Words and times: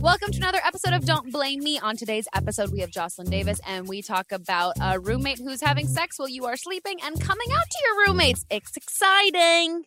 Welcome 0.00 0.32
to 0.32 0.38
another 0.38 0.60
episode 0.64 0.94
of 0.94 1.04
Don't 1.04 1.30
Blame 1.30 1.60
Me. 1.60 1.78
On 1.78 1.96
today's 1.96 2.26
episode, 2.34 2.72
we 2.72 2.80
have 2.80 2.90
Jocelyn 2.90 3.30
Davis, 3.30 3.60
and 3.66 3.86
we 3.86 4.02
talk 4.02 4.32
about 4.32 4.74
a 4.80 4.98
roommate 4.98 5.38
who's 5.38 5.60
having 5.60 5.86
sex 5.86 6.18
while 6.18 6.28
you 6.28 6.44
are 6.46 6.56
sleeping 6.56 6.96
and 7.04 7.20
coming 7.20 7.48
out 7.52 7.66
to 7.70 7.78
your 7.84 8.06
roommates. 8.08 8.44
It's 8.50 8.76
exciting. 8.76 9.84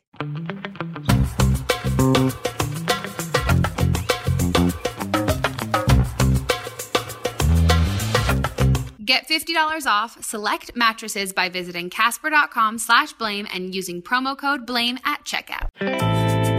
Get 9.03 9.27
$50 9.27 9.85
off 9.85 10.23
select 10.23 10.71
mattresses 10.75 11.31
by 11.31 11.49
visiting 11.49 11.89
casper.com 11.89 12.79
slash 12.79 13.13
blame 13.13 13.47
and 13.53 13.75
using 13.75 14.01
promo 14.01 14.37
code 14.37 14.65
blame 14.65 14.97
at 15.05 15.23
checkout. 15.25 16.54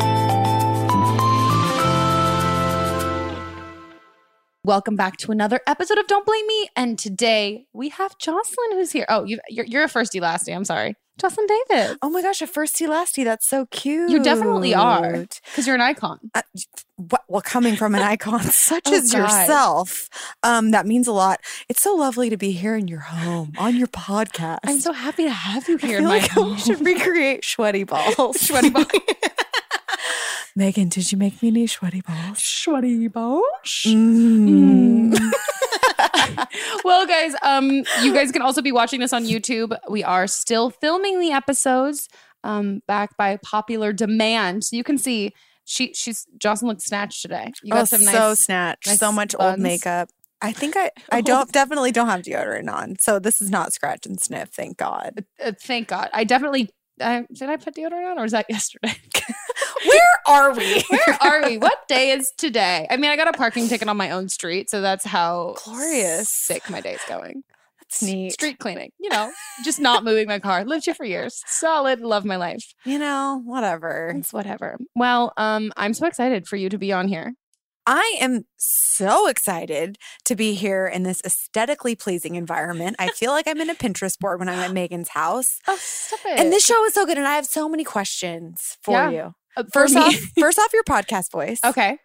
Welcome 4.66 4.96
back 4.96 5.16
to 5.18 5.30
another 5.30 5.60
episode 5.68 5.96
of 5.96 6.08
Don't 6.08 6.26
Blame 6.26 6.44
Me. 6.48 6.68
And 6.74 6.98
today 6.98 7.68
we 7.72 7.88
have 7.90 8.18
Jocelyn 8.18 8.72
who's 8.72 8.90
here. 8.90 9.06
Oh, 9.08 9.22
you, 9.22 9.38
you're, 9.48 9.64
you're 9.64 9.84
a 9.84 9.88
firsty 9.88 10.20
lasty. 10.20 10.52
I'm 10.52 10.64
sorry. 10.64 10.96
Jocelyn 11.18 11.46
Davis. 11.68 11.96
Oh 12.02 12.10
my 12.10 12.20
gosh, 12.20 12.42
a 12.42 12.46
firsty 12.46 12.86
lasty. 12.86 13.24
That's 13.24 13.46
so 13.48 13.66
cute. 13.70 14.10
You 14.10 14.22
definitely 14.22 14.74
are 14.74 15.12
because 15.44 15.66
you're 15.66 15.74
an 15.74 15.80
icon. 15.80 16.20
Uh, 16.34 16.42
well, 17.28 17.42
coming 17.42 17.74
from 17.76 17.94
an 17.94 18.02
icon 18.02 18.42
such 18.44 18.84
Oh, 18.86 18.94
as 18.94 19.10
God. 19.12 19.18
yourself, 19.18 20.08
um, 20.42 20.72
that 20.72 20.86
means 20.86 21.06
a 21.08 21.12
lot. 21.12 21.40
It's 21.68 21.80
so 21.82 21.94
lovely 21.94 22.28
to 22.30 22.36
be 22.36 22.52
here 22.52 22.76
in 22.76 22.86
your 22.88 23.00
home 23.00 23.52
on 23.58 23.76
your 23.76 23.86
podcast. 23.88 24.58
I'm 24.64 24.80
so 24.80 24.92
happy 24.92 25.24
to 25.24 25.30
have 25.30 25.68
you 25.68 25.78
I 25.82 25.86
here 25.86 25.98
in 25.98 26.02
feel 26.04 26.08
my 26.10 26.18
like 26.18 26.30
home. 26.30 26.50
we 26.52 26.58
should 26.58 26.84
recreate 26.84 27.44
sweaty 27.44 27.84
balls. 27.84 28.40
Sweaty 28.46 28.70
balls. 28.70 28.86
Megan, 30.58 30.88
did 30.88 31.12
you 31.12 31.18
make 31.18 31.42
me 31.42 31.48
any 31.48 31.66
sweaty 31.66 32.00
balls? 32.00 32.42
Sweaty 32.42 33.08
balls. 33.08 33.42
Mm. 33.86 35.14
Well, 36.84 37.06
guys, 37.06 37.34
um, 37.42 37.70
you 38.02 38.12
guys 38.12 38.32
can 38.32 38.42
also 38.42 38.62
be 38.62 38.72
watching 38.72 39.00
this 39.00 39.12
on 39.12 39.24
YouTube. 39.24 39.76
We 39.88 40.04
are 40.04 40.26
still 40.26 40.70
filming 40.70 41.20
the 41.20 41.32
episodes, 41.32 42.08
um, 42.44 42.82
backed 42.86 43.16
by 43.16 43.38
popular 43.38 43.92
demand. 43.92 44.64
So 44.64 44.76
you 44.76 44.84
can 44.84 44.98
see 44.98 45.32
she 45.64 45.92
she's 45.94 46.26
Jocelyn 46.38 46.70
looks 46.70 46.84
snatched 46.84 47.22
today. 47.22 47.52
You 47.62 47.74
oh, 47.74 47.78
got 47.78 47.88
some 47.88 48.00
so 48.00 48.34
snatched. 48.34 48.86
nice 48.86 48.98
so 48.98 49.12
much 49.12 49.36
buns. 49.36 49.52
old 49.52 49.60
makeup. 49.60 50.10
I 50.40 50.52
think 50.52 50.76
I 50.76 50.90
I 51.10 51.20
don't 51.20 51.50
definitely 51.50 51.92
don't 51.92 52.08
have 52.08 52.22
deodorant 52.22 52.72
on, 52.72 52.96
so 53.00 53.18
this 53.18 53.40
is 53.40 53.50
not 53.50 53.72
scratch 53.72 54.06
and 54.06 54.20
sniff. 54.20 54.50
Thank 54.50 54.76
God. 54.76 55.24
Uh, 55.42 55.52
thank 55.60 55.88
God. 55.88 56.08
I 56.12 56.24
definitely 56.24 56.70
I, 57.00 57.26
did 57.32 57.48
I 57.48 57.56
put 57.56 57.74
deodorant 57.74 58.12
on 58.12 58.18
or 58.18 58.22
was 58.22 58.32
that 58.32 58.46
yesterday? 58.48 58.94
Are 60.28 60.52
we? 60.54 60.82
Where 60.88 61.18
are 61.20 61.42
we? 61.48 61.58
What 61.58 61.86
day 61.88 62.10
is 62.10 62.32
today? 62.36 62.86
I 62.90 62.96
mean, 62.96 63.10
I 63.10 63.16
got 63.16 63.28
a 63.28 63.32
parking 63.32 63.68
ticket 63.68 63.88
on 63.88 63.96
my 63.96 64.10
own 64.10 64.28
street, 64.28 64.70
so 64.70 64.80
that's 64.80 65.04
how 65.04 65.54
Glorious. 65.64 66.28
sick 66.28 66.68
my 66.70 66.80
day's 66.80 67.00
going. 67.08 67.42
That's 67.80 68.02
neat. 68.02 68.32
Street 68.32 68.58
cleaning, 68.58 68.90
you 68.98 69.08
know, 69.10 69.30
just 69.64 69.78
not 69.78 70.02
moving 70.02 70.26
my 70.26 70.40
car. 70.40 70.64
Lived 70.64 70.86
here 70.86 70.94
for 70.94 71.04
years. 71.04 71.40
Solid. 71.46 72.00
Love 72.00 72.24
my 72.24 72.36
life. 72.36 72.74
You 72.84 72.98
know, 72.98 73.40
whatever. 73.44 74.12
It's 74.16 74.32
whatever. 74.32 74.76
Well, 74.96 75.32
um, 75.36 75.72
I'm 75.76 75.94
so 75.94 76.06
excited 76.06 76.48
for 76.48 76.56
you 76.56 76.68
to 76.68 76.78
be 76.78 76.92
on 76.92 77.06
here. 77.06 77.34
I 77.88 78.16
am 78.20 78.46
so 78.56 79.28
excited 79.28 79.96
to 80.24 80.34
be 80.34 80.54
here 80.54 80.88
in 80.88 81.04
this 81.04 81.22
aesthetically 81.24 81.94
pleasing 81.94 82.34
environment. 82.34 82.96
I 82.98 83.10
feel 83.10 83.30
like 83.30 83.46
I'm 83.46 83.60
in 83.60 83.70
a 83.70 83.76
Pinterest 83.76 84.18
board 84.18 84.40
when 84.40 84.48
I'm 84.48 84.58
at 84.58 84.72
Megan's 84.72 85.10
house. 85.10 85.60
Oh, 85.68 85.76
stop 85.78 86.18
it. 86.26 86.40
And 86.40 86.52
this 86.52 86.64
show 86.66 86.84
is 86.86 86.94
so 86.94 87.06
good, 87.06 87.16
and 87.16 87.28
I 87.28 87.36
have 87.36 87.46
so 87.46 87.68
many 87.68 87.84
questions 87.84 88.76
for 88.82 88.90
Yeah. 88.94 89.10
you. 89.10 89.34
Uh, 89.56 89.64
First 89.72 89.94
me- 89.94 90.00
off, 90.02 90.14
first 90.38 90.58
off, 90.58 90.72
your 90.72 90.84
podcast 90.84 91.30
voice. 91.32 91.58
okay. 91.64 91.98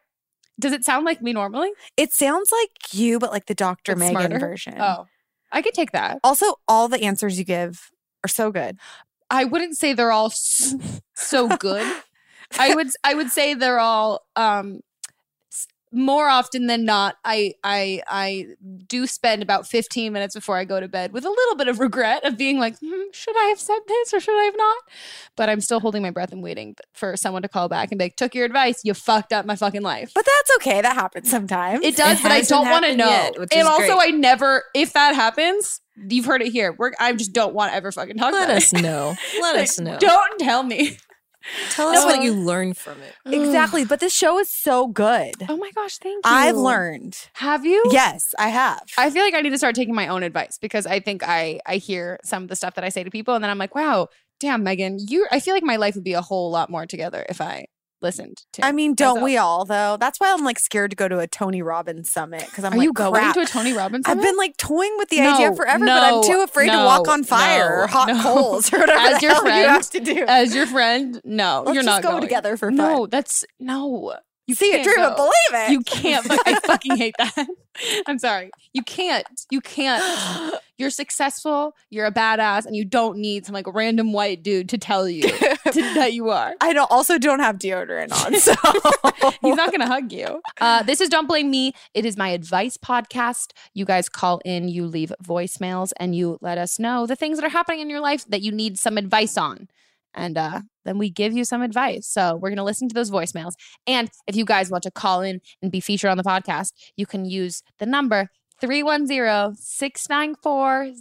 Does 0.59 0.73
it 0.73 0.83
sound 0.85 1.05
like 1.05 1.21
me 1.21 1.33
normally? 1.33 1.71
It 1.97 2.13
sounds 2.13 2.49
like 2.51 2.69
you, 2.93 3.17
but 3.17 3.31
like 3.31 3.47
the 3.47 3.55
Dr. 3.55 3.93
But 3.93 3.97
Megan 3.99 4.15
smarter? 4.15 4.39
version. 4.39 4.75
Oh, 4.79 5.07
I 5.51 5.61
could 5.63 5.73
take 5.73 5.91
that. 5.91 6.19
Also, 6.23 6.45
all 6.67 6.87
the 6.87 7.01
answers 7.01 7.39
you 7.39 7.45
give 7.45 7.89
are 8.23 8.27
so 8.27 8.51
good. 8.51 8.77
I 9.29 9.45
wouldn't 9.45 9.77
say 9.77 9.93
they're 9.93 10.11
all 10.11 10.31
so 11.15 11.47
good. 11.57 11.85
I 12.59 12.75
would 12.75 12.87
I 13.03 13.13
would 13.15 13.31
say 13.31 13.53
they're 13.53 13.79
all 13.79 14.21
um 14.35 14.81
more 15.93 16.29
often 16.29 16.67
than 16.67 16.85
not 16.85 17.17
I 17.25 17.53
I 17.63 18.01
I 18.07 18.47
do 18.87 19.05
spend 19.07 19.43
about 19.43 19.67
15 19.67 20.13
minutes 20.13 20.35
before 20.35 20.55
I 20.57 20.63
go 20.65 20.79
to 20.79 20.87
bed 20.87 21.11
with 21.11 21.25
a 21.25 21.29
little 21.29 21.55
bit 21.55 21.67
of 21.67 21.79
regret 21.79 22.23
of 22.25 22.37
being 22.37 22.59
like, 22.59 22.77
hmm, 22.79 22.91
should 23.13 23.35
I 23.37 23.45
have 23.45 23.59
said 23.59 23.79
this 23.87 24.13
or 24.13 24.19
should 24.19 24.39
I 24.39 24.43
have 24.45 24.55
not? 24.57 24.77
But 25.35 25.49
I'm 25.49 25.59
still 25.61 25.79
holding 25.79 26.01
my 26.01 26.11
breath 26.11 26.31
and 26.31 26.41
waiting 26.41 26.75
for 26.93 27.17
someone 27.17 27.41
to 27.41 27.49
call 27.49 27.67
back 27.69 27.91
and 27.91 27.99
be 27.99 28.05
like, 28.05 28.15
took 28.15 28.33
your 28.33 28.45
advice, 28.45 28.81
you 28.83 28.93
fucked 28.93 29.33
up 29.33 29.45
my 29.45 29.55
fucking 29.55 29.81
life. 29.81 30.11
But 30.15 30.25
that's 30.25 30.51
okay. 30.57 30.81
That 30.81 30.93
happens 30.95 31.29
sometimes. 31.29 31.83
It 31.83 31.95
does, 31.97 32.19
It 32.19 32.23
but 32.23 32.31
I 32.31 32.41
don't 32.41 32.69
want 32.69 32.85
to 32.85 32.95
know. 32.95 33.09
yet, 33.09 33.35
and 33.53 33.67
also, 33.67 33.97
great. 33.97 34.13
I 34.13 34.17
never, 34.17 34.63
if 34.73 34.93
that 34.93 35.15
happens, 35.15 35.81
you've 35.95 36.25
heard 36.25 36.41
it 36.41 36.51
here. 36.51 36.73
We're, 36.77 36.91
I 36.99 37.13
just 37.13 37.33
don't 37.33 37.53
want 37.53 37.71
to 37.71 37.75
ever 37.75 37.91
fucking 37.91 38.17
talk 38.17 38.31
to 38.31 38.37
you. 38.37 38.41
Let 38.41 38.49
us 38.49 38.73
it. 38.73 38.81
know. 38.81 39.15
Let 39.41 39.55
Like, 39.55 39.63
us 39.69 39.79
know. 39.79 39.97
Don't 39.99 40.39
tell 40.39 40.63
me. 40.63 40.97
Tell 41.71 41.89
us 41.89 42.05
what 42.05 42.23
you 42.23 42.33
learned 42.33 42.77
from 42.77 42.97
it. 43.01 43.15
Exactly. 43.25 43.85
But 43.85 43.99
this 43.99 44.13
show 44.13 44.39
is 44.39 44.49
so 44.49 44.87
good. 44.87 45.33
Oh 45.49 45.57
my 45.57 45.71
gosh, 45.71 45.97
thank 45.97 46.25
you. 46.25 46.31
I've 46.31 46.55
learned. 46.55 47.17
Have 47.33 47.65
you? 47.65 47.83
Yes, 47.91 48.33
I 48.37 48.49
have. 48.49 48.83
I 48.97 49.09
feel 49.09 49.23
like 49.23 49.33
I 49.33 49.41
need 49.41 49.49
to 49.49 49.57
start 49.57 49.75
taking 49.75 49.95
my 49.95 50.07
own 50.07 50.23
advice 50.23 50.57
because 50.57 50.85
I 50.85 50.99
think 50.99 51.23
I 51.27 51.59
I 51.65 51.77
hear 51.77 52.19
some 52.23 52.43
of 52.43 52.49
the 52.49 52.55
stuff 52.55 52.75
that 52.75 52.83
I 52.83 52.89
say 52.89 53.03
to 53.03 53.11
people 53.11 53.35
and 53.35 53.43
then 53.43 53.49
I'm 53.49 53.57
like, 53.57 53.75
wow, 53.75 54.09
damn, 54.39 54.63
Megan, 54.63 54.97
you. 54.99 55.27
I 55.31 55.39
feel 55.39 55.53
like 55.53 55.63
my 55.63 55.77
life 55.77 55.95
would 55.95 56.03
be 56.03 56.13
a 56.13 56.21
whole 56.21 56.51
lot 56.51 56.69
more 56.69 56.85
together 56.85 57.25
if 57.29 57.41
I 57.41 57.67
listened 58.01 58.43
to. 58.53 58.65
I 58.65 58.71
mean, 58.71 58.93
don't 58.95 59.15
myself. 59.15 59.25
we 59.25 59.37
all 59.37 59.65
though? 59.65 59.97
That's 59.99 60.19
why 60.19 60.31
I'm 60.33 60.43
like 60.43 60.59
scared 60.59 60.91
to 60.91 60.95
go 60.95 61.07
to 61.07 61.19
a 61.19 61.27
Tony 61.27 61.61
Robbins 61.61 62.11
summit 62.11 62.45
because 62.45 62.63
I'm 62.63 62.73
Are 62.73 62.77
like, 62.77 62.83
you 62.85 62.93
going 62.93 63.13
crap. 63.13 63.33
to 63.35 63.41
a 63.41 63.45
Tony 63.45 63.73
Robbins? 63.73 64.05
Summit? 64.05 64.19
I've 64.21 64.25
been 64.25 64.37
like 64.37 64.57
toying 64.57 64.93
with 64.97 65.09
the 65.09 65.19
idea 65.21 65.49
No, 65.49 65.55
forever, 65.55 65.85
but 65.85 66.03
I'm 66.03 66.23
too 66.23 66.41
afraid 66.41 66.69
to 66.71 66.77
walk 66.77 67.07
on 67.07 67.23
fire 67.23 67.69
no, 67.69 67.83
or 67.83 67.87
hot 67.87 68.07
no. 68.09 68.21
coals 68.21 68.73
or 68.73 68.79
whatever 68.79 68.99
As 68.99 69.19
the 69.19 69.25
your 69.25 69.33
hell 69.33 69.43
you 69.43 69.49
friend, 69.49 69.69
have 69.71 69.89
to 69.91 69.99
do. 69.99 70.25
as 70.27 70.55
your 70.55 70.65
friend. 70.67 71.21
No, 71.23 71.63
Let's 71.65 71.75
you're 71.75 71.83
just 71.83 71.95
not 71.95 72.03
go 72.03 72.09
going. 72.11 72.21
together 72.21 72.57
for 72.57 72.71
No, 72.71 73.05
that's 73.07 73.45
no. 73.59 74.15
You 74.51 74.55
See 74.55 74.73
it, 74.73 74.83
dream 74.83 74.99
it, 74.99 75.15
believe 75.15 75.31
it. 75.53 75.71
You 75.71 75.79
can't. 75.79 76.27
I 76.29 76.59
fucking 76.65 76.97
hate 76.97 77.15
that. 77.17 77.47
I'm 78.05 78.19
sorry. 78.19 78.51
You 78.73 78.83
can't. 78.83 79.25
You 79.49 79.61
can't. 79.61 80.03
You're 80.77 80.89
successful. 80.89 81.73
You're 81.89 82.05
a 82.05 82.11
badass, 82.11 82.65
and 82.65 82.75
you 82.75 82.83
don't 82.83 83.19
need 83.19 83.45
some 83.45 83.53
like 83.53 83.65
random 83.73 84.11
white 84.11 84.43
dude 84.43 84.67
to 84.67 84.77
tell 84.77 85.07
you 85.07 85.21
to, 85.71 85.93
that 85.93 86.11
you 86.11 86.31
are. 86.31 86.53
I 86.59 86.73
don't 86.73 86.91
also 86.91 87.17
don't 87.17 87.39
have 87.39 87.59
deodorant 87.59 88.11
on, 88.25 88.35
so 88.41 88.53
He's 89.41 89.55
not 89.55 89.69
going 89.69 89.79
to 89.79 89.87
hug 89.87 90.11
you. 90.11 90.41
Uh, 90.59 90.83
this 90.83 90.99
is 90.99 91.07
Don't 91.07 91.27
Blame 91.27 91.49
Me. 91.49 91.71
It 91.93 92.03
is 92.03 92.17
my 92.17 92.27
advice 92.27 92.75
podcast. 92.75 93.53
You 93.73 93.85
guys 93.85 94.09
call 94.09 94.41
in, 94.43 94.67
you 94.67 94.85
leave 94.85 95.13
voicemails, 95.23 95.93
and 95.95 96.13
you 96.13 96.39
let 96.41 96.57
us 96.57 96.77
know 96.77 97.07
the 97.07 97.15
things 97.15 97.37
that 97.37 97.45
are 97.45 97.49
happening 97.49 97.79
in 97.79 97.89
your 97.89 98.01
life 98.01 98.25
that 98.27 98.41
you 98.41 98.51
need 98.51 98.77
some 98.77 98.97
advice 98.97 99.37
on. 99.37 99.69
And 100.13 100.37
uh, 100.37 100.61
then 100.85 100.97
we 100.97 101.09
give 101.09 101.33
you 101.33 101.45
some 101.45 101.61
advice. 101.61 102.07
So 102.07 102.35
we're 102.35 102.49
going 102.49 102.57
to 102.57 102.63
listen 102.63 102.87
to 102.89 102.93
those 102.93 103.11
voicemails. 103.11 103.53
And 103.87 104.09
if 104.27 104.35
you 104.35 104.45
guys 104.45 104.69
want 104.69 104.83
to 104.83 104.91
call 104.91 105.21
in 105.21 105.41
and 105.61 105.71
be 105.71 105.79
featured 105.79 106.09
on 106.09 106.17
the 106.17 106.23
podcast, 106.23 106.73
you 106.95 107.05
can 107.05 107.25
use 107.25 107.63
the 107.79 107.85
number 107.85 108.29
310 108.59 109.55
694 109.55 110.91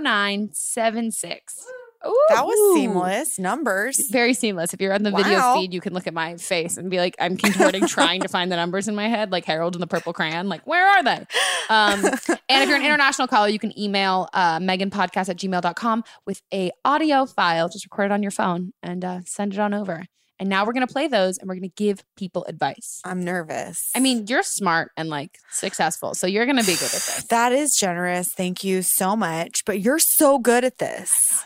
0976. 0.00 1.66
That 2.02 2.46
was 2.46 2.74
seamless. 2.74 3.38
Numbers. 3.38 4.08
Very 4.10 4.34
seamless. 4.34 4.72
If 4.72 4.80
you're 4.80 4.92
on 4.92 5.02
the 5.02 5.10
video 5.10 5.54
feed, 5.54 5.74
you 5.74 5.80
can 5.80 5.92
look 5.92 6.06
at 6.06 6.14
my 6.14 6.36
face 6.36 6.76
and 6.76 6.90
be 6.90 6.98
like, 6.98 7.14
I'm 7.18 7.36
contorting, 7.36 7.86
trying 7.86 8.22
to 8.22 8.28
find 8.28 8.50
the 8.50 8.56
numbers 8.56 8.88
in 8.88 8.94
my 8.94 9.08
head, 9.08 9.30
like 9.32 9.44
Harold 9.44 9.74
and 9.74 9.82
the 9.82 9.86
Purple 9.86 10.12
Crayon. 10.12 10.48
Like, 10.48 10.66
where 10.66 10.86
are 10.86 11.02
they? 11.02 11.26
Um, 11.68 12.04
and 12.48 12.62
if 12.62 12.68
you're 12.68 12.78
an 12.78 12.84
international 12.84 13.28
caller, 13.28 13.48
you 13.48 13.58
can 13.58 13.78
email 13.78 14.28
uh, 14.32 14.58
meganpodcast 14.58 15.28
at 15.28 15.36
gmail.com 15.36 16.04
with 16.26 16.42
a 16.52 16.70
audio 16.84 17.26
file. 17.26 17.68
Just 17.68 17.84
record 17.84 18.06
it 18.06 18.12
on 18.12 18.22
your 18.22 18.32
phone 18.32 18.72
and 18.82 19.04
uh, 19.04 19.20
send 19.24 19.52
it 19.52 19.58
on 19.58 19.74
over. 19.74 20.04
And 20.40 20.48
now 20.48 20.64
we're 20.64 20.72
going 20.72 20.86
to 20.86 20.92
play 20.92 21.06
those 21.06 21.36
and 21.36 21.46
we're 21.46 21.54
going 21.54 21.68
to 21.68 21.74
give 21.76 22.02
people 22.16 22.46
advice. 22.46 23.02
I'm 23.04 23.22
nervous. 23.22 23.90
I 23.94 24.00
mean, 24.00 24.26
you're 24.26 24.42
smart 24.42 24.90
and 24.96 25.10
like 25.10 25.36
successful, 25.50 26.14
so 26.14 26.26
you're 26.26 26.46
going 26.46 26.56
to 26.56 26.64
be 26.64 26.72
good 26.72 26.84
at 26.84 26.92
this. 26.92 27.24
that 27.28 27.52
is 27.52 27.76
generous. 27.76 28.32
Thank 28.32 28.64
you 28.64 28.80
so 28.80 29.14
much. 29.14 29.66
But 29.66 29.80
you're 29.80 29.98
so 29.98 30.38
good 30.38 30.64
at 30.64 30.78
this. 30.78 31.44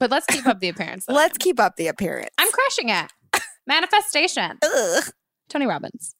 But 0.00 0.10
let's 0.10 0.26
keep 0.26 0.46
up 0.46 0.60
the 0.60 0.68
appearance. 0.70 1.04
though. 1.04 1.14
Let's 1.14 1.36
keep 1.36 1.60
up 1.60 1.76
the 1.76 1.86
appearance. 1.86 2.30
I'm 2.38 2.50
crushing 2.50 2.88
it. 2.88 3.12
Manifestation. 3.66 4.58
Ugh. 4.64 5.04
Tony 5.48 5.66
Robbins. 5.66 6.14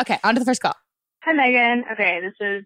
Okay, 0.00 0.18
on 0.24 0.34
to 0.34 0.40
the 0.40 0.44
first 0.44 0.62
call. 0.62 0.74
Hi, 1.22 1.32
Megan. 1.32 1.84
Okay, 1.92 2.20
this 2.22 2.32
is 2.40 2.64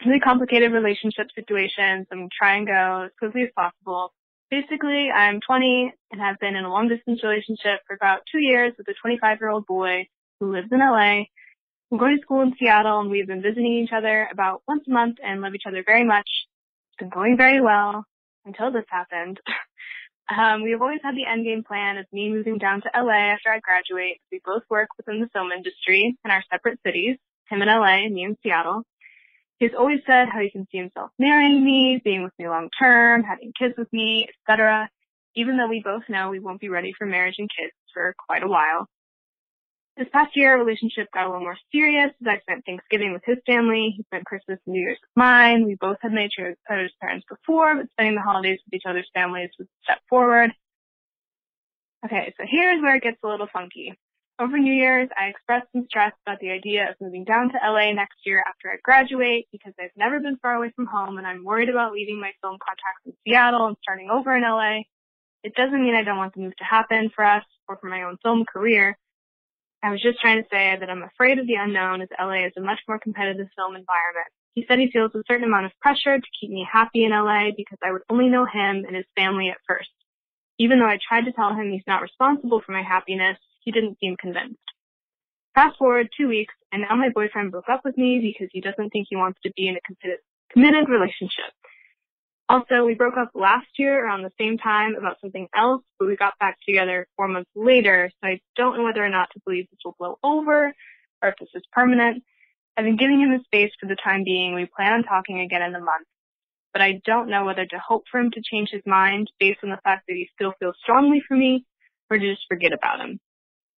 a 0.00 0.08
really 0.08 0.20
complicated 0.20 0.72
relationship 0.72 1.26
situation, 1.34 2.06
so 2.08 2.16
I'm 2.16 2.28
trying 2.36 2.64
to 2.66 2.72
go 2.72 3.02
as 3.06 3.10
quickly 3.18 3.42
as 3.42 3.48
possible. 3.56 4.12
Basically, 4.50 5.10
I'm 5.10 5.40
20 5.40 5.92
and 6.12 6.20
have 6.20 6.38
been 6.38 6.54
in 6.54 6.64
a 6.64 6.70
long 6.70 6.88
distance 6.88 7.22
relationship 7.24 7.80
for 7.86 7.94
about 7.94 8.20
two 8.30 8.38
years 8.38 8.72
with 8.78 8.86
a 8.88 8.94
25 8.94 9.38
year 9.40 9.50
old 9.50 9.66
boy 9.66 10.06
who 10.38 10.52
lives 10.52 10.68
in 10.70 10.78
LA. 10.78 11.24
We're 11.90 11.98
going 11.98 12.16
to 12.16 12.22
school 12.22 12.42
in 12.42 12.54
Seattle 12.58 13.00
and 13.00 13.10
we've 13.10 13.26
been 13.26 13.42
visiting 13.42 13.72
each 13.72 13.92
other 13.92 14.28
about 14.30 14.62
once 14.68 14.84
a 14.86 14.90
month 14.90 15.18
and 15.22 15.40
love 15.40 15.54
each 15.54 15.66
other 15.66 15.82
very 15.84 16.04
much. 16.04 16.28
It's 16.90 16.98
been 17.00 17.08
going 17.10 17.36
very 17.36 17.60
well 17.60 18.04
until 18.44 18.70
this 18.70 18.84
happened. 18.88 19.40
Um, 20.28 20.64
we 20.64 20.72
have 20.72 20.82
always 20.82 21.00
had 21.02 21.14
the 21.14 21.26
end 21.26 21.44
game 21.44 21.62
plan 21.62 21.98
of 21.98 22.06
me 22.12 22.30
moving 22.30 22.58
down 22.58 22.82
to 22.82 22.90
LA 22.94 23.32
after 23.32 23.50
I 23.50 23.60
graduate. 23.60 24.20
We 24.32 24.40
both 24.44 24.62
work 24.68 24.88
within 24.96 25.20
the 25.20 25.28
film 25.28 25.52
industry 25.52 26.16
in 26.24 26.30
our 26.30 26.42
separate 26.50 26.80
cities, 26.84 27.16
him 27.48 27.62
in 27.62 27.68
LA 27.68 28.04
and 28.04 28.14
me 28.14 28.24
in 28.24 28.36
Seattle. 28.42 28.82
He's 29.58 29.70
always 29.78 30.00
said 30.06 30.28
how 30.28 30.40
he 30.40 30.50
can 30.50 30.66
see 30.70 30.78
himself 30.78 31.10
marrying 31.18 31.64
me, 31.64 32.00
being 32.04 32.24
with 32.24 32.32
me 32.38 32.48
long 32.48 32.68
term, 32.78 33.22
having 33.22 33.52
kids 33.58 33.74
with 33.78 33.90
me, 33.92 34.28
etc. 34.28 34.90
Even 35.36 35.56
though 35.56 35.68
we 35.68 35.80
both 35.82 36.02
know 36.08 36.30
we 36.30 36.40
won't 36.40 36.60
be 36.60 36.68
ready 36.68 36.92
for 36.98 37.06
marriage 37.06 37.36
and 37.38 37.48
kids 37.56 37.72
for 37.94 38.14
quite 38.26 38.42
a 38.42 38.48
while. 38.48 38.88
This 39.96 40.08
past 40.12 40.36
year, 40.36 40.52
our 40.52 40.62
relationship 40.62 41.08
got 41.14 41.24
a 41.24 41.28
little 41.30 41.40
more 41.40 41.56
serious 41.72 42.10
as 42.20 42.26
I 42.26 42.38
spent 42.40 42.66
Thanksgiving 42.66 43.14
with 43.14 43.22
his 43.24 43.38
family. 43.46 43.94
He 43.96 44.02
spent 44.02 44.26
Christmas 44.26 44.58
and 44.66 44.74
New 44.74 44.80
Year's 44.80 44.98
with 45.00 45.16
mine. 45.16 45.64
We 45.64 45.74
both 45.80 45.96
had 46.02 46.12
met 46.12 46.26
each 46.26 46.38
other's 46.38 46.92
parents 47.00 47.24
before, 47.30 47.76
but 47.76 47.88
spending 47.92 48.14
the 48.14 48.20
holidays 48.20 48.58
with 48.66 48.74
each 48.74 48.86
other's 48.86 49.08
families 49.14 49.50
was 49.58 49.68
a 49.68 49.84
step 49.84 49.98
forward. 50.10 50.52
Okay, 52.04 52.34
so 52.36 52.44
here's 52.46 52.82
where 52.82 52.96
it 52.96 53.02
gets 53.02 53.16
a 53.24 53.26
little 53.26 53.48
funky. 53.50 53.94
Over 54.38 54.58
New 54.58 54.74
Year's, 54.74 55.08
I 55.18 55.28
expressed 55.28 55.68
some 55.72 55.86
stress 55.88 56.12
about 56.26 56.40
the 56.40 56.50
idea 56.50 56.90
of 56.90 56.96
moving 57.00 57.24
down 57.24 57.48
to 57.52 57.58
LA 57.64 57.90
next 57.94 58.18
year 58.26 58.44
after 58.46 58.70
I 58.70 58.76
graduate 58.84 59.48
because 59.50 59.72
I've 59.80 59.96
never 59.96 60.20
been 60.20 60.36
far 60.42 60.56
away 60.56 60.72
from 60.76 60.84
home 60.84 61.16
and 61.16 61.26
I'm 61.26 61.42
worried 61.42 61.70
about 61.70 61.94
leaving 61.94 62.20
my 62.20 62.32
film 62.42 62.58
contacts 62.60 63.06
in 63.06 63.14
Seattle 63.24 63.66
and 63.66 63.76
starting 63.82 64.10
over 64.10 64.36
in 64.36 64.42
LA. 64.42 64.82
It 65.42 65.54
doesn't 65.54 65.82
mean 65.82 65.94
I 65.94 66.02
don't 66.02 66.18
want 66.18 66.34
the 66.34 66.40
move 66.40 66.56
to 66.56 66.64
happen 66.64 67.10
for 67.16 67.24
us 67.24 67.44
or 67.66 67.78
for 67.78 67.88
my 67.88 68.02
own 68.02 68.18
film 68.22 68.44
career. 68.44 68.98
I 69.86 69.90
was 69.90 70.02
just 70.02 70.18
trying 70.20 70.42
to 70.42 70.48
say 70.50 70.76
that 70.80 70.90
I'm 70.90 71.04
afraid 71.04 71.38
of 71.38 71.46
the 71.46 71.54
unknown 71.54 72.02
as 72.02 72.08
LA 72.18 72.46
is 72.46 72.52
a 72.56 72.60
much 72.60 72.80
more 72.88 72.98
competitive 72.98 73.46
film 73.54 73.76
environment. 73.76 74.26
He 74.56 74.64
said 74.66 74.80
he 74.80 74.90
feels 74.90 75.14
a 75.14 75.22
certain 75.28 75.46
amount 75.46 75.66
of 75.66 75.72
pressure 75.80 76.18
to 76.18 76.26
keep 76.40 76.50
me 76.50 76.66
happy 76.68 77.04
in 77.04 77.12
LA 77.12 77.50
because 77.56 77.78
I 77.84 77.92
would 77.92 78.02
only 78.10 78.28
know 78.28 78.46
him 78.46 78.82
and 78.84 78.96
his 78.96 79.04
family 79.14 79.48
at 79.48 79.58
first. 79.68 79.90
Even 80.58 80.80
though 80.80 80.86
I 80.88 80.98
tried 81.06 81.26
to 81.26 81.32
tell 81.32 81.54
him 81.54 81.70
he's 81.70 81.86
not 81.86 82.02
responsible 82.02 82.60
for 82.66 82.72
my 82.72 82.82
happiness, 82.82 83.38
he 83.60 83.70
didn't 83.70 83.98
seem 84.00 84.16
convinced. 84.16 84.58
Fast 85.54 85.78
forward 85.78 86.08
two 86.16 86.26
weeks, 86.26 86.54
and 86.72 86.82
now 86.82 86.96
my 86.96 87.10
boyfriend 87.10 87.52
broke 87.52 87.68
up 87.68 87.82
with 87.84 87.96
me 87.96 88.18
because 88.18 88.50
he 88.52 88.60
doesn't 88.60 88.90
think 88.90 89.06
he 89.08 89.14
wants 89.14 89.38
to 89.44 89.52
be 89.56 89.68
in 89.68 89.76
a 89.76 89.80
committed, 90.52 90.88
relationship. 90.88 91.54
Also, 92.48 92.84
we 92.84 92.94
broke 92.94 93.16
up 93.16 93.30
last 93.34 93.66
year 93.76 94.04
around 94.04 94.22
the 94.22 94.32
same 94.38 94.56
time 94.56 94.94
about 94.94 95.16
something 95.20 95.48
else, 95.54 95.82
but 95.98 96.06
we 96.06 96.16
got 96.16 96.38
back 96.38 96.56
together 96.66 97.08
four 97.16 97.26
months 97.26 97.50
later, 97.56 98.08
so 98.20 98.28
I 98.28 98.40
don't 98.54 98.76
know 98.76 98.84
whether 98.84 99.04
or 99.04 99.08
not 99.08 99.28
to 99.32 99.40
believe 99.44 99.66
this 99.70 99.80
will 99.84 99.96
blow 99.98 100.18
over 100.22 100.72
or 101.22 101.28
if 101.28 101.34
this 101.40 101.48
is 101.54 101.62
permanent. 101.72 102.22
I've 102.76 102.84
been 102.84 102.96
giving 102.96 103.20
him 103.20 103.32
the 103.32 103.42
space 103.44 103.72
for 103.80 103.86
the 103.86 103.96
time 103.96 104.22
being. 104.22 104.54
We 104.54 104.66
plan 104.66 104.92
on 104.92 105.02
talking 105.02 105.40
again 105.40 105.62
in 105.62 105.74
a 105.74 105.80
month, 105.80 106.06
but 106.72 106.82
I 106.82 107.00
don't 107.04 107.30
know 107.30 107.44
whether 107.44 107.64
to 107.64 107.78
hope 107.78 108.04
for 108.10 108.20
him 108.20 108.30
to 108.32 108.42
change 108.42 108.68
his 108.70 108.82
mind 108.86 109.30
based 109.40 109.60
on 109.64 109.70
the 109.70 109.80
fact 109.82 110.04
that 110.06 110.14
he 110.14 110.28
still 110.34 110.52
feels 110.60 110.76
strongly 110.82 111.22
for 111.26 111.36
me 111.36 111.64
or 112.10 112.18
to 112.18 112.32
just 112.32 112.46
forget 112.48 112.72
about 112.72 113.00
him. 113.00 113.18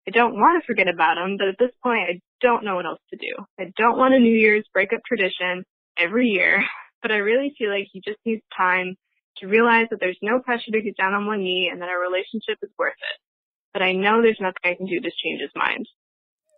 I 0.06 0.10
don't 0.10 0.34
want 0.34 0.60
to 0.60 0.66
forget 0.66 0.88
about 0.88 1.18
him, 1.18 1.36
but 1.38 1.48
at 1.48 1.58
this 1.58 1.70
point, 1.82 2.08
I 2.08 2.20
don't 2.40 2.64
know 2.64 2.76
what 2.76 2.86
else 2.86 3.00
to 3.10 3.16
do. 3.16 3.44
I 3.58 3.72
don't 3.76 3.98
want 3.98 4.14
a 4.14 4.18
New 4.18 4.36
Year's 4.36 4.64
breakup 4.72 5.00
tradition 5.06 5.64
every 5.96 6.28
year, 6.28 6.64
but 7.02 7.12
I 7.12 7.16
really 7.16 7.54
feel 7.58 7.70
like 7.70 7.88
he 7.92 8.00
just 8.00 8.18
needs 8.24 8.42
time 8.56 8.96
to 9.38 9.46
realize 9.46 9.86
that 9.90 10.00
there's 10.00 10.18
no 10.22 10.40
pressure 10.40 10.70
to 10.72 10.80
get 10.80 10.96
down 10.96 11.14
on 11.14 11.26
one 11.26 11.40
knee 11.40 11.68
and 11.70 11.80
that 11.80 11.88
our 11.88 12.00
relationship 12.00 12.58
is 12.62 12.70
worth 12.78 12.92
it. 12.92 13.20
But 13.72 13.82
I 13.82 13.92
know 13.92 14.22
there's 14.22 14.40
nothing 14.40 14.56
I 14.64 14.74
can 14.74 14.86
do 14.86 15.00
to 15.00 15.10
change 15.22 15.40
his 15.40 15.50
mind. 15.54 15.86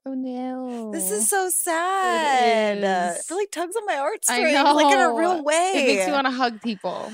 Oh 0.07 0.15
no. 0.15 0.91
This 0.93 1.11
is 1.11 1.29
so 1.29 1.51
sad. 1.51 2.83
Uh, 2.83 3.13
is. 3.13 3.19
It 3.19 3.31
really 3.31 3.47
tugs 3.49 3.77
on 3.77 3.85
my 3.85 3.95
I 3.95 3.99
heartstrings, 3.99 4.55
like 4.55 4.95
in 4.95 5.01
a 5.01 5.13
real 5.13 5.45
way. 5.45 5.73
It 5.75 5.87
makes 5.87 6.07
you 6.07 6.13
want 6.13 6.27
to 6.27 6.33
hug 6.33 6.63
people, 6.63 7.13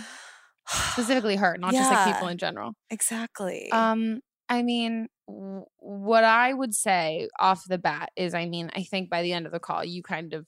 specifically 0.69 1.37
her, 1.37 1.57
not 1.59 1.73
just 1.73 1.91
like 1.91 2.15
people 2.15 2.29
in 2.29 2.39
general. 2.39 2.75
Exactly. 2.91 3.71
Um, 3.73 4.21
I 4.49 4.63
mean, 4.63 5.09
what 5.27 6.23
I 6.23 6.53
would 6.53 6.75
say 6.75 7.29
off 7.41 7.65
the 7.67 7.79
bat 7.79 8.11
is, 8.15 8.35
I 8.35 8.47
mean, 8.47 8.71
I 8.77 8.85
think 8.85 9.11
by 9.11 9.23
the 9.23 9.33
end 9.33 9.47
of 9.47 9.53
the 9.53 9.59
call, 9.59 9.85
you 9.85 10.05
kind 10.05 10.33
of, 10.33 10.43
I 10.43 10.47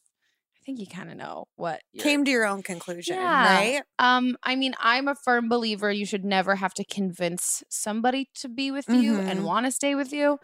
think 0.69 0.81
you 0.81 0.87
kind 0.87 1.11
of 1.11 1.17
know 1.17 1.47
what 1.57 1.81
Came 1.99 2.27
to 2.27 2.31
your 2.31 2.47
own 2.47 2.63
conclusion, 2.63 3.17
Yeah. 3.17 3.43
right? 3.43 3.83
Um, 3.99 4.37
I 4.43 4.55
mean, 4.55 4.75
I'm 4.79 5.09
a 5.09 5.15
firm 5.15 5.49
believer 5.49 5.91
you 5.91 6.05
should 6.05 6.27
never 6.27 6.57
have 6.57 6.75
to 6.75 6.85
convince 6.85 7.63
somebody 7.71 8.29
to 8.35 8.51
be 8.51 8.71
with 8.71 8.87
you 8.93 9.15
Mhm. 9.15 9.29
and 9.31 9.45
want 9.47 9.65
to 9.65 9.73
stay 9.73 9.95
with 9.95 10.13
you. 10.13 10.39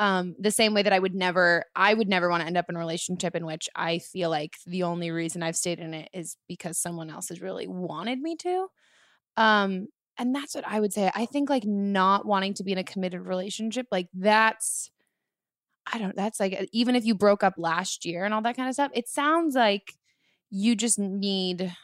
Um, 0.00 0.34
the 0.38 0.50
same 0.50 0.74
way 0.74 0.82
that 0.82 0.92
I 0.92 0.98
would 0.98 1.14
never, 1.14 1.64
I 1.76 1.94
would 1.94 2.08
never 2.08 2.28
want 2.28 2.40
to 2.40 2.46
end 2.48 2.56
up 2.56 2.66
in 2.68 2.74
a 2.74 2.78
relationship 2.80 3.36
in 3.36 3.46
which 3.46 3.68
I 3.76 4.00
feel 4.00 4.30
like 4.30 4.56
the 4.66 4.82
only 4.82 5.12
reason 5.12 5.42
I've 5.44 5.56
stayed 5.56 5.78
in 5.78 5.94
it 5.94 6.08
is 6.12 6.36
because 6.48 6.78
someone 6.78 7.08
else 7.08 7.28
has 7.28 7.40
really 7.40 7.68
wanted 7.68 8.18
me 8.20 8.34
to. 8.36 8.66
Um, 9.36 9.88
and 10.18 10.34
that's 10.34 10.54
what 10.54 10.66
I 10.66 10.80
would 10.80 10.92
say. 10.92 11.10
I 11.14 11.26
think 11.26 11.48
like 11.48 11.64
not 11.64 12.26
wanting 12.26 12.54
to 12.54 12.64
be 12.64 12.72
in 12.72 12.78
a 12.78 12.84
committed 12.84 13.20
relationship, 13.22 13.86
like 13.92 14.08
that's, 14.12 14.90
I 15.92 15.98
don't, 15.98 16.14
that's 16.16 16.38
like, 16.40 16.68
even 16.72 16.94
if 16.96 17.04
you 17.04 17.14
broke 17.14 17.42
up 17.42 17.54
last 17.56 18.04
year 18.04 18.24
and 18.24 18.32
all 18.34 18.42
that 18.42 18.56
kind 18.56 18.68
of 18.68 18.74
stuff, 18.74 18.90
it 18.94 19.08
sounds 19.08 19.54
like 19.54 19.94
you 20.50 20.74
just 20.76 20.98
need 20.98 21.74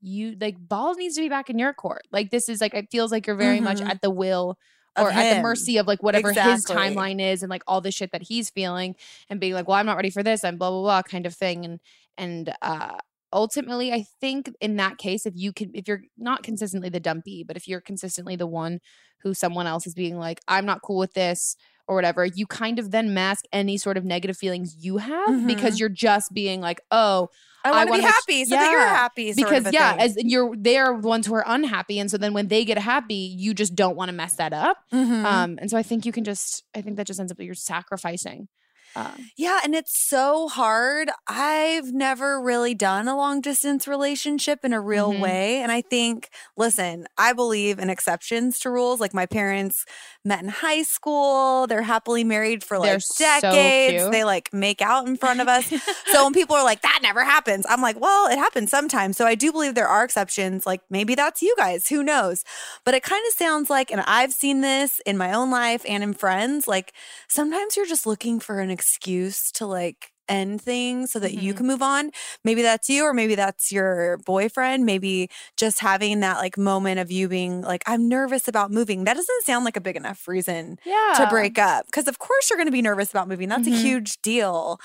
you 0.00 0.36
like 0.40 0.56
balls 0.58 0.96
needs 0.96 1.14
to 1.14 1.20
be 1.20 1.28
back 1.28 1.48
in 1.48 1.58
your 1.58 1.72
court. 1.72 2.02
Like 2.10 2.30
this 2.30 2.48
is 2.48 2.60
like 2.60 2.74
it 2.74 2.88
feels 2.90 3.12
like 3.12 3.26
you're 3.26 3.36
very 3.36 3.60
much 3.60 3.78
Mhm. 3.78 3.88
at 3.88 4.02
the 4.02 4.10
will 4.10 4.58
or 4.98 5.10
at 5.10 5.36
the 5.36 5.42
mercy 5.42 5.76
of 5.78 5.86
like 5.86 6.02
whatever 6.02 6.32
his 6.52 6.64
timeline 6.96 7.20
is 7.20 7.42
and 7.42 7.50
like 7.50 7.62
all 7.68 7.80
the 7.80 7.92
shit 7.92 8.10
that 8.12 8.22
he's 8.22 8.50
feeling 8.50 8.96
and 9.30 9.38
being 9.40 9.54
like, 9.54 9.68
well, 9.68 9.76
I'm 9.78 9.86
not 9.86 9.96
ready 9.96 10.10
for 10.10 10.22
this. 10.24 10.42
I'm 10.44 10.58
blah 10.58 10.70
blah 10.70 10.82
blah 10.82 11.02
kind 11.02 11.24
of 11.24 11.34
thing. 11.34 11.64
And 11.64 11.80
and 12.18 12.52
uh 12.62 12.98
ultimately 13.32 13.92
I 13.92 14.04
think 14.20 14.50
in 14.60 14.76
that 14.76 14.98
case, 14.98 15.26
if 15.26 15.34
you 15.36 15.52
can 15.52 15.70
if 15.74 15.88
you're 15.88 16.02
not 16.16 16.42
consistently 16.42 16.88
the 16.88 17.00
dumpy, 17.00 17.44
but 17.46 17.56
if 17.56 17.66
you're 17.68 17.80
consistently 17.80 18.36
the 18.36 18.46
one 18.46 18.80
who 19.22 19.34
someone 19.34 19.66
else 19.66 19.86
is 19.86 19.94
being 19.94 20.18
like, 20.18 20.40
I'm 20.48 20.66
not 20.66 20.82
cool 20.82 20.98
with 20.98 21.14
this 21.14 21.56
or 21.88 21.94
whatever, 21.96 22.24
you 22.24 22.46
kind 22.46 22.78
of 22.78 22.90
then 22.92 23.12
mask 23.14 23.44
any 23.52 23.76
sort 23.76 23.96
of 23.96 24.04
negative 24.04 24.36
feelings 24.36 24.76
you 24.78 24.98
have 24.98 25.46
because 25.46 25.74
Mhm. 25.76 25.80
you're 25.80 25.88
just 25.88 26.32
being 26.32 26.60
like, 26.60 26.80
oh, 26.90 27.28
I 27.64 27.70
want 27.84 27.88
to 27.90 27.96
be 27.98 28.02
happy 28.02 28.44
so 28.44 28.56
that 28.56 28.70
you're 28.72 28.80
happy. 28.80 29.32
because 29.34 29.72
yeah, 29.72 29.92
thing. 29.92 30.00
as 30.00 30.16
you're 30.18 30.54
they're 30.56 31.00
the 31.00 31.06
ones 31.08 31.26
who 31.26 31.34
are 31.34 31.44
unhappy, 31.46 31.98
and 32.00 32.10
so 32.10 32.18
then 32.18 32.32
when 32.34 32.48
they 32.48 32.64
get 32.64 32.76
happy, 32.78 33.14
you 33.14 33.54
just 33.54 33.74
don't 33.76 33.96
want 33.96 34.08
to 34.08 34.12
mess 34.12 34.34
that 34.36 34.52
up. 34.52 34.78
Mhm. 34.92 35.24
Um, 35.24 35.58
and 35.60 35.70
so 35.70 35.76
I 35.76 35.82
think 35.84 36.04
you 36.04 36.10
can 36.12 36.24
just, 36.24 36.64
I 36.74 36.82
think 36.82 36.96
that 36.96 37.06
just 37.06 37.20
ends 37.20 37.30
up 37.30 37.38
that 37.38 37.44
you're 37.44 37.54
sacrificing. 37.54 38.48
Um, 38.94 39.30
Yeah, 39.36 39.60
and 39.64 39.74
it's 39.74 39.98
so 39.98 40.48
hard. 40.48 41.10
I've 41.26 41.92
never 41.92 42.40
really 42.40 42.74
done 42.74 43.08
a 43.08 43.16
long 43.16 43.40
distance 43.40 43.88
relationship 43.88 44.60
in 44.64 44.72
a 44.72 44.80
real 44.80 45.14
Mhm. 45.14 45.18
way. 45.18 45.62
And 45.62 45.72
I 45.72 45.80
think, 45.82 46.28
listen, 46.56 47.06
I 47.16 47.32
believe 47.32 47.78
in 47.78 47.88
exceptions 47.90 48.58
to 48.60 48.70
rules. 48.70 49.00
Like 49.00 49.14
my 49.14 49.26
parents 49.26 49.84
met 50.24 50.42
in 50.42 50.48
high 50.48 50.82
school. 50.82 51.66
They're 51.66 51.82
happily 51.82 52.24
married 52.24 52.62
for 52.62 52.78
They're 52.80 53.00
like 53.00 53.00
so 53.00 53.18
decades. 53.18 53.82
cute. 53.86 54.10
They 54.10 54.24
like 54.24 54.52
make 54.52 54.82
out 54.82 55.06
in 55.08 55.16
front 55.16 55.40
of 55.40 55.48
us. 55.48 55.72
so 56.06 56.24
when 56.24 56.32
people 56.34 56.56
are 56.56 56.64
like, 56.64 56.82
that 56.82 57.00
never 57.02 57.24
happens, 57.24 57.64
I'm 57.68 57.80
like, 57.80 57.98
well, 58.00 58.26
it 58.30 58.38
happens 58.38 58.70
sometimes. 58.70 59.16
So 59.16 59.26
I 59.26 59.34
do 59.34 59.50
believe 59.52 59.74
there 59.74 59.88
are 59.88 60.04
exceptions. 60.04 60.66
Like 60.66 60.82
maybe 60.90 61.14
that's 61.14 61.42
you 61.42 61.54
guys. 61.56 61.88
Who 61.88 62.02
knows? 62.02 62.44
But 62.84 62.94
it 62.94 63.02
kind 63.02 63.22
of 63.28 63.34
sounds 63.34 63.70
like, 63.70 63.90
and 63.90 64.00
I've 64.02 64.32
seen 64.32 64.60
this 64.60 65.00
in 65.06 65.16
my 65.16 65.32
own 65.32 65.50
life 65.50 65.84
and 65.88 66.02
in 66.02 66.12
friends, 66.14 66.68
like 66.68 66.92
sometimes 67.28 67.76
you're 67.76 67.86
just 67.86 68.06
looking 68.06 68.40
for 68.40 68.60
an 68.60 68.70
excuse 68.82 69.52
to 69.52 69.66
like 69.66 70.10
end 70.28 70.60
things 70.62 71.10
so 71.12 71.18
that 71.18 71.34
you 71.34 71.52
Mhm. 71.52 71.56
can 71.58 71.66
move 71.66 71.82
on. 71.82 72.10
Maybe 72.44 72.62
that's 72.62 72.88
you, 72.88 73.04
or 73.04 73.12
maybe 73.12 73.34
that's 73.34 73.70
your 73.70 74.18
boyfriend. 74.24 74.84
Maybe 74.86 75.28
just 75.56 75.80
having 75.80 76.20
that 76.20 76.38
like 76.38 76.56
moment 76.56 77.00
of 77.00 77.10
you 77.10 77.28
being 77.28 77.60
like, 77.62 77.82
I'm 77.86 78.08
nervous 78.08 78.48
about 78.48 78.70
moving. 78.70 79.04
That 79.04 79.14
doesn't 79.14 79.44
sound 79.44 79.64
like 79.64 79.76
a 79.76 79.80
big 79.80 79.96
enough 79.96 80.26
reason 80.28 80.78
yeah. 80.84 81.14
to 81.18 81.26
break 81.28 81.58
up. 81.58 81.86
Because 81.86 82.08
of 82.08 82.18
course 82.18 82.48
you're 82.48 82.56
going 82.56 82.68
to 82.68 82.72
be 82.72 82.82
nervous 82.82 83.10
about 83.10 83.28
moving. 83.28 83.48
That's 83.48 83.68
Mhm. 83.68 83.74
a 83.74 83.76
huge 83.76 84.22
deal. 84.22 84.80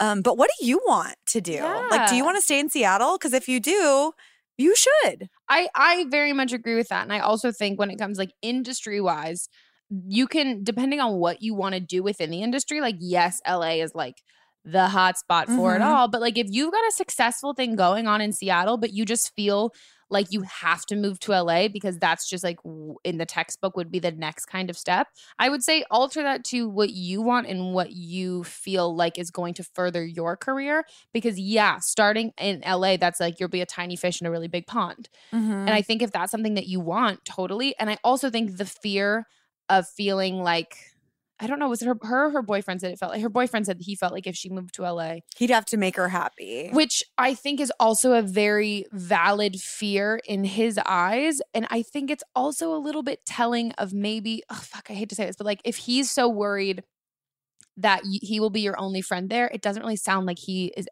Um, 0.00 0.22
but 0.22 0.36
what 0.38 0.50
do 0.58 0.66
you 0.66 0.80
want 0.86 1.16
to 1.26 1.40
do? 1.40 1.62
Like, 1.90 2.08
do 2.08 2.14
you 2.16 2.24
want 2.24 2.36
to 2.36 2.42
stay 2.42 2.58
in 2.58 2.70
Seattle? 2.70 3.16
Because 3.18 3.32
if 3.32 3.48
you 3.48 3.60
do, 3.60 4.12
you 4.58 4.74
should. 4.76 5.28
I 5.48 5.68
I 5.74 6.04
very 6.10 6.32
much 6.32 6.52
agree 6.52 6.76
with 6.76 6.88
that, 6.88 7.02
and 7.02 7.12
I 7.12 7.20
also 7.20 7.50
think 7.50 7.78
when 7.78 7.90
it 7.90 7.98
comes 7.98 8.18
like 8.18 8.32
industry 8.42 9.00
wise, 9.00 9.48
you 10.08 10.26
can 10.26 10.62
depending 10.64 11.00
on 11.00 11.14
what 11.14 11.42
you 11.42 11.54
want 11.54 11.74
to 11.74 11.80
do 11.80 12.02
within 12.02 12.30
the 12.30 12.42
industry. 12.42 12.80
Like, 12.80 12.96
yes, 12.98 13.40
LA 13.44 13.82
is 13.82 13.94
like 13.94 14.22
the 14.64 14.88
hot 14.88 15.18
spot 15.18 15.50
for 15.50 15.74
it 15.74 15.82
Mhm. 15.82 15.86
all, 15.86 16.08
but 16.08 16.20
like 16.20 16.38
if 16.38 16.46
you've 16.48 16.70
got 16.72 16.86
a 16.88 16.92
successful 16.92 17.52
thing 17.52 17.74
going 17.74 18.06
on 18.06 18.20
in 18.20 18.32
Seattle, 18.32 18.76
but 18.76 18.92
you 18.92 19.04
just 19.04 19.34
feel 19.34 19.72
like 20.08 20.26
you 20.30 20.42
have 20.42 20.84
to 20.86 20.94
move 20.94 21.18
to 21.18 21.32
LA 21.32 21.68
because 21.68 21.98
that's 21.98 22.28
just 22.28 22.44
like 22.44 22.58
in 23.02 23.16
the 23.18 23.26
textbook 23.26 23.76
would 23.76 23.90
be 23.90 23.98
the 23.98 24.12
next 24.12 24.44
kind 24.46 24.70
of 24.70 24.76
step. 24.76 25.08
I 25.38 25.48
would 25.48 25.64
say 25.64 25.84
alter 25.90 26.22
that 26.22 26.44
to 26.44 26.68
what 26.68 26.90
you 26.90 27.22
want 27.22 27.46
and 27.48 27.72
what 27.74 27.92
you 27.92 28.44
feel 28.44 28.94
like 28.94 29.18
is 29.18 29.30
going 29.30 29.54
to 29.54 29.64
further 29.74 30.04
your 30.04 30.36
career 30.36 30.84
because 31.12 31.40
yeah, 31.40 31.78
starting 31.80 32.32
in 32.38 32.62
LA 32.62 32.96
that's 32.98 33.18
like 33.20 33.40
you'll 33.40 33.48
be 33.48 33.62
a 33.62 33.66
tiny 33.66 33.96
fish 33.96 34.20
in 34.20 34.26
a 34.26 34.30
really 34.30 34.48
big 34.48 34.66
pond. 34.66 35.08
And 35.66 35.74
I 35.76 35.82
think 35.82 36.02
if 36.02 36.10
that's 36.12 36.30
something 36.30 36.54
that 36.54 36.66
you 36.66 36.80
want, 36.80 37.24
totally. 37.24 37.74
And 37.78 37.88
I 37.90 37.98
also 38.04 38.30
think 38.30 38.56
the 38.56 38.64
fear 38.64 39.26
of 39.72 39.88
feeling 39.88 40.42
like 40.42 40.76
I 41.40 41.48
don't 41.48 41.58
know, 41.58 41.68
was 41.68 41.82
it 41.82 41.86
her 41.86 41.96
her 42.02 42.26
or 42.26 42.30
her 42.30 42.42
boyfriend 42.42 42.80
said 42.80 42.92
it 42.92 43.00
felt 43.00 43.10
like 43.10 43.22
her 43.22 43.28
boyfriend 43.28 43.66
said 43.66 43.78
he 43.80 43.96
felt 43.96 44.12
like 44.12 44.28
if 44.28 44.36
she 44.36 44.48
moved 44.48 44.74
to 44.74 44.82
LA, 44.82 45.16
He'd 45.36 45.50
have 45.50 45.64
to 45.66 45.76
make 45.76 45.96
her 45.96 46.08
happy. 46.08 46.70
which 46.70 47.02
I 47.18 47.34
think 47.34 47.58
is 47.58 47.72
also 47.80 48.12
a 48.12 48.22
very 48.22 48.86
valid 48.92 49.56
fear 49.56 50.20
in 50.24 50.44
his 50.44 50.78
eyes. 50.86 51.40
And 51.52 51.66
I 51.68 51.82
think 51.82 52.12
it's 52.12 52.22
also 52.36 52.72
a 52.72 52.78
little 52.78 53.02
bit 53.02 53.26
telling 53.26 53.72
of 53.72 53.92
maybe, 53.92 54.44
oh, 54.50 54.54
fuck, 54.62 54.86
I 54.88 54.92
hate 54.92 55.08
to 55.08 55.16
say 55.16 55.26
this, 55.26 55.34
but 55.36 55.46
like 55.46 55.60
if 55.64 55.78
he's 55.78 56.12
so 56.12 56.28
worried 56.28 56.84
that 57.76 58.02
he 58.04 58.38
will 58.38 58.50
be 58.50 58.60
your 58.60 58.78
only 58.78 59.00
friend 59.00 59.28
there, 59.28 59.50
it 59.52 59.62
doesn't 59.62 59.82
really 59.82 59.96
sound 59.96 60.26
like 60.26 60.38
he 60.38 60.72
is, 60.76 60.86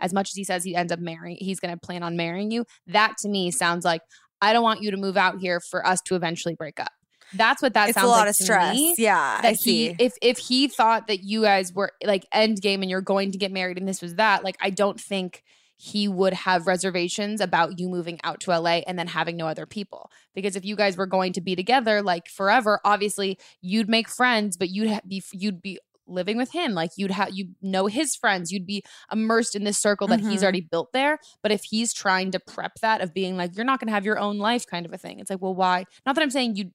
as 0.00 0.12
much 0.12 0.28
as 0.28 0.34
he 0.34 0.44
says 0.44 0.64
he 0.64 0.76
ends 0.76 0.92
up 0.92 0.98
marrying, 0.98 1.38
he's 1.40 1.60
going 1.60 1.72
to 1.72 1.80
plan 1.80 2.02
on 2.02 2.14
marrying 2.14 2.50
you. 2.50 2.66
That 2.88 3.14
to 3.20 3.28
me 3.28 3.50
sounds 3.50 3.86
like, 3.86 4.02
I 4.42 4.52
don't 4.52 4.64
want 4.64 4.82
you 4.82 4.90
to 4.90 4.98
move 4.98 5.16
out 5.16 5.38
here 5.38 5.60
for 5.60 5.86
us 5.86 6.02
to 6.02 6.14
eventually 6.14 6.54
break 6.54 6.78
up. 6.78 6.92
That's 7.36 7.60
what 7.62 7.74
that 7.74 7.88
it's 7.90 7.96
a 7.96 8.00
sounds 8.00 8.10
lot 8.10 8.18
like 8.20 8.28
of 8.30 8.36
to 8.36 8.42
stress. 8.44 8.74
me 8.74 8.94
yeah, 8.98 9.40
that 9.42 9.48
I 9.48 9.52
see. 9.54 9.88
he 9.88 9.96
if 9.98 10.14
if 10.22 10.38
he 10.38 10.68
thought 10.68 11.06
that 11.08 11.22
you 11.24 11.42
guys 11.42 11.72
were 11.72 11.92
like 12.04 12.26
end 12.32 12.60
game 12.60 12.82
and 12.82 12.90
you're 12.90 13.00
going 13.00 13.32
to 13.32 13.38
get 13.38 13.52
married 13.52 13.78
and 13.78 13.86
this 13.88 14.00
was 14.02 14.14
that 14.16 14.44
like 14.44 14.56
i 14.60 14.70
don't 14.70 15.00
think 15.00 15.42
he 15.76 16.06
would 16.06 16.32
have 16.32 16.66
reservations 16.68 17.40
about 17.40 17.78
you 17.80 17.88
moving 17.88 18.20
out 18.22 18.38
to 18.40 18.50
LA 18.52 18.80
and 18.86 18.96
then 18.98 19.08
having 19.08 19.36
no 19.36 19.46
other 19.48 19.66
people 19.66 20.08
because 20.34 20.54
if 20.54 20.64
you 20.64 20.76
guys 20.76 20.96
were 20.96 21.06
going 21.06 21.32
to 21.32 21.40
be 21.40 21.56
together 21.56 22.00
like 22.00 22.28
forever 22.28 22.80
obviously 22.84 23.36
you'd 23.60 23.88
make 23.88 24.08
friends 24.08 24.56
but 24.56 24.70
you'd 24.70 24.88
ha- 24.90 25.00
be 25.06 25.20
you'd 25.32 25.60
be 25.60 25.78
living 26.06 26.36
with 26.36 26.52
him 26.52 26.72
like 26.74 26.90
you'd 26.96 27.10
have 27.10 27.30
you 27.32 27.48
know 27.62 27.86
his 27.86 28.14
friends 28.14 28.52
you'd 28.52 28.66
be 28.66 28.84
immersed 29.10 29.56
in 29.56 29.64
this 29.64 29.78
circle 29.78 30.06
that 30.06 30.20
he's 30.20 30.40
Mhm. 30.40 30.42
already 30.44 30.60
built 30.60 30.92
there 30.92 31.18
but 31.42 31.50
if 31.50 31.62
he's 31.64 31.92
trying 31.94 32.30
to 32.32 32.38
prep 32.38 32.72
that 32.82 33.00
of 33.00 33.12
being 33.14 33.36
like 33.38 33.56
you're 33.56 33.64
not 33.64 33.80
going 33.80 33.88
to 33.88 33.94
have 33.94 34.04
your 34.04 34.18
own 34.18 34.36
life 34.38 34.66
kind 34.66 34.84
of 34.86 34.92
a 34.92 34.98
thing 34.98 35.18
it's 35.18 35.30
like 35.30 35.40
well 35.40 35.54
why 35.54 35.84
not 36.06 36.14
that 36.14 36.22
i'm 36.22 36.30
saying 36.30 36.56
you 36.56 36.70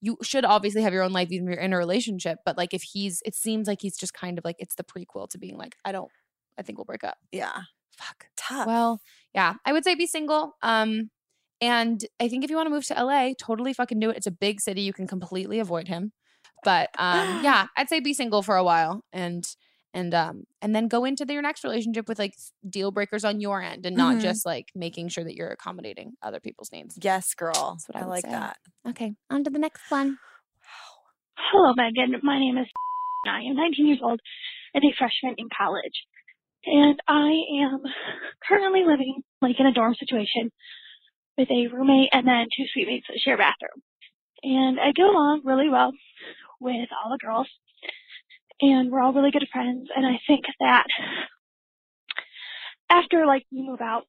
you 0.00 0.16
should 0.22 0.44
obviously 0.44 0.82
have 0.82 0.92
your 0.92 1.02
own 1.02 1.12
life 1.12 1.28
even 1.30 1.48
if 1.48 1.54
you're 1.54 1.62
in 1.62 1.72
a 1.72 1.78
relationship 1.78 2.38
but 2.44 2.56
like 2.56 2.74
if 2.74 2.82
he's 2.82 3.22
it 3.24 3.34
seems 3.34 3.66
like 3.66 3.80
he's 3.80 3.96
just 3.96 4.14
kind 4.14 4.38
of 4.38 4.44
like 4.44 4.56
it's 4.58 4.74
the 4.74 4.84
prequel 4.84 5.28
to 5.28 5.38
being 5.38 5.56
like 5.56 5.76
i 5.84 5.92
don't 5.92 6.10
i 6.58 6.62
think 6.62 6.78
we'll 6.78 6.84
break 6.84 7.04
up. 7.04 7.16
Yeah, 7.32 7.62
fuck. 7.96 8.26
Tough. 8.36 8.66
well 8.66 9.00
yeah 9.34 9.54
i 9.64 9.72
would 9.72 9.84
say 9.84 9.94
be 9.94 10.06
single 10.06 10.54
um 10.62 11.10
and 11.60 12.04
i 12.20 12.28
think 12.28 12.44
if 12.44 12.50
you 12.50 12.56
want 12.56 12.66
to 12.66 12.70
move 12.74 12.84
to 12.86 13.04
la 13.04 13.30
totally 13.38 13.72
fucking 13.72 13.98
do 13.98 14.10
it. 14.10 14.16
It's 14.16 14.26
a 14.26 14.32
big 14.32 14.60
city 14.60 14.82
you 14.82 14.92
can 14.92 15.06
completely 15.06 15.58
avoid 15.58 15.88
him 15.88 16.12
but 16.64 16.90
um 16.98 17.40
yeah 17.44 17.66
i'd 17.76 17.88
say 17.88 18.00
be 18.00 18.14
single 18.14 18.42
for 18.42 18.56
a 18.56 18.64
while 18.64 19.02
and 19.12 19.46
and 19.96 20.14
um 20.14 20.44
and 20.62 20.74
then 20.76 20.86
go 20.88 21.04
into 21.04 21.24
the, 21.24 21.32
your 21.32 21.42
next 21.42 21.64
relationship 21.64 22.06
with 22.08 22.18
like 22.18 22.34
deal 22.68 22.90
breakers 22.92 23.24
on 23.24 23.40
your 23.40 23.60
end 23.62 23.84
and 23.86 23.96
not 23.96 24.16
Mhm. 24.16 24.20
just 24.20 24.46
like 24.46 24.68
making 24.74 25.08
sure 25.08 25.24
that 25.24 25.34
you're 25.34 25.50
accommodating 25.50 26.12
other 26.22 26.38
people's 26.40 26.70
needs 26.70 26.96
yes, 27.02 27.34
girl. 27.34 27.78
That's 27.78 27.88
what 27.88 27.96
I 27.96 28.00
I 28.06 28.08
like 28.16 28.24
say. 28.26 28.30
that. 28.30 28.56
okay 28.90 29.14
on 29.30 29.42
to 29.44 29.50
the 29.50 29.58
next 29.58 29.90
one 29.90 30.18
Hello, 31.38 31.72
Megan. 31.76 32.18
My 32.22 32.38
name 32.38 32.58
is. 32.58 32.66
I 33.28 33.40
am 33.42 33.56
19 33.56 33.86
years 33.86 33.98
old 34.02 34.20
and 34.74 34.84
a 34.84 34.92
freshman 34.98 35.34
in 35.38 35.48
college. 35.56 35.92
And 36.64 36.98
I 37.08 37.30
am 37.62 37.80
currently 38.48 38.84
living 38.86 39.22
like 39.42 39.56
in 39.58 39.66
a 39.66 39.72
dorm 39.72 39.94
situation 39.94 40.50
with 41.38 41.48
a 41.50 41.66
roommate 41.68 42.08
and 42.12 42.26
then 42.26 42.46
two 42.56 42.64
suite 42.72 42.86
mates 42.88 43.06
that 43.08 43.18
share 43.18 43.34
a 43.34 43.38
bathroom. 43.38 43.82
And 44.42 44.78
I 44.80 44.92
get 44.92 45.06
along 45.06 45.42
really 45.44 45.68
well 45.68 45.92
with 46.60 46.88
all 46.92 47.10
the 47.10 47.18
girls. 47.24 47.48
And 48.60 48.90
we're 48.90 49.02
all 49.02 49.12
really 49.12 49.30
good 49.30 49.46
friends. 49.52 49.88
And 49.94 50.06
I 50.06 50.18
think 50.26 50.44
that 50.60 50.86
after 52.90 53.26
like 53.26 53.44
we 53.52 53.66
move 53.66 53.80
out 53.80 54.04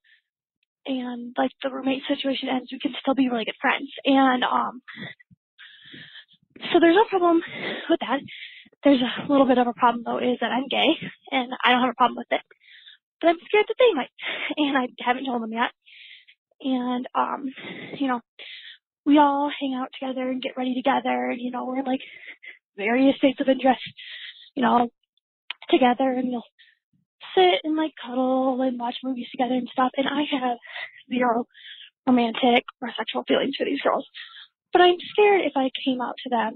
and 0.85 1.35
like 1.37 1.51
the 1.61 1.69
roommate 1.69 2.03
situation 2.07 2.49
ends, 2.49 2.69
we 2.71 2.79
can 2.79 2.93
still 3.01 3.15
be 3.15 3.29
really 3.29 3.45
good 3.45 3.59
friends. 3.61 3.89
And 4.05 4.43
um 4.43 4.81
so 6.71 6.79
there's 6.79 6.95
no 6.95 7.05
problem 7.09 7.41
with 7.89 7.99
that. 7.99 8.19
There's 8.83 9.01
a 9.01 9.31
little 9.31 9.45
bit 9.47 9.57
of 9.57 9.67
a 9.67 9.73
problem 9.73 10.03
though 10.05 10.19
is 10.19 10.37
that 10.41 10.51
I'm 10.51 10.67
gay 10.69 10.95
and 11.31 11.51
I 11.63 11.71
don't 11.71 11.81
have 11.81 11.91
a 11.91 11.95
problem 11.95 12.17
with 12.17 12.31
it. 12.31 12.41
But 13.19 13.29
I'm 13.29 13.39
scared 13.47 13.65
that 13.67 13.75
they 13.79 13.93
might. 13.93 14.11
And 14.57 14.77
I 14.77 14.87
haven't 14.99 15.25
told 15.25 15.41
them 15.41 15.51
yet. 15.51 15.71
And 16.61 17.07
um, 17.15 17.45
you 17.99 18.07
know, 18.07 18.21
we 19.05 19.17
all 19.17 19.51
hang 19.59 19.75
out 19.75 19.89
together 19.99 20.29
and 20.29 20.41
get 20.41 20.57
ready 20.57 20.73
together 20.73 21.29
and 21.29 21.41
you 21.41 21.51
know, 21.51 21.65
we're 21.65 21.79
in 21.79 21.85
like 21.85 22.01
various 22.77 23.17
states 23.17 23.39
of 23.41 23.49
interest, 23.49 23.81
you 24.57 24.63
know, 24.63 24.89
together 25.69 26.09
and 26.09 26.31
you'll 26.31 26.49
sit 27.35 27.61
and 27.63 27.77
like 27.77 27.93
cuddle 28.03 28.59
and 28.63 28.79
watch 28.79 28.95
movies 29.03 29.27
together 29.31 29.53
and 29.53 29.69
stuff. 29.71 29.91
And 29.95 30.07
I 30.07 30.23
have 30.31 30.57
zero 31.13 31.45
romantic 32.07 32.65
or 32.81 32.89
sexual 32.97 33.23
feelings 33.27 33.55
for 33.55 33.65
these 33.65 33.81
girls. 33.81 34.05
But 34.73 34.81
I'm 34.81 34.97
scared 35.11 35.41
if 35.45 35.53
I 35.55 35.69
came 35.85 36.01
out 36.01 36.15
to 36.23 36.29
them 36.29 36.53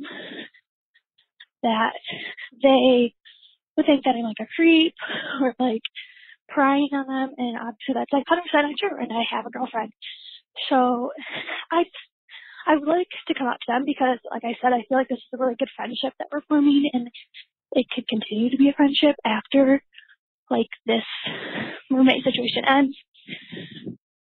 that 1.62 1.94
they 2.64 3.14
would 3.78 3.86
think 3.86 4.04
that 4.04 4.16
I'm 4.16 4.24
like 4.24 4.42
a 4.42 4.50
creep 4.56 4.96
or 5.42 5.54
like 5.60 5.86
prying 6.50 6.90
on 6.92 7.06
them 7.06 7.36
and 7.38 7.56
obviously 7.56 7.94
that's 7.94 8.12
like 8.12 8.26
100% 8.26 8.66
untrue 8.66 8.98
and 9.00 9.14
I 9.14 9.22
have 9.30 9.46
a 9.46 9.52
girlfriend. 9.52 9.94
So 10.70 11.12
I 11.72 11.84
I 12.68 12.76
would 12.76 12.88
like 12.88 13.08
to 13.28 13.34
come 13.34 13.48
out 13.48 13.58
to 13.62 13.72
them 13.72 13.84
because 13.86 14.18
like 14.30 14.44
I 14.44 14.58
said, 14.62 14.74
I 14.74 14.86
feel 14.90 14.98
like 14.98 15.08
this 15.08 15.18
is 15.18 15.34
a 15.34 15.38
really 15.38 15.56
good 15.58 15.70
friendship 15.76 16.14
that 16.18 16.28
we're 16.32 16.42
forming 16.50 16.90
and 16.94 17.10
it 17.74 17.88
could 17.94 18.08
continue 18.08 18.50
to 18.50 18.58
be 18.58 18.70
a 18.70 18.74
friendship 18.74 19.16
after 19.26 19.82
like 20.50 20.70
this 20.86 21.04
roommate 21.90 22.24
situation 22.24 22.64
ends. 22.68 22.98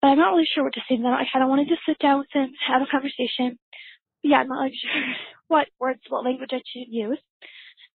But 0.01 0.09
I'm 0.09 0.19
not 0.19 0.33
really 0.33 0.49
sure 0.53 0.65
what 0.65 0.75
to 0.75 0.81
say 0.89 0.97
to 0.97 1.03
them. 1.03 1.13
I 1.13 1.27
kind 1.33 1.43
of 1.43 1.49
wanted 1.49 1.69
to 1.69 1.77
sit 1.87 1.99
down 1.99 2.21
with 2.21 2.29
them, 2.35 2.53
have 2.67 2.83
a 2.83 2.91
conversation. 2.91 3.59
Yeah, 4.23 4.39
I'm 4.39 4.49
not 4.49 4.61
like 4.61 4.73
sure 4.83 5.15
what 5.49 5.69
words, 5.79 6.01
what 6.09 6.25
language 6.25 6.51
I 6.53 6.63
should 6.67 6.89
use. 6.89 7.19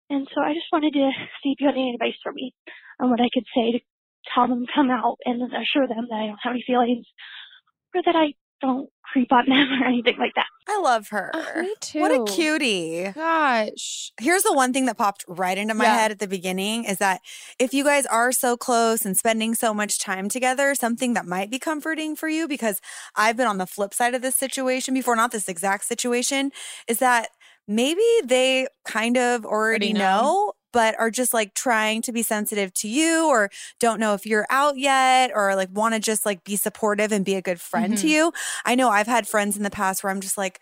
And 0.09 0.27
so 0.33 0.41
I 0.41 0.53
just 0.53 0.71
wanted 0.71 0.93
to 0.93 1.11
see 1.43 1.51
if 1.51 1.59
you 1.59 1.67
had 1.67 1.75
any 1.75 1.93
advice 1.93 2.15
for 2.23 2.31
me 2.31 2.53
on 2.99 3.09
what 3.09 3.19
I 3.19 3.29
could 3.33 3.45
say 3.55 3.73
to 3.73 3.79
tell 4.33 4.47
them 4.47 4.65
to 4.65 4.71
come 4.73 4.89
out 4.89 5.17
and 5.25 5.41
assure 5.41 5.87
them 5.87 6.07
that 6.09 6.15
I 6.15 6.27
don't 6.27 6.39
have 6.43 6.51
any 6.53 6.63
feelings 6.65 7.05
or 7.93 8.01
that 8.05 8.15
I 8.15 8.33
don't 8.61 8.89
creep 9.03 9.31
on 9.31 9.45
them 9.47 9.67
or 9.81 9.85
anything 9.85 10.17
like 10.17 10.33
that. 10.35 10.45
I 10.67 10.79
love 10.81 11.07
her. 11.09 11.31
Uh, 11.33 11.61
me 11.61 11.73
too. 11.79 11.99
What 12.01 12.11
a 12.11 12.31
cutie. 12.33 13.09
Gosh. 13.15 14.11
Here's 14.19 14.43
the 14.43 14.53
one 14.53 14.73
thing 14.73 14.85
that 14.87 14.97
popped 14.97 15.23
right 15.27 15.57
into 15.57 15.73
my 15.73 15.85
Yeah. 15.85 15.95
head 15.97 16.11
at 16.11 16.19
the 16.19 16.27
beginning 16.27 16.83
is 16.83 16.97
that 16.97 17.21
if 17.57 17.73
you 17.73 17.83
guys 17.85 18.05
are 18.07 18.31
so 18.33 18.57
close 18.57 19.05
and 19.05 19.15
spending 19.15 19.55
so 19.55 19.73
much 19.73 19.97
time 19.99 20.27
together, 20.27 20.75
something 20.75 21.13
that 21.13 21.25
might 21.25 21.49
be 21.49 21.57
comforting 21.59 22.15
for 22.15 22.27
you, 22.27 22.47
because 22.47 22.81
I've 23.15 23.37
been 23.37 23.47
on 23.47 23.57
the 23.59 23.67
flip 23.67 23.93
side 23.93 24.13
of 24.13 24.21
this 24.21 24.35
situation 24.35 24.93
before, 24.93 25.15
not 25.15 25.31
this 25.31 25.47
exact 25.47 25.85
situation, 25.85 26.51
is 26.87 26.99
that 26.99 27.29
maybe 27.67 28.03
they 28.23 28.67
kind 28.85 29.17
of 29.17 29.45
already 29.45 29.87
Already 29.87 29.93
know. 29.93 30.21
know. 30.21 30.53
But 30.73 30.99
are 30.99 31.09
just 31.11 31.33
like 31.33 31.53
trying 31.53 32.01
to 32.03 32.11
be 32.11 32.21
sensitive 32.23 32.73
to 32.75 32.87
you 32.87 33.27
or 33.27 33.49
don't 33.79 33.99
know 33.99 34.13
if 34.13 34.25
you're 34.25 34.45
out 34.49 34.77
yet 34.77 35.31
or 35.33 35.55
like 35.55 35.69
want 35.71 35.93
to 35.95 35.99
just 35.99 36.25
like 36.25 36.43
be 36.43 36.55
supportive 36.55 37.11
and 37.11 37.23
be 37.25 37.35
a 37.35 37.41
good 37.41 37.59
friend 37.61 37.97
to 37.97 38.07
Mhm. 38.07 38.09
you. 38.09 38.33
I 38.65 38.75
know 38.75 38.89
I've 38.89 39.07
had 39.07 39.27
friends 39.27 39.57
in 39.57 39.63
the 39.63 39.69
past 39.69 40.03
where 40.03 40.11
I'm 40.11 40.21
just 40.21 40.37
like, 40.37 40.59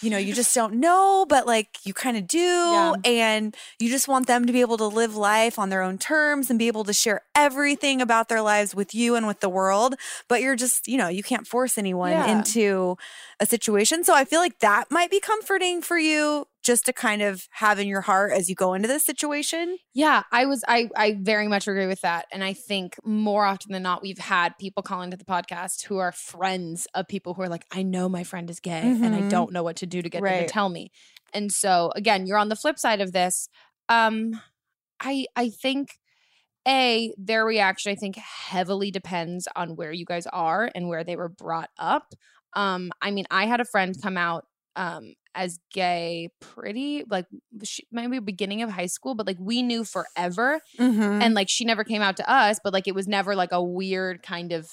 you 0.00 0.10
know, 0.10 0.18
you 0.18 0.34
just 0.34 0.52
don't 0.52 0.74
know, 0.74 1.24
but 1.28 1.46
like 1.46 1.68
you 1.84 1.94
kind 1.94 2.16
of 2.16 2.26
do. 2.26 2.38
Yeah. 2.38 2.94
And 3.04 3.56
you 3.78 3.88
just 3.88 4.08
want 4.08 4.26
them 4.26 4.46
to 4.46 4.52
be 4.52 4.60
able 4.60 4.76
to 4.78 4.86
live 4.86 5.14
life 5.14 5.60
on 5.60 5.68
their 5.68 5.80
own 5.80 5.96
terms 5.96 6.50
and 6.50 6.58
be 6.58 6.66
able 6.66 6.82
to 6.84 6.92
share 6.92 7.20
everything 7.36 8.00
about 8.02 8.28
their 8.28 8.42
lives 8.42 8.74
with 8.74 8.96
you 8.96 9.14
and 9.14 9.28
with 9.28 9.38
the 9.38 9.48
world. 9.48 9.94
But 10.26 10.42
you're 10.42 10.56
just, 10.56 10.88
you 10.88 10.98
know, 10.98 11.06
you 11.06 11.22
can't 11.22 11.46
force 11.46 11.78
anyone 11.78 12.10
Yeah. 12.10 12.26
into 12.26 12.96
a 13.38 13.46
situation. 13.46 14.02
So 14.02 14.12
I 14.12 14.24
feel 14.24 14.40
like 14.40 14.58
that 14.58 14.90
might 14.90 15.10
be 15.10 15.20
comforting 15.20 15.80
for 15.82 15.98
you 15.98 16.48
just 16.62 16.84
to 16.86 16.92
kind 16.92 17.22
of 17.22 17.46
have 17.52 17.78
in 17.78 17.88
your 17.88 18.02
heart 18.02 18.32
as 18.32 18.48
you 18.48 18.54
go 18.54 18.74
into 18.74 18.88
this 18.88 19.04
situation. 19.04 19.78
Yeah, 19.94 20.22
I 20.32 20.46
was 20.46 20.64
I 20.66 20.88
I 20.96 21.18
very 21.20 21.48
much 21.48 21.68
agree 21.68 21.86
with 21.86 22.00
that. 22.00 22.26
And 22.32 22.42
I 22.42 22.54
think 22.54 22.96
more 23.04 23.44
often 23.44 23.72
than 23.72 23.82
not 23.82 24.00
we've 24.02 24.18
had 24.18 24.56
people 24.58 24.82
call 24.82 25.02
into 25.02 25.18
the 25.18 25.24
podcast 25.24 25.84
who 25.84 25.98
are 25.98 26.12
friends 26.12 26.86
of 26.94 27.08
people 27.08 27.34
who 27.34 27.42
are 27.42 27.48
like, 27.48 27.66
I 27.70 27.82
know 27.82 28.08
my 28.08 28.24
friend 28.24 28.48
is 28.48 28.58
gay 28.58 28.96
and 29.02 29.14
I 29.14 29.20
Mhm. 29.20 29.28
don't 29.28 29.52
know 29.52 29.62
what 29.62 29.76
to 29.76 29.86
do 29.86 30.00
to 30.00 30.08
get 30.08 30.26
them 30.26 30.38
to 30.38 30.44
tell 30.44 30.70
me. 30.70 30.90
And 31.34 31.52
so 31.52 31.92
again, 31.94 32.26
you're 32.26 32.38
on 32.38 32.48
the 32.48 32.56
flip 32.56 32.78
side 32.78 33.02
of 33.02 33.12
this. 33.12 33.48
Um 33.88 34.40
I 35.00 35.26
I 35.36 35.50
think 35.50 35.98
a 36.66 37.12
their 37.18 37.44
reaction 37.44 37.92
I 37.92 37.96
think 37.96 38.16
heavily 38.16 38.90
depends 38.90 39.48
on 39.56 39.76
where 39.76 39.92
you 39.92 40.04
guys 40.04 40.26
are 40.28 40.70
and 40.74 40.88
where 40.88 41.04
they 41.04 41.16
were 41.16 41.28
brought 41.28 41.70
up. 41.78 42.14
Um 42.54 42.92
I 43.02 43.10
mean, 43.10 43.26
I 43.30 43.46
had 43.46 43.60
a 43.60 43.64
friend 43.64 43.94
come 44.02 44.16
out 44.16 44.46
um 44.76 45.14
as 45.34 45.58
gay 45.72 46.28
pretty 46.40 47.04
like 47.08 47.26
she, 47.64 47.86
maybe 47.90 48.18
beginning 48.18 48.62
of 48.62 48.70
high 48.70 48.86
school 48.86 49.14
but 49.14 49.26
like 49.26 49.38
we 49.40 49.62
knew 49.62 49.84
forever 49.84 50.60
Mm-hmm. 50.78 51.22
and 51.22 51.34
like 51.34 51.48
she 51.48 51.64
never 51.64 51.84
came 51.84 52.02
out 52.02 52.16
to 52.18 52.30
us 52.30 52.58
but 52.62 52.72
like 52.72 52.86
it 52.86 52.94
was 52.94 53.08
never 53.08 53.34
like 53.34 53.52
a 53.52 53.62
weird 53.62 54.22
kind 54.22 54.52
of 54.52 54.68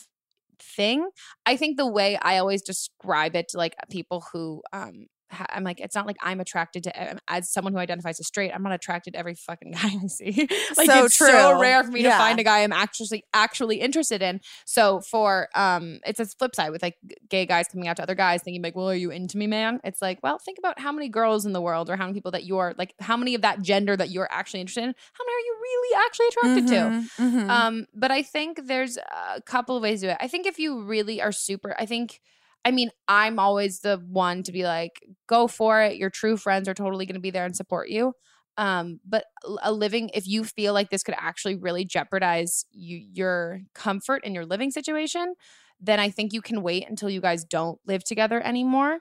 thing 0.61 1.09
i 1.45 1.55
think 1.55 1.77
the 1.77 1.87
way 1.87 2.17
i 2.21 2.37
always 2.37 2.61
describe 2.61 3.35
it 3.35 3.47
to 3.49 3.57
like 3.57 3.75
people 3.89 4.25
who 4.33 4.61
um 4.73 5.05
I'm 5.49 5.63
like, 5.63 5.79
it's 5.79 5.95
not 5.95 6.05
like 6.05 6.17
I'm 6.21 6.39
attracted 6.39 6.83
to 6.85 7.11
um, 7.11 7.19
as 7.27 7.49
someone 7.49 7.73
who 7.73 7.79
identifies 7.79 8.19
as 8.19 8.27
straight. 8.27 8.51
I'm 8.53 8.63
not 8.63 8.73
attracted 8.73 9.13
to 9.13 9.19
every 9.19 9.35
fucking 9.35 9.71
guy 9.73 9.91
I 10.03 10.07
see. 10.07 10.47
like 10.77 10.87
So 10.87 11.05
it's 11.05 11.15
so 11.17 11.59
rare 11.59 11.83
for 11.83 11.91
me 11.91 12.03
to 12.03 12.09
find 12.17 12.39
a 12.39 12.43
guy 12.43 12.63
I'm 12.63 12.73
actually 12.73 13.23
actually 13.33 13.77
interested 13.77 14.21
in. 14.21 14.41
So 14.65 15.01
for 15.01 15.49
um, 15.55 15.99
it's 16.05 16.19
a 16.19 16.25
flip 16.25 16.55
side 16.55 16.71
with 16.71 16.81
like 16.81 16.97
gay 17.29 17.45
guys 17.45 17.67
coming 17.67 17.87
out 17.87 17.97
to 17.97 18.03
other 18.03 18.15
guys, 18.15 18.41
thinking 18.43 18.61
like, 18.61 18.75
well, 18.75 18.89
are 18.89 18.95
you 18.95 19.11
into 19.11 19.37
me, 19.37 19.47
man? 19.47 19.79
It's 19.83 20.01
like, 20.01 20.19
well, 20.23 20.39
think 20.39 20.57
about 20.57 20.79
how 20.79 20.91
many 20.91 21.09
girls 21.09 21.45
in 21.45 21.53
the 21.53 21.61
world, 21.61 21.89
or 21.89 21.95
how 21.95 22.05
many 22.05 22.13
people 22.13 22.31
that 22.31 22.45
you're 22.45 22.73
like, 22.77 22.93
how 22.99 23.17
many 23.17 23.35
of 23.35 23.41
that 23.41 23.61
gender 23.61 23.95
that 23.95 24.09
you're 24.09 24.27
actually 24.31 24.61
interested 24.61 24.83
in, 24.83 24.95
how 25.13 25.25
many 25.25 25.35
are 25.35 25.45
you 25.45 25.57
really 25.61 26.05
actually 26.05 26.27
attracted 26.27 26.67
to? 26.67 27.23
Mhm, 27.23 27.45
mhm. 27.47 27.49
Um, 27.49 27.85
but 27.93 28.11
I 28.11 28.21
think 28.23 28.65
there's 28.65 28.97
a 28.97 29.41
couple 29.41 29.75
of 29.75 29.83
ways 29.83 30.01
to 30.01 30.07
do 30.07 30.11
it. 30.11 30.17
I 30.19 30.27
think 30.27 30.45
if 30.45 30.59
you 30.59 30.83
really 30.83 31.21
are 31.21 31.31
super, 31.31 31.75
I 31.77 31.85
think, 31.85 32.19
I 32.65 32.71
mean, 32.71 32.89
I'm 33.07 33.39
always 33.39 33.79
the 33.79 33.97
one 34.09 34.43
to 34.43 34.51
be 34.51 34.63
like, 34.63 34.91
go 35.27 35.47
for 35.47 35.81
it. 35.81 35.97
Your 35.97 36.09
true 36.09 36.37
friends 36.37 36.67
are 36.67 36.73
totally 36.73 37.05
going 37.05 37.15
to 37.15 37.21
be 37.21 37.31
there 37.31 37.45
and 37.45 37.55
support 37.55 37.89
you. 37.89 38.13
Um, 38.57 38.99
but 39.07 39.23
a 39.61 39.71
living, 39.71 40.09
if 40.13 40.27
you 40.27 40.43
feel 40.43 40.73
like 40.73 40.89
this 40.89 41.01
could 41.03 41.15
actually 41.17 41.55
really 41.55 41.85
jeopardize 41.85 42.65
you, 42.71 42.97
your 43.13 43.61
comfort 43.73 44.25
in 44.25 44.35
your 44.35 44.45
living 44.45 44.69
situation, 44.71 45.35
then 45.79 45.99
I 45.99 46.09
think 46.09 46.33
you 46.33 46.41
can 46.41 46.61
wait 46.61 46.85
until 46.89 47.09
you 47.09 47.21
guys 47.21 47.45
don't 47.45 47.79
live 47.87 48.03
together 48.03 48.41
anymore. 48.45 48.99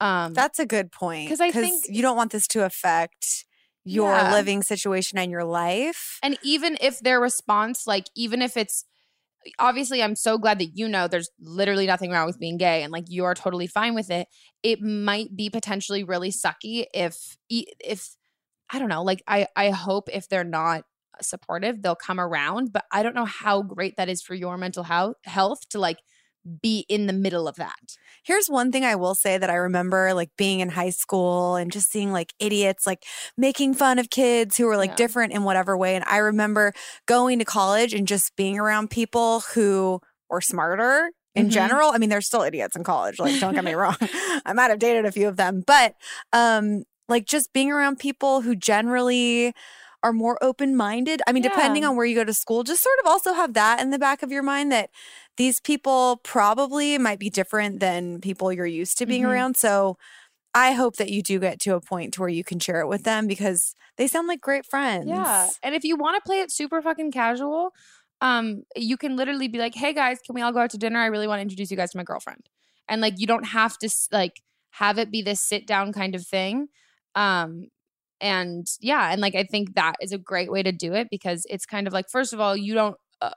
Um, 0.00 0.34
That's 0.34 0.58
a 0.58 0.66
good 0.66 0.92
point. 0.92 1.26
Because 1.26 1.40
I 1.40 1.50
think- 1.50 1.86
you 1.88 2.02
don't 2.02 2.16
want 2.16 2.32
this 2.32 2.46
to 2.48 2.64
affect 2.64 3.46
your 3.84 4.16
Yeah. 4.16 4.32
living 4.32 4.62
situation 4.62 5.16
and 5.18 5.30
your 5.30 5.44
life. 5.44 6.18
And 6.22 6.38
even 6.42 6.76
if 6.82 6.98
their 6.98 7.18
response, 7.18 7.86
like, 7.86 8.04
even 8.14 8.42
if 8.42 8.58
it's 8.58 8.84
obviously, 9.58 10.02
I'm 10.02 10.16
so 10.16 10.38
glad 10.38 10.58
that 10.58 10.76
you 10.76 10.88
know 10.88 11.08
there's 11.08 11.30
literally 11.40 11.86
nothing 11.86 12.10
wrong 12.10 12.26
with 12.26 12.38
being 12.38 12.56
gay 12.56 12.82
and 12.82 12.92
like 12.92 13.04
you're 13.08 13.34
totally 13.34 13.66
fine 13.66 13.94
with 13.94 14.10
it. 14.10 14.28
It 14.62 14.80
might 14.80 15.36
be 15.36 15.50
potentially 15.50 16.04
really 16.04 16.30
sucky 16.30 16.86
if, 16.92 17.36
if, 17.48 18.16
I 18.70 18.78
don't 18.78 18.88
know, 18.88 19.02
like, 19.02 19.22
I, 19.26 19.46
I 19.56 19.70
hope 19.70 20.08
if 20.12 20.28
they're 20.28 20.44
not 20.44 20.82
supportive, 21.20 21.82
they'll 21.82 21.96
come 21.96 22.20
around, 22.20 22.72
but 22.72 22.84
I 22.92 23.02
don't 23.02 23.14
know 23.14 23.24
how 23.24 23.62
great 23.62 23.96
that 23.96 24.08
is 24.08 24.22
for 24.22 24.34
your 24.34 24.56
mental 24.56 24.84
health, 24.84 25.16
health 25.24 25.60
to 25.70 25.78
like 25.78 25.98
be 26.62 26.84
in 26.88 27.06
the 27.06 27.12
middle 27.12 27.46
of 27.48 27.56
that. 27.56 27.96
Here's 28.24 28.48
one 28.48 28.70
thing 28.72 28.84
I 28.84 28.94
will 28.94 29.14
say 29.14 29.38
that 29.38 29.50
I 29.50 29.54
remember 29.54 30.12
like 30.14 30.30
being 30.36 30.60
in 30.60 30.70
high 30.70 30.90
school 30.90 31.56
and 31.56 31.70
just 31.72 31.90
seeing 31.90 32.12
like 32.12 32.32
idiots 32.38 32.86
like 32.86 33.04
making 33.36 33.74
fun 33.74 33.98
of 33.98 34.10
kids 34.10 34.56
who 34.56 34.66
were 34.66 34.76
like 34.76 34.90
Yeah. 34.90 34.96
different 34.96 35.32
in 35.32 35.44
whatever 35.44 35.76
way. 35.76 35.94
And 35.96 36.04
I 36.06 36.18
remember 36.18 36.72
going 37.06 37.38
to 37.38 37.44
college 37.44 37.94
and 37.94 38.06
just 38.06 38.34
being 38.36 38.58
around 38.58 38.90
people 38.90 39.40
who 39.54 40.00
were 40.28 40.40
smarter 40.40 41.10
in 41.34 41.46
Mhm. 41.46 41.50
general. 41.52 41.90
I 41.92 41.98
mean, 41.98 42.08
there's 42.08 42.26
still 42.26 42.42
idiots 42.42 42.76
in 42.76 42.84
college, 42.84 43.18
like 43.18 43.38
don't 43.40 43.54
get 43.54 43.64
me 43.64 43.72
wrong. 43.74 43.96
I 44.46 44.52
might 44.54 44.70
have 44.70 44.78
dated 44.78 45.04
a 45.06 45.12
few 45.12 45.28
of 45.28 45.36
them, 45.36 45.62
but 45.66 45.94
um 46.32 46.84
like 47.08 47.24
just 47.26 47.52
being 47.54 47.70
around 47.72 47.98
people 47.98 48.42
who 48.42 48.54
generally 48.54 49.54
are 50.02 50.12
more 50.12 50.38
open 50.42 50.76
minded. 50.76 51.22
I 51.26 51.32
mean, 51.32 51.42
depending 51.42 51.84
on 51.84 51.96
where 51.96 52.06
you 52.06 52.14
go 52.14 52.22
to 52.22 52.32
school, 52.34 52.62
just 52.62 52.82
sort 52.84 52.98
of 53.02 53.06
also 53.06 53.32
have 53.32 53.54
that 53.54 53.80
in 53.80 53.90
the 53.90 53.98
back 53.98 54.22
of 54.22 54.30
your 54.30 54.44
mind 54.44 54.70
that 54.70 54.90
these 55.38 55.60
people 55.60 56.20
probably 56.24 56.98
might 56.98 57.18
be 57.18 57.30
different 57.30 57.80
than 57.80 58.20
people 58.20 58.52
you're 58.52 58.66
used 58.66 58.98
to 58.98 59.06
being 59.06 59.22
Mhm. 59.22 59.30
around. 59.30 59.56
So 59.56 59.96
I 60.54 60.72
hope 60.72 60.96
that 60.96 61.10
you 61.10 61.22
do 61.22 61.38
get 61.38 61.60
to 61.60 61.74
a 61.74 61.80
point 61.80 62.14
to 62.14 62.20
where 62.20 62.28
you 62.28 62.44
can 62.44 62.58
share 62.58 62.80
it 62.80 62.88
with 62.88 63.04
them 63.04 63.26
because 63.26 63.74
they 63.96 64.06
sound 64.08 64.28
like 64.28 64.40
great 64.40 64.66
friends. 64.66 65.06
Yeah. 65.08 65.48
And 65.62 65.74
if 65.74 65.84
you 65.84 65.96
want 65.96 66.16
to 66.16 66.26
play 66.26 66.40
it 66.40 66.50
super 66.50 66.82
fucking 66.82 67.12
casual, 67.12 67.70
um, 68.20 68.64
you 68.76 68.96
can 68.96 69.14
literally 69.16 69.48
be 69.48 69.58
like, 69.58 69.74
"Hey 69.76 69.92
guys, 69.92 70.18
can 70.24 70.34
we 70.34 70.42
all 70.42 70.52
go 70.52 70.58
out 70.60 70.70
to 70.70 70.78
dinner? 70.78 70.98
I 70.98 71.06
really 71.06 71.28
want 71.28 71.38
to 71.38 71.42
introduce 71.42 71.70
you 71.70 71.76
guys 71.76 71.92
to 71.92 71.96
my 71.98 72.02
girlfriend." 72.04 72.48
And 72.88 73.00
like, 73.00 73.14
you 73.18 73.26
don't 73.26 73.44
have 73.46 73.78
to 73.78 73.88
like 74.10 74.42
have 74.72 74.98
it 74.98 75.10
be 75.10 75.22
this 75.22 75.40
sit 75.40 75.66
down 75.66 75.92
kind 75.92 76.14
of 76.16 76.26
thing. 76.26 76.68
Um, 77.14 77.68
and 78.20 78.66
yeah, 78.80 79.12
and 79.12 79.20
like 79.20 79.36
I 79.36 79.44
think 79.44 79.74
that 79.74 79.94
is 80.00 80.10
a 80.12 80.18
great 80.18 80.50
way 80.50 80.62
to 80.64 80.72
do 80.72 80.94
it 80.94 81.08
because 81.10 81.46
it's 81.48 81.66
kind 81.66 81.86
of 81.86 81.92
like, 81.92 82.08
first 82.10 82.32
of 82.32 82.40
all, 82.40 82.56
you 82.56 82.74
don't. 82.74 82.96
Uh, 83.20 83.30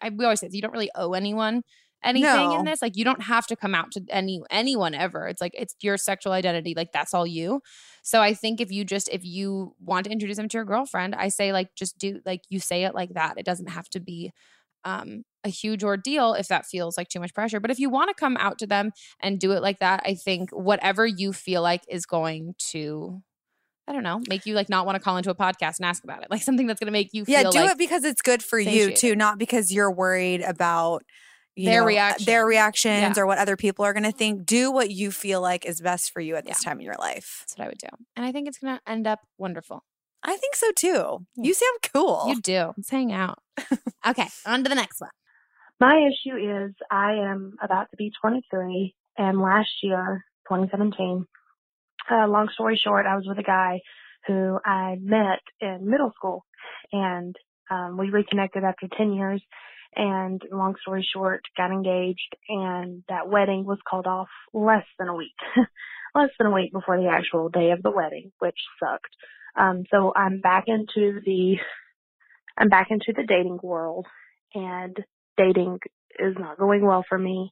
I, 0.00 0.10
we 0.10 0.24
always 0.24 0.40
say 0.40 0.48
this, 0.48 0.54
you 0.54 0.62
don't 0.62 0.72
really 0.72 0.90
owe 0.94 1.12
anyone 1.12 1.62
anything 2.04 2.50
No. 2.50 2.56
in 2.58 2.64
this. 2.64 2.82
Like, 2.82 2.96
you 2.96 3.04
don't 3.04 3.22
have 3.22 3.46
to 3.46 3.56
come 3.56 3.74
out 3.74 3.92
to 3.92 4.02
any 4.10 4.40
anyone 4.50 4.94
ever. 4.94 5.28
It's 5.28 5.40
like 5.40 5.52
it's 5.54 5.74
your 5.80 5.96
sexual 5.96 6.32
identity. 6.32 6.74
Like 6.76 6.92
that's 6.92 7.14
all 7.14 7.26
you. 7.26 7.62
So 8.02 8.20
I 8.20 8.34
think 8.34 8.60
if 8.60 8.70
you 8.72 8.84
just 8.84 9.08
if 9.10 9.24
you 9.24 9.74
want 9.80 10.04
to 10.04 10.12
introduce 10.12 10.36
them 10.36 10.48
to 10.48 10.58
your 10.58 10.64
girlfriend, 10.64 11.14
I 11.14 11.28
say 11.28 11.52
like 11.52 11.74
just 11.76 11.98
do 11.98 12.20
like 12.26 12.42
you 12.48 12.60
say 12.60 12.84
it 12.84 12.94
like 12.94 13.14
that. 13.14 13.38
It 13.38 13.46
doesn't 13.46 13.68
have 13.70 13.88
to 13.90 14.00
be 14.00 14.32
um 14.84 15.22
a 15.44 15.48
huge 15.48 15.82
ordeal 15.84 16.34
if 16.34 16.48
that 16.48 16.66
feels 16.66 16.96
like 16.96 17.08
too 17.08 17.20
much 17.20 17.34
pressure. 17.34 17.60
But 17.60 17.70
if 17.70 17.78
you 17.78 17.90
want 17.90 18.08
to 18.10 18.14
come 18.14 18.36
out 18.38 18.58
to 18.60 18.66
them 18.66 18.92
and 19.20 19.38
do 19.40 19.52
it 19.52 19.62
like 19.62 19.78
that, 19.80 20.02
I 20.04 20.14
think 20.14 20.50
whatever 20.50 21.06
you 21.06 21.32
feel 21.32 21.62
like 21.62 21.82
is 21.88 22.06
going 22.06 22.54
to 22.70 23.22
I 23.88 23.92
don't 23.92 24.02
know, 24.04 24.20
make 24.28 24.46
you 24.46 24.54
like 24.54 24.68
not 24.68 24.86
want 24.86 24.96
to 24.96 25.00
call 25.00 25.16
into 25.16 25.30
a 25.30 25.34
podcast 25.34 25.78
and 25.78 25.86
ask 25.86 26.04
about 26.04 26.22
it. 26.22 26.30
Like 26.30 26.42
something 26.42 26.66
that's 26.66 26.78
going 26.78 26.86
to 26.86 26.92
make 26.92 27.10
you 27.12 27.24
Yeah, 27.26 27.42
feel 27.42 27.50
do 27.52 27.58
like 27.60 27.70
it 27.72 27.78
because 27.78 28.04
it's 28.04 28.22
good 28.22 28.42
for 28.42 28.58
you 28.58 28.92
too, 28.92 29.16
not 29.16 29.38
because 29.38 29.72
you're 29.72 29.90
worried 29.90 30.40
about 30.42 31.02
you 31.54 31.66
Their 31.66 31.80
know, 31.82 31.86
reaction. 31.86 32.24
their 32.24 32.46
reactions, 32.46 33.16
Yeah. 33.16 33.22
or 33.22 33.26
what 33.26 33.36
other 33.38 33.56
people 33.56 33.84
are 33.84 33.92
going 33.92 34.04
to 34.04 34.12
think. 34.12 34.46
Do 34.46 34.70
what 34.72 34.90
you 34.90 35.10
feel 35.10 35.42
like 35.42 35.66
is 35.66 35.80
best 35.82 36.10
for 36.12 36.20
you 36.20 36.36
at 36.36 36.46
this 36.46 36.62
time 36.62 36.78
in 36.78 36.84
your 36.86 36.94
life. 36.98 37.38
That's 37.42 37.58
what 37.58 37.64
I 37.64 37.68
would 37.68 37.78
do. 37.78 37.88
And 38.16 38.24
I 38.24 38.32
think 38.32 38.48
it's 38.48 38.56
going 38.58 38.76
to 38.76 38.90
end 38.90 39.06
up 39.06 39.20
wonderful. 39.36 39.84
I 40.22 40.36
think 40.36 40.54
so 40.54 40.70
too. 40.74 41.26
You 41.36 41.52
sound 41.52 41.78
cool. 41.92 42.24
You 42.28 42.40
do. 42.40 42.72
Let's 42.76 42.88
hang 42.88 43.12
out. 43.12 43.40
okay, 44.06 44.28
on 44.46 44.62
to 44.62 44.68
the 44.68 44.74
next 44.76 45.00
one. 45.00 45.10
My 45.80 45.96
issue 45.96 46.36
is 46.36 46.72
I 46.90 47.14
am 47.14 47.56
about 47.60 47.90
to 47.90 47.96
be 47.98 48.12
23, 48.20 48.94
and 49.18 49.42
last 49.42 49.68
year, 49.82 50.24
2017, 50.48 51.26
uh, 52.10 52.26
long 52.28 52.48
story 52.52 52.80
short, 52.82 53.06
I 53.06 53.16
was 53.16 53.26
with 53.26 53.38
a 53.38 53.42
guy 53.42 53.80
who 54.26 54.58
I 54.64 54.96
met 55.00 55.40
in 55.60 55.88
middle 55.88 56.12
school, 56.16 56.44
and 56.92 57.34
um, 57.70 57.96
we 57.96 58.10
reconnected 58.10 58.64
after 58.64 58.88
10 58.96 59.12
years. 59.12 59.42
And 59.94 60.40
long 60.50 60.74
story 60.80 61.06
short, 61.12 61.42
got 61.56 61.70
engaged, 61.70 62.34
and 62.48 63.02
that 63.10 63.28
wedding 63.28 63.66
was 63.66 63.78
called 63.86 64.06
off 64.06 64.28
less 64.54 64.86
than 64.98 65.08
a 65.08 65.14
week, 65.14 65.34
less 66.14 66.30
than 66.38 66.46
a 66.46 66.50
week 66.50 66.72
before 66.72 66.96
the 66.96 67.08
actual 67.08 67.50
day 67.50 67.72
of 67.72 67.82
the 67.82 67.90
wedding, 67.90 68.32
which 68.38 68.56
sucked. 68.80 69.14
Um, 69.54 69.84
so 69.90 70.12
I'm 70.16 70.40
back 70.40 70.64
into 70.66 71.20
the, 71.24 71.56
I'm 72.58 72.70
back 72.70 72.86
into 72.90 73.12
the 73.14 73.26
dating 73.26 73.58
world, 73.62 74.06
and 74.54 74.96
dating 75.36 75.80
is 76.18 76.36
not 76.38 76.58
going 76.58 76.86
well 76.86 77.04
for 77.06 77.18
me. 77.18 77.50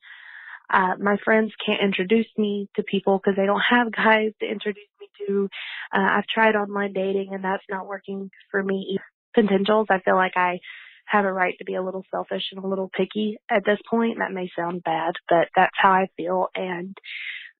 Uh, 0.73 0.95
my 0.99 1.17
friends 1.25 1.53
can't 1.65 1.83
introduce 1.83 2.29
me 2.39 2.69
to 2.77 2.83
people 2.83 3.19
because 3.19 3.37
they 3.37 3.47
don't 3.47 3.63
have 3.69 3.93
guys 3.93 4.33
to 4.41 4.47
introduce 4.47 4.89
me 5.01 5.09
to. 5.27 5.49
Uh, 5.95 6.09
I've 6.11 6.27
tried 6.27 6.57
online 6.57 6.93
dating 6.93 7.31
and 7.33 7.43
that's 7.43 7.65
not 7.69 7.87
working 7.87 8.31
for 8.51 8.63
me. 8.63 8.99
Potentials, 9.35 9.87
I 9.91 10.01
feel 10.01 10.17
like 10.17 10.37
I 10.37 10.59
have 11.07 11.25
a 11.25 11.33
right 11.33 11.55
to 11.59 11.65
be 11.65 11.75
a 11.75 11.83
little 11.83 12.05
selfish 12.11 12.45
and 12.53 12.65
a 12.65 12.67
little 12.67 12.91
picky 12.97 13.39
at 13.51 13.65
this 13.65 13.79
point. 13.89 14.19
That 14.19 14.33
may 14.33 14.51
sound 14.57 14.83
bad, 14.85 15.15
but 15.29 15.49
that's 15.57 15.75
how 15.77 15.91
I 15.91 16.07
feel. 16.17 16.49
And, 16.55 16.97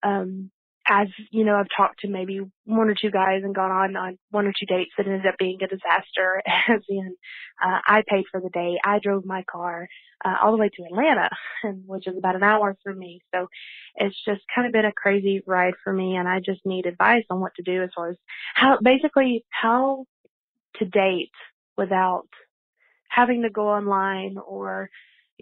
um, 0.03 0.51
as 0.91 1.07
you 1.31 1.45
know, 1.45 1.55
I've 1.55 1.69
talked 1.75 2.01
to 2.01 2.09
maybe 2.09 2.41
one 2.65 2.89
or 2.89 2.97
two 3.01 3.13
guys 3.13 3.43
and 3.45 3.55
gone 3.55 3.71
on 3.71 3.97
on 3.97 4.19
one 4.31 4.47
or 4.47 4.53
two 4.53 4.67
dates 4.67 4.91
that 4.99 5.07
ended 5.07 5.27
up 5.27 5.37
being 5.39 5.59
a 5.63 5.69
disaster. 5.69 6.43
As 6.69 6.81
in, 6.89 7.15
uh, 7.65 7.79
I 7.87 8.03
paid 8.09 8.25
for 8.31 8.41
the 8.41 8.51
date, 8.51 8.79
I 8.85 8.99
drove 8.99 9.25
my 9.25 9.45
car 9.51 9.89
uh, 10.25 10.35
all 10.43 10.51
the 10.51 10.59
way 10.59 10.69
to 10.69 10.83
Atlanta, 10.83 11.31
and 11.63 11.85
which 11.87 12.09
is 12.09 12.19
about 12.19 12.35
an 12.35 12.43
hour 12.43 12.77
from 12.83 12.99
me. 12.99 13.21
So 13.33 13.47
it's 13.95 14.17
just 14.27 14.43
kind 14.53 14.67
of 14.67 14.73
been 14.73 14.85
a 14.85 14.93
crazy 14.93 15.43
ride 15.47 15.75
for 15.85 15.93
me, 15.93 16.17
and 16.17 16.29
I 16.29 16.41
just 16.41 16.61
need 16.67 16.87
advice 16.87 17.25
on 17.31 17.41
what 17.41 17.55
to 17.55 17.63
do 17.63 17.83
as 17.85 17.91
far 17.95 18.11
as 18.11 18.17
how, 18.55 18.79
basically, 18.83 19.45
how 19.51 20.07
to 20.77 20.85
date 20.85 21.31
without 21.77 22.27
having 23.09 23.43
to 23.43 23.51
go 23.51 23.69
online 23.69 24.39
or 24.39 24.91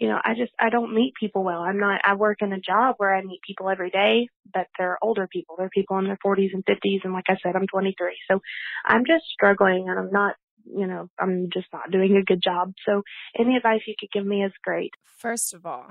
you 0.00 0.08
know, 0.08 0.20
I 0.22 0.34
just 0.34 0.52
I 0.58 0.70
don't 0.70 0.94
meet 0.94 1.14
people 1.18 1.42
well. 1.42 1.60
I'm 1.60 1.78
not 1.78 2.00
I 2.04 2.14
work 2.14 2.38
in 2.40 2.52
a 2.52 2.60
job 2.60 2.94
where 2.98 3.14
I 3.14 3.22
meet 3.22 3.40
people 3.46 3.68
every 3.68 3.90
day, 3.90 4.28
but 4.52 4.66
they're 4.78 4.98
older 5.02 5.28
people. 5.30 5.56
They're 5.58 5.70
people 5.70 5.98
in 5.98 6.04
their 6.04 6.18
40s 6.24 6.50
and 6.52 6.64
50s 6.64 7.00
and 7.04 7.12
like 7.12 7.24
I 7.28 7.36
said, 7.42 7.56
I'm 7.56 7.66
23. 7.66 8.16
So 8.30 8.40
I'm 8.84 9.04
just 9.04 9.24
struggling 9.32 9.88
and 9.88 9.98
I'm 9.98 10.10
not, 10.12 10.36
you 10.64 10.86
know, 10.86 11.08
I'm 11.18 11.48
just 11.52 11.66
not 11.72 11.90
doing 11.90 12.16
a 12.16 12.22
good 12.22 12.42
job. 12.42 12.72
So 12.86 13.02
any 13.38 13.56
advice 13.56 13.80
you 13.86 13.94
could 13.98 14.10
give 14.12 14.26
me 14.26 14.44
is 14.44 14.52
great. 14.62 14.92
First 15.04 15.52
of 15.52 15.66
all, 15.66 15.88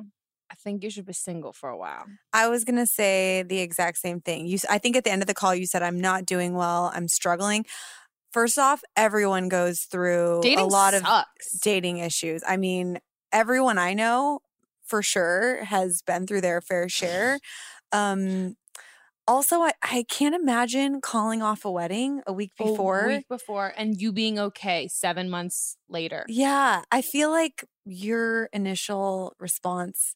I 0.50 0.56
think 0.56 0.84
you 0.84 0.90
should 0.90 1.06
be 1.06 1.14
single 1.14 1.52
for 1.52 1.70
a 1.70 1.78
while. 1.78 2.06
I 2.32 2.48
was 2.48 2.64
gonna 2.64 2.88
say 2.88 3.44
the 3.44 3.60
exact 3.60 3.98
same 3.98 4.22
thing. 4.22 4.46
You, 4.46 4.60
I 4.70 4.78
think 4.78 4.96
at 4.96 5.04
the 5.04 5.12
end 5.12 5.22
of 5.22 5.28
the 5.28 5.34
call, 5.34 5.54
you 5.54 5.66
said 5.66 5.84
I'm 5.84 6.00
not 6.00 6.26
doing 6.26 6.54
well. 6.54 6.92
I'm 6.94 7.10
struggling. 7.10 7.66
First 8.32 8.58
off, 8.58 8.84
everyone 8.96 9.50
goes 9.50 9.82
through 9.82 10.40
a 10.40 10.42
Dating 10.42 10.70
lot 10.70 10.94
of 10.94 11.04
dating 11.62 11.98
issues. 11.98 12.44
I 12.48 12.58
mean, 12.58 13.00
everyone 13.32 13.78
I 13.78 13.94
know 13.94 14.40
for 14.86 15.02
sure 15.02 15.64
has 15.66 16.02
been 16.02 16.28
through 16.28 16.42
their 16.42 16.62
fair 16.62 16.90
share. 16.90 17.40
Um, 17.94 18.58
also, 19.28 19.62
I, 19.62 19.72
I 19.82 20.06
can't 20.10 20.36
imagine 20.36 21.00
calling 21.00 21.42
off 21.42 21.64
a 21.64 21.72
wedding 21.72 22.22
a 22.28 22.34
week 22.34 22.52
before. 22.58 23.06
A 23.06 23.08
week 23.08 23.28
before, 23.30 23.74
and 23.78 23.96
you 24.00 24.12
being 24.12 24.38
okay 24.38 24.90
seven 24.90 25.30
months 25.30 25.78
later. 25.88 26.26
Yeah, 26.28 26.82
I 26.92 27.02
feel 27.02 27.30
like 27.32 27.64
your 27.86 28.50
initial 28.52 29.36
response 29.40 30.16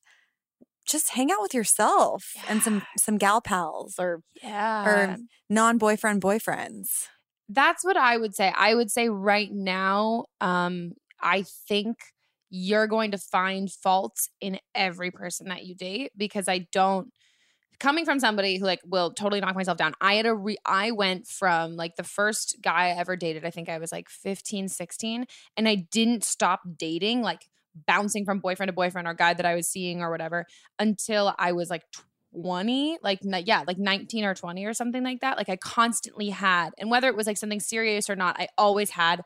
just 0.86 1.12
hang 1.12 1.32
out 1.32 1.42
with 1.42 1.54
yourself 1.54 2.34
and 2.50 2.62
some 2.62 2.82
some 2.98 3.18
gal 3.18 3.40
pals 3.42 3.96
or 3.98 4.22
Yeah. 4.44 4.86
or 4.86 5.18
non-boyfriend 5.50 6.22
boyfriends. 6.22 7.08
That's 7.48 7.86
what 7.86 7.96
I 7.98 8.18
would 8.18 8.36
say. 8.36 8.52
I 8.56 8.76
would 8.76 8.92
say 8.92 9.08
right 9.10 9.52
now, 9.52 10.26
um, 10.42 10.94
I 11.22 11.44
think 11.44 11.98
you're 12.52 12.86
going 12.86 13.12
to 13.12 13.18
find 13.18 13.72
faults 13.72 14.30
in 14.42 14.60
every 14.76 15.10
person 15.10 15.48
that 15.48 15.66
you 15.66 15.74
date 15.74 16.12
because 16.16 16.48
I 16.48 16.68
don't 16.72 17.12
coming 17.80 18.06
from 18.06 18.20
somebody 18.20 18.60
who 18.60 18.66
like 18.66 18.82
will 18.86 19.12
totally 19.12 19.42
knock 19.42 19.56
myself 19.56 19.78
down. 19.78 19.94
I 20.00 20.14
had 20.16 20.28
a 20.28 20.36
re 20.36 20.58
I 20.66 20.92
went 20.92 21.26
from 21.26 21.76
like 21.76 21.96
the 21.96 22.04
first 22.04 22.58
guy 22.62 22.90
I 22.90 23.00
ever 23.00 23.16
dated, 23.16 23.44
I 23.44 23.50
think 23.50 23.70
I 23.70 23.80
was 23.80 23.92
like 23.92 24.10
15, 24.10 24.68
16, 24.68 25.26
and 25.58 25.68
I 25.68 25.88
didn't 25.92 26.24
stop 26.24 26.62
dating, 26.78 27.24
like 27.24 27.48
bouncing 27.88 28.26
from 28.26 28.40
boyfriend 28.40 28.68
to 28.68 28.74
boyfriend 28.74 29.08
or 29.08 29.14
guy 29.14 29.34
that 29.34 29.46
I 29.46 29.56
was 29.56 29.68
seeing 29.68 30.02
or 30.02 30.12
whatever 30.12 30.46
until 30.78 31.34
I 31.40 31.54
was 31.54 31.70
like 31.70 31.84
20 32.34 33.00
like 33.04 33.20
yeah 33.24 33.64
like 33.68 33.78
19 33.78 34.24
or 34.24 34.34
20 34.34 34.64
or 34.64 34.74
something 34.74 35.04
like 35.04 35.20
that 35.20 35.36
like 35.36 35.50
i 35.50 35.58
constantly 35.58 36.30
had 36.30 36.70
and 36.78 36.90
whether 36.90 37.10
it 37.10 37.16
was 37.18 37.28
like 37.28 37.36
something 37.36 37.60
serious 37.60 38.10
or 38.10 38.16
not 38.16 38.40
i 38.40 38.48
always 38.58 38.92
had 38.92 39.22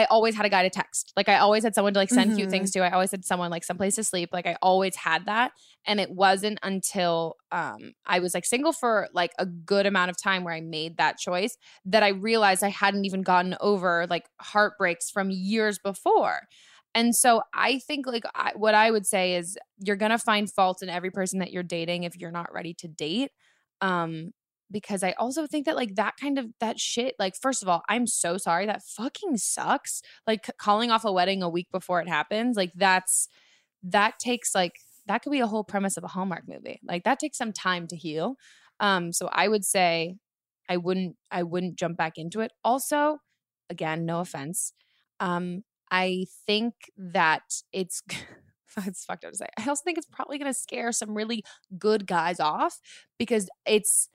i 0.00 0.04
always 0.06 0.34
had 0.36 0.46
a 0.46 0.48
guy 0.56 0.62
to 0.62 0.70
text. 0.70 1.12
Like 1.16 1.28
i 1.28 1.36
always 1.38 1.62
had 1.64 1.74
someone 1.74 1.94
to 1.94 2.00
like 2.00 2.10
send 2.10 2.34
cute 2.36 2.48
Mhm. 2.48 2.50
things 2.50 2.70
to. 2.72 2.80
I 2.80 2.90
always 2.90 3.10
had 3.10 3.24
someone 3.24 3.50
like 3.50 3.64
someplace 3.64 3.96
to 3.96 4.04
sleep. 4.04 4.30
Like 4.32 4.46
i 4.46 4.56
always 4.62 4.96
had 4.96 5.26
that. 5.26 5.52
And 5.86 6.00
it 6.00 6.10
wasn't 6.10 6.58
until 6.62 7.36
um 7.52 7.92
i 8.06 8.18
was 8.20 8.34
like 8.34 8.46
single 8.46 8.72
for 8.72 9.08
like 9.12 9.32
a 9.38 9.46
good 9.46 9.86
amount 9.86 10.10
of 10.10 10.16
time 10.28 10.44
where 10.44 10.54
i 10.54 10.60
made 10.60 10.96
that 10.98 11.18
choice 11.18 11.56
that 11.92 12.02
i 12.02 12.08
realized 12.08 12.62
i 12.62 12.68
hadn't 12.82 13.04
even 13.06 13.22
gotten 13.22 13.56
over 13.60 14.06
like 14.08 14.26
heartbreaks 14.40 15.10
from 15.10 15.30
years 15.30 15.78
before. 15.78 16.40
And 16.94 17.14
so 17.14 17.42
I 17.54 17.78
think 17.80 18.06
like 18.06 18.24
I, 18.34 18.52
what 18.56 18.74
I 18.74 18.90
would 18.90 19.06
say 19.06 19.34
is 19.34 19.56
you're 19.78 19.96
going 20.04 20.10
to 20.10 20.18
find 20.18 20.50
faults 20.50 20.82
in 20.82 20.88
every 20.88 21.10
person 21.10 21.38
that 21.40 21.52
you're 21.52 21.62
dating 21.78 22.04
if 22.04 22.16
you're 22.16 22.30
not 22.40 22.52
ready 22.52 22.74
to 22.74 22.88
date. 22.88 23.30
Um 23.80 24.32
because 24.70 25.02
I 25.02 25.12
also 25.12 25.46
think 25.46 25.66
that 25.66 25.76
like 25.76 25.94
that 25.94 26.14
kind 26.20 26.38
of 26.38 26.46
that 26.60 26.78
shit 26.78 27.14
like 27.18 27.34
first 27.36 27.62
of 27.62 27.68
all, 27.68 27.82
I'm 27.88 28.06
so 28.06 28.36
sorry 28.36 28.66
that 28.66 28.82
fucking 28.82 29.36
sucks. 29.38 30.02
Like 30.26 30.46
c- 30.46 30.52
calling 30.58 30.90
off 30.90 31.04
a 31.04 31.12
wedding 31.12 31.42
a 31.42 31.48
week 31.48 31.68
before 31.72 32.00
it 32.00 32.08
happens, 32.08 32.56
like 32.56 32.72
that's 32.74 33.28
that 33.82 34.18
takes 34.18 34.54
like 34.54 34.74
that 35.06 35.22
could 35.22 35.32
be 35.32 35.40
a 35.40 35.46
whole 35.46 35.64
premise 35.64 35.96
of 35.96 36.04
a 36.04 36.08
Hallmark 36.08 36.44
movie. 36.46 36.80
Like 36.86 37.04
that 37.04 37.18
takes 37.18 37.38
some 37.38 37.52
time 37.52 37.86
to 37.88 37.96
heal. 37.96 38.36
Um 38.80 39.12
so 39.12 39.28
I 39.32 39.48
would 39.48 39.64
say 39.64 40.16
I 40.68 40.76
wouldn't 40.76 41.16
I 41.30 41.42
wouldn't 41.42 41.76
jump 41.78 41.96
back 41.96 42.18
into 42.18 42.40
it. 42.40 42.52
Also, 42.64 43.18
again, 43.70 44.04
no 44.04 44.20
offense. 44.20 44.72
Um 45.20 45.64
I 45.90 46.26
think 46.46 46.74
that 46.96 47.42
it's 47.72 48.02
it's 48.86 49.04
fucked 49.04 49.24
up 49.24 49.32
to 49.32 49.36
say. 49.38 49.46
I 49.58 49.68
also 49.68 49.82
think 49.84 49.98
it's 49.98 50.06
probably 50.06 50.38
going 50.38 50.52
to 50.52 50.58
scare 50.58 50.92
some 50.92 51.16
really 51.16 51.42
good 51.78 52.06
guys 52.06 52.40
off 52.40 52.78
because 53.18 53.48
it's 53.66 54.08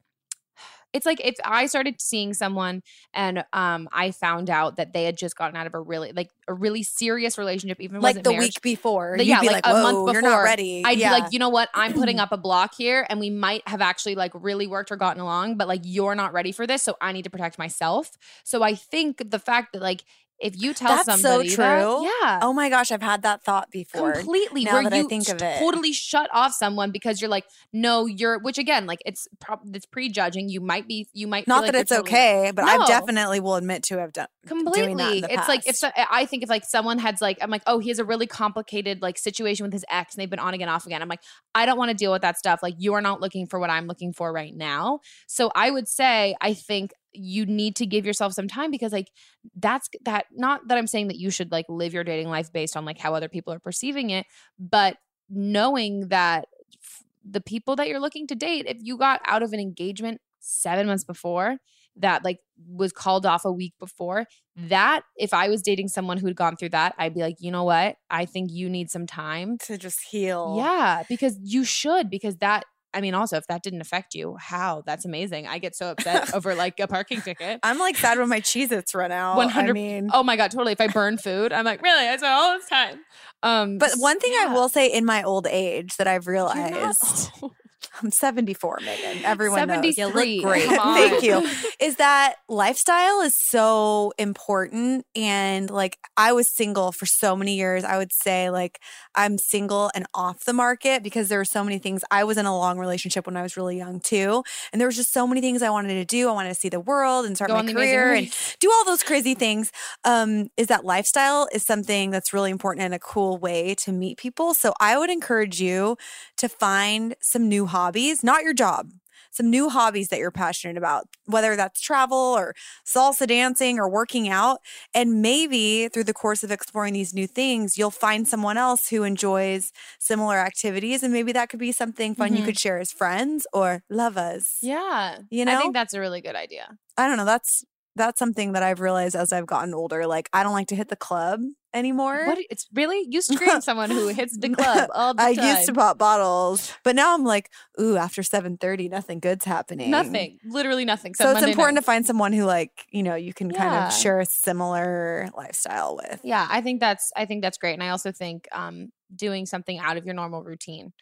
it's 0.93 1.05
like 1.05 1.19
if 1.25 1.35
I 1.43 1.65
started 1.65 2.01
seeing 2.01 2.33
someone 2.33 2.83
and 3.13 3.43
um 3.53 3.89
I 3.91 4.11
found 4.11 4.49
out 4.49 4.75
that 4.77 4.93
they 4.93 5.03
had 5.05 5.17
just 5.17 5.35
gotten 5.37 5.55
out 5.55 5.67
of 5.67 5.73
a 5.73 5.79
really 5.81 6.11
like 6.13 6.29
a 6.47 6.53
really 6.53 6.83
serious 6.83 7.37
relationship, 7.37 7.79
even 7.81 8.01
Like 8.01 8.23
the 8.23 8.33
marriage, 8.33 8.33
week 8.33 8.61
before, 8.61 9.19
you'd 9.21 9.39
yeah, 9.39 9.39
be 9.39 9.49
like, 9.49 9.59
like, 9.65 9.65
a 9.67 9.73
month 9.75 10.03
before, 10.03 10.05
you're 10.05 10.21
not 10.21 10.41
ready." 10.41 10.63
I'd 10.83 10.99
Yeah. 10.99 11.01
be 11.01 11.09
like, 11.09 11.25
you 11.31 11.39
know 11.39 11.49
what? 11.49 11.69
I'm 11.73 11.93
putting 11.93 12.19
up 12.19 12.31
a 12.31 12.37
block 12.37 12.73
here, 12.77 13.05
and 13.09 13.19
we 13.19 13.29
might 13.29 13.65
have 13.67 13.81
actually 13.81 14.15
like 14.15 14.31
really 14.35 14.67
worked 14.67 14.91
or 14.91 14.97
gotten 14.97 15.21
along, 15.21 15.57
but 15.57 15.67
like 15.67 15.81
you're 15.83 16.15
not 16.15 16.33
ready 16.33 16.51
for 16.51 16.67
this, 16.67 16.83
so 16.83 16.95
I 17.01 17.11
need 17.13 17.23
to 17.23 17.29
protect 17.29 17.57
myself. 17.57 18.11
So 18.43 18.63
I 18.63 18.75
think 18.75 19.29
the 19.31 19.39
fact 19.39 19.73
that 19.73 19.81
like 19.81 20.03
if 20.43 20.61
you 20.61 20.73
tell 20.73 20.95
That's 21.03 21.21
so 21.21 21.41
true. 21.43 21.55
that- 21.55 22.11
yeah, 22.21 22.39
Oh 22.41 22.53
my 22.53 22.69
gosh, 22.69 22.91
I've 22.91 23.01
had 23.01 23.21
that 23.23 23.43
thought 23.43 23.71
before. 23.71 24.13
completely 24.13 24.63
Now 24.65 24.73
where 24.73 24.89
that 24.89 24.95
you 24.97 25.05
I 25.05 25.07
think 25.07 25.29
of 25.29 25.41
it, 25.41 25.59
totally 25.59 25.93
shut 25.93 26.29
off 26.33 26.53
someone 26.53 26.91
because 26.91 27.21
you're 27.21 27.29
like 27.29 27.45
no 27.71 28.05
you're 28.05 28.37
which 28.39 28.57
again 28.57 28.85
like 28.85 28.99
it's 29.05 29.27
prob- 29.39 29.73
it's 29.73 29.85
prejudging. 29.85 30.49
You 30.49 30.61
might 30.61 30.87
be 30.87 31.07
you 31.13 31.27
might 31.27 31.47
not 31.47 31.63
like 31.63 31.71
that 31.71 31.81
it's 31.81 31.89
totally- 31.89 32.09
okay, 32.09 32.51
but 32.53 32.65
I 32.65 32.85
definitely 32.85 33.39
will 33.39 33.55
admit 33.55 33.83
to 33.83 33.97
have 33.99 34.13
done 34.13 34.27
completely. 34.47 35.23
it's 35.29 35.47
like 35.47 35.65
if 35.67 35.75
so, 35.77 35.89
i 35.95 36.25
think 36.25 36.43
if 36.43 36.49
like 36.49 36.65
someone 36.65 36.99
has 36.99 37.21
like 37.21 37.37
i'm 37.41 37.49
like 37.49 37.63
oh 37.65 37.79
he 37.79 37.87
has 37.89 37.97
a 37.99 38.03
really 38.05 38.27
complicated 38.27 39.01
like 39.01 39.17
situation 39.17 39.63
with 39.63 39.71
his 39.73 39.85
ex 39.89 40.13
and 40.13 40.21
they've 40.21 40.29
been 40.29 40.39
on 40.39 40.53
again 40.53 40.67
off 40.69 40.85
again. 40.85 41.01
I'm 41.01 41.07
like 41.07 41.21
i 41.55 41.65
don't 41.65 41.77
want 41.77 41.89
to 41.91 41.95
deal 41.95 42.11
with 42.11 42.21
that 42.23 42.37
stuff. 42.37 42.59
Like 42.61 42.75
you 42.77 42.93
are 42.93 43.01
not 43.01 43.21
looking 43.21 43.47
for 43.47 43.59
what 43.59 43.69
i'm 43.69 43.87
looking 43.87 44.11
for 44.13 44.31
right 44.33 44.53
now. 44.55 44.99
So 45.27 45.51
i 45.55 45.69
would 45.71 45.87
say 45.87 46.35
i 46.41 46.53
think 46.53 46.91
you 47.13 47.45
need 47.45 47.75
to 47.75 47.85
give 47.85 48.05
yourself 48.05 48.33
some 48.33 48.47
time 48.47 48.71
because 48.71 48.91
like 48.91 49.09
that's 49.55 49.89
that 50.03 50.25
not 50.31 50.67
that 50.67 50.77
i'm 50.77 50.87
saying 50.87 51.07
that 51.07 51.17
you 51.17 51.29
should 51.29 51.51
like 51.51 51.65
live 51.69 51.93
your 51.93 52.03
dating 52.03 52.29
life 52.29 52.51
based 52.51 52.75
on 52.75 52.85
like 52.85 52.97
how 52.97 53.13
other 53.13 53.29
people 53.29 53.53
are 53.53 53.59
perceiving 53.59 54.09
it 54.09 54.25
but 54.59 54.97
knowing 55.29 56.07
that 56.09 56.45
f- 56.73 57.03
the 57.23 57.41
people 57.41 57.75
that 57.75 57.87
you're 57.87 57.99
looking 57.99 58.27
to 58.27 58.35
date 58.35 58.65
if 58.67 58.77
you 58.81 58.97
got 58.97 59.21
out 59.25 59.43
of 59.43 59.53
an 59.53 59.59
engagement 59.59 60.19
7 60.39 60.85
months 60.87 61.03
before 61.03 61.57
that 61.95 62.23
like 62.23 62.39
was 62.67 62.91
called 62.91 63.25
off 63.25 63.45
a 63.45 63.51
week 63.51 63.73
before 63.79 64.25
that 64.55 65.03
if 65.15 65.33
i 65.33 65.47
was 65.47 65.61
dating 65.61 65.87
someone 65.87 66.17
who'd 66.17 66.35
gone 66.35 66.55
through 66.55 66.69
that 66.69 66.93
i'd 66.97 67.13
be 67.13 67.21
like 67.21 67.35
you 67.39 67.51
know 67.51 67.63
what? 67.63 67.95
I 68.09 68.25
think 68.25 68.51
you 68.51 68.69
need 68.69 68.89
some 68.89 69.07
time. 69.07 69.57
To 69.63 69.77
just 69.77 70.01
heal. 70.09 70.55
Yeah 70.57 71.03
because 71.09 71.37
you 71.41 71.63
should 71.63 72.09
because 72.09 72.37
that 72.37 72.65
i 72.93 73.01
mean 73.01 73.13
also 73.13 73.37
if 73.37 73.47
that 73.47 73.63
didn't 73.63 73.81
affect 73.81 74.15
you 74.15 74.35
how? 74.39 74.83
That's 74.85 75.05
amazing. 75.05 75.47
I 75.47 75.57
get 75.57 75.75
so 75.75 75.91
upset 75.91 76.33
over 76.35 76.55
like 76.55 76.79
a 76.79 76.87
parking 76.87 77.21
ticket. 77.21 77.59
I'm 77.63 77.79
like 77.79 77.97
sad 77.97 78.17
when 78.17 78.29
my 78.29 78.41
Cheez 78.41 78.71
Its 78.71 78.93
run 78.93 79.11
out. 79.11 79.37
100 79.37 79.69
I 79.69 79.73
mean, 79.73 80.09
oh 80.13 80.23
my 80.23 80.35
god 80.35 80.51
totally. 80.51 80.73
If 80.73 80.81
i 80.81 80.87
burn 80.87 81.17
food 81.17 81.53
i'm 81.53 81.65
like 81.65 81.81
really? 81.81 82.07
I 82.07 82.17
spent 82.17 82.33
all 82.33 82.57
this 82.57 82.69
time. 82.69 82.99
Um 83.41 83.77
but 83.77 83.91
one 83.97 84.19
thing 84.19 84.33
I 84.33 84.53
will 84.53 84.69
say 84.69 84.87
in 84.87 85.05
my 85.05 85.23
old 85.23 85.47
age 85.47 85.97
that 85.97 86.07
I've 86.07 86.27
realized 86.27 87.31
I'm 88.01 88.11
74, 88.11 88.79
Megan. 88.83 89.23
Everyone 89.23 89.67
knows. 89.67 89.85
You 89.85 89.93
73. 89.93 90.35
look 90.35 90.45
great. 90.45 90.69
Thank 90.69 91.23
you. 91.23 91.47
Is 91.79 91.97
that 91.97 92.35
lifestyle 92.49 93.21
is 93.21 93.35
so 93.35 94.13
important. 94.17 95.05
And 95.15 95.69
like 95.69 95.97
I 96.17 96.33
was 96.33 96.49
single 96.49 96.91
for 96.91 97.05
so 97.05 97.35
many 97.35 97.55
years. 97.55 97.83
I 97.83 97.97
would 97.97 98.11
say 98.11 98.49
like 98.49 98.79
I'm 99.15 99.37
single 99.37 99.91
and 99.93 100.05
off 100.13 100.45
the 100.45 100.53
market 100.53 101.03
because 101.03 101.29
there 101.29 101.39
were 101.39 101.45
so 101.45 101.63
many 101.63 101.77
things. 101.77 102.03
I 102.09 102.23
was 102.23 102.37
in 102.37 102.45
a 102.45 102.57
long 102.57 102.79
relationship 102.79 103.27
when 103.27 103.37
I 103.37 103.43
was 103.43 103.57
really 103.57 103.77
young 103.77 103.99
too. 103.99 104.43
And 104.71 104.79
there 104.79 104.87
was 104.87 104.95
just 104.95 105.13
so 105.13 105.27
many 105.27 105.41
things 105.41 105.61
I 105.61 105.69
wanted 105.69 105.93
to 105.95 106.05
do. 106.05 106.29
I 106.29 106.31
wanted 106.31 106.49
to 106.49 106.55
see 106.55 106.69
the 106.69 106.79
world 106.79 107.25
and 107.25 107.35
start 107.35 107.49
Go 107.49 107.55
my 107.55 107.59
on 107.59 107.65
the 107.65 107.73
Amazing 107.73 107.95
career 107.95 108.13
and 108.13 108.35
do 108.59 108.71
all 108.71 108.85
those 108.85 109.03
crazy 109.03 109.35
things. 109.35 109.71
Um, 110.03 110.49
is 110.57 110.67
that 110.67 110.83
lifestyle 110.83 111.47
is 111.53 111.63
something 111.63 112.09
that's 112.09 112.33
really 112.33 112.49
important 112.49 112.85
and 112.85 112.93
a 112.93 112.99
cool 112.99 113.37
way 113.37 113.75
to 113.75 113.91
meet 113.91 114.17
people. 114.17 114.53
So 114.53 114.73
I 114.79 114.97
would 114.97 115.09
encourage 115.09 115.61
you 115.61 115.97
to 116.37 116.49
find 116.49 117.15
some 117.21 117.47
new 117.47 117.65
hobbies, 117.65 117.82
not 118.23 118.43
your 118.43 118.53
job, 118.53 118.91
some 119.31 119.49
new 119.49 119.69
hobbies 119.69 120.09
that 120.09 120.19
you're 120.19 120.31
passionate 120.31 120.77
about, 120.77 121.07
whether 121.25 121.55
that's 121.55 121.81
travel 121.81 122.17
or 122.17 122.53
salsa 122.85 123.27
dancing 123.27 123.79
or 123.79 123.89
working 123.89 124.29
out. 124.29 124.59
And 124.93 125.21
maybe 125.21 125.87
through 125.89 126.03
the 126.05 126.13
course 126.13 126.43
of 126.43 126.51
exploring 126.51 126.93
these 126.93 127.13
new 127.13 127.27
things, 127.27 127.77
you'll 127.77 127.91
find 127.91 128.27
someone 128.27 128.57
else 128.57 128.89
who 128.89 129.03
enjoys 129.03 129.71
similar 129.99 130.37
activities. 130.37 131.03
And 131.03 131.11
maybe 131.13 131.31
that 131.33 131.49
could 131.49 131.59
be 131.59 131.71
something 131.71 132.15
fun 132.15 132.35
you 132.35 132.41
Mhm. 132.41 132.43
could 132.43 132.59
share 132.59 132.77
as 132.79 132.91
friends 132.91 133.47
or 133.53 133.83
lovers. 133.89 134.59
yeah 134.61 135.19
You 135.29 135.45
know, 135.45 135.53
i 135.53 135.57
think 135.57 135.73
that's 135.73 135.93
a 135.93 135.99
really 135.99 136.21
good 136.21 136.35
idea 136.35 136.77
I 136.97 137.07
don't 137.07 137.17
know. 137.17 137.25
That's 137.25 137.65
that's 137.95 138.19
something 138.19 138.53
that 138.53 138.63
I've 138.63 138.79
realized 138.79 139.15
as 139.15 139.31
I've 139.31 139.45
gotten 139.45 139.73
older. 139.73 140.07
Like 140.07 140.29
I 140.33 140.43
don't 140.43 140.53
like 140.53 140.67
to 140.67 140.75
hit 140.75 140.89
the 140.89 140.95
club 140.95 141.41
anymore. 141.73 142.25
what 142.27 142.37
it's 142.49 142.67
really 142.73 143.05
you 143.09 143.21
scream 143.31 143.61
someone 143.61 143.89
who 143.89 144.07
hits 144.09 144.37
the 144.37 144.49
club 144.49 144.89
all 144.93 145.13
the 145.13 145.21
I 145.23 145.33
time 145.33 145.55
used 145.55 145.67
to 145.67 145.73
pop 145.73 145.97
bottles, 145.97 146.71
but 146.83 146.95
now 146.95 147.13
I'm 147.13 147.23
like, 147.23 147.49
ooh, 147.79 147.97
after 147.97 148.23
seven 148.23 148.57
thirty, 148.57 148.89
nothing 148.89 149.19
good's 149.19 149.45
happening. 149.45 149.91
nothing 149.91 150.39
literally 150.45 150.85
nothing 150.85 151.13
So 151.15 151.25
it's 151.25 151.33
Monday 151.35 151.51
important 151.51 151.75
night. 151.75 151.81
to 151.81 151.85
find 151.85 152.05
someone 152.05 152.33
who 152.33 152.45
like 152.45 152.85
you 152.89 153.03
know 153.03 153.15
you 153.15 153.33
can 153.33 153.51
kind 153.51 153.85
of 153.85 153.93
share 153.93 154.19
a 154.19 154.25
similar 154.25 155.29
lifestyle 155.35 155.95
with. 155.95 156.21
Yeah, 156.23 156.47
I 156.49 156.61
think 156.61 156.79
that's 156.79 157.11
I 157.15 157.25
think 157.25 157.41
that's 157.41 157.57
great, 157.57 157.73
and 157.73 157.83
I 157.83 157.89
also 157.89 158.11
think 158.11 158.47
um, 158.51 158.91
doing 159.15 159.45
something 159.45 159.79
out 159.79 159.97
of 159.97 160.05
your 160.05 160.15
normal 160.15 160.43
routine 160.43 160.93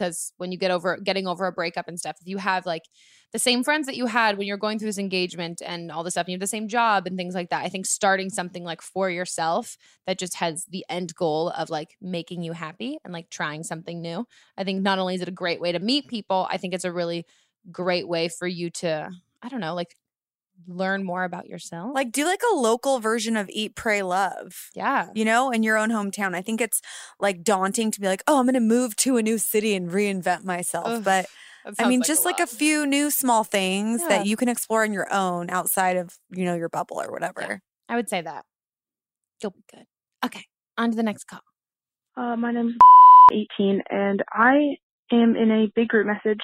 because 0.00 0.32
when 0.38 0.50
you 0.50 0.56
get 0.56 0.70
over 0.70 0.96
getting 0.96 1.26
over 1.26 1.46
a 1.46 1.52
breakup 1.52 1.86
and 1.86 1.98
stuff, 1.98 2.16
if 2.20 2.26
you 2.26 2.38
have 2.38 2.64
like 2.64 2.84
the 3.32 3.38
same 3.38 3.62
friends 3.62 3.86
that 3.86 3.96
you 3.96 4.06
had 4.06 4.38
when 4.38 4.46
you're 4.46 4.56
going 4.56 4.78
through 4.78 4.88
this 4.88 4.98
engagement 4.98 5.60
and 5.64 5.92
all 5.92 6.02
this 6.02 6.14
stuff, 6.14 6.24
and 6.24 6.30
you 6.30 6.34
have 6.36 6.40
the 6.40 6.46
same 6.46 6.68
job 6.68 7.06
and 7.06 7.18
things 7.18 7.34
like 7.34 7.50
that. 7.50 7.64
I 7.64 7.68
think 7.68 7.84
starting 7.84 8.30
something 8.30 8.64
like 8.64 8.80
for 8.80 9.10
yourself 9.10 9.76
that 10.06 10.18
just 10.18 10.36
has 10.36 10.64
the 10.70 10.84
end 10.88 11.14
goal 11.14 11.50
of 11.50 11.68
like 11.68 11.96
making 12.00 12.42
you 12.42 12.52
happy 12.52 12.98
and 13.04 13.12
like 13.12 13.28
trying 13.28 13.62
something 13.62 14.00
new. 14.00 14.26
I 14.56 14.64
think 14.64 14.82
not 14.82 14.98
only 14.98 15.14
is 15.14 15.20
it 15.20 15.28
a 15.28 15.32
great 15.32 15.60
way 15.60 15.72
to 15.72 15.78
meet 15.78 16.08
people, 16.08 16.46
I 16.50 16.56
think 16.56 16.72
it's 16.72 16.86
a 16.86 16.92
really 16.92 17.26
great 17.70 18.08
way 18.08 18.28
for 18.28 18.46
you 18.46 18.70
to 18.70 19.10
I 19.42 19.48
don't 19.48 19.60
know 19.60 19.74
like 19.74 19.94
learn 20.68 21.04
more 21.04 21.24
about 21.24 21.46
yourself. 21.46 21.92
Like 21.94 22.12
do 22.12 22.24
like 22.24 22.40
a 22.52 22.56
local 22.56 22.98
version 23.00 23.36
of 23.36 23.48
Eat, 23.50 23.74
Pray, 23.74 24.02
Love. 24.02 24.70
yeah, 24.74 25.08
You 25.14 25.24
know, 25.24 25.50
in 25.50 25.62
your 25.62 25.76
own 25.76 25.90
hometown. 25.90 26.34
I 26.34 26.42
think 26.42 26.60
it's 26.60 26.80
like 27.18 27.42
daunting 27.42 27.90
to 27.92 28.00
be 28.00 28.06
like, 28.06 28.22
oh, 28.26 28.38
I'm 28.38 28.46
going 28.46 28.54
to 28.54 28.60
move 28.60 28.96
to 28.96 29.16
a 29.16 29.22
new 29.22 29.38
city 29.38 29.74
and 29.74 29.90
reinvent 29.90 30.44
myself. 30.44 30.86
Ugh, 30.86 31.04
but 31.04 31.26
I 31.66 31.72
sounds 31.74 31.88
mean, 31.88 32.02
just 32.02 32.24
like 32.24 32.40
a 32.40 32.46
few 32.46 32.86
new 32.86 33.10
small 33.10 33.44
things 33.44 34.00
Yeah. 34.02 34.08
that 34.08 34.26
you 34.26 34.36
can 34.36 34.48
explore 34.48 34.82
on 34.82 34.92
your 34.92 35.12
own 35.12 35.50
outside 35.50 35.96
of, 35.96 36.16
you 36.30 36.44
know, 36.44 36.54
your 36.54 36.68
bubble 36.70 37.00
or 37.00 37.10
whatever. 37.12 37.60
I 37.88 37.96
would 37.96 38.08
say 38.08 38.22
that. 38.22 38.44
You'll 39.42 39.52
be 39.52 39.64
good. 39.70 39.84
Okay, 40.24 40.44
on 40.78 40.90
to 40.90 40.96
the 40.96 41.02
next 41.02 41.24
call. 41.24 41.40
Uh, 42.16 42.36
my 42.36 42.52
name's 42.52 42.74
18, 43.32 43.82
and 43.90 44.22
I 44.32 44.76
am 45.12 45.34
in 45.36 45.50
a 45.50 45.66
big 45.74 45.88
group 45.88 46.06
message 46.06 46.40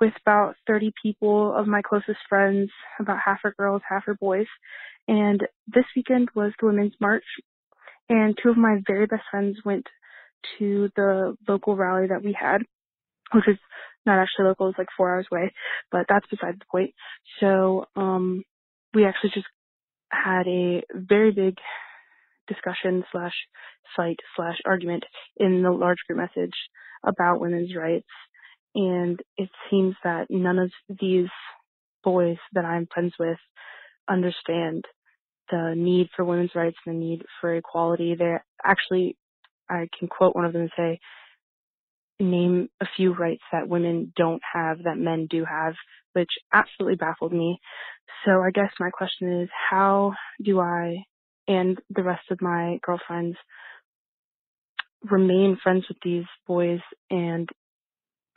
with 0.00 0.12
about 0.26 0.54
30 0.66 0.92
people 1.02 1.54
of 1.54 1.66
my 1.66 1.82
closest 1.82 2.18
friends. 2.28 2.70
About 2.98 3.18
half 3.24 3.40
are 3.44 3.54
girls, 3.58 3.82
half 3.88 4.08
are 4.08 4.14
boys. 4.14 4.46
And 5.08 5.40
this 5.66 5.84
weekend 5.94 6.28
was 6.34 6.52
the 6.58 6.66
Women's 6.66 6.94
March, 7.00 7.24
and 8.08 8.36
two 8.40 8.50
of 8.50 8.56
my 8.56 8.78
very 8.86 9.06
best 9.06 9.22
friends 9.30 9.58
went 9.64 9.86
to 10.58 10.88
the 10.96 11.36
local 11.48 11.76
rally 11.76 12.08
that 12.08 12.24
we 12.24 12.36
had, 12.38 12.62
which 13.32 13.48
is 13.48 13.58
not 14.06 14.18
actually 14.18 14.46
local, 14.46 14.68
it's 14.68 14.78
like 14.78 14.88
four 14.96 15.12
hours 15.12 15.26
away, 15.30 15.52
but 15.90 16.06
that's 16.08 16.26
beside 16.28 16.54
the 16.58 16.64
point. 16.70 16.94
So, 17.40 17.86
um, 17.96 18.44
we 18.94 19.04
actually 19.04 19.30
just 19.34 19.46
had 20.10 20.46
a 20.46 20.82
very 20.94 21.30
big 21.32 21.56
discussion 22.48 23.04
slash 23.12 23.34
fight 23.96 24.18
slash 24.36 24.56
argument 24.64 25.04
in 25.36 25.62
the 25.62 25.70
large 25.70 25.98
group 26.06 26.18
message 26.18 26.54
about 27.04 27.40
women's 27.40 27.74
rights. 27.74 28.06
And 28.74 29.20
it 29.36 29.48
seems 29.70 29.94
that 30.04 30.26
none 30.30 30.58
of 30.58 30.70
these 31.00 31.28
boys 32.04 32.36
that 32.52 32.64
I'm 32.64 32.86
friends 32.92 33.14
with 33.18 33.38
understand 34.08 34.84
the 35.50 35.74
need 35.76 36.08
for 36.14 36.24
women's 36.24 36.54
rights 36.54 36.76
and 36.86 36.94
the 36.94 37.00
need 37.00 37.24
for 37.40 37.54
equality. 37.54 38.14
They 38.14 38.36
actually, 38.64 39.16
I 39.68 39.88
can 39.98 40.08
quote 40.08 40.34
one 40.34 40.44
of 40.44 40.52
them 40.52 40.62
and 40.62 40.70
say, 40.76 41.00
name 42.20 42.68
a 42.80 42.86
few 42.96 43.14
rights 43.14 43.42
that 43.50 43.68
women 43.68 44.12
don't 44.16 44.42
have 44.52 44.84
that 44.84 44.98
men 44.98 45.26
do 45.28 45.44
have, 45.44 45.74
which 46.12 46.30
absolutely 46.52 46.96
baffled 46.96 47.32
me. 47.32 47.58
So 48.24 48.40
I 48.42 48.50
guess 48.50 48.70
my 48.78 48.90
question 48.90 49.42
is, 49.42 49.48
how 49.70 50.12
do 50.42 50.60
I 50.60 51.04
and 51.48 51.78
the 51.88 52.02
rest 52.02 52.30
of 52.30 52.40
my 52.40 52.78
girlfriends 52.82 53.36
remain 55.10 55.58
friends 55.62 55.84
with 55.88 55.96
these 56.04 56.26
boys 56.46 56.80
and 57.10 57.48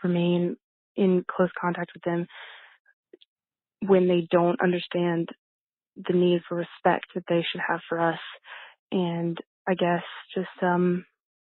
remain 0.04 0.58
in 0.96 1.26
close 1.30 1.50
contact 1.60 1.92
with 1.94 2.04
them 2.04 2.28
when 3.86 4.08
they 4.08 4.28
don't 4.32 4.62
understand 4.62 5.30
the 5.96 6.14
need 6.14 6.42
for 6.48 6.56
respect 6.56 7.06
that 7.16 7.24
they 7.30 7.46
should 7.52 7.62
have 7.68 7.82
for 7.90 8.00
us 8.00 8.20
and 8.92 9.38
i 9.68 9.74
guess 9.76 10.04
just 10.36 10.50
um 10.64 11.06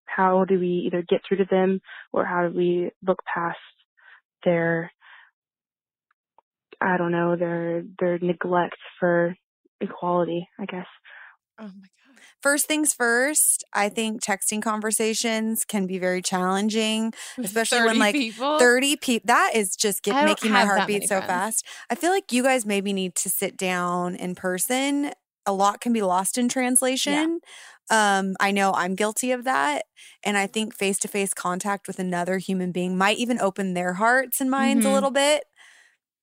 how 0.05 0.45
do 0.45 0.59
we 0.59 0.83
either 0.87 1.03
get 1.07 1.21
through 1.27 1.37
to 1.37 1.45
them 1.49 1.79
or 2.13 2.25
how 2.25 2.47
do 2.47 2.55
we 2.57 2.91
look 3.05 3.19
past 3.31 3.57
their 4.43 4.91
i 6.81 6.97
don't 6.97 7.11
know 7.11 7.35
their 7.35 7.83
their 7.99 8.19
neglect 8.19 8.77
for 8.99 9.35
equality 9.81 10.47
i 10.59 10.65
guess 10.65 10.87
Oh 11.59 11.67
my. 11.67 11.87
First 12.41 12.67
things 12.67 12.93
first, 12.93 13.63
I 13.73 13.89
think 13.89 14.21
texting 14.21 14.61
conversations 14.61 15.65
can 15.65 15.87
be 15.87 15.97
very 15.99 16.21
challenging, 16.21 17.13
especially 17.43 17.81
when 17.81 17.99
like 17.99 18.13
people? 18.13 18.59
30 18.59 18.95
people. 18.97 19.25
That 19.27 19.51
is 19.55 19.75
just 19.75 20.03
get, 20.03 20.21
making 20.21 20.51
my 20.51 20.63
heart 20.65 20.85
beat 20.87 21.03
so 21.05 21.21
friends. 21.21 21.27
fast. 21.27 21.65
I 21.89 21.95
feel 21.95 22.11
like 22.11 22.31
you 22.31 22.43
guys 22.43 22.65
maybe 22.65 22.93
need 22.93 23.15
to 23.15 23.29
sit 23.29 23.57
down 23.57 24.15
in 24.15 24.35
person. 24.35 25.11
A 25.47 25.53
lot 25.53 25.79
can 25.81 25.93
be 25.93 26.01
lost 26.01 26.37
in 26.37 26.49
translation. 26.49 27.39
Um, 27.91 28.35
I 28.39 28.51
know 28.51 28.73
I'm 28.73 28.95
guilty 28.95 29.31
of 29.31 29.43
that. 29.43 29.83
And 30.23 30.37
I 30.37 30.47
think 30.47 30.73
face 30.75 30.97
to 30.99 31.07
face 31.07 31.33
contact 31.33 31.87
with 31.87 31.99
another 31.99 32.39
human 32.39 32.71
being 32.71 32.97
might 32.97 33.17
even 33.17 33.39
open 33.39 33.73
their 33.75 33.93
hearts 33.93 34.41
and 34.41 34.49
minds 34.49 34.85
a 34.85 34.89
Mhm. 34.89 34.93
little 34.93 35.11
bit. 35.11 35.43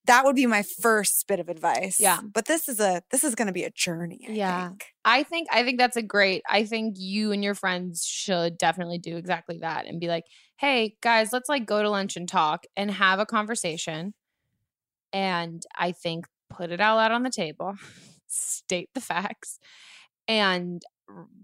That 0.06 0.24
would 0.24 0.34
be 0.34 0.46
my 0.46 0.62
first 0.62 1.26
bit 1.28 1.38
of 1.38 1.48
advice. 1.48 2.00
Yeah. 2.00 2.20
But 2.22 2.46
this 2.46 2.68
is 2.68 2.80
a 2.80 3.02
this 3.10 3.22
is 3.22 3.34
gonna 3.34 3.52
be 3.52 3.62
a 3.64 3.70
journey. 3.70 4.26
I 4.28 4.32
Yeah. 4.32 4.68
think. 4.68 4.86
I 5.04 5.22
think 5.22 5.48
I 5.52 5.62
think 5.64 5.78
that's 5.78 5.96
a 5.96 6.02
great. 6.02 6.42
I 6.48 6.64
think 6.64 6.96
you 6.98 7.30
and 7.32 7.42
your 7.44 7.54
friends 7.54 8.04
should 8.04 8.58
definitely 8.58 8.98
do 8.98 9.16
exactly 9.16 9.58
that 9.58 9.86
and 9.86 10.00
be 10.00 10.08
like, 10.08 10.24
"Hey 10.56 10.96
guys, 11.02 11.32
let's 11.32 11.48
like 11.48 11.66
go 11.66 11.82
to 11.82 11.90
lunch 11.90 12.16
and 12.16 12.28
talk 12.28 12.64
and 12.76 12.90
have 12.90 13.18
a 13.20 13.26
conversation." 13.26 14.14
And 15.12 15.62
I 15.76 15.92
think 15.92 16.26
put 16.50 16.70
it 16.70 16.80
all 16.80 16.98
out 16.98 17.12
on 17.12 17.22
the 17.22 17.30
table, 17.30 17.74
state 18.26 18.90
the 18.94 19.00
facts, 19.00 19.58
and 20.26 20.82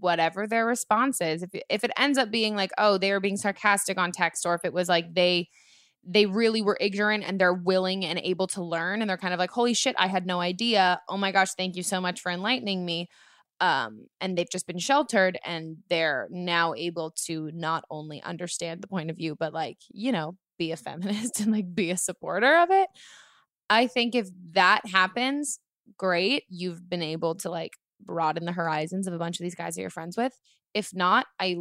whatever 0.01 0.47
their 0.47 0.66
response 0.66 1.21
is. 1.21 1.42
If 1.42 1.51
if 1.68 1.85
it 1.85 1.90
ends 1.97 2.18
up 2.18 2.31
being 2.31 2.57
like, 2.57 2.71
"Oh, 2.79 2.99
they 2.99 3.12
were 3.12 3.21
being 3.21 3.37
sarcastic 3.37 3.99
on 3.99 4.11
text," 4.12 4.44
or 4.47 4.55
if 4.55 4.64
it 4.64 4.73
was 4.73 4.88
like 4.88 5.14
they 5.14 5.49
they 6.11 6.27
really 6.27 6.62
were 6.62 6.77
ignorant 6.81 7.25
and 7.27 7.40
they're 7.40 7.53
willing 7.53 8.05
and 8.05 8.18
able 8.21 8.47
to 8.47 8.62
learn 8.62 9.01
and 9.01 9.11
they're 9.11 9.16
kind 9.16 9.35
of 9.35 9.38
like 9.38 9.51
holy 9.51 9.75
shit 9.75 9.94
i 9.99 10.07
had 10.07 10.27
no 10.27 10.40
idea 10.40 11.01
oh 11.09 11.16
my 11.16 11.33
gosh 11.33 11.53
thank 11.57 11.77
you 11.77 11.83
so 11.83 12.01
much 12.01 12.21
for 12.21 12.31
enlightening 12.33 12.85
me 12.85 13.09
um 13.61 14.07
and 14.21 14.37
they've 14.37 14.51
just 14.51 14.66
been 14.66 14.79
sheltered 14.79 15.38
and 15.44 15.77
they're 15.88 16.29
now 16.31 16.75
able 16.75 17.11
to 17.11 17.51
not 17.53 17.85
only 17.90 18.23
understand 18.23 18.81
the 18.81 18.88
point 18.88 19.11
of 19.11 19.16
view 19.16 19.37
but 19.38 19.53
like 19.53 19.79
you 19.90 20.12
know 20.12 20.37
be 20.59 20.73
a 20.73 20.77
feminist 20.77 21.40
and 21.40 21.53
like 21.53 21.75
be 21.75 21.90
a 21.90 21.97
supporter 21.97 22.57
of 22.59 22.71
it 22.71 22.88
i 23.68 23.87
think 23.87 24.14
if 24.14 24.29
that 24.53 24.81
happens 24.87 25.61
great. 25.97 26.44
You've 26.49 26.88
been 26.88 27.03
able 27.03 27.35
to 27.37 27.51
like 27.51 27.73
broaden 28.01 28.44
the 28.44 28.53
horizons 28.53 29.07
of 29.07 29.14
a 29.14 29.18
bunch 29.18 29.38
of 29.38 29.44
these 29.44 29.55
guys 29.55 29.75
that 29.75 29.81
you're 29.81 29.90
friends 29.90 30.16
with. 30.16 30.38
If 30.75 30.94
not, 30.94 31.27
I 31.40 31.57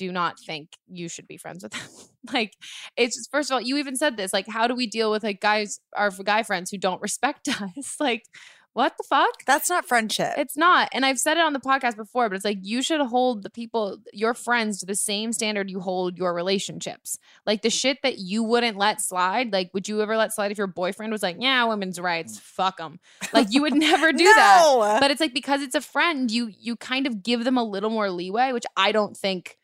do 0.00 0.10
not 0.10 0.40
think 0.40 0.78
you 0.88 1.10
should 1.10 1.28
be 1.28 1.36
friends 1.36 1.62
with 1.62 1.72
them. 1.72 1.82
like, 2.32 2.54
it's 2.96 3.16
just, 3.16 3.30
first 3.30 3.50
of 3.50 3.54
all, 3.54 3.60
you 3.60 3.76
even 3.76 3.96
said 3.96 4.16
this. 4.16 4.32
Like, 4.32 4.48
how 4.48 4.66
do 4.66 4.74
we 4.74 4.86
deal 4.86 5.10
with 5.10 5.22
like 5.22 5.42
guys, 5.42 5.78
our 5.94 6.10
guy 6.10 6.42
friends 6.42 6.70
who 6.70 6.78
don't 6.78 7.02
respect 7.02 7.48
us? 7.60 7.96
like, 8.00 8.24
what 8.72 8.94
the 8.96 9.02
fuck? 9.02 9.44
That's 9.46 9.68
not 9.68 9.84
friendship. 9.84 10.34
It's 10.38 10.56
not. 10.56 10.88
And 10.92 11.04
I've 11.04 11.18
said 11.18 11.36
it 11.36 11.40
on 11.40 11.52
the 11.52 11.58
podcast 11.58 11.96
before, 11.96 12.28
but 12.28 12.36
it's 12.36 12.44
like 12.44 12.60
you 12.62 12.82
should 12.82 13.00
hold 13.00 13.42
the 13.42 13.50
people, 13.50 13.98
your 14.12 14.32
friends, 14.32 14.78
to 14.78 14.86
the 14.86 14.94
same 14.94 15.32
standard 15.32 15.68
you 15.68 15.80
hold 15.80 16.16
your 16.16 16.32
relationships. 16.32 17.18
Like 17.44 17.62
the 17.62 17.68
shit 17.68 17.98
that 18.04 18.18
you 18.20 18.44
wouldn't 18.44 18.78
let 18.78 19.00
slide. 19.00 19.52
Like, 19.52 19.74
would 19.74 19.88
you 19.88 20.00
ever 20.00 20.16
let 20.16 20.32
slide 20.32 20.52
if 20.52 20.56
your 20.58 20.68
boyfriend 20.68 21.10
was 21.10 21.22
like, 21.22 21.36
yeah, 21.40 21.64
women's 21.64 21.98
rights, 21.98 22.38
mm. 22.38 22.42
fuck 22.42 22.76
them? 22.78 23.00
Like, 23.32 23.48
you 23.50 23.60
would 23.62 23.74
never 23.74 24.12
do 24.22 24.22
No. 24.22 24.78
that. 24.82 25.00
But 25.00 25.10
it's 25.10 25.20
like 25.20 25.34
because 25.34 25.62
it's 25.62 25.74
a 25.74 25.80
friend, 25.80 26.30
you 26.30 26.50
you 26.56 26.76
kind 26.76 27.08
of 27.08 27.24
give 27.24 27.42
them 27.42 27.58
a 27.58 27.64
little 27.64 27.90
more 27.90 28.08
leeway, 28.08 28.52
which 28.52 28.66
I 28.76 28.92
don't 28.92 29.16
think. 29.16 29.56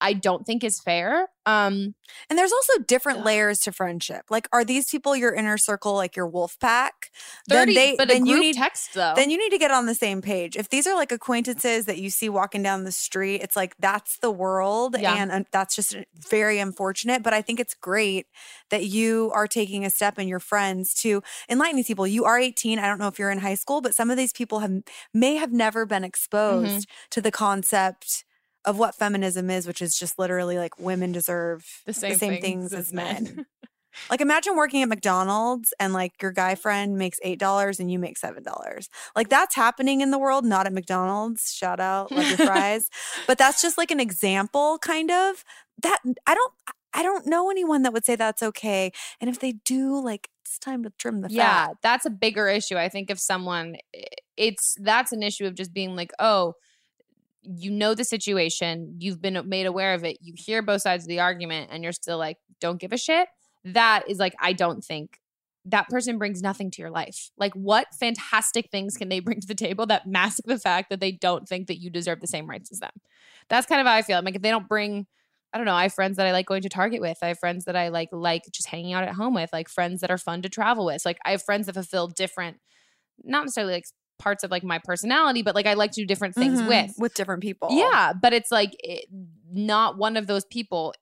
I 0.00 0.12
don't 0.14 0.46
think 0.46 0.64
is 0.64 0.80
fair. 0.80 1.28
Um, 1.46 1.94
And 2.28 2.38
there's 2.38 2.52
also 2.52 2.82
different 2.86 3.24
layers 3.24 3.60
to 3.60 3.72
friendship. 3.72 4.26
Like, 4.30 4.48
are 4.52 4.64
these 4.64 4.88
people 4.90 5.16
your 5.16 5.34
inner 5.34 5.58
circle, 5.58 5.94
like 5.94 6.14
your 6.16 6.26
wolf 6.26 6.58
pack? 6.60 7.10
30, 7.48 7.96
but 7.96 8.10
a 8.10 8.16
you 8.18 8.38
need 8.40 8.56
text, 8.56 8.94
though. 8.94 9.14
Then 9.16 9.30
you 9.30 9.38
need 9.38 9.50
to 9.50 9.58
get 9.58 9.70
on 9.70 9.86
the 9.86 9.94
same 9.94 10.20
page. 10.22 10.56
If 10.56 10.68
these 10.68 10.86
are 10.86 10.94
like 10.94 11.12
acquaintances 11.12 11.86
that 11.86 11.98
you 11.98 12.10
see 12.10 12.28
walking 12.28 12.62
down 12.62 12.84
the 12.84 12.92
street, 12.92 13.42
it's 13.42 13.56
like 13.56 13.74
that's 13.78 14.18
the 14.18 14.30
world, 14.30 14.96
Yeah. 14.98 15.14
and 15.14 15.30
uh, 15.32 15.40
that's 15.50 15.74
just 15.74 15.96
very 16.30 16.58
unfortunate. 16.58 17.22
But 17.22 17.32
I 17.32 17.42
think 17.42 17.58
it's 17.58 17.74
great 17.74 18.26
that 18.70 18.84
you 18.84 19.30
are 19.34 19.46
taking 19.46 19.84
a 19.84 19.90
step 19.90 20.18
and 20.18 20.28
your 20.28 20.40
friends 20.40 20.94
to 21.02 21.22
enlighten 21.48 21.76
these 21.76 21.86
people. 21.86 22.06
You 22.06 22.24
are 22.24 22.38
18. 22.38 22.78
I 22.78 22.86
don't 22.86 22.98
know 22.98 23.08
if 23.08 23.18
you're 23.18 23.30
in 23.30 23.38
high 23.38 23.54
school, 23.54 23.80
but 23.80 23.94
some 23.94 24.10
of 24.10 24.16
these 24.16 24.32
people 24.32 24.60
have 24.60 24.72
may 25.14 25.36
have 25.36 25.52
never 25.52 25.84
been 25.86 26.04
exposed 26.04 26.30
Mm-hmm. 26.70 27.08
to 27.10 27.20
the 27.20 27.30
concept 27.30 28.24
of 28.64 28.78
what 28.78 28.94
feminism 28.94 29.50
is, 29.50 29.66
which 29.66 29.82
is 29.82 29.96
just 29.96 30.18
literally 30.18 30.58
like 30.58 30.78
women 30.78 31.12
deserve 31.12 31.82
the 31.86 31.92
same, 31.92 32.40
things, 32.40 32.72
as 32.72 32.92
men. 32.92 33.46
like 34.10 34.20
imagine 34.20 34.56
working 34.56 34.82
at 34.82 34.88
McDonald's 34.88 35.72
and 35.80 35.92
like 35.92 36.12
your 36.22 36.32
guy 36.32 36.54
friend 36.54 36.96
makes 36.96 37.18
eight 37.22 37.38
dollars 37.38 37.80
and 37.80 37.90
you 37.90 37.98
make 37.98 38.18
seven 38.18 38.42
dollars. 38.42 38.88
Like 39.16 39.28
that's 39.28 39.54
happening 39.54 40.00
in 40.00 40.10
the 40.10 40.18
world, 40.18 40.44
not 40.44 40.66
at 40.66 40.72
McDonald's. 40.72 41.52
Shout 41.52 41.80
out, 41.80 42.12
love 42.12 42.26
your 42.26 42.36
fries. 42.46 42.88
but 43.26 43.38
that's 43.38 43.62
just 43.62 43.78
like 43.78 43.90
an 43.90 44.00
example, 44.00 44.78
kind 44.78 45.10
of. 45.10 45.44
That 45.82 45.98
I 46.26 46.34
don't 46.34 46.52
I 46.92 47.02
don't 47.02 47.26
know 47.26 47.50
anyone 47.50 47.82
that 47.82 47.92
would 47.92 48.04
say 48.04 48.16
that's 48.16 48.42
okay. 48.42 48.92
And 49.20 49.30
if 49.30 49.38
they 49.38 49.52
do, 49.64 50.02
like 50.02 50.28
it's 50.50 50.58
time 50.58 50.82
to 50.82 50.90
trim 50.98 51.20
the 51.20 51.28
yeah 51.30 51.42
fat. 51.42 51.68
Yeah, 51.68 51.74
that's 51.82 52.06
a 52.06 52.10
bigger 52.10 52.48
issue 52.48 52.76
i 52.76 52.88
think 52.88 53.08
if 53.08 53.20
someone 53.20 53.76
it's 54.36 54.76
that's 54.80 55.12
an 55.12 55.22
issue 55.22 55.46
of 55.46 55.54
just 55.54 55.72
being 55.72 55.94
like 55.94 56.10
oh 56.18 56.54
you 57.42 57.70
know 57.70 57.94
the 57.94 58.04
situation 58.04 58.96
you've 58.98 59.20
been 59.20 59.40
made 59.48 59.66
aware 59.66 59.94
of 59.94 60.04
it 60.04 60.18
you 60.20 60.34
hear 60.36 60.62
both 60.62 60.82
sides 60.82 61.04
of 61.04 61.08
the 61.08 61.20
argument 61.20 61.70
and 61.72 61.82
you're 61.82 61.92
still 61.92 62.18
like 62.18 62.36
don't 62.60 62.80
give 62.80 62.92
a 62.92 62.98
shit 62.98 63.28
that 63.64 64.02
is 64.08 64.18
like 64.18 64.34
i 64.40 64.52
don't 64.52 64.82
think 64.84 65.18
that 65.64 65.88
person 65.88 66.18
brings 66.18 66.42
nothing 66.42 66.70
to 66.70 66.82
your 66.82 66.90
life 66.90 67.30
like 67.38 67.52
what 67.54 67.86
fantastic 67.98 68.70
things 68.70 68.96
can 68.96 69.08
they 69.08 69.20
bring 69.20 69.40
to 69.40 69.46
the 69.46 69.54
table 69.54 69.86
that 69.86 70.06
mask 70.06 70.40
the 70.44 70.58
fact 70.58 70.90
that 70.90 71.00
they 71.00 71.12
don't 71.12 71.48
think 71.48 71.66
that 71.66 71.80
you 71.80 71.90
deserve 71.90 72.20
the 72.20 72.26
same 72.26 72.48
rights 72.48 72.70
as 72.72 72.78
them 72.78 72.92
that's 73.48 73.66
kind 73.66 73.80
of 73.80 73.86
how 73.86 73.94
i 73.94 74.02
feel 74.02 74.18
i'm 74.18 74.24
like 74.24 74.36
if 74.36 74.42
they 74.42 74.50
don't 74.50 74.68
bring 74.68 75.06
I 75.52 75.58
don't 75.58 75.66
know. 75.66 75.74
I 75.74 75.82
have 75.82 75.94
friends 75.94 76.16
that 76.16 76.26
I 76.26 76.32
like 76.32 76.46
going 76.46 76.62
to 76.62 76.68
Target 76.68 77.00
with. 77.00 77.18
I 77.22 77.28
have 77.28 77.38
friends 77.38 77.64
that 77.64 77.74
I 77.74 77.88
like 77.88 78.10
like 78.12 78.42
just 78.52 78.68
hanging 78.68 78.92
out 78.92 79.02
at 79.02 79.14
home 79.14 79.34
with. 79.34 79.50
Like 79.52 79.68
friends 79.68 80.00
that 80.00 80.10
are 80.10 80.18
fun 80.18 80.42
to 80.42 80.48
travel 80.48 80.86
with. 80.86 81.04
Like 81.04 81.18
I 81.24 81.32
have 81.32 81.42
friends 81.42 81.66
that 81.66 81.72
fulfill 81.72 82.06
different, 82.06 82.58
not 83.24 83.42
necessarily 83.42 83.72
like 83.74 83.86
parts 84.20 84.44
of 84.44 84.50
like 84.52 84.62
my 84.62 84.78
personality, 84.78 85.42
but 85.42 85.54
like 85.56 85.66
I 85.66 85.74
like 85.74 85.90
to 85.92 86.02
do 86.02 86.06
different 86.06 86.34
things 86.36 86.60
Mhm, 86.60 86.68
with. 86.68 86.94
with 86.98 87.14
different 87.14 87.42
people. 87.42 87.68
Yeah, 87.72 88.12
but 88.12 88.32
it's 88.32 88.52
like 88.52 88.70
it, 88.78 89.06
not 89.50 89.98
one 89.98 90.16
of 90.16 90.28
those 90.28 90.44
people. 90.44 90.94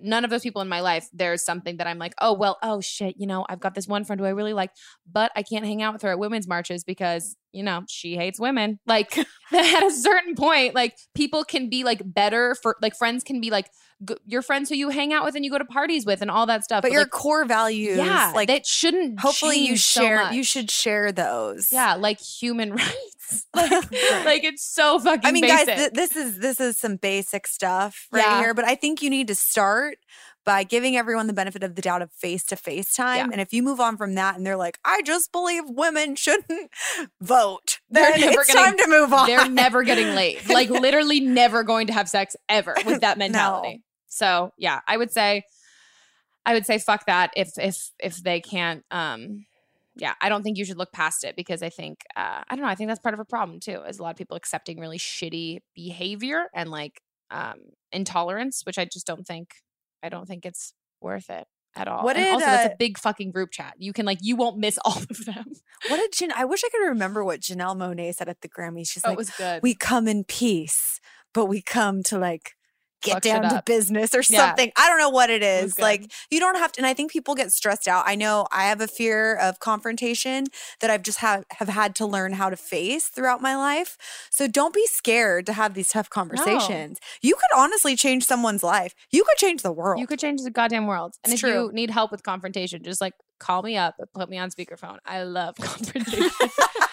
None 0.00 0.22
of 0.24 0.30
those 0.30 0.42
people 0.42 0.62
in 0.62 0.68
my 0.68 0.80
life. 0.80 1.08
There's 1.12 1.42
something 1.44 1.78
that 1.78 1.88
I'm 1.88 1.98
like, 1.98 2.14
oh 2.20 2.32
well, 2.32 2.58
oh 2.62 2.80
shit. 2.80 3.16
You 3.18 3.26
know, 3.26 3.44
I've 3.48 3.58
got 3.58 3.74
this 3.74 3.88
one 3.88 4.04
friend 4.04 4.20
who 4.20 4.26
I 4.26 4.30
really 4.30 4.52
like, 4.52 4.70
but 5.10 5.32
I 5.34 5.42
can't 5.42 5.64
hang 5.64 5.82
out 5.82 5.92
with 5.94 6.02
her 6.02 6.10
at 6.10 6.18
women's 6.20 6.46
marches 6.46 6.84
because 6.84 7.36
you 7.52 7.62
know 7.62 7.82
she 7.88 8.16
hates 8.16 8.38
women. 8.40 8.78
Like 8.86 9.16
at 9.52 9.82
a 9.86 9.90
certain 9.90 10.34
point, 10.34 10.74
like 10.74 10.96
people 11.14 11.44
can 11.44 11.68
be 11.68 11.84
like 11.84 12.00
better 12.04 12.54
for 12.62 12.76
like 12.82 12.96
friends 12.96 13.24
can 13.24 13.40
be 13.40 13.50
like 13.50 13.68
g- 14.06 14.16
your 14.26 14.42
friends 14.42 14.68
who 14.68 14.74
you 14.76 14.88
hang 14.90 15.12
out 15.12 15.24
with 15.24 15.34
and 15.34 15.44
you 15.44 15.50
go 15.50 15.58
to 15.58 15.64
parties 15.64 16.06
with 16.06 16.22
and 16.22 16.30
all 16.30 16.46
that 16.46 16.64
stuff. 16.64 16.82
But 16.82 16.92
your 16.92 17.02
like, 17.02 17.10
core 17.10 17.44
values, 17.44 17.98
yeah, 17.98 18.32
like 18.34 18.48
that 18.48 18.66
shouldn't. 18.66 19.20
hopefully 19.20 19.58
you 19.58 19.68
change 19.68 19.84
so 19.84 20.00
share 20.02 20.32
you 20.32 20.44
should 20.44 20.70
share 20.70 21.12
those. 21.12 21.70
Yeah, 21.72 21.94
like 21.94 22.20
human 22.20 22.72
rights. 22.74 23.46
like, 23.54 23.70
like 23.70 24.44
it's 24.44 24.64
so 24.64 24.98
fucking. 24.98 25.24
I 25.24 25.30
mean, 25.30 25.42
basic. 25.42 25.66
guys, 25.68 25.76
th- 25.78 25.92
this 25.92 26.16
is 26.16 26.38
this 26.38 26.58
is 26.60 26.76
some 26.78 26.96
basic 26.96 27.46
stuff 27.46 28.08
right 28.10 28.24
Yeah. 28.24 28.40
here, 28.40 28.54
but 28.54 28.64
I 28.64 28.74
think 28.74 29.02
you 29.02 29.10
need 29.10 29.28
to 29.28 29.34
start 29.36 29.98
by 30.44 30.62
giving 30.64 30.96
everyone 30.96 31.26
the 31.26 31.32
benefit 31.32 31.62
of 31.62 31.74
the 31.74 31.82
doubt 31.82 32.00
of 32.02 32.10
face 32.12 32.44
to 32.46 32.56
face 32.56 32.94
time. 32.94 33.16
Yeah. 33.26 33.32
And 33.32 33.40
if 33.40 33.52
you 33.52 33.62
move 33.62 33.78
on 33.78 33.96
from 33.96 34.14
that 34.14 34.36
and 34.36 34.46
they're 34.46 34.56
like, 34.56 34.78
I 34.84 35.02
just 35.02 35.32
believe 35.32 35.64
women 35.66 36.16
shouldn't 36.16 36.70
vote, 37.20 37.78
They're 37.90 38.10
then 38.10 38.20
never 38.20 38.40
it's 38.40 38.52
getting- 38.52 38.64
time 38.64 38.76
to 38.78 38.88
move 38.88 39.12
on. 39.12 39.26
They're 39.26 39.48
never 39.48 39.82
getting 39.82 40.14
laid. 40.14 40.38
Like 40.48 40.70
literally 40.70 41.20
never 41.20 41.62
going 41.62 41.86
to 41.88 41.92
have 41.92 42.08
sex 42.08 42.36
ever 42.48 42.74
with 42.86 43.02
that 43.02 43.18
mentality. 43.24 43.82
So 44.06 44.52
yeah, 44.56 44.80
I 44.88 44.96
would 44.96 45.12
say 45.12 45.44
I 46.46 46.54
would 46.54 46.64
say 46.66 46.78
fuck 46.78 47.06
that 47.06 47.32
if 47.36 47.50
if 47.58 47.90
if 48.00 48.16
they 48.16 48.40
can't 48.40 48.82
um 48.90 49.44
yeah, 49.96 50.14
I 50.20 50.28
don't 50.30 50.42
think 50.42 50.56
you 50.56 50.64
should 50.64 50.78
look 50.78 50.92
past 50.92 51.22
it 51.24 51.36
because 51.36 51.62
I 51.62 51.68
think 51.68 52.00
uh 52.16 52.42
I 52.48 52.56
don't 52.56 52.62
know, 52.64 52.70
I 52.70 52.74
think 52.74 52.88
that's 52.88 53.00
part 53.00 53.12
of 53.14 53.20
a 53.20 53.24
problem 53.24 53.60
too, 53.60 53.82
is 53.86 53.98
a 53.98 54.02
lot 54.02 54.10
of 54.10 54.16
people 54.16 54.36
accepting 54.36 54.80
really 54.80 54.98
shitty 54.98 55.58
behavior 55.74 56.46
and 56.54 56.70
like 56.70 57.02
um 57.30 57.58
intolerance, 57.92 58.62
which 58.64 58.78
I 58.78 58.86
just 58.86 59.06
don't 59.06 59.26
think 59.26 59.50
I 60.02 60.08
don't 60.08 60.26
think 60.26 60.46
it's 60.46 60.74
worth 61.00 61.30
it 61.30 61.46
at 61.76 61.88
all. 61.88 62.04
What 62.04 62.16
and 62.16 62.24
did, 62.24 62.32
also 62.32 62.46
it's 62.46 62.64
uh, 62.66 62.72
a 62.72 62.76
big 62.76 62.98
fucking 62.98 63.30
group 63.30 63.50
chat. 63.50 63.74
You 63.78 63.92
can 63.92 64.06
like 64.06 64.18
you 64.22 64.36
won't 64.36 64.58
miss 64.58 64.78
all 64.84 64.98
of 64.98 65.24
them. 65.24 65.44
What 65.88 65.96
did 65.96 66.12
Jan- 66.12 66.32
I 66.34 66.44
wish 66.44 66.62
I 66.64 66.68
could 66.70 66.88
remember 66.88 67.24
what 67.24 67.40
Janelle 67.40 67.76
Monáe 67.76 68.14
said 68.14 68.28
at 68.28 68.40
the 68.40 68.48
Grammys. 68.48 68.88
She's 68.90 69.04
Oh, 69.04 69.10
like, 69.10 69.18
was 69.18 69.30
good. 69.30 69.62
we 69.62 69.74
come 69.74 70.08
in 70.08 70.24
peace, 70.24 71.00
but 71.32 71.46
we 71.46 71.62
come 71.62 72.02
to 72.04 72.18
like 72.18 72.52
get 73.02 73.22
down 73.22 73.42
to 73.42 73.62
business 73.66 74.14
or 74.14 74.22
Yeah. 74.28 74.46
something. 74.48 74.72
I 74.76 74.88
don't 74.88 74.98
know 74.98 75.08
what 75.10 75.30
it 75.30 75.42
is. 75.42 75.50
It 75.60 75.62
was 75.62 75.70
is. 75.70 75.74
good. 75.74 75.82
like 75.82 76.12
you 76.30 76.40
don't 76.40 76.56
have 76.56 76.72
to 76.72 76.80
and 76.80 76.86
I 76.86 76.94
think 76.94 77.10
people 77.10 77.34
get 77.34 77.52
stressed 77.52 77.88
out. 77.88 78.04
I 78.06 78.14
know 78.14 78.46
I 78.52 78.64
have 78.64 78.80
a 78.80 78.86
fear 78.86 79.34
of 79.36 79.58
confrontation 79.60 80.46
that 80.80 80.90
I've 80.90 81.02
just 81.02 81.18
have 81.18 81.44
have 81.52 81.68
had 81.68 81.94
to 81.96 82.06
learn 82.06 82.34
how 82.34 82.50
to 82.50 82.56
face 82.56 83.08
throughout 83.08 83.40
my 83.42 83.56
life. 83.56 83.96
So 84.30 84.46
don't 84.46 84.74
be 84.74 84.86
scared 84.86 85.46
to 85.46 85.52
have 85.52 85.74
these 85.74 85.88
tough 85.88 86.08
conversations. 86.10 86.98
You 87.22 87.34
could 87.34 87.58
honestly 87.58 87.96
change 87.96 88.24
someone's 88.24 88.62
life. 88.62 88.94
You 89.10 89.24
could 89.24 89.36
change 89.36 89.62
the 89.62 89.72
world. 89.72 90.00
You 90.00 90.06
could 90.06 90.18
change 90.18 90.42
the 90.42 90.50
goddamn 90.50 90.86
world. 90.86 91.14
And 91.24 91.32
It's 91.32 91.42
if 91.42 91.48
true. 91.50 91.66
you 91.66 91.72
need 91.72 91.90
help 91.90 92.10
with 92.10 92.22
confrontation, 92.22 92.82
just 92.82 93.00
like 93.00 93.14
call 93.40 93.62
me 93.62 93.76
up 93.76 93.96
put 94.14 94.28
me 94.30 94.38
on 94.38 94.50
speakerphone. 94.50 94.98
I 95.04 95.24
love 95.24 95.56
confrontation. 95.60 96.30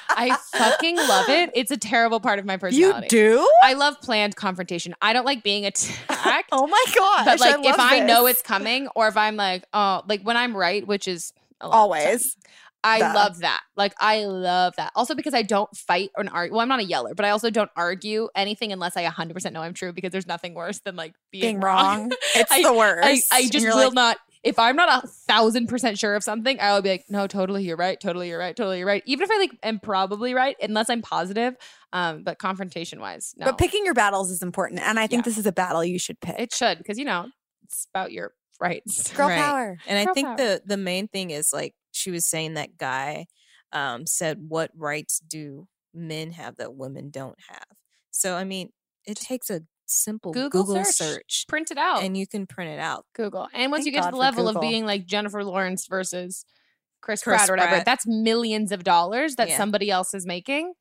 I 0.10 0.36
fucking 0.54 0.96
love 0.96 1.30
it. 1.30 1.52
It's 1.54 1.70
a 1.70 1.78
terrible 1.78 2.20
part 2.20 2.40
of 2.40 2.46
my 2.46 2.58
personality. 2.58 3.06
you 3.16 3.22
do? 3.38 3.50
I 3.62 3.74
love 3.74 4.02
planned 4.02 4.36
confrontation. 4.36 4.96
I 5.00 5.14
don't 5.14 5.26
like 5.26 5.44
being 5.44 5.66
attacked. 5.66 6.50
Oh 6.52 6.66
my 6.66 6.84
god! 6.96 7.26
but 7.26 7.40
like 7.40 7.56
I 7.58 7.70
if 7.70 7.76
I 7.80 8.00
know 8.00 8.26
it's 8.26 8.42
coming 8.42 8.88
or 8.96 9.08
if 9.08 9.18
I'm 9.18 9.36
like, 9.36 9.66
oh, 9.74 10.02
like 10.08 10.22
when 10.24 10.38
I'm 10.38 10.56
right, 10.56 10.86
which 10.88 11.08
is 11.08 11.34
a 11.62 11.68
lot 11.68 11.74
of 11.74 11.74
time, 11.74 11.82
always. 12.08 12.38
I 12.84 13.00
Duh. 13.00 13.12
love 13.14 13.40
that. 13.40 13.62
Like 13.76 13.94
I 14.00 14.26
love 14.26 14.74
that. 14.78 14.92
Also 14.96 15.14
because 15.14 15.34
I 15.34 15.42
don't 15.42 15.76
fight 15.76 16.12
or 16.16 16.24
argue. 16.32 16.54
Well, 16.54 16.62
I'm 16.62 16.70
not 16.70 16.80
a 16.80 16.86
yeller, 16.86 17.14
but 17.16 17.26
I 17.26 17.32
also 17.32 17.50
don't 17.50 17.72
argue 17.76 18.30
anything 18.36 18.72
unless 18.72 18.96
I 18.96 19.06
100% 19.06 19.52
know 19.52 19.62
I'm 19.62 19.74
true 19.74 19.92
because 19.92 20.12
there's 20.12 20.28
nothing 20.28 20.54
worse 20.54 20.80
than 20.80 20.96
like 20.96 21.14
being, 21.32 21.42
being 21.42 21.60
wrong. 21.60 22.12
It's 22.36 22.52
I- 22.52 22.64
the 22.64 22.74
worst. 22.74 23.28
I, 23.32 23.38
I 23.38 23.48
just 23.50 23.66
will 23.66 23.86
like, 23.88 23.94
not. 23.94 24.18
If 24.48 24.60
I'm 24.60 24.76
not 24.76 25.04
a 25.04 25.08
thousand 25.08 25.68
percent 25.68 25.98
sure 26.00 26.16
of 26.16 26.24
something, 26.24 26.60
I 26.60 26.74
will 26.74 26.82
be 26.82 26.90
like, 26.90 27.06
no, 27.10 27.28
totally, 27.28 27.64
you're 27.64 27.78
right. 27.78 28.00
Totally, 28.00 28.30
you're 28.30 28.40
right. 28.40 28.56
Totally, 28.56 28.80
you're 28.80 28.88
right. 28.88 29.04
Even 29.06 29.24
if 29.26 29.32
I 29.32 29.38
like 29.38 29.52
am 29.64 29.80
probably 29.80 30.34
right, 30.34 30.56
unless 30.62 30.90
I'm 30.90 31.02
positive. 31.02 31.56
Um, 31.94 32.24
but 32.24 32.40
confrontation 32.40 33.00
wise, 33.00 33.34
no, 33.38 33.46
But 33.46 33.58
picking 33.58 33.86
your 33.86 33.94
battles 33.94 34.32
is 34.32 34.42
important. 34.42 34.82
And 34.82 35.00
I 35.00 35.08
think 35.08 35.22
Yeah. 35.22 35.30
this 35.30 35.38
is 35.38 35.46
a 35.46 35.52
battle 35.52 35.84
you 35.84 36.00
should 36.00 36.20
pick. 36.20 36.40
it 36.40 36.54
should 36.54 36.78
because 36.78 36.98
you 36.98 37.06
know 37.06 37.28
it's 37.64 37.88
about 37.94 38.12
your 38.12 38.34
rights. 38.60 39.12
Girl 39.14 39.28
Right. 39.30 39.42
power. 39.42 39.78
And 39.88 39.98
I 40.10 40.12
think 40.14 40.28
power. 40.28 40.38
the 40.38 40.62
the 40.66 40.78
main 40.78 41.08
thing 41.08 41.32
is 41.32 41.52
like 41.54 41.76
she 41.92 42.12
was 42.12 42.26
saying 42.26 42.56
that 42.56 42.78
guy 42.78 43.28
um 43.74 44.06
said 44.06 44.38
what 44.48 44.72
rights 44.76 45.20
do 45.20 45.68
men 45.94 46.32
have 46.32 46.56
that 46.58 46.74
women 46.76 47.10
don't 47.10 47.38
have. 47.50 47.66
So 48.12 48.36
I 48.36 48.44
mean, 48.44 48.72
it 49.06 49.18
takes 49.18 49.50
a 49.50 49.62
simple 49.88 50.32
Google, 50.34 50.64
Google, 50.64 50.86
search. 50.86 50.96
search, 50.96 51.46
print 51.48 51.72
it 51.72 51.78
out, 51.78 52.04
and 52.04 52.16
you 52.18 52.28
can 52.28 52.46
print 52.46 52.72
it 52.72 52.80
out. 52.80 53.06
Google. 53.16 53.48
And 53.54 53.72
once 53.72 53.84
Thank 53.84 53.88
you 53.88 53.92
get 53.94 54.02
God 54.04 54.12
to 54.12 54.12
the 54.12 54.18
for 54.18 54.22
level 54.22 54.48
of 54.50 54.62
being 54.62 54.86
like 54.86 55.06
Jennifer 55.06 55.44
Lawrence 55.44 55.88
versus 55.88 56.46
Chris, 57.02 57.24
Chris 57.24 57.38
Pratt 57.38 57.50
or 57.50 57.54
whatever, 57.54 57.72
Pratt. 57.76 57.86
that's 57.86 58.06
millions 58.08 58.72
of 58.72 58.84
dollars 58.84 59.36
that 59.38 59.50
Yeah. 59.50 59.58
somebody 59.58 59.90
else 59.90 60.14
is 60.14 60.26
making 60.26 60.74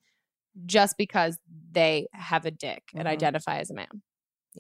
just 0.64 0.96
because 0.96 1.38
they 1.72 2.08
have 2.12 2.46
a 2.46 2.50
dick 2.50 2.82
and 2.94 3.04
Mhm. 3.06 3.10
identify 3.10 3.58
as 3.58 3.70
a 3.70 3.74
man. 3.74 4.02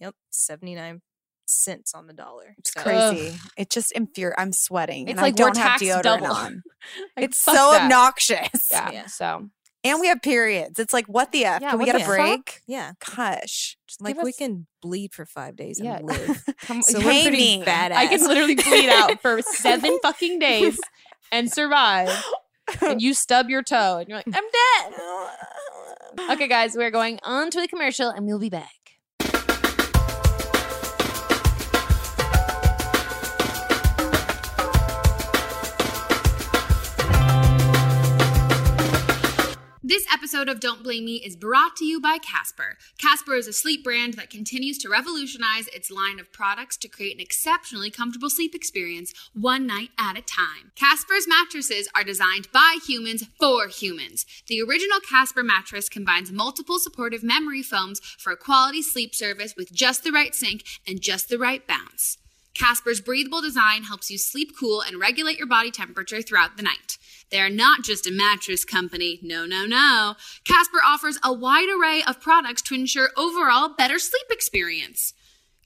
Yep, 0.00 0.14
79 0.30 1.00
cents 1.46 1.94
on 1.94 2.06
the 2.06 2.12
dollar. 2.12 2.54
It's 2.58 2.72
So- 2.72 2.82
crazy. 2.82 3.38
It 3.56 3.70
just 3.70 3.92
infuri 3.94 4.34
I'm 4.36 4.52
sweating. 4.52 5.04
It's 5.08 5.12
and 5.12 5.20
like 5.22 5.40
I 5.40 5.42
we're 5.44 5.50
don't 5.52 5.56
have 5.58 5.80
deodorant 5.80 6.02
double. 6.02 6.26
on. 6.26 6.62
Like, 7.16 7.24
it's 7.26 7.38
so 7.38 7.52
that. 7.52 7.82
obnoxious. 7.84 8.68
Yeah. 8.70 8.90
Yeah. 8.90 9.06
So 9.06 9.48
And 9.84 10.00
we 10.00 10.08
have 10.08 10.20
periods. 10.20 10.78
It's 10.80 10.92
like, 10.92 11.06
what 11.06 11.30
the 11.30 11.44
F? 11.44 11.62
Yeah, 11.62 11.70
Can 11.70 11.78
we 11.78 11.84
get 11.84 11.94
a 11.94 11.98
the 11.98 12.04
fuck? 12.04 12.16
break? 12.16 12.60
Yeah. 12.66 12.92
Gosh. 13.16 13.76
Like 14.00 14.16
give 14.16 14.24
we 14.24 14.32
can 14.32 14.66
bleed 14.82 15.14
for 15.14 15.24
five 15.24 15.54
days 15.56 15.80
Yeah. 15.82 15.98
and 15.98 16.06
live. 16.06 16.44
come, 16.62 16.82
So 16.82 16.98
we're 16.98 17.04
pretty 17.22 17.58
me. 17.58 17.62
badass. 17.64 17.92
I 17.92 18.06
can 18.08 18.20
literally 18.26 18.56
bleed 18.56 18.88
out 18.88 19.20
for 19.22 19.40
seven 19.42 19.98
fucking 20.02 20.38
days 20.40 20.78
and 21.30 21.50
survive. 21.52 22.08
And 22.80 23.00
you 23.00 23.14
stub 23.14 23.48
your 23.48 23.62
toe 23.62 23.98
and 23.98 24.08
you're 24.08 24.18
like, 24.18 24.26
I'm 24.26 24.32
dead. 26.18 26.30
Okay, 26.32 26.48
guys, 26.48 26.74
we're 26.74 26.90
going 26.90 27.20
on 27.22 27.50
to 27.52 27.60
a 27.62 27.68
commercial 27.68 28.08
and 28.10 28.26
we'll 28.26 28.40
be 28.40 28.50
back. 28.50 28.70
This 39.88 40.04
episode 40.12 40.48
of 40.48 40.58
Don't 40.58 40.82
Blame 40.82 41.04
Me 41.04 41.22
is 41.24 41.36
brought 41.36 41.76
to 41.76 41.84
you 41.84 42.00
by 42.00 42.18
Casper. 42.18 42.76
Casper 42.98 43.36
is 43.36 43.46
a 43.46 43.52
sleep 43.52 43.84
brand 43.84 44.14
that 44.14 44.30
continues 44.30 44.78
to 44.78 44.88
revolutionize 44.88 45.68
its 45.68 45.92
line 45.92 46.18
of 46.18 46.32
products 46.32 46.76
to 46.78 46.88
create 46.88 47.14
an 47.14 47.20
exceptionally 47.20 47.88
comfortable 47.88 48.28
sleep 48.28 48.52
experience 48.52 49.14
one 49.32 49.64
night 49.64 49.90
at 49.96 50.18
a 50.18 50.22
time. 50.22 50.72
Casper's 50.74 51.28
mattresses 51.28 51.88
are 51.94 52.02
designed 52.02 52.50
by 52.50 52.78
humans 52.84 53.26
for 53.38 53.68
humans. 53.68 54.26
The 54.48 54.60
original 54.60 54.98
Casper 55.08 55.44
mattress 55.44 55.88
combines 55.88 56.32
multiple 56.32 56.80
supportive 56.80 57.22
memory 57.22 57.62
foams 57.62 58.00
for 58.00 58.32
a 58.32 58.36
quality 58.36 58.82
sleep 58.82 59.14
service 59.14 59.54
with 59.56 59.72
just 59.72 60.02
the 60.02 60.10
right 60.10 60.34
sink 60.34 60.64
and 60.84 61.00
just 61.00 61.28
the 61.28 61.38
right 61.38 61.64
bounce. 61.64 62.18
Casper's 62.56 63.02
breathable 63.02 63.42
design 63.42 63.84
helps 63.84 64.10
you 64.10 64.16
sleep 64.18 64.50
cool 64.58 64.80
and 64.80 64.98
regulate 64.98 65.36
your 65.36 65.46
body 65.46 65.70
temperature 65.70 66.22
throughout 66.22 66.56
the 66.56 66.62
night. 66.62 66.96
They 67.30 67.40
are 67.40 67.50
not 67.50 67.82
just 67.82 68.06
a 68.06 68.12
mattress 68.12 68.64
company. 68.64 69.18
No, 69.22 69.46
no, 69.46 69.66
no. 69.66 70.14
Casper 70.44 70.78
offers 70.84 71.18
a 71.24 71.32
wide 71.32 71.68
array 71.68 72.02
of 72.06 72.20
products 72.20 72.62
to 72.62 72.74
ensure 72.74 73.10
overall 73.16 73.70
better 73.76 73.98
sleep 73.98 74.26
experience. 74.30 75.12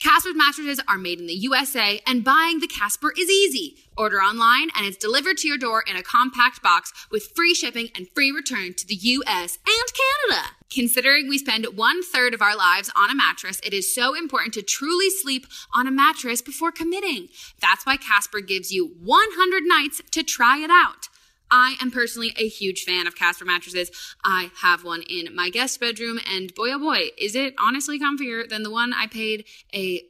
Casper's 0.00 0.34
mattresses 0.34 0.80
are 0.88 0.96
made 0.96 1.20
in 1.20 1.26
the 1.26 1.34
USA, 1.34 2.00
and 2.06 2.24
buying 2.24 2.60
the 2.60 2.66
Casper 2.66 3.12
is 3.18 3.28
easy. 3.28 3.76
Order 3.98 4.16
online, 4.16 4.70
and 4.74 4.86
it's 4.86 4.96
delivered 4.96 5.36
to 5.38 5.48
your 5.48 5.58
door 5.58 5.84
in 5.86 5.94
a 5.94 6.02
compact 6.02 6.62
box 6.62 6.90
with 7.10 7.32
free 7.36 7.52
shipping 7.52 7.90
and 7.94 8.08
free 8.14 8.30
return 8.30 8.72
to 8.72 8.86
the 8.86 8.94
US 8.94 9.58
and 9.66 10.32
Canada. 10.32 10.48
Considering 10.70 11.28
we 11.28 11.36
spend 11.36 11.66
one 11.76 12.02
third 12.02 12.32
of 12.32 12.40
our 12.40 12.56
lives 12.56 12.90
on 12.96 13.10
a 13.10 13.14
mattress, 13.14 13.60
it 13.62 13.74
is 13.74 13.94
so 13.94 14.16
important 14.16 14.54
to 14.54 14.62
truly 14.62 15.10
sleep 15.10 15.46
on 15.74 15.86
a 15.86 15.90
mattress 15.90 16.40
before 16.40 16.72
committing. 16.72 17.28
That's 17.60 17.84
why 17.84 17.98
Casper 17.98 18.40
gives 18.40 18.72
you 18.72 18.94
100 19.02 19.64
nights 19.64 20.00
to 20.12 20.22
try 20.22 20.64
it 20.64 20.70
out. 20.70 21.08
I 21.50 21.76
am 21.80 21.90
personally 21.90 22.32
a 22.36 22.48
huge 22.48 22.84
fan 22.84 23.06
of 23.06 23.16
Casper 23.16 23.44
mattresses. 23.44 23.90
I 24.24 24.50
have 24.62 24.84
one 24.84 25.02
in 25.02 25.34
my 25.34 25.50
guest 25.50 25.80
bedroom, 25.80 26.20
and 26.30 26.54
boy 26.54 26.72
oh 26.72 26.78
boy, 26.78 27.10
is 27.18 27.34
it 27.34 27.54
honestly 27.58 27.98
comfier 27.98 28.48
than 28.48 28.62
the 28.62 28.70
one 28.70 28.92
I 28.92 29.06
paid 29.06 29.44
a 29.74 30.02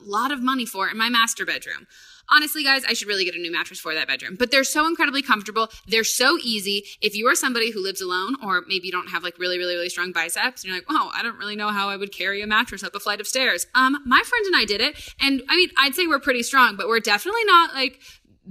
lot 0.00 0.32
of 0.32 0.42
money 0.42 0.66
for 0.66 0.88
in 0.88 0.96
my 0.96 1.08
master 1.08 1.46
bedroom. 1.46 1.86
Honestly, 2.32 2.62
guys, 2.62 2.84
I 2.84 2.92
should 2.92 3.08
really 3.08 3.24
get 3.24 3.34
a 3.34 3.38
new 3.38 3.50
mattress 3.50 3.80
for 3.80 3.92
that 3.92 4.06
bedroom. 4.06 4.36
But 4.38 4.52
they're 4.52 4.62
so 4.62 4.86
incredibly 4.86 5.20
comfortable. 5.20 5.68
They're 5.88 6.04
so 6.04 6.38
easy. 6.40 6.84
If 7.00 7.16
you 7.16 7.26
are 7.26 7.34
somebody 7.34 7.72
who 7.72 7.82
lives 7.82 8.00
alone, 8.00 8.36
or 8.40 8.62
maybe 8.68 8.86
you 8.86 8.92
don't 8.92 9.10
have 9.10 9.24
like 9.24 9.36
really, 9.38 9.58
really, 9.58 9.74
really 9.74 9.88
strong 9.88 10.12
biceps, 10.12 10.62
and 10.62 10.68
you're 10.68 10.76
like, 10.76 10.86
oh, 10.88 11.10
I 11.12 11.22
don't 11.22 11.38
really 11.38 11.56
know 11.56 11.70
how 11.70 11.88
I 11.88 11.96
would 11.96 12.12
carry 12.12 12.40
a 12.40 12.46
mattress 12.46 12.84
up 12.84 12.94
a 12.94 13.00
flight 13.00 13.20
of 13.20 13.26
stairs. 13.26 13.66
Um, 13.74 13.98
my 14.06 14.22
friend 14.24 14.46
and 14.46 14.54
I 14.56 14.64
did 14.64 14.80
it, 14.80 15.12
and 15.20 15.42
I 15.48 15.56
mean, 15.56 15.70
I'd 15.76 15.96
say 15.96 16.06
we're 16.06 16.20
pretty 16.20 16.44
strong, 16.44 16.76
but 16.76 16.86
we're 16.86 17.00
definitely 17.00 17.44
not 17.46 17.74
like 17.74 18.00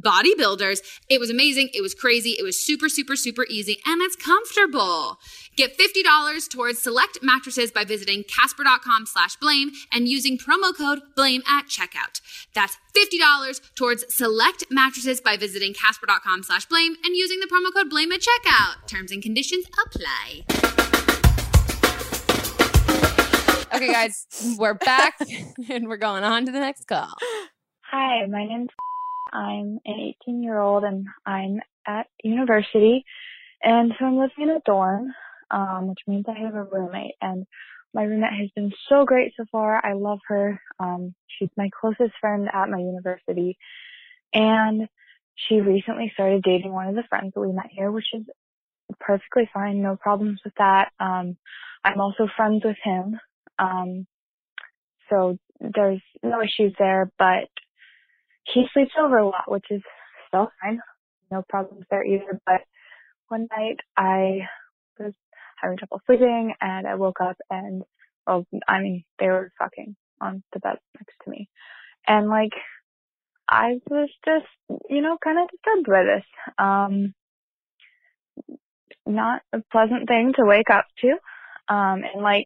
bodybuilders. 0.01 0.79
It 1.09 1.19
was 1.19 1.29
amazing. 1.29 1.69
It 1.73 1.81
was 1.81 1.93
crazy. 1.93 2.31
It 2.39 2.43
was 2.43 2.63
super, 2.63 2.89
super, 2.89 3.15
super 3.15 3.45
easy, 3.49 3.79
and 3.85 4.01
it's 4.01 4.15
comfortable. 4.15 5.17
Get 5.55 5.77
$50 5.77 6.49
towards 6.49 6.79
select 6.79 7.19
mattresses 7.21 7.71
by 7.71 7.83
visiting 7.83 8.23
casper.com 8.23 9.05
slash 9.05 9.35
blame 9.37 9.71
and 9.91 10.07
using 10.07 10.37
promo 10.37 10.75
code 10.75 11.01
blame 11.15 11.41
at 11.47 11.65
checkout. 11.65 12.21
That's 12.53 12.77
$50 12.95 13.75
towards 13.75 14.05
select 14.13 14.63
mattresses 14.69 15.21
by 15.21 15.37
visiting 15.37 15.73
casper.com 15.73 16.43
slash 16.43 16.65
blame 16.65 16.95
and 17.03 17.15
using 17.15 17.39
the 17.39 17.47
promo 17.47 17.73
code 17.73 17.89
blame 17.89 18.11
at 18.11 18.21
checkout. 18.21 18.87
Terms 18.87 19.11
and 19.11 19.21
conditions 19.21 19.65
apply. 19.85 20.43
Okay, 23.73 23.91
guys, 23.91 24.25
we're 24.57 24.73
back 24.73 25.19
and 25.69 25.87
we're 25.87 25.97
going 25.97 26.23
on 26.23 26.45
to 26.45 26.51
the 26.51 26.59
next 26.59 26.85
call. 26.85 27.13
Hi, 27.91 28.25
my 28.27 28.45
name's 28.45 28.69
I'm 29.31 29.79
an 29.85 30.13
18 30.23 30.43
year 30.43 30.59
old 30.59 30.83
and 30.83 31.07
I'm 31.25 31.59
at 31.87 32.07
university. 32.23 33.05
And 33.61 33.93
so 33.97 34.05
I'm 34.05 34.17
living 34.17 34.43
in 34.43 34.49
a 34.49 34.61
dorm, 34.65 35.13
um, 35.51 35.87
which 35.89 35.99
means 36.07 36.25
I 36.27 36.39
have 36.39 36.55
a 36.55 36.63
roommate. 36.63 37.15
And 37.21 37.45
my 37.93 38.03
roommate 38.03 38.39
has 38.39 38.49
been 38.55 38.71
so 38.87 39.05
great 39.05 39.33
so 39.35 39.45
far. 39.51 39.83
I 39.83 39.93
love 39.93 40.19
her. 40.27 40.61
Um, 40.79 41.13
she's 41.27 41.49
my 41.57 41.69
closest 41.79 42.13
friend 42.21 42.47
at 42.53 42.69
my 42.69 42.79
university. 42.79 43.57
And 44.33 44.87
she 45.35 45.61
recently 45.61 46.11
started 46.13 46.43
dating 46.43 46.71
one 46.71 46.87
of 46.87 46.95
the 46.95 47.03
friends 47.09 47.33
that 47.33 47.41
we 47.41 47.51
met 47.51 47.69
here, 47.71 47.91
which 47.91 48.07
is 48.13 48.23
perfectly 48.99 49.49
fine. 49.53 49.81
No 49.81 49.95
problems 49.95 50.41
with 50.43 50.53
that. 50.57 50.91
Um, 50.99 51.37
I'm 51.83 52.01
also 52.01 52.27
friends 52.35 52.63
with 52.63 52.77
him. 52.83 53.19
Um, 53.57 54.07
so 55.09 55.37
there's 55.59 56.01
no 56.23 56.41
issues 56.41 56.73
there, 56.77 57.11
but 57.17 57.49
he 58.53 58.65
sleeps 58.73 58.93
over 58.99 59.17
a 59.17 59.25
lot, 59.27 59.49
which 59.49 59.65
is 59.69 59.81
still 60.27 60.51
fine. 60.61 60.79
No 61.31 61.43
problems 61.47 61.85
there 61.89 62.05
either. 62.05 62.39
But 62.45 62.61
one 63.27 63.47
night 63.55 63.79
I 63.95 64.41
was 64.99 65.13
having 65.61 65.77
trouble 65.77 66.01
sleeping 66.05 66.53
and 66.61 66.87
I 66.87 66.95
woke 66.95 67.21
up 67.21 67.37
and, 67.49 67.83
well, 68.25 68.45
I 68.67 68.81
mean, 68.81 69.03
they 69.19 69.27
were 69.27 69.51
fucking 69.59 69.95
on 70.21 70.43
the 70.53 70.59
bed 70.59 70.77
next 70.95 71.15
to 71.23 71.29
me. 71.29 71.49
And 72.07 72.29
like, 72.29 72.53
I 73.47 73.79
was 73.89 74.09
just, 74.25 74.47
you 74.89 75.01
know, 75.01 75.17
kind 75.23 75.39
of 75.39 75.49
disturbed 75.49 75.87
by 75.87 76.03
this. 76.03 76.25
Um, 76.57 77.13
not 79.05 79.41
a 79.53 79.61
pleasant 79.71 80.07
thing 80.07 80.33
to 80.35 80.45
wake 80.45 80.69
up 80.69 80.85
to. 81.01 81.11
Um, 81.73 82.03
and 82.13 82.21
like, 82.21 82.45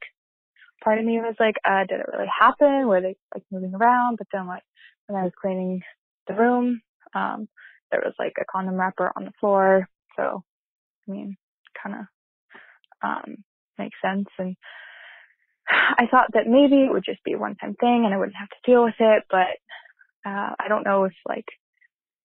part 0.83 0.99
of 0.99 1.05
me 1.05 1.19
was 1.19 1.35
like, 1.39 1.55
uh, 1.65 1.85
did 1.87 1.99
it 1.99 2.07
really 2.11 2.29
happen? 2.39 2.87
Were 2.87 3.01
they 3.01 3.15
like 3.33 3.43
moving 3.51 3.73
around? 3.73 4.17
But 4.17 4.27
then 4.31 4.47
like, 4.47 4.63
when 5.07 5.19
I 5.19 5.23
was 5.23 5.33
cleaning 5.39 5.81
the 6.27 6.33
room, 6.33 6.81
um, 7.13 7.47
there 7.91 8.01
was 8.03 8.13
like 8.17 8.33
a 8.39 8.45
condom 8.51 8.75
wrapper 8.75 9.11
on 9.15 9.25
the 9.25 9.33
floor. 9.39 9.87
So, 10.15 10.43
I 11.07 11.11
mean, 11.11 11.37
kind 11.81 11.95
of, 11.99 12.05
um, 13.01 13.43
makes 13.77 13.97
sense. 14.03 14.27
And 14.37 14.55
I 15.67 16.07
thought 16.09 16.27
that 16.33 16.47
maybe 16.47 16.83
it 16.83 16.91
would 16.91 17.05
just 17.05 17.23
be 17.23 17.33
a 17.33 17.37
one 17.37 17.55
time 17.55 17.75
thing 17.79 18.03
and 18.05 18.13
I 18.13 18.17
wouldn't 18.17 18.37
have 18.37 18.49
to 18.49 18.71
deal 18.71 18.83
with 18.83 18.95
it. 18.99 19.23
But, 19.29 19.57
uh, 20.25 20.55
I 20.59 20.67
don't 20.69 20.85
know 20.85 21.03
if 21.03 21.13
like 21.27 21.45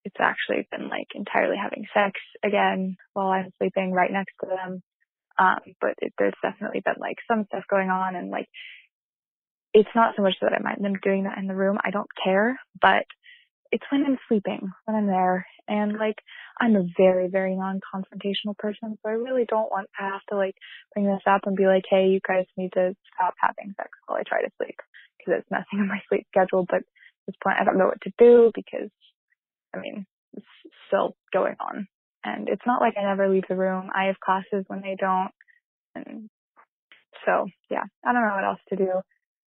it's 0.04 0.16
actually 0.20 0.66
been 0.70 0.88
like 0.88 1.08
entirely 1.14 1.56
having 1.56 1.84
sex 1.92 2.18
again 2.44 2.96
while 3.12 3.28
I'm 3.28 3.52
sleeping 3.58 3.92
right 3.92 4.10
next 4.10 4.34
to 4.40 4.48
them. 4.48 4.82
Um, 5.38 5.58
but 5.80 5.94
it, 5.98 6.12
there's 6.18 6.34
definitely 6.42 6.82
been 6.84 6.98
like 6.98 7.18
some 7.30 7.44
stuff 7.46 7.64
going 7.70 7.90
on 7.90 8.16
and 8.16 8.30
like, 8.30 8.48
it's 9.78 9.94
not 9.94 10.14
so 10.16 10.22
much 10.22 10.34
that 10.42 10.52
I 10.52 10.60
mind 10.60 10.84
them 10.84 10.98
doing 11.04 11.22
that 11.24 11.38
in 11.38 11.46
the 11.46 11.54
room. 11.54 11.78
I 11.84 11.92
don't 11.92 12.10
care, 12.22 12.58
but 12.82 13.04
it's 13.70 13.84
when 13.92 14.04
I'm 14.04 14.18
sleeping, 14.26 14.68
when 14.86 14.96
I'm 14.96 15.06
there. 15.06 15.46
And 15.68 15.98
like, 15.98 16.16
I'm 16.60 16.74
a 16.74 16.88
very, 16.96 17.28
very 17.28 17.54
non-confrontational 17.54 18.58
person. 18.58 18.98
So 19.00 19.08
I 19.08 19.12
really 19.12 19.44
don't 19.48 19.70
want 19.70 19.88
to 19.96 20.02
have 20.02 20.22
to 20.30 20.36
like 20.36 20.56
bring 20.94 21.06
this 21.06 21.22
up 21.28 21.42
and 21.44 21.56
be 21.56 21.66
like, 21.66 21.84
hey, 21.88 22.08
you 22.08 22.18
guys 22.26 22.46
need 22.56 22.72
to 22.72 22.96
stop 23.14 23.34
having 23.40 23.72
sex 23.76 23.90
while 24.06 24.18
I 24.18 24.24
try 24.24 24.42
to 24.42 24.50
sleep 24.56 24.74
because 25.18 25.40
it's 25.40 25.50
messing 25.50 25.66
with 25.78 25.88
my 25.88 26.00
sleep 26.08 26.26
schedule. 26.32 26.66
But 26.68 26.78
at 26.78 26.84
this 27.28 27.36
point, 27.40 27.58
I 27.60 27.64
don't 27.64 27.78
know 27.78 27.86
what 27.86 28.00
to 28.00 28.12
do 28.18 28.50
because, 28.54 28.90
I 29.76 29.78
mean, 29.78 30.06
it's 30.32 30.46
still 30.88 31.14
going 31.32 31.54
on. 31.60 31.86
And 32.24 32.48
it's 32.48 32.66
not 32.66 32.80
like 32.80 32.94
I 32.98 33.02
never 33.02 33.28
leave 33.28 33.44
the 33.48 33.54
room. 33.54 33.90
I 33.94 34.06
have 34.06 34.18
classes 34.18 34.64
when 34.66 34.80
they 34.80 34.96
don't. 34.98 35.30
And 35.94 36.28
so, 37.24 37.46
yeah, 37.70 37.84
I 38.04 38.12
don't 38.12 38.26
know 38.26 38.34
what 38.34 38.44
else 38.44 38.60
to 38.70 38.76
do. 38.76 39.02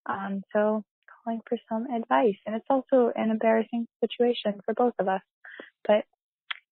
Um, 0.05 0.43
so 0.53 0.83
calling 1.23 1.41
for 1.47 1.57
some 1.69 1.87
advice. 1.93 2.37
And 2.45 2.55
it's 2.55 2.65
also 2.69 3.11
an 3.15 3.31
embarrassing 3.31 3.87
situation 4.03 4.59
for 4.65 4.73
both 4.73 4.93
of 4.99 5.07
us. 5.07 5.21
But 5.87 6.05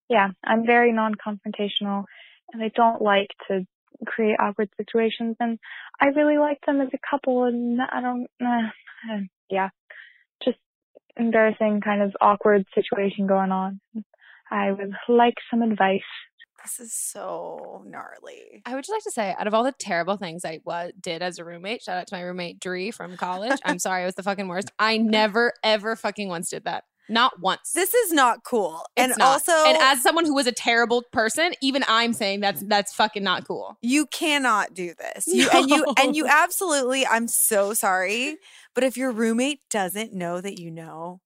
yeah, 0.09 0.29
I'm 0.43 0.65
very 0.65 0.91
non-confrontational 0.91 2.05
and 2.51 2.63
I 2.63 2.71
don't 2.75 3.01
like 3.01 3.29
to 3.47 3.65
create 4.05 4.37
awkward 4.39 4.69
situations 4.77 5.35
and 5.39 5.59
I 5.99 6.07
really 6.07 6.37
like 6.37 6.59
them 6.65 6.81
as 6.81 6.89
a 6.93 6.99
couple 7.09 7.43
and 7.45 7.79
I 7.81 8.01
don't, 8.01 8.27
uh, 8.41 9.19
yeah, 9.49 9.69
just 10.43 10.57
embarrassing 11.17 11.81
kind 11.81 12.01
of 12.01 12.15
awkward 12.21 12.65
situation 12.73 13.27
going 13.27 13.51
on. 13.51 13.79
I 14.51 14.71
would 14.71 14.93
like 15.07 15.35
some 15.51 15.61
advice. 15.61 16.01
This 16.63 16.79
is 16.79 16.93
so 16.93 17.83
gnarly. 17.85 18.61
I 18.65 18.75
would 18.75 18.83
just 18.83 18.91
like 18.91 19.03
to 19.03 19.11
say, 19.11 19.35
out 19.37 19.47
of 19.47 19.53
all 19.53 19.63
the 19.63 19.71
terrible 19.71 20.17
things 20.17 20.45
I 20.45 20.59
wa- 20.65 20.89
did 20.99 21.21
as 21.21 21.39
a 21.39 21.45
roommate, 21.45 21.81
shout 21.83 21.97
out 21.97 22.07
to 22.07 22.15
my 22.15 22.21
roommate 22.21 22.59
Dree 22.59 22.91
from 22.91 23.17
college. 23.17 23.59
I'm 23.63 23.79
sorry, 23.79 24.03
I 24.03 24.05
was 24.05 24.15
the 24.15 24.23
fucking 24.23 24.47
worst. 24.47 24.71
I 24.77 24.97
never, 25.19 25.53
ever 25.63 25.95
fucking 25.95 26.27
once 26.29 26.49
did 26.49 26.65
that. 26.65 26.83
Not 27.11 27.39
once. 27.39 27.71
This 27.73 27.95
is 27.95 28.13
not 28.13 28.43
cool. 28.43 28.83
It's 28.95 29.11
and 29.11 29.17
not. 29.17 29.27
also, 29.27 29.51
and 29.51 29.75
as 29.77 30.03
someone 30.03 30.25
who 30.25 30.35
was 30.35 30.45
a 30.45 30.51
terrible 30.51 31.01
person, 31.11 31.53
even 31.59 31.83
I'm 31.87 32.13
saying 32.13 32.39
that's 32.41 32.61
that's 32.61 32.93
fucking 32.93 33.23
not 33.23 33.47
cool. 33.47 33.77
you 33.81 34.05
cannot 34.05 34.75
do 34.75 34.93
this. 34.93 35.25
You 35.25 35.49
and 35.51 35.69
you 35.71 35.85
and 35.99 36.15
you 36.15 36.27
absolutely. 36.27 37.07
I'm 37.07 37.27
so 37.27 37.73
sorry, 37.73 38.37
but 38.75 38.83
if 38.83 38.95
your 38.95 39.11
roommate 39.11 39.61
doesn't 39.71 40.13
know 40.13 40.39
that 40.39 40.59
you 40.59 40.69
know, 40.69 41.19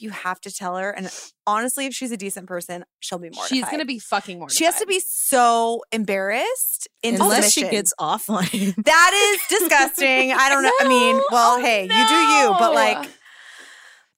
you 0.00 0.10
have 0.10 0.40
to 0.42 0.50
tell 0.52 0.76
her. 0.76 0.90
And 0.90 1.10
honestly, 1.46 1.86
if 1.86 1.94
she's 1.94 2.10
a 2.12 2.16
decent 2.16 2.46
person, 2.46 2.84
she'll 3.00 3.18
be 3.18 3.30
mortified. 3.30 3.48
She's 3.48 3.64
gonna 3.70 3.84
be 3.84 3.98
fucking 3.98 4.38
mortified. 4.38 4.56
She 4.58 4.64
has 4.64 4.78
to 4.78 4.86
be 4.86 5.00
so 5.00 5.82
embarrassed 5.92 6.88
in 7.02 7.14
Unless 7.16 7.52
she 7.52 7.60
submission. 7.60 7.76
gets 7.78 7.94
offline. 8.00 8.74
That 8.84 9.36
is 9.50 9.58
disgusting. 9.58 10.32
I 10.32 10.48
don't 10.48 10.62
know. 10.62 10.72
I 10.80 10.88
mean, 10.88 11.20
well, 11.30 11.58
oh, 11.58 11.60
hey, 11.60 11.82
you 11.82 11.88
do 11.88 12.14
you, 12.14 12.54
but 12.58 12.74
like 12.74 13.08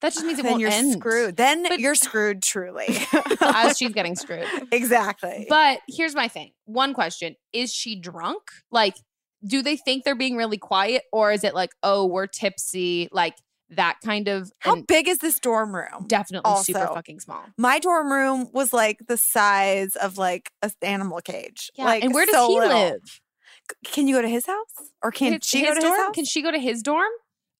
That 0.00 0.12
just 0.12 0.24
means 0.24 0.38
it 0.38 0.42
then 0.42 0.52
won't 0.52 0.60
you're 0.60 0.70
end. 0.70 0.92
screwed. 0.94 1.36
Then 1.36 1.66
you're 1.78 1.94
screwed 1.94 2.42
truly. 2.42 2.86
as 3.40 3.76
she's 3.78 3.92
getting 3.92 4.14
screwed. 4.16 4.46
exactly. 4.72 5.46
But 5.48 5.80
here's 5.88 6.14
my 6.14 6.28
thing. 6.28 6.52
One 6.64 6.92
question: 6.94 7.36
Is 7.52 7.72
she 7.72 7.98
drunk? 8.00 8.42
Like, 8.70 8.96
do 9.46 9.62
they 9.62 9.76
think 9.76 10.04
they're 10.04 10.14
being 10.14 10.36
really 10.36 10.58
quiet, 10.58 11.02
or 11.12 11.32
is 11.32 11.44
it 11.44 11.54
like, 11.54 11.70
oh, 11.82 12.06
we're 12.06 12.26
tipsy? 12.26 13.08
Like 13.12 13.34
that 13.76 13.98
kind 14.04 14.28
of. 14.28 14.50
How 14.60 14.74
and 14.74 14.86
big 14.86 15.08
is 15.08 15.18
this 15.18 15.38
dorm 15.38 15.74
room? 15.74 16.06
Definitely 16.06 16.54
super 16.62 16.86
fucking 16.86 17.20
small. 17.20 17.42
My 17.58 17.78
dorm 17.78 18.10
room 18.12 18.48
was 18.52 18.72
like 18.72 18.98
the 19.08 19.16
size 19.16 19.96
of 19.96 20.18
like 20.18 20.50
an 20.62 20.70
animal 20.82 21.20
cage. 21.20 21.70
Yeah, 21.76 21.84
like, 21.86 22.04
and 22.04 22.14
where 22.14 22.26
does 22.26 22.34
so 22.34 22.48
he 22.48 22.58
little. 22.60 22.78
live? 22.78 23.20
Can 23.84 24.08
you 24.08 24.16
go 24.16 24.22
to 24.22 24.28
his 24.28 24.46
house, 24.46 24.90
or 25.02 25.10
can 25.10 25.34
His- 25.34 25.40
she 25.44 25.60
his 25.60 25.68
go 25.68 25.74
to 25.74 25.80
dorm? 25.80 25.92
his 25.94 26.02
house? 26.02 26.14
Can 26.14 26.24
she 26.24 26.42
go 26.42 26.50
to 26.50 26.58
his 26.58 26.82
dorm? 26.82 27.10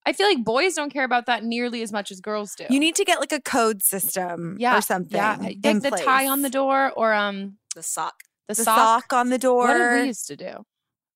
I 0.05 0.11
feel 0.11 0.27
like 0.27 0.43
boys 0.43 0.73
don't 0.73 0.91
care 0.91 1.05
about 1.05 1.27
that 1.27 1.45
nearly 1.45 1.81
as 1.81 1.93
much 1.93 2.11
as 2.11 2.19
girls 2.19 2.53
do. 2.55 2.65
You 2.69 2.77
need 2.79 2.95
to 2.95 3.05
get 3.05 3.21
like 3.21 3.31
a 3.31 3.39
code 3.39 3.81
system 3.81 4.57
yeah, 4.59 4.77
or 4.77 4.81
something. 4.81 5.15
Yeah, 5.15 5.37
like 5.39 5.61
the 5.61 6.01
tie 6.03 6.27
on 6.27 6.41
the 6.41 6.49
door 6.49 6.91
or 6.97 7.13
um 7.13 7.57
the 7.73 7.83
sock. 7.83 8.15
the, 8.49 8.53
The 8.53 8.63
sock. 8.63 9.03
sock 9.03 9.13
on 9.13 9.29
the 9.29 9.37
door. 9.37 9.67
What 9.67 9.77
did 9.77 10.01
we 10.01 10.07
used 10.07 10.27
to 10.27 10.35
do? 10.35 10.65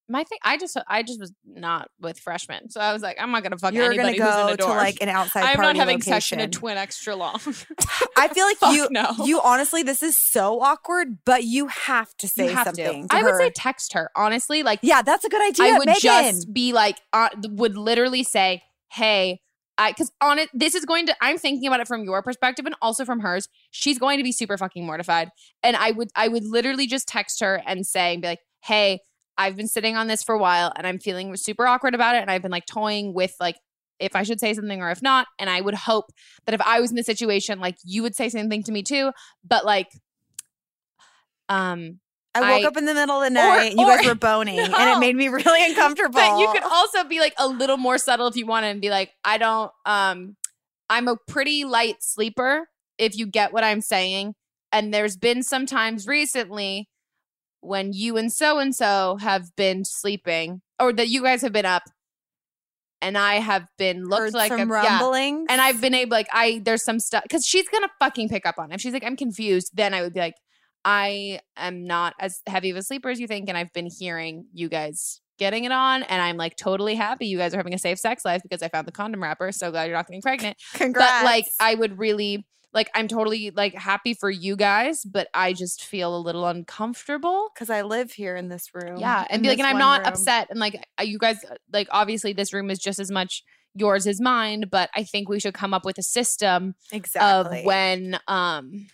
My 0.10 0.24
thing, 0.24 0.38
I 0.42 0.58
just, 0.58 0.78
I 0.88 1.04
just 1.04 1.20
was 1.20 1.34
not 1.46 1.90
with 2.00 2.20
freshmen, 2.20 2.70
so 2.70 2.80
I 2.80 2.94
was 2.94 3.02
like, 3.02 3.18
I'm 3.20 3.32
not 3.32 3.44
gonna 3.44 3.58
fuck 3.58 3.74
You're 3.74 3.90
gonna 3.90 4.10
anybody 4.10 4.20
who's 4.20 4.36
in 4.36 4.48
go 4.48 4.54
a 4.54 4.58
to 4.58 4.66
like 4.68 5.02
an 5.02 5.10
outside 5.10 5.44
I'm 5.44 5.62
not 5.62 5.76
having 5.76 6.02
sex 6.02 6.32
in 6.32 6.40
a 6.40 6.48
twin 6.48 6.78
extra 6.78 7.16
long. 7.16 7.36
I 8.18 8.30
feel 8.30 8.46
like 8.46 8.58
you, 8.76 8.88
no. 8.90 9.12
you 9.26 9.42
honestly, 9.42 9.84
this 9.84 10.02
is 10.02 10.18
so 10.18 10.62
awkward, 10.62 11.20
but 11.26 11.44
you 11.44 11.68
have 11.68 12.16
to 12.18 12.28
say 12.28 12.48
have 12.52 12.68
something. 12.68 13.08
To. 13.08 13.16
I 13.16 13.24
would 13.24 13.36
say 13.36 13.50
text 13.50 13.94
her 13.94 14.10
honestly. 14.16 14.64
Like, 14.64 14.80
yeah, 14.82 15.02
that's 15.02 15.26
a 15.26 15.30
good 15.30 15.46
idea. 15.46 15.74
I 15.74 15.78
would 15.78 15.88
Megan. 15.88 16.02
just 16.02 16.54
be 16.54 16.74
like, 16.74 16.98
uh, 17.14 17.30
would 17.50 17.78
literally 17.78 18.24
say, 18.24 18.64
"Hey, 18.92 19.42
I," 19.78 19.92
because 19.92 20.12
on 20.22 20.40
it, 20.40 20.50
this 20.54 20.76
is 20.76 20.86
going 20.86 21.08
to. 21.08 21.16
I'm 21.22 21.38
thinking 21.38 21.68
about 21.68 21.82
it 21.82 21.88
from 21.88 22.04
your 22.04 22.22
perspective 22.22 22.66
and 22.66 22.76
also 22.82 23.06
from 23.06 23.20
hers. 23.20 23.50
She's 23.72 24.00
going 24.00 24.18
to 24.18 24.24
be 24.24 24.32
super 24.32 24.58
fucking 24.58 24.86
mortified, 24.86 25.30
and 25.64 25.76
I 25.76 25.92
would, 25.92 26.10
I 26.16 26.28
would 26.28 26.46
literally 26.46 26.88
just 26.88 27.08
text 27.08 27.42
her 27.42 27.62
and 27.66 27.86
say, 27.86 28.14
and 28.14 28.22
be 28.22 28.28
like, 28.30 28.40
"Hey, 28.64 29.02
I've 29.38 29.56
been 29.56 29.68
sitting 29.68 29.96
on 29.96 30.08
this 30.08 30.24
for 30.24 30.34
a 30.36 30.40
while, 30.40 30.72
and 30.76 30.88
I'm 30.88 31.00
feeling 31.00 31.36
super 31.38 31.68
awkward 31.68 31.94
about 31.96 32.16
it, 32.16 32.22
and 32.22 32.32
I've 32.32 32.42
been 32.42 32.52
like 32.52 32.66
toying 32.66 33.14
with 33.14 33.36
like." 33.40 33.56
If 34.00 34.16
I 34.16 34.22
should 34.22 34.40
say 34.40 34.54
something 34.54 34.80
or 34.80 34.92
if 34.92 35.02
not. 35.02 35.26
And 35.40 35.50
I 35.50 35.60
would 35.60 35.74
hope 35.74 36.12
that 36.46 36.54
if 36.54 36.62
I 36.62 36.80
was 36.80 36.92
in 36.92 36.96
the 36.96 37.04
situation, 37.04 37.60
like 37.60 37.78
you 37.84 38.04
would 38.04 38.16
say 38.16 38.30
something 38.30 38.62
to 38.62 38.72
me 38.72 38.84
too. 38.84 39.10
But 39.44 39.66
like, 39.66 39.88
um, 41.50 42.00
I 42.36 42.42
woke 42.42 42.64
I- 42.64 42.68
up 42.68 42.78
in 42.78 42.86
the 42.86 42.94
middle 42.94 43.16
of 43.16 43.34
the 43.34 43.40
or- 43.40 43.44
night. 43.44 43.72
and 43.72 43.80
you 43.80 43.86
guys 43.88 44.06
were 44.06 44.14
boning, 44.16 44.60
and 44.60 44.72
it 44.72 45.00
made 45.00 45.16
me 45.16 45.30
really 45.30 45.66
uncomfortable. 45.66 46.14
But 46.14 46.40
you 46.40 46.48
could 46.54 46.64
also 46.64 47.06
be 47.06 47.20
like 47.20 47.34
a 47.38 47.48
little 47.48 47.78
more 47.78 47.98
subtle 47.98 48.28
if 48.28 48.36
you 48.36 48.46
wanted 48.46 48.68
and 48.68 48.82
be 48.82 48.90
like, 48.90 49.12
I 49.24 49.38
don't 49.38 49.72
um 49.86 50.36
I'm 50.90 51.08
a 51.08 51.18
pretty 51.28 51.64
light 51.64 51.96
sleeper, 52.02 52.70
if 52.98 53.18
you 53.18 53.26
get 53.26 53.52
what 53.52 53.64
I'm 53.64 53.82
saying. 53.82 54.36
And 54.72 54.94
there's 54.94 55.18
been 55.18 55.42
some 55.44 55.66
times 55.66 56.06
recently 56.08 56.88
when 57.68 57.94
you 57.94 58.18
and 58.18 58.32
so 58.32 58.60
and 58.60 58.76
so 58.76 59.18
have 59.22 59.56
been 59.56 59.86
sleeping, 59.86 60.62
or 60.80 60.94
that 60.94 61.10
you 61.10 61.22
guys 61.22 61.42
have 61.42 61.54
been 61.54 61.66
up, 61.66 61.84
and 63.02 63.18
I 63.18 63.36
have 63.36 63.68
been 63.78 64.06
looked 64.06 64.22
Heard 64.22 64.34
like 64.34 64.52
some 64.52 64.72
a 64.72 64.84
yeah. 64.84 65.46
And 65.50 65.62
I've 65.62 65.82
been 65.82 65.94
able 65.94 66.12
like 66.12 66.30
I 66.32 66.62
there's 66.64 66.84
some 66.84 67.00
stuff 67.00 67.24
because 67.24 67.46
she's 67.46 67.68
gonna 67.70 67.90
fucking 68.00 68.30
pick 68.30 68.46
up 68.46 68.56
on 68.58 68.72
it. 68.72 68.76
If 68.76 68.82
she's 68.82 68.94
like, 68.94 69.04
I'm 69.04 69.16
confused, 69.16 69.72
then 69.74 69.94
I 69.94 70.02
would 70.02 70.14
be 70.14 70.20
like, 70.20 70.36
I 70.86 71.42
am 71.56 71.86
not 71.86 72.14
as 72.20 72.42
heavy 72.48 72.70
of 72.70 72.78
a 72.78 72.84
sleeper 72.84 73.10
as 73.10 73.20
you 73.20 73.28
think, 73.28 73.50
and 73.50 73.58
I've 73.58 73.74
been 73.74 73.90
hearing 73.90 74.46
you 74.54 74.70
guys 74.70 75.22
getting 75.38 75.66
it 75.66 75.72
on, 75.72 76.04
and 76.04 76.22
I'm 76.22 76.38
like 76.38 76.56
totally 76.56 76.96
happy 76.96 77.28
you 77.28 77.38
guys 77.38 77.54
are 77.54 77.58
having 77.58 77.74
a 77.74 77.78
safe 77.78 78.00
sex 78.00 78.26
life 78.26 78.42
because 78.42 78.64
I 78.64 78.70
found 78.70 78.88
the 78.88 78.92
condom 78.92 79.22
wrapper. 79.22 79.52
So 79.52 79.70
glad 79.70 79.86
you're 79.86 79.96
not 79.96 80.08
getting 80.08 80.22
pregnant. 80.22 80.58
Congrats. 80.74 81.24
But 81.24 81.26
like 81.26 81.46
I 81.60 81.76
would 81.76 82.00
really 82.00 82.48
like 82.74 82.90
I'm 82.94 83.08
totally 83.08 83.52
like 83.52 83.74
happy 83.74 84.14
for 84.14 84.30
you 84.30 84.56
guys, 84.56 85.04
but 85.04 85.28
I 85.34 85.54
just 85.54 85.84
feel 85.84 86.16
a 86.16 86.20
little 86.20 86.46
uncomfortable. 86.46 87.50
because 87.54 87.70
I 87.70 87.82
live 87.84 88.12
here 88.12 88.36
in 88.36 88.50
this 88.50 88.74
room. 88.74 88.98
Yeah, 88.98 89.26
and 89.30 89.42
be 89.42 89.50
like, 89.50 89.60
and 89.60 89.68
I'm 89.68 89.78
not 89.78 90.02
room. 90.02 90.10
upset, 90.10 90.48
and 90.50 90.60
like 90.60 90.86
you 91.02 91.18
guys, 91.18 91.44
uh, 91.50 91.56
like 91.72 91.88
obviously 91.92 92.34
this 92.34 92.54
room 92.54 92.70
is 92.70 92.80
just 92.80 93.00
as 93.00 93.10
much 93.12 93.44
yours 93.74 94.08
as 94.08 94.20
mine, 94.20 94.66
but 94.70 94.90
I 94.96 95.04
think 95.04 95.30
we 95.30 95.40
should 95.40 95.54
come 95.54 95.74
up 95.74 95.86
with 95.86 95.98
a 95.98 96.04
system 96.04 96.76
Exactly. 96.92 97.60
of 97.60 97.66
when, 97.66 98.20
um, 98.28 98.88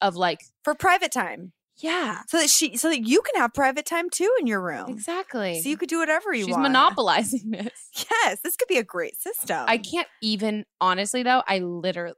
of 0.00 0.14
like, 0.16 0.38
for 0.62 0.74
private 0.74 1.10
time, 1.12 1.52
yeah, 1.78 2.20
so 2.28 2.38
that 2.38 2.48
she, 2.48 2.76
so 2.76 2.88
that 2.88 3.06
you 3.06 3.20
can 3.22 3.40
have 3.40 3.52
private 3.52 3.84
time 3.84 4.08
too 4.10 4.30
in 4.38 4.46
your 4.46 4.60
room. 4.60 4.88
exactly. 4.88 5.60
So 5.60 5.68
you 5.68 5.76
could 5.76 5.88
do 5.88 5.98
whatever 5.98 6.32
you 6.32 6.44
She's 6.44 6.54
want. 6.54 6.66
She's 6.66 6.72
monopolizing 6.72 7.50
this. 7.50 8.06
Yes, 8.10 8.38
this 8.44 8.56
could 8.56 8.68
be 8.68 8.78
a 8.78 8.84
great 8.84 9.20
system. 9.20 9.64
I 9.66 9.78
can't 9.78 10.08
even 10.22 10.64
honestly 10.80 11.22
though. 11.24 11.42
I 11.46 11.58
literally, 11.58 12.14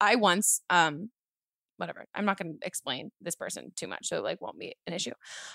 I 0.00 0.16
once, 0.16 0.60
um, 0.70 1.10
whatever. 1.76 2.04
I'm 2.14 2.24
not 2.24 2.38
going 2.38 2.58
to 2.58 2.66
explain 2.66 3.10
this 3.20 3.34
person 3.34 3.72
too 3.76 3.86
much, 3.86 4.06
so 4.06 4.22
like 4.22 4.40
won't 4.40 4.58
be 4.58 4.74
an 4.86 4.92
issue. 4.92 5.12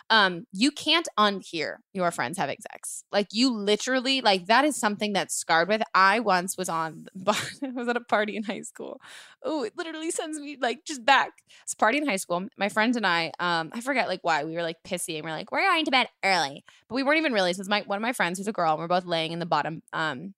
Um, 0.09 0.45
you 0.51 0.71
can't 0.71 1.07
unhear 1.17 1.77
your 1.93 2.11
friends 2.11 2.37
having 2.37 2.57
sex. 2.71 3.03
Like 3.11 3.27
you 3.31 3.53
literally, 3.53 4.21
like 4.21 4.47
that 4.47 4.65
is 4.65 4.75
something 4.75 5.13
that's 5.13 5.35
scarred 5.35 5.69
with. 5.69 5.81
I 5.93 6.19
once 6.19 6.57
was 6.57 6.69
on, 6.69 7.05
was 7.15 7.87
at 7.87 7.97
a 7.97 8.01
party 8.01 8.35
in 8.35 8.43
high 8.43 8.61
school. 8.61 8.99
Oh, 9.43 9.63
it 9.63 9.73
literally 9.77 10.11
sends 10.11 10.39
me 10.39 10.57
like 10.59 10.85
just 10.85 11.05
back. 11.05 11.31
It's 11.63 11.73
a 11.73 11.77
party 11.77 11.97
in 11.97 12.07
high 12.07 12.17
school. 12.17 12.47
My 12.57 12.69
friends 12.69 12.97
and 12.97 13.07
I, 13.07 13.31
um, 13.39 13.69
I 13.73 13.81
forget 13.81 14.07
like 14.07 14.19
why 14.23 14.43
we 14.43 14.55
were 14.55 14.63
like 14.63 14.77
pissy 14.85 15.15
and 15.15 15.23
we're 15.23 15.31
like 15.31 15.51
we're 15.51 15.61
going 15.61 15.85
to 15.85 15.91
bed 15.91 16.09
early, 16.23 16.63
but 16.87 16.95
we 16.95 17.03
weren't 17.03 17.19
even 17.19 17.33
really. 17.33 17.53
So 17.53 17.59
it 17.59 17.61
was 17.61 17.69
my 17.69 17.83
one 17.85 17.97
of 17.97 18.03
my 18.03 18.13
friends 18.13 18.37
who's 18.37 18.47
a 18.47 18.53
girl, 18.53 18.73
and 18.73 18.79
we're 18.79 18.87
both 18.87 19.05
laying 19.05 19.31
in 19.31 19.39
the 19.39 19.45
bottom. 19.45 19.81
Um, 19.93 20.33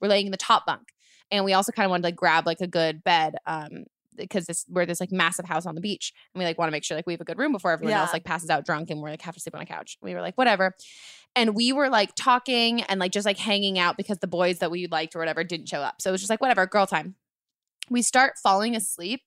we're 0.00 0.08
laying 0.08 0.26
in 0.26 0.32
the 0.32 0.38
top 0.38 0.64
bunk, 0.64 0.92
and 1.30 1.44
we 1.44 1.52
also 1.52 1.72
kind 1.72 1.84
of 1.84 1.90
wanted 1.90 2.02
to 2.02 2.08
like 2.08 2.16
grab 2.16 2.46
like 2.46 2.60
a 2.60 2.66
good 2.66 3.02
bed. 3.04 3.36
Um, 3.46 3.84
because 4.18 4.46
this 4.46 4.66
we're 4.68 4.84
this 4.84 4.98
like 4.98 5.12
massive 5.12 5.44
house 5.44 5.64
on 5.64 5.76
the 5.76 5.80
beach 5.80 6.12
and 6.34 6.40
we 6.40 6.44
like 6.44 6.58
want 6.58 6.68
to 6.68 6.72
make 6.72 6.82
sure 6.82 6.96
like 6.96 7.06
we 7.06 7.12
have 7.12 7.20
a 7.20 7.24
good 7.24 7.38
room 7.38 7.52
before 7.52 7.70
everyone 7.70 7.94
else 7.94 8.12
like 8.12 8.24
passes 8.24 8.50
out 8.50 8.66
drunk 8.66 8.90
and 8.90 9.00
we're 9.00 9.10
like 9.10 9.22
have 9.22 9.34
to 9.34 9.40
sleep 9.40 9.54
on 9.54 9.60
a 9.60 9.66
couch. 9.66 9.96
We 10.02 10.12
were 10.12 10.20
like 10.20 10.36
whatever. 10.36 10.74
And 11.36 11.54
we 11.54 11.72
were 11.72 11.88
like 11.88 12.14
talking 12.16 12.82
and 12.82 12.98
like 12.98 13.12
just 13.12 13.24
like 13.24 13.38
hanging 13.38 13.78
out 13.78 13.96
because 13.96 14.18
the 14.18 14.26
boys 14.26 14.58
that 14.58 14.70
we 14.70 14.88
liked 14.88 15.14
or 15.14 15.20
whatever 15.20 15.44
didn't 15.44 15.68
show 15.68 15.80
up. 15.80 16.02
So 16.02 16.10
it 16.10 16.12
was 16.12 16.20
just 16.20 16.30
like 16.30 16.40
whatever, 16.40 16.66
girl 16.66 16.86
time. 16.86 17.14
We 17.90 18.02
start 18.02 18.34
falling 18.42 18.74
asleep. 18.74 19.22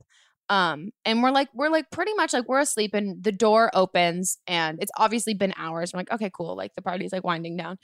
Um, 0.51 0.91
and 1.05 1.23
we're 1.23 1.31
like, 1.31 1.47
we're 1.53 1.69
like 1.69 1.89
pretty 1.91 2.13
much 2.15 2.33
like 2.33 2.45
we're 2.49 2.59
asleep 2.59 2.93
and 2.93 3.23
the 3.23 3.31
door 3.31 3.71
opens 3.73 4.37
and 4.47 4.79
it's 4.83 4.91
obviously 4.97 5.33
been 5.33 5.53
hours. 5.55 5.93
I'm 5.93 5.97
like, 5.99 6.11
okay, 6.11 6.29
cool. 6.33 6.57
Like 6.57 6.75
the 6.75 6.81
party's 6.81 7.13
like 7.13 7.23
winding 7.23 7.55
down. 7.55 7.77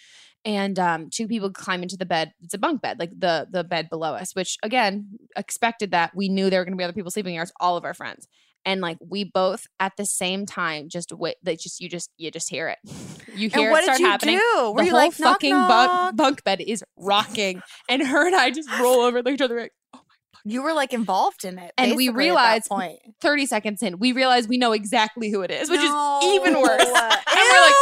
And 0.43 0.77
um 0.77 1.09
two 1.09 1.29
people 1.29 1.49
climb 1.49 1.81
into 1.81 1.95
the 1.95 2.05
bed. 2.05 2.33
It's 2.43 2.53
a 2.53 2.57
bunk 2.57 2.81
bed, 2.81 2.99
like 2.99 3.11
the 3.17 3.47
the 3.49 3.63
bed 3.63 3.89
below 3.89 4.13
us, 4.15 4.35
which 4.35 4.57
again, 4.63 5.07
expected 5.37 5.91
that. 5.91 6.11
We 6.13 6.27
knew 6.27 6.49
there 6.49 6.59
were 6.59 6.65
gonna 6.65 6.75
be 6.75 6.83
other 6.83 6.91
people 6.91 7.09
sleeping 7.09 7.35
here, 7.35 7.41
it's 7.43 7.53
all 7.61 7.77
of 7.77 7.85
our 7.85 7.93
friends. 7.93 8.27
And 8.65 8.81
like 8.81 8.97
we 8.99 9.23
both 9.23 9.65
at 9.79 9.93
the 9.95 10.05
same 10.05 10.45
time 10.45 10.89
just 10.89 11.13
wait 11.13 11.37
that 11.43 11.61
just 11.61 11.79
you 11.79 11.87
just 11.87 12.11
you 12.17 12.31
just 12.31 12.49
hear 12.49 12.67
it. 12.67 12.79
You 13.35 13.49
hear 13.51 13.65
and 13.65 13.71
what 13.71 13.83
it 13.83 13.83
start 13.83 13.97
did 13.99 14.03
you 14.03 14.09
happening. 14.09 14.37
do? 14.39 14.71
Were 14.71 14.79
the 14.79 14.85
you 14.85 14.91
whole 14.91 14.99
like 14.99 15.13
fucking 15.13 15.51
knock? 15.51 15.69
bunk 15.69 16.17
bunk 16.17 16.43
bed 16.43 16.59
is 16.59 16.83
rocking. 16.97 17.61
and 17.87 18.01
her 18.01 18.25
and 18.25 18.35
I 18.35 18.49
just 18.49 18.67
roll 18.79 19.01
over 19.01 19.21
like 19.21 19.35
each 19.35 19.41
other 19.41 19.59
like, 19.59 19.73
You 20.49 20.63
were 20.63 20.73
like 20.73 20.93
involved 20.93 21.43
in 21.45 21.59
it, 21.59 21.73
and 21.77 21.95
we 21.95 22.07
basically, 22.07 22.07
at 22.07 22.11
that 22.13 22.17
realized 22.17 22.67
point. 22.67 22.99
30 23.21 23.45
seconds 23.45 23.83
in, 23.83 23.99
we 23.99 24.11
realize 24.11 24.47
we 24.47 24.57
know 24.57 24.71
exactly 24.71 25.29
who 25.29 25.41
it 25.41 25.51
is, 25.51 25.69
which 25.69 25.81
No. 25.81 26.19
is 26.23 26.35
even 26.35 26.61
worse. 26.61 26.81
and 26.81 26.91
we're 26.91 27.61
like, 27.61 27.75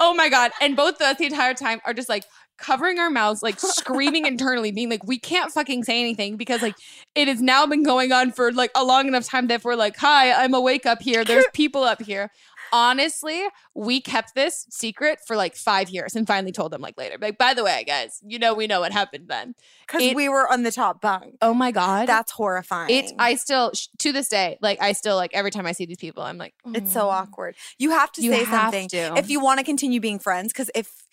oh 0.00 0.14
my 0.16 0.28
God. 0.30 0.50
And 0.60 0.76
both 0.76 0.96
of 0.96 1.02
us 1.02 1.16
the 1.18 1.26
entire 1.26 1.54
time 1.54 1.80
are 1.84 1.94
just 1.94 2.08
like 2.08 2.24
covering 2.58 2.98
our 2.98 3.10
mouths, 3.10 3.42
like 3.42 3.60
screaming 3.60 4.26
internally, 4.32 4.72
being 4.72 4.88
like, 4.90 5.06
we 5.06 5.18
can't 5.18 5.52
fucking 5.52 5.84
say 5.84 6.00
anything 6.00 6.36
because 6.36 6.62
like 6.62 6.74
it 7.14 7.28
has 7.28 7.40
now 7.40 7.66
been 7.66 7.82
going 7.82 8.12
on 8.12 8.32
for 8.32 8.52
like 8.52 8.70
a 8.74 8.84
long 8.84 9.06
enough 9.08 9.26
time 9.26 9.46
that 9.48 9.54
if 9.54 9.64
we're 9.64 9.74
like, 9.74 9.96
hi, 9.96 10.32
I'm 10.32 10.54
awake 10.54 10.86
up 10.86 11.02
here, 11.02 11.24
there's 11.24 11.46
people 11.52 11.82
up 11.82 12.02
here. 12.02 12.30
Honestly, 12.72 13.42
we 13.74 14.00
kept 14.00 14.34
this 14.34 14.66
secret 14.70 15.18
for 15.26 15.36
like 15.36 15.54
five 15.56 15.88
years 15.90 16.14
and 16.14 16.26
finally 16.26 16.52
told 16.52 16.72
them 16.72 16.80
like 16.80 16.96
later. 16.98 17.16
Like, 17.20 17.38
by 17.38 17.54
the 17.54 17.64
way, 17.64 17.84
guys, 17.86 18.20
you 18.26 18.38
know 18.38 18.54
we 18.54 18.66
know 18.66 18.80
what 18.80 18.92
happened 18.92 19.28
then. 19.28 19.54
Because 19.86 20.14
we 20.14 20.28
were 20.28 20.50
on 20.50 20.62
the 20.62 20.72
top 20.72 21.00
bunk. 21.00 21.36
Oh 21.42 21.54
my 21.54 21.70
god, 21.70 22.08
That's 22.08 22.32
horrifying. 22.32 22.90
it. 22.90 23.12
I 23.18 23.36
still 23.36 23.72
to 23.98 24.12
this 24.12 24.28
day, 24.28 24.58
like 24.60 24.80
I 24.80 24.92
still 24.92 25.16
like 25.16 25.30
every 25.34 25.50
time 25.50 25.66
I 25.66 25.72
see 25.72 25.86
these 25.86 25.96
people, 25.98 26.22
I'm 26.22 26.38
like, 26.38 26.54
It's 26.66 26.92
so 26.92 27.08
awkward. 27.08 27.54
You 27.78 27.90
have 27.90 28.10
to 28.12 28.22
You 28.22 28.32
say 28.32 28.44
have 28.44 28.64
something 28.72 28.88
to. 28.88 29.14
if 29.16 29.30
you 29.30 29.40
want 29.40 29.58
to 29.58 29.64
continue 29.64 30.00
being 30.00 30.18
friends. 30.18 30.52
Because 30.52 30.70
if, 30.74 31.05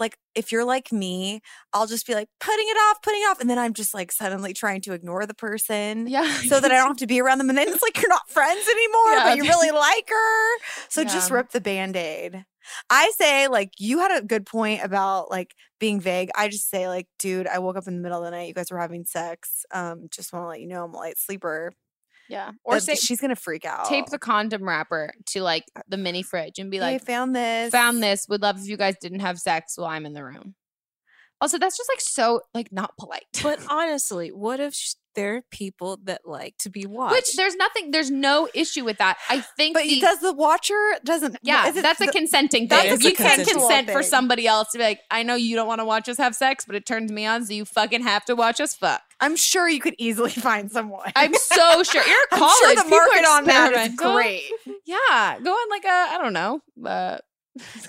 like, 0.00 0.16
if 0.34 0.50
you're 0.50 0.64
like 0.64 0.90
me, 0.90 1.40
I'll 1.72 1.86
just 1.86 2.06
be 2.06 2.14
like 2.14 2.28
putting 2.40 2.66
it 2.68 2.76
off, 2.76 3.02
putting 3.02 3.20
it 3.20 3.26
off, 3.30 3.40
and 3.40 3.48
then 3.50 3.58
I'm 3.58 3.74
just 3.74 3.94
like 3.94 4.10
suddenly 4.10 4.52
trying 4.54 4.80
to 4.82 4.92
ignore 4.92 5.26
the 5.26 5.34
person, 5.34 6.06
Yeah. 6.08 6.32
so 6.48 6.58
that 6.60 6.70
I 6.70 6.74
don't 6.76 6.88
have 6.88 6.96
to 6.98 7.06
be 7.06 7.20
around 7.20 7.38
them. 7.38 7.48
And 7.50 7.58
then 7.58 7.68
it's 7.68 7.82
like 7.82 8.00
you're 8.00 8.08
not 8.08 8.28
friends 8.30 8.66
anymore, 8.68 9.12
Yeah. 9.12 9.24
but 9.28 9.36
you 9.36 9.44
really 9.44 9.70
like 9.70 10.08
her. 10.08 10.58
So 10.88 11.04
just 11.04 11.30
rip 11.30 11.50
the 11.50 11.60
band 11.60 11.96
aid. 11.96 12.44
I 12.88 13.10
say, 13.18 13.48
like, 13.48 13.72
you 13.78 13.98
had 13.98 14.16
a 14.16 14.24
good 14.24 14.46
point 14.46 14.82
about 14.84 15.30
like 15.30 15.54
being 15.80 16.00
vague. 16.00 16.30
I 16.36 16.48
just 16.48 16.70
say, 16.70 16.88
like, 16.88 17.06
dude, 17.18 17.46
I 17.46 17.58
woke 17.58 17.76
up 17.76 17.88
in 17.88 17.96
the 17.96 18.00
middle 18.02 18.18
of 18.18 18.24
the 18.24 18.30
night. 18.30 18.48
You 18.48 18.54
guys 18.54 18.70
were 18.70 18.78
having 18.78 19.04
sex. 19.04 19.64
Um, 19.72 20.08
just 20.10 20.32
want 20.32 20.44
to 20.44 20.48
let 20.48 20.60
you 20.60 20.68
know 20.68 20.84
I'm 20.84 20.94
a 20.94 20.96
light 20.96 21.18
sleeper. 21.18 21.72
Yeah. 22.30 22.52
Or 22.64 22.80
say 22.80 22.94
she's 22.94 23.20
gonna 23.20 23.36
freak 23.36 23.64
out. 23.64 23.86
tape 23.86 24.06
the 24.06 24.18
condom 24.18 24.66
wrapper 24.66 25.12
to 25.26 25.42
like 25.42 25.64
the 25.88 25.96
mini 25.96 26.22
fridge 26.22 26.58
and 26.58 26.70
be 26.70 26.78
Hey, 26.78 26.94
like, 26.94 27.04
found 27.04 27.34
this. 27.34 27.70
found 27.72 28.02
this. 28.02 28.26
Would 28.28 28.40
love 28.42 28.58
if 28.60 28.66
you 28.68 28.76
guys 28.76 28.94
didn't 29.00 29.20
have 29.20 29.38
sex 29.38 29.74
while 29.76 29.88
I'm 29.88 30.06
in 30.06 30.12
the 30.14 30.24
room. 30.24 30.54
Also, 31.42 31.58
that's 31.58 31.76
just 31.76 31.90
like 31.90 32.00
so 32.00 32.42
like 32.54 32.70
not 32.70 32.96
polite. 32.98 33.24
But 33.42 33.58
honestly, 33.70 34.28
what 34.30 34.60
if 34.60 34.74
there 35.14 35.36
are 35.36 35.42
people 35.50 35.98
that 36.04 36.22
like 36.24 36.56
to 36.58 36.70
be 36.70 36.86
watched? 36.86 37.14
Which 37.14 37.36
there's 37.36 37.56
nothing, 37.56 37.90
there's 37.90 38.10
no 38.10 38.48
issue 38.54 38.84
with 38.84 38.98
that. 38.98 39.18
I 39.28 39.40
think, 39.40 39.74
But 39.74 39.84
the, 39.84 40.00
does 40.00 40.20
the 40.20 40.32
watcher 40.32 40.78
doesn't? 41.04 41.36
yeah, 41.42 41.70
that's 41.70 42.00
a 42.00 42.06
the- 42.06 42.12
consenting 42.12 42.68
that's 42.68 42.88
thing. 42.88 43.00
a 43.00 43.10
you 43.10 43.14
can't 43.16 43.46
consent 43.48 43.90
for 43.90 44.02
somebody 44.02 44.46
else 44.46 44.70
to 44.72 44.78
be 44.78 44.84
like, 44.84 45.00
I 45.10 45.22
know 45.22 45.34
you 45.34 45.56
don't 45.56 45.66
want 45.68 45.80
to 45.80 45.84
watch 45.84 46.08
us 46.08 46.18
have 46.18 46.34
sex, 46.34 46.64
but 46.64 46.74
it 46.76 46.86
turns 46.86 47.10
me 47.12 47.26
on, 47.26 47.44
so 47.44 47.52
you 47.52 47.64
fucking 47.64 48.02
have 48.02 48.24
to 48.26 48.34
watch 48.34 48.60
us 48.60 48.74
fuck. 48.74 49.02
I'm 49.20 49.36
sure 49.36 49.68
you 49.68 49.80
could 49.80 49.94
easily 49.98 50.30
find 50.48 50.70
someone. 50.70 51.12
I'm 51.16 51.34
so 51.34 51.82
sure. 51.82 52.02
You're 52.06 52.16
I'm 52.32 52.38
college. 52.38 52.54
sure 52.76 52.84
the 52.84 52.88
market 52.90 53.24
on 53.28 53.44
that 53.44 53.72
is 53.72 53.86
experiment. 53.88 53.96
Go- 53.98 54.14
great. 54.14 54.42
Yeah, 54.86 55.38
go 55.42 55.50
on 55.50 55.70
like 55.70 55.84
a 55.84 55.88
I 56.14 56.18
don't 56.22 56.32
know. 56.32 56.60
Uh, 56.84 57.18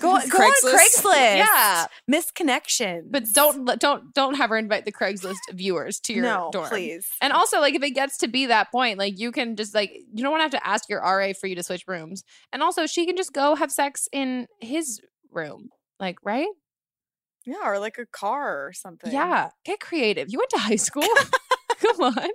go 0.00 0.14
on 0.16 0.22
Craigslist. 0.22 1.36
Yeah, 1.36 1.86
misconnection. 2.10 3.02
but 3.10 3.24
don't 3.32 3.78
don't 3.78 4.12
don't 4.12 4.34
have 4.34 4.50
her 4.50 4.58
invite 4.58 4.84
the 4.84 4.92
Craigslist 4.92 5.36
viewers 5.52 6.00
to 6.00 6.12
your 6.12 6.24
no, 6.24 6.50
dorm. 6.52 6.68
please. 6.68 7.06
And 7.20 7.32
also, 7.32 7.60
like, 7.60 7.74
if 7.74 7.82
it 7.82 7.92
gets 7.92 8.18
to 8.18 8.28
be 8.28 8.46
that 8.46 8.72
point, 8.72 8.98
like, 8.98 9.18
you 9.18 9.30
can 9.30 9.54
just 9.54 9.74
like 9.74 9.92
you 10.12 10.22
don't 10.22 10.32
want 10.32 10.40
to 10.40 10.56
have 10.56 10.62
to 10.62 10.68
ask 10.68 10.88
your 10.88 11.00
RA 11.00 11.32
for 11.40 11.46
you 11.46 11.54
to 11.54 11.62
switch 11.62 11.84
rooms. 11.86 12.24
And 12.52 12.62
also, 12.62 12.86
she 12.86 13.06
can 13.06 13.16
just 13.16 13.32
go 13.32 13.54
have 13.54 13.70
sex 13.70 14.08
in 14.12 14.48
his 14.60 15.00
room, 15.30 15.68
like, 16.00 16.18
right? 16.24 16.48
Yeah, 17.46 17.64
or 17.64 17.78
like 17.78 17.98
a 17.98 18.06
car 18.06 18.66
or 18.66 18.72
something. 18.72 19.12
Yeah, 19.12 19.50
get 19.64 19.78
creative. 19.80 20.28
You 20.30 20.38
went 20.38 20.50
to 20.50 20.58
high 20.58 20.76
school. 20.76 21.04
Come 21.82 22.00
on. 22.02 22.14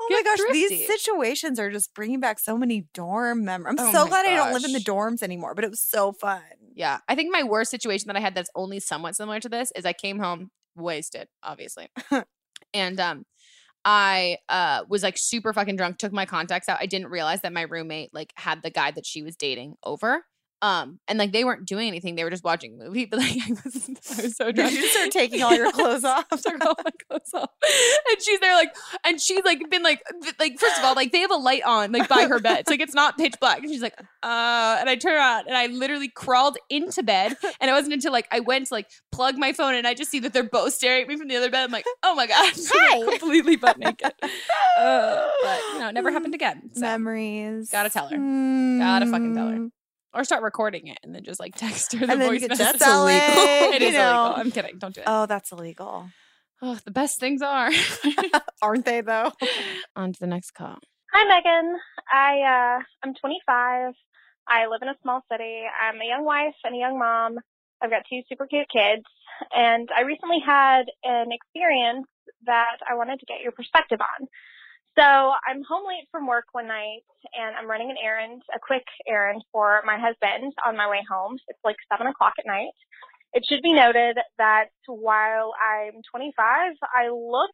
Oh 0.00 0.06
Get 0.08 0.24
my 0.24 0.30
gosh, 0.30 0.38
thrifty. 0.38 0.68
these 0.68 0.86
situations 0.86 1.58
are 1.58 1.70
just 1.70 1.92
bringing 1.92 2.20
back 2.20 2.38
so 2.38 2.56
many 2.56 2.86
dorm 2.94 3.44
memories. 3.44 3.76
I'm 3.78 3.88
Oh 3.88 3.92
so 3.92 4.06
glad 4.06 4.24
I 4.24 4.36
don't 4.36 4.52
live 4.52 4.64
in 4.64 4.72
the 4.72 4.78
dorms 4.80 5.22
anymore, 5.22 5.54
but 5.54 5.64
it 5.64 5.70
was 5.70 5.80
so 5.80 6.12
fun. 6.12 6.42
Yeah, 6.74 6.98
I 7.08 7.14
think 7.16 7.32
my 7.32 7.42
worst 7.42 7.70
situation 7.70 8.06
that 8.06 8.16
I 8.16 8.20
had 8.20 8.34
that's 8.34 8.50
only 8.54 8.78
somewhat 8.80 9.16
similar 9.16 9.40
to 9.40 9.48
this 9.48 9.72
is 9.74 9.84
I 9.84 9.92
came 9.92 10.18
home 10.18 10.50
wasted, 10.76 11.28
obviously, 11.42 11.88
and 12.74 13.00
um, 13.00 13.24
I 13.84 14.38
uh 14.48 14.84
was 14.88 15.02
like 15.02 15.16
super 15.18 15.52
fucking 15.52 15.76
drunk. 15.76 15.98
Took 15.98 16.12
my 16.12 16.26
contacts 16.26 16.68
out. 16.68 16.78
I 16.80 16.86
didn't 16.86 17.08
realize 17.08 17.42
that 17.42 17.52
my 17.52 17.62
roommate 17.62 18.10
like 18.14 18.32
had 18.36 18.62
the 18.62 18.70
guy 18.70 18.90
that 18.92 19.06
she 19.06 19.22
was 19.22 19.36
dating 19.36 19.74
over. 19.82 20.24
Um, 20.62 20.98
and 21.06 21.18
like 21.18 21.32
they 21.32 21.44
weren't 21.44 21.66
doing 21.66 21.86
anything; 21.88 22.14
they 22.14 22.24
were 22.24 22.30
just 22.30 22.42
watching 22.44 22.80
a 22.80 22.84
movie. 22.84 23.04
But 23.10 23.18
like 23.20 23.36
I 23.46 23.50
was, 23.50 23.90
I 24.18 24.22
was 24.22 24.36
so 24.36 24.46
Did 24.46 24.56
drunk. 24.56 24.72
you 24.72 24.86
start 24.88 25.10
taking 25.10 25.42
all 25.42 25.54
your 25.54 25.70
clothes 25.72 26.02
off? 26.04 26.28
took 26.30 26.64
all 26.64 26.74
my 26.82 26.90
clothes 27.08 27.30
off. 27.34 27.50
And 28.10 28.22
she's 28.22 28.40
there 28.40 28.54
like 28.54 28.74
and 29.04 29.20
she's 29.20 29.44
like 29.44 29.60
been 29.70 29.82
like 29.82 30.02
like 30.40 30.58
first 30.58 30.78
of 30.78 30.84
all, 30.84 30.94
like 30.94 31.12
they 31.12 31.20
have 31.20 31.30
a 31.30 31.36
light 31.36 31.62
on 31.64 31.92
like 31.92 32.08
by 32.08 32.24
her 32.26 32.40
bed. 32.40 32.60
It's 32.60 32.70
like 32.70 32.80
it's 32.80 32.94
not 32.94 33.18
pitch 33.18 33.34
black. 33.40 33.58
And 33.58 33.68
she's 33.70 33.82
like, 33.82 33.94
uh 34.22 34.76
and 34.80 34.88
I 34.88 34.96
turn 34.96 35.14
around 35.14 35.46
and 35.46 35.56
I 35.56 35.66
literally 35.66 36.08
crawled 36.08 36.56
into 36.70 37.02
bed. 37.02 37.36
And 37.60 37.70
it 37.70 37.72
wasn't 37.72 37.92
until 37.94 38.12
like 38.12 38.26
I 38.32 38.40
went 38.40 38.68
to 38.68 38.74
like 38.74 38.88
plug 39.12 39.36
my 39.36 39.52
phone 39.52 39.74
and 39.74 39.86
I 39.86 39.92
just 39.94 40.10
see 40.10 40.20
that 40.20 40.32
they're 40.32 40.42
both 40.42 40.72
staring 40.72 41.02
at 41.02 41.08
me 41.08 41.16
from 41.16 41.28
the 41.28 41.36
other 41.36 41.50
bed. 41.50 41.64
I'm 41.64 41.70
like, 41.72 41.86
oh 42.02 42.14
my 42.14 42.26
god, 42.26 42.52
Hi. 42.56 43.18
completely 43.18 43.56
butt 43.56 43.78
naked. 43.78 44.12
Uh, 44.78 45.28
but 45.42 45.60
it 45.88 45.92
never 45.94 46.10
happened 46.10 46.34
again. 46.34 46.70
So 46.72 46.80
Memories. 46.80 47.70
gotta 47.70 47.90
tell 47.90 48.08
her. 48.08 48.16
Gotta 48.16 49.06
fucking 49.06 49.34
tell 49.34 49.48
her. 49.48 49.68
Or 50.16 50.24
start 50.24 50.42
recording 50.42 50.86
it 50.88 50.98
and 51.02 51.14
then 51.14 51.22
just 51.24 51.38
like 51.38 51.54
text 51.56 51.92
her 51.94 52.06
the 52.06 52.12
And 52.14 52.22
voice 52.22 52.40
you 52.42 52.48
get 52.48 52.58
message. 52.58 52.72
to 52.72 52.78
sell 52.78 53.06
it, 53.10 53.12
it 53.82 53.92
know. 53.92 53.98
illegal. 54.24 54.34
I'm 54.36 54.50
kidding. 54.50 54.78
Don't 54.78 54.94
do 54.94 55.00
it. 55.02 55.04
Oh, 55.06 55.26
that's 55.26 55.52
illegal. 55.52 56.08
Oh, 56.62 56.78
the 56.84 56.90
best 56.90 57.20
things 57.20 57.42
are. 57.42 57.70
Aren't 58.62 58.86
they 58.86 59.02
though? 59.02 59.30
On 59.94 60.12
to 60.12 60.18
the 60.18 60.26
next 60.26 60.52
call. 60.52 60.78
Hi, 61.12 61.24
Megan. 61.28 61.78
I 62.12 62.78
uh, 62.78 62.82
I'm 63.04 63.14
25. 63.14 63.92
I 64.48 64.66
live 64.66 64.80
in 64.82 64.88
a 64.88 64.94
small 65.02 65.22
city. 65.30 65.62
I'm 65.80 66.00
a 66.00 66.06
young 66.06 66.24
wife 66.24 66.54
and 66.64 66.74
a 66.74 66.78
young 66.78 66.98
mom. 66.98 67.36
I've 67.82 67.90
got 67.90 68.02
two 68.08 68.22
super 68.28 68.46
cute 68.46 68.68
kids, 68.72 69.02
and 69.54 69.88
I 69.94 70.02
recently 70.02 70.38
had 70.44 70.84
an 71.04 71.26
experience 71.30 72.06
that 72.46 72.78
I 72.88 72.94
wanted 72.94 73.20
to 73.20 73.26
get 73.26 73.40
your 73.42 73.52
perspective 73.52 73.98
on. 74.00 74.26
So 74.98 75.02
I'm 75.02 75.62
home 75.68 75.86
late 75.86 76.08
from 76.10 76.26
work 76.26 76.46
one 76.52 76.68
night, 76.68 77.04
and 77.38 77.54
I'm 77.54 77.68
running 77.68 77.90
an 77.90 77.96
errand, 78.02 78.42
a 78.54 78.58
quick 78.58 78.84
errand 79.06 79.44
for 79.52 79.82
my 79.84 79.98
husband 79.98 80.54
on 80.64 80.76
my 80.76 80.88
way 80.88 81.02
home. 81.08 81.36
It's 81.48 81.58
like 81.64 81.76
seven 81.92 82.06
o'clock 82.06 82.32
at 82.38 82.46
night. 82.46 82.72
It 83.34 83.44
should 83.46 83.60
be 83.60 83.74
noted 83.74 84.16
that 84.38 84.68
while 84.86 85.52
I'm 85.60 86.00
25, 86.10 86.72
I 86.94 87.10
look 87.10 87.50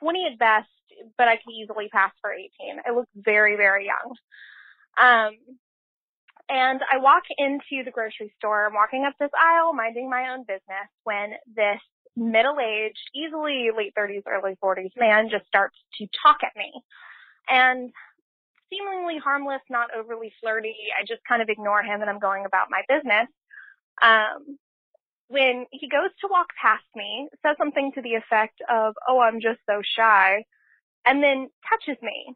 20 0.00 0.26
at 0.32 0.38
best, 0.38 0.68
but 1.16 1.28
I 1.28 1.36
could 1.36 1.52
easily 1.52 1.88
pass 1.92 2.10
for 2.20 2.32
18. 2.32 2.50
I 2.84 2.90
look 2.90 3.06
very, 3.14 3.56
very 3.56 3.86
young. 3.86 4.16
Um, 4.98 5.36
and 6.48 6.80
I 6.92 6.98
walk 6.98 7.22
into 7.38 7.84
the 7.84 7.92
grocery 7.92 8.34
store. 8.36 8.66
I'm 8.66 8.74
walking 8.74 9.04
up 9.06 9.14
this 9.20 9.30
aisle, 9.38 9.72
minding 9.74 10.10
my 10.10 10.30
own 10.32 10.40
business, 10.40 10.90
when 11.04 11.34
this 11.54 11.80
middle-aged, 12.16 13.10
easily 13.14 13.70
late 13.76 13.94
30s, 13.98 14.22
early 14.28 14.56
40s 14.62 14.92
man 14.96 15.28
just 15.30 15.46
starts 15.46 15.76
to 15.98 16.06
talk 16.22 16.38
at 16.42 16.56
me. 16.56 16.72
And 17.48 17.90
seemingly 18.70 19.18
harmless, 19.18 19.60
not 19.70 19.94
overly 19.94 20.32
flirty. 20.40 20.74
I 20.98 21.04
just 21.06 21.22
kind 21.28 21.42
of 21.42 21.48
ignore 21.48 21.82
him 21.82 22.00
and 22.00 22.10
I'm 22.10 22.18
going 22.18 22.44
about 22.46 22.68
my 22.70 22.82
business. 22.88 23.28
Um, 24.02 24.58
when 25.28 25.66
he 25.70 25.88
goes 25.88 26.10
to 26.20 26.28
walk 26.30 26.46
past 26.60 26.84
me, 26.94 27.28
says 27.44 27.56
something 27.58 27.92
to 27.94 28.02
the 28.02 28.14
effect 28.14 28.60
of, 28.70 28.94
Oh, 29.08 29.20
I'm 29.20 29.40
just 29.40 29.60
so 29.68 29.80
shy, 29.96 30.44
and 31.06 31.22
then 31.22 31.48
touches 31.68 32.00
me. 32.02 32.34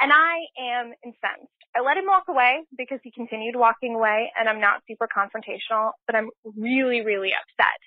And 0.00 0.12
I 0.12 0.46
am 0.58 0.92
incensed. 1.04 1.52
I 1.74 1.80
let 1.80 1.96
him 1.96 2.06
walk 2.06 2.24
away 2.28 2.62
because 2.76 2.98
he 3.02 3.10
continued 3.10 3.56
walking 3.56 3.94
away, 3.94 4.30
and 4.38 4.48
I'm 4.48 4.60
not 4.60 4.82
super 4.88 5.08
confrontational, 5.08 5.92
but 6.06 6.16
I'm 6.16 6.28
really, 6.56 7.00
really 7.00 7.30
upset. 7.32 7.78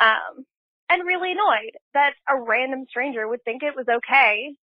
Um, 0.00 0.44
and 0.88 1.06
really 1.06 1.32
annoyed 1.32 1.76
that 1.94 2.14
a 2.28 2.40
random 2.40 2.84
stranger 2.88 3.28
would 3.28 3.44
think 3.44 3.62
it 3.62 3.76
was 3.76 3.86
okay 3.88 4.54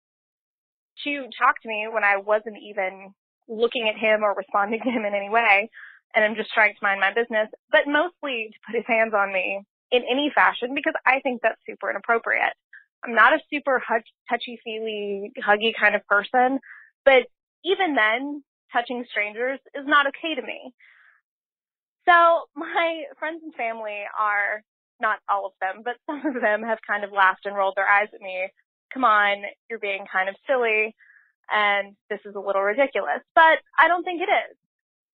to 1.03 1.25
talk 1.39 1.61
to 1.61 1.69
me 1.69 1.87
when 1.91 2.03
I 2.03 2.17
wasn't 2.17 2.57
even 2.57 3.13
looking 3.47 3.87
at 3.87 3.97
him 3.97 4.23
or 4.23 4.35
responding 4.35 4.81
to 4.83 4.89
him 4.89 5.05
in 5.05 5.15
any 5.15 5.29
way. 5.29 5.69
And 6.15 6.25
I'm 6.25 6.35
just 6.35 6.53
trying 6.53 6.73
to 6.73 6.79
mind 6.81 6.99
my 6.99 7.13
business, 7.13 7.47
but 7.71 7.87
mostly 7.87 8.49
to 8.51 8.59
put 8.65 8.75
his 8.75 8.87
hands 8.87 9.13
on 9.13 9.31
me 9.31 9.61
in 9.91 10.03
any 10.09 10.31
fashion 10.33 10.73
because 10.73 10.93
I 11.05 11.19
think 11.21 11.41
that's 11.41 11.59
super 11.67 11.89
inappropriate. 11.89 12.53
I'm 13.03 13.13
not 13.13 13.33
a 13.33 13.39
super 13.49 13.81
touchy 14.29 14.59
feely, 14.63 15.31
huggy 15.47 15.71
kind 15.79 15.95
of 15.95 16.05
person, 16.07 16.59
but 17.05 17.23
even 17.63 17.95
then, 17.95 18.43
touching 18.73 19.05
strangers 19.09 19.59
is 19.75 19.85
not 19.85 20.07
okay 20.07 20.35
to 20.35 20.41
me. 20.41 20.73
So 22.07 22.45
my 22.55 23.03
friends 23.19 23.41
and 23.43 23.53
family 23.53 24.03
are 24.19 24.63
not 24.99 25.19
all 25.29 25.45
of 25.45 25.53
them, 25.61 25.83
but 25.83 25.95
some 26.05 26.25
of 26.25 26.41
them 26.41 26.63
have 26.63 26.79
kind 26.85 27.03
of 27.03 27.11
laughed 27.11 27.45
and 27.45 27.55
rolled 27.55 27.75
their 27.75 27.87
eyes 27.87 28.09
at 28.13 28.21
me. 28.21 28.49
Come 28.93 29.03
on, 29.03 29.43
you're 29.69 29.79
being 29.79 30.05
kind 30.11 30.29
of 30.29 30.35
silly 30.47 30.95
and 31.49 31.95
this 32.09 32.19
is 32.25 32.35
a 32.35 32.39
little 32.39 32.61
ridiculous, 32.61 33.21
but 33.35 33.59
I 33.77 33.87
don't 33.87 34.03
think 34.03 34.21
it 34.21 34.29
is. 34.29 34.57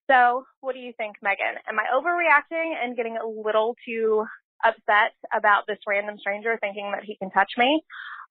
So 0.10 0.46
what 0.62 0.74
do 0.74 0.80
you 0.80 0.94
think, 0.98 1.16
Megan? 1.22 1.56
Am 1.68 1.80
I 1.80 1.86
overreacting 1.96 2.74
and 2.84 2.96
getting 2.96 3.18
a 3.18 3.26
little 3.26 3.76
too 3.86 4.26
upset 4.64 5.14
about 5.34 5.64
this 5.68 5.80
random 5.88 6.18
stranger 6.20 6.58
thinking 6.60 6.92
that 6.94 7.04
he 7.04 7.16
can 7.16 7.30
touch 7.32 7.52
me 7.58 7.84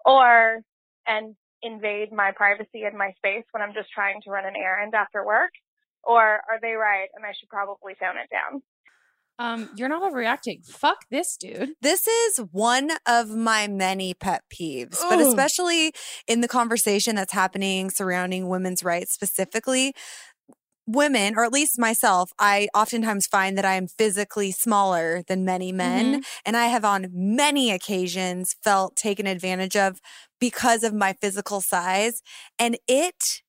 or, 0.04 0.60
and 1.06 1.34
invade 1.62 2.12
my 2.12 2.32
privacy 2.34 2.82
and 2.84 2.96
my 2.98 3.12
space 3.16 3.44
when 3.52 3.62
I'm 3.62 3.74
just 3.74 3.90
trying 3.92 4.20
to 4.22 4.30
run 4.30 4.46
an 4.46 4.56
errand 4.56 4.94
after 4.94 5.24
work? 5.24 5.52
Or 6.04 6.20
are 6.20 6.58
they 6.60 6.72
right 6.72 7.08
and 7.14 7.24
I 7.24 7.32
should 7.38 7.48
probably 7.48 7.94
tone 7.94 8.16
it 8.18 8.28
down? 8.30 8.62
Um, 9.42 9.68
you're 9.76 9.88
not 9.88 10.02
overreacting. 10.02 10.64
Fuck 10.64 10.98
this 11.10 11.36
dude. 11.36 11.70
This 11.80 12.06
is 12.06 12.38
one 12.52 12.90
of 13.06 13.30
my 13.30 13.66
many 13.66 14.14
pet 14.14 14.42
peeves, 14.54 14.98
but 15.10 15.18
especially 15.20 15.92
in 16.28 16.42
the 16.42 16.48
conversation 16.48 17.16
that's 17.16 17.32
happening 17.32 17.90
surrounding 17.90 18.48
women's 18.48 18.84
rights 18.84 19.12
specifically. 19.12 19.94
women, 20.84 21.34
or 21.36 21.44
at 21.44 21.52
least 21.52 21.78
myself, 21.78 22.32
I 22.40 22.68
oftentimes 22.74 23.28
find 23.28 23.56
that 23.56 23.64
I 23.64 23.74
am 23.74 23.86
physically 23.86 24.50
smaller 24.50 25.22
than 25.28 25.44
many 25.44 25.70
men. 25.70 26.06
Mhm. 26.22 26.24
And 26.44 26.56
I 26.56 26.66
have 26.66 26.84
on 26.84 27.06
many 27.12 27.70
occasions 27.70 28.56
felt 28.64 28.96
taken 28.96 29.28
advantage 29.28 29.76
of 29.76 30.00
because 30.40 30.82
of 30.82 30.92
my 30.92 31.12
physical 31.20 31.60
size. 31.60 32.20
And 32.58 32.76
it 32.88 33.42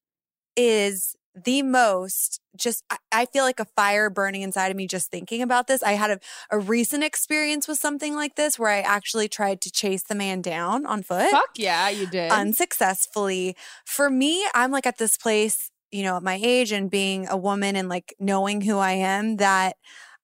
is 0.56 1.16
the 1.36 1.62
most 1.64 2.40
just, 2.56 2.84
I- 2.90 2.98
I 3.12 3.26
feel 3.26 3.44
like 3.44 3.60
a 3.60 3.66
fire 3.66 4.10
burning 4.10 4.44
inside 4.44 4.70
of 4.70 4.78
me 4.78 4.86
just 4.88 5.10
thinking 5.10 5.42
about 5.42 5.68
this. 5.68 5.82
I 5.82 5.94
had 5.94 6.12
a, 6.12 6.20
a 6.52 6.60
recent 6.60 7.04
experience 7.04 7.68
with 7.68 7.80
something 7.80 8.16
like 8.16 8.36
this 8.36 8.60
where 8.60 8.70
I 8.70 8.82
actually 8.82 9.28
tried 9.28 9.60
to 9.62 9.72
chase 9.72 10.04
the 10.04 10.14
man 10.16 10.42
down 10.42 10.86
on 10.86 11.02
foot 11.02 11.32
Fuck 11.32 11.52
yeah, 11.58 11.90
you 11.90 12.06
did. 12.06 12.32
unsuccessfully. 12.32 13.56
For 13.86 14.10
me, 14.10 14.46
I'm 14.54 14.72
like 14.72 14.86
at 14.86 14.98
this 14.98 15.18
place, 15.18 15.70
you 15.92 16.04
know, 16.04 16.18
at 16.18 16.24
my 16.24 16.40
age 16.42 16.72
and 16.72 16.90
being 16.90 17.28
a 17.28 17.38
woman 17.38 17.76
and 17.76 17.90
like 17.90 18.14
knowing 18.20 18.62
who 18.62 18.78
I 18.78 18.94
am 18.94 19.38
that 19.38 19.78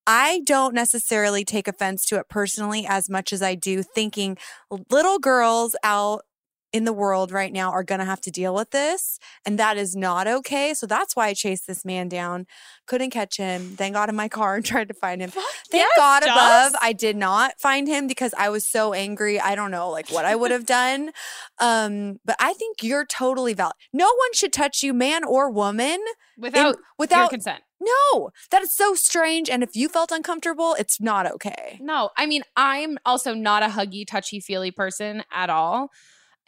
I 0.07 0.41
don't 0.45 0.73
necessarily 0.73 1.45
take 1.45 1.67
offense 1.67 2.05
to 2.07 2.17
it 2.17 2.29
personally 2.29 2.85
as 2.87 3.09
much 3.09 3.31
as 3.31 3.41
I 3.43 3.53
do 3.55 3.83
thinking 3.83 4.37
little 4.89 5.19
girls 5.19 5.75
out 5.83 6.23
in 6.71 6.85
the 6.85 6.93
world 6.93 7.31
right 7.31 7.51
now 7.51 7.71
are 7.71 7.83
going 7.83 7.99
to 7.99 8.05
have 8.05 8.21
to 8.21 8.31
deal 8.31 8.53
with 8.53 8.71
this 8.71 9.19
and 9.45 9.57
that 9.57 9.77
is 9.77 9.95
not 9.95 10.27
okay. 10.27 10.73
So 10.73 10.85
that's 10.85 11.15
why 11.15 11.27
I 11.27 11.33
chased 11.33 11.65
this 11.67 11.83
man 11.83 12.07
down. 12.09 12.45
Couldn't 12.85 13.09
catch 13.09 13.37
him. 13.37 13.75
Then 13.75 13.93
got 13.93 14.09
in 14.09 14.15
my 14.15 14.27
car 14.27 14.55
and 14.55 14.65
tried 14.65 14.87
to 14.89 14.93
find 14.93 15.21
him. 15.21 15.31
Thank 15.31 15.45
yes, 15.73 15.91
God 15.95 16.23
Joss. 16.23 16.31
above 16.69 16.79
I 16.81 16.93
did 16.93 17.17
not 17.17 17.59
find 17.59 17.87
him 17.87 18.07
because 18.07 18.33
I 18.37 18.49
was 18.49 18.67
so 18.67 18.93
angry. 18.93 19.39
I 19.39 19.55
don't 19.55 19.71
know 19.71 19.89
like 19.89 20.09
what 20.11 20.25
I 20.25 20.35
would 20.35 20.51
have 20.51 20.65
done. 20.65 21.11
Um 21.59 22.19
but 22.23 22.35
I 22.39 22.53
think 22.53 22.83
you're 22.83 23.05
totally 23.05 23.53
valid. 23.53 23.73
No 23.91 24.05
one 24.05 24.33
should 24.33 24.53
touch 24.53 24.83
you 24.83 24.93
man 24.93 25.23
or 25.23 25.49
woman 25.49 25.99
without 26.37 26.75
in- 26.75 26.81
without 26.97 27.19
your 27.19 27.29
consent. 27.29 27.63
No. 27.81 28.29
That 28.51 28.61
is 28.61 28.75
so 28.75 28.93
strange 28.93 29.49
and 29.49 29.63
if 29.63 29.75
you 29.75 29.89
felt 29.89 30.11
uncomfortable, 30.11 30.75
it's 30.77 30.99
not 31.01 31.25
okay. 31.31 31.79
No, 31.81 32.09
I 32.17 32.25
mean, 32.25 32.43
I'm 32.55 32.97
also 33.05 33.33
not 33.33 33.63
a 33.63 33.67
huggy, 33.67 34.05
touchy, 34.05 34.39
feely 34.39 34.71
person 34.71 35.23
at 35.31 35.49
all. 35.49 35.89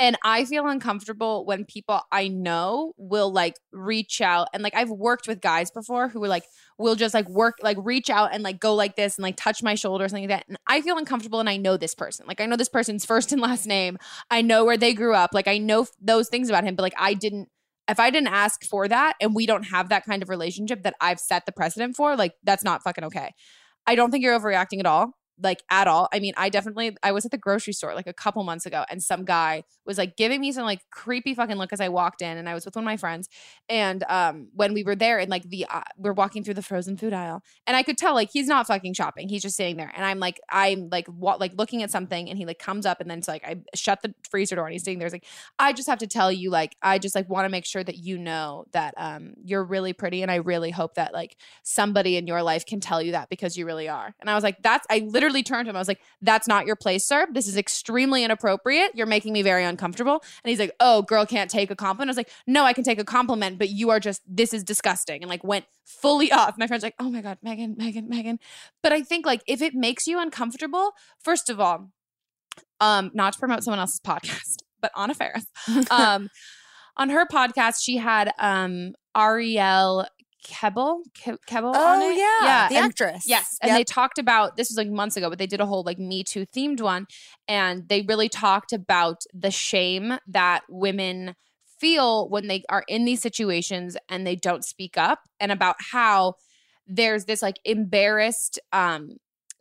And 0.01 0.17
I 0.23 0.45
feel 0.45 0.67
uncomfortable 0.67 1.45
when 1.45 1.63
people 1.63 2.01
I 2.11 2.27
know 2.27 2.93
will 2.97 3.31
like 3.31 3.53
reach 3.71 4.19
out 4.19 4.47
and 4.51 4.63
like 4.63 4.73
I've 4.73 4.89
worked 4.89 5.27
with 5.27 5.41
guys 5.41 5.69
before 5.69 6.07
who 6.07 6.19
were 6.19 6.27
like 6.27 6.43
will 6.79 6.95
just 6.95 7.13
like 7.13 7.29
work 7.29 7.57
like 7.61 7.77
reach 7.79 8.09
out 8.09 8.33
and 8.33 8.41
like 8.41 8.59
go 8.59 8.73
like 8.73 8.95
this 8.95 9.15
and 9.17 9.21
like 9.21 9.37
touch 9.37 9.61
my 9.61 9.75
shoulder 9.75 10.05
or 10.05 10.09
something 10.09 10.27
like 10.27 10.39
that. 10.39 10.47
And 10.47 10.57
I 10.65 10.81
feel 10.81 10.97
uncomfortable 10.97 11.39
and 11.39 11.47
I 11.47 11.57
know 11.57 11.77
this 11.77 11.93
person. 11.93 12.25
Like 12.27 12.41
I 12.41 12.47
know 12.47 12.55
this 12.55 12.67
person's 12.67 13.05
first 13.11 13.31
and 13.31 13.39
last 13.39 13.67
name. 13.67 13.99
I 14.31 14.41
know 14.41 14.65
where 14.65 14.75
they 14.75 14.95
grew 14.95 15.13
up. 15.13 15.35
Like 15.35 15.47
I 15.47 15.59
know 15.59 15.85
those 16.01 16.29
things 16.29 16.49
about 16.49 16.63
him, 16.63 16.73
but 16.73 16.81
like 16.81 16.95
I 16.97 17.13
didn't 17.13 17.49
if 17.87 17.99
I 17.99 18.09
didn't 18.09 18.29
ask 18.29 18.63
for 18.63 18.87
that 18.87 19.13
and 19.21 19.35
we 19.35 19.45
don't 19.45 19.65
have 19.65 19.89
that 19.89 20.05
kind 20.05 20.23
of 20.23 20.29
relationship 20.29 20.81
that 20.81 20.95
I've 20.99 21.19
set 21.19 21.45
the 21.45 21.51
precedent 21.51 21.95
for, 21.95 22.15
like 22.15 22.33
that's 22.43 22.63
not 22.63 22.81
fucking 22.81 23.03
okay. 23.03 23.35
I 23.85 23.93
don't 23.93 24.09
think 24.09 24.23
you're 24.23 24.39
overreacting 24.39 24.79
at 24.79 24.87
all. 24.87 25.13
Like 25.41 25.63
at 25.69 25.87
all. 25.87 26.07
I 26.13 26.19
mean, 26.19 26.33
I 26.37 26.49
definitely 26.49 26.95
I 27.03 27.11
was 27.11 27.25
at 27.25 27.31
the 27.31 27.37
grocery 27.37 27.73
store 27.73 27.95
like 27.95 28.07
a 28.07 28.13
couple 28.13 28.43
months 28.43 28.65
ago 28.65 28.85
and 28.89 29.01
some 29.01 29.25
guy 29.25 29.63
was 29.85 29.97
like 29.97 30.15
giving 30.17 30.41
me 30.41 30.51
some 30.51 30.63
like 30.63 30.81
creepy 30.91 31.33
fucking 31.33 31.55
look 31.55 31.73
as 31.73 31.81
I 31.81 31.89
walked 31.89 32.21
in 32.21 32.37
and 32.37 32.47
I 32.47 32.53
was 32.53 32.65
with 32.65 32.75
one 32.75 32.83
of 32.83 32.85
my 32.85 32.97
friends 32.97 33.29
and 33.69 34.03
um 34.09 34.49
when 34.53 34.73
we 34.73 34.83
were 34.83 34.95
there 34.95 35.19
and 35.19 35.29
like 35.29 35.43
the 35.43 35.65
uh, 35.69 35.81
we're 35.97 36.13
walking 36.13 36.43
through 36.43 36.53
the 36.53 36.61
frozen 36.61 36.97
food 36.97 37.13
aisle 37.13 37.41
and 37.65 37.75
I 37.77 37.83
could 37.83 37.97
tell 37.97 38.13
like 38.13 38.29
he's 38.31 38.47
not 38.47 38.67
fucking 38.67 38.93
shopping. 38.93 39.29
He's 39.29 39.41
just 39.41 39.55
sitting 39.55 39.77
there 39.77 39.91
and 39.95 40.05
I'm 40.05 40.19
like 40.19 40.39
I'm 40.49 40.89
like 40.91 41.07
wa- 41.09 41.37
like 41.39 41.53
looking 41.55 41.81
at 41.83 41.91
something 41.91 42.29
and 42.29 42.37
he 42.37 42.45
like 42.45 42.59
comes 42.59 42.85
up 42.85 43.01
and 43.01 43.09
then 43.09 43.19
it's 43.19 43.27
like 43.27 43.43
I 43.45 43.57
shut 43.73 44.01
the 44.01 44.13
freezer 44.29 44.55
door 44.55 44.65
and 44.65 44.73
he's 44.73 44.83
sitting 44.83 44.99
there. 44.99 45.07
He's 45.07 45.13
like 45.13 45.25
I 45.57 45.73
just 45.73 45.89
have 45.89 45.99
to 45.99 46.07
tell 46.07 46.31
you 46.31 46.49
like 46.49 46.75
I 46.81 46.99
just 46.99 47.15
like 47.15 47.29
want 47.29 47.45
to 47.45 47.49
make 47.49 47.65
sure 47.65 47.83
that 47.83 47.97
you 47.97 48.17
know 48.17 48.65
that 48.73 48.93
um 48.97 49.33
you're 49.43 49.63
really 49.63 49.93
pretty 49.93 50.21
and 50.21 50.29
I 50.29 50.35
really 50.35 50.71
hope 50.71 50.95
that 50.95 51.13
like 51.13 51.37
somebody 51.63 52.17
in 52.17 52.27
your 52.27 52.43
life 52.43 52.65
can 52.65 52.79
tell 52.79 53.01
you 53.01 53.13
that 53.13 53.29
because 53.29 53.57
you 53.57 53.65
really 53.65 53.89
are. 53.89 54.13
And 54.19 54.29
I 54.29 54.35
was 54.35 54.43
like 54.43 54.61
that's 54.61 54.85
I 54.89 54.99
literally 54.99 55.30
turned 55.33 55.65
to 55.65 55.69
him. 55.69 55.75
I 55.75 55.79
was 55.79 55.87
like 55.87 56.01
that's 56.21 56.47
not 56.47 56.65
your 56.65 56.75
place, 56.75 57.07
sir. 57.07 57.27
This 57.31 57.47
is 57.47 57.57
extremely 57.57 58.23
inappropriate. 58.23 58.91
You're 58.93 59.07
making 59.07 59.33
me 59.33 59.41
very 59.41 59.63
uncomfortable. 59.63 60.21
And 60.43 60.49
he's 60.49 60.59
like, 60.59 60.75
"Oh, 60.79 61.01
girl 61.01 61.25
can't 61.25 61.49
take 61.49 61.71
a 61.71 61.75
compliment." 61.75 62.09
I 62.09 62.11
was 62.11 62.17
like, 62.17 62.29
"No, 62.45 62.65
I 62.65 62.73
can 62.73 62.83
take 62.83 62.99
a 62.99 63.05
compliment, 63.05 63.57
but 63.57 63.69
you 63.69 63.89
are 63.89 63.99
just 63.99 64.21
this 64.27 64.53
is 64.53 64.63
disgusting." 64.63 65.23
And 65.23 65.29
like 65.29 65.43
went 65.43 65.65
fully 65.85 66.31
off. 66.41 66.57
My 66.57 66.67
friend's 66.67 66.83
like, 66.83 66.95
"Oh 66.99 67.09
my 67.09 67.21
god, 67.21 67.37
Megan, 67.41 67.75
Megan, 67.77 68.09
Megan." 68.09 68.39
But 68.83 68.91
I 68.91 69.01
think 69.01 69.25
like 69.25 69.41
if 69.47 69.61
it 69.61 69.73
makes 69.73 70.07
you 70.07 70.19
uncomfortable, 70.19 70.91
first 71.23 71.49
of 71.49 71.59
all, 71.59 71.91
um 72.81 73.11
not 73.13 73.33
to 73.33 73.39
promote 73.39 73.63
someone 73.63 73.79
else's 73.79 74.01
podcast, 74.01 74.57
but 74.81 74.91
Anna 74.97 75.13
Faris. 75.13 75.45
um 75.89 76.29
on 76.97 77.09
her 77.09 77.25
podcast 77.25 77.75
she 77.81 77.97
had 77.97 78.33
um 78.37 78.93
Ariel 79.15 80.05
Kebbel, 80.45 81.01
Ke- 81.15 81.37
Kebbel 81.47 81.73
on 81.75 82.01
Oh, 82.01 82.09
it. 82.09 82.17
yeah, 82.17 82.67
the 82.69 82.75
and- 82.77 82.85
actress. 82.85 83.23
Yes, 83.27 83.57
and 83.61 83.69
Yep. 83.69 83.77
they 83.77 83.83
talked 83.83 84.17
about 84.19 84.57
this 84.57 84.69
was 84.69 84.77
like 84.77 84.89
months 84.89 85.15
ago, 85.17 85.29
but 85.29 85.37
they 85.39 85.47
did 85.47 85.61
a 85.61 85.65
whole 85.65 85.83
like 85.83 85.99
Me 85.99 86.23
Too 86.23 86.45
themed 86.45 86.81
one, 86.81 87.05
and 87.47 87.87
they 87.89 88.01
really 88.01 88.29
talked 88.29 88.73
about 88.73 89.21
the 89.33 89.51
shame 89.51 90.17
that 90.27 90.61
women 90.69 91.35
feel 91.79 92.29
when 92.29 92.47
they 92.47 92.63
are 92.69 92.83
in 92.87 93.05
these 93.05 93.21
situations 93.21 93.97
and 94.09 94.25
they 94.25 94.35
don't 94.35 94.63
speak 94.63 94.97
up, 94.97 95.19
and 95.39 95.51
about 95.51 95.75
how 95.91 96.35
there's 96.87 97.25
this 97.25 97.41
like 97.41 97.55
embarrassed 97.63 98.59
um 98.73 99.09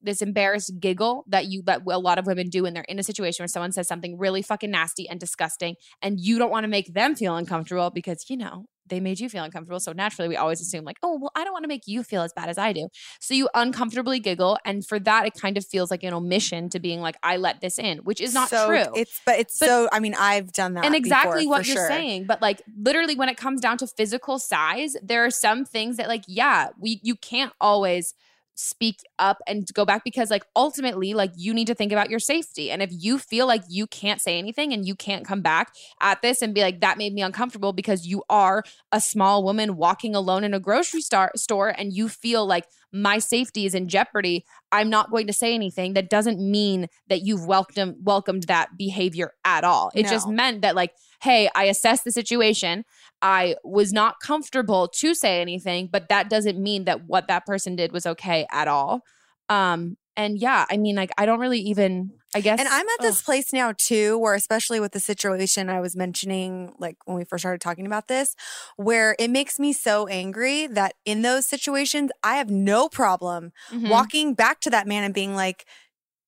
this 0.02 0.22
embarrassed 0.22 0.72
giggle 0.80 1.24
that 1.28 1.46
you 1.46 1.62
that 1.66 1.82
a 1.86 1.98
lot 1.98 2.18
of 2.18 2.26
women 2.26 2.48
do 2.48 2.62
when 2.62 2.72
they're 2.72 2.84
in 2.88 2.98
a 2.98 3.02
situation 3.02 3.42
where 3.42 3.48
someone 3.48 3.70
says 3.70 3.86
something 3.86 4.16
really 4.18 4.40
fucking 4.40 4.70
nasty 4.70 5.06
and 5.06 5.20
disgusting 5.20 5.74
and 6.00 6.18
you 6.18 6.38
don't 6.38 6.50
want 6.50 6.64
to 6.64 6.68
make 6.68 6.94
them 6.94 7.14
feel 7.14 7.36
uncomfortable 7.36 7.90
because 7.90 8.24
you 8.30 8.36
know 8.38 8.64
they 8.90 9.00
made 9.00 9.18
you 9.20 9.28
feel 9.28 9.42
uncomfortable 9.44 9.80
so 9.80 9.92
naturally 9.92 10.28
we 10.28 10.36
always 10.36 10.60
assume 10.60 10.84
like 10.84 10.98
oh 11.02 11.18
well 11.20 11.32
I 11.34 11.44
don't 11.44 11.52
want 11.52 11.64
to 11.64 11.68
make 11.68 11.84
you 11.86 12.02
feel 12.02 12.22
as 12.22 12.32
bad 12.34 12.48
as 12.48 12.58
I 12.58 12.72
do 12.72 12.88
so 13.20 13.32
you 13.34 13.48
uncomfortably 13.54 14.20
giggle 14.20 14.58
and 14.64 14.86
for 14.86 14.98
that 15.00 15.26
it 15.26 15.34
kind 15.34 15.56
of 15.56 15.64
feels 15.66 15.90
like 15.90 16.02
an 16.02 16.12
omission 16.12 16.68
to 16.70 16.80
being 16.80 17.00
like 17.00 17.16
I 17.22 17.36
let 17.38 17.60
this 17.60 17.78
in 17.78 17.98
which 17.98 18.20
is 18.20 18.34
not 18.34 18.48
So 18.50 18.66
true 18.66 18.92
It's 18.94 19.20
but 19.24 19.38
it's 19.38 19.58
But- 19.58 19.66
so 19.68 19.88
I 19.92 20.00
mean, 20.00 20.14
I've 20.18 20.52
done 20.52 20.74
that. 20.74 20.84
and 20.84 20.94
exactly 20.94 21.42
before, 21.44 21.50
what 21.58 21.66
you're 21.66 21.76
sure. 21.76 21.88
saying 21.88 22.26
but 22.26 22.42
like 22.42 22.60
literally 22.76 23.14
when 23.14 23.28
it 23.28 23.36
comes 23.36 23.60
down 23.60 23.78
to 23.78 23.86
physical 23.86 24.38
size 24.38 24.96
there 25.02 25.24
are 25.24 25.30
some 25.30 25.64
things 25.64 25.96
that 25.96 26.08
like 26.08 26.24
yeah 26.26 26.68
we 26.78 27.00
you 27.02 27.14
can't 27.16 27.52
always 27.60 28.14
speak 28.54 29.00
up 29.18 29.38
and 29.46 29.66
go 29.72 29.84
back 29.84 30.04
because 30.04 30.30
like 30.30 30.44
ultimately 30.54 31.14
like 31.14 31.32
you 31.36 31.54
need 31.54 31.66
to 31.66 31.74
think 31.74 31.92
about 31.92 32.10
your 32.10 32.18
safety. 32.18 32.70
And 32.70 32.82
if 32.82 32.90
you 32.92 33.18
feel 33.18 33.46
like 33.46 33.62
you 33.68 33.86
can't 33.86 34.20
say 34.20 34.38
anything 34.38 34.72
and 34.72 34.86
you 34.86 34.94
can't 34.94 35.26
come 35.26 35.40
back 35.40 35.72
at 36.00 36.22
this 36.22 36.42
and 36.42 36.54
be 36.54 36.60
like 36.60 36.80
that 36.80 36.98
made 36.98 37.14
me 37.14 37.22
uncomfortable 37.22 37.72
because 37.72 38.06
you 38.06 38.22
are 38.28 38.62
a 38.92 39.00
small 39.00 39.42
woman 39.42 39.76
walking 39.76 40.14
alone 40.14 40.44
in 40.44 40.54
a 40.54 40.60
grocery 40.60 41.00
star- 41.00 41.32
store 41.36 41.68
and 41.68 41.92
you 41.92 42.08
feel 42.08 42.46
like 42.46 42.66
my 42.92 43.18
safety 43.18 43.66
is 43.66 43.74
in 43.74 43.88
jeopardy 43.88 44.44
i'm 44.72 44.90
not 44.90 45.10
going 45.10 45.26
to 45.26 45.32
say 45.32 45.54
anything 45.54 45.94
that 45.94 46.10
doesn't 46.10 46.40
mean 46.40 46.86
that 47.08 47.22
you've 47.22 47.46
welcomed 47.46 47.96
welcomed 48.02 48.44
that 48.44 48.76
behavior 48.76 49.32
at 49.44 49.64
all. 49.64 49.90
It 49.94 50.06
just 50.06 50.28
meant 50.28 50.62
that 50.62 50.74
like 50.74 50.92
hey 51.22 51.48
i 51.54 51.64
assessed 51.64 52.04
the 52.04 52.12
situation. 52.12 52.84
I 53.22 53.56
was 53.64 53.92
not 53.92 54.20
comfortable 54.20 54.88
to 54.88 55.14
say 55.14 55.40
anything 55.40 55.88
but 55.90 56.08
that 56.08 56.30
doesn't 56.30 56.58
mean 56.58 56.84
that 56.84 57.06
what 57.06 57.28
that 57.28 57.46
person 57.46 57.76
did 57.76 57.92
was 57.92 58.06
okay 58.06 58.46
at 58.50 58.68
all. 58.68 59.02
Um 59.48 59.96
and 60.16 60.38
yeah 60.38 60.66
i 60.70 60.76
mean 60.76 60.96
like 60.96 61.10
i 61.18 61.26
don't 61.26 61.40
really 61.40 61.60
even 61.60 62.10
i 62.34 62.40
guess 62.40 62.60
And 62.60 62.68
I'm 62.68 62.88
at 62.88 63.00
this 63.00 63.22
place 63.22 63.52
now 63.52 63.72
too, 63.76 64.18
where 64.18 64.34
especially 64.34 64.80
with 64.80 64.92
the 64.92 65.00
situation 65.00 65.68
I 65.70 65.80
was 65.80 65.96
mentioning, 65.96 66.74
like 66.78 66.96
when 67.06 67.16
we 67.16 67.24
first 67.24 67.42
started 67.42 67.60
talking 67.60 67.86
about 67.86 68.08
this, 68.08 68.34
where 68.76 69.16
it 69.18 69.30
makes 69.30 69.58
me 69.58 69.72
so 69.72 70.06
angry 70.06 70.66
that 70.68 70.94
in 71.04 71.22
those 71.22 71.46
situations, 71.46 72.10
I 72.22 72.36
have 72.36 72.50
no 72.50 72.88
problem 72.88 73.52
Mhm. 73.70 73.90
walking 73.90 74.34
back 74.34 74.60
to 74.60 74.70
that 74.70 74.86
man 74.86 75.04
and 75.04 75.14
being 75.14 75.34
like, 75.34 75.64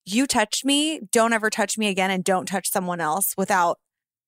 you 0.07 0.27
touched 0.27 0.65
me, 0.65 1.01
don't 1.13 1.33
ever 1.33 1.51
touch 1.51 1.79
me 1.79 1.89
again, 1.89 2.11
and 2.11 2.25
don't 2.25 2.47
touch 2.47 2.71
someone 2.71 3.01
else 3.01 3.35
without 3.37 3.79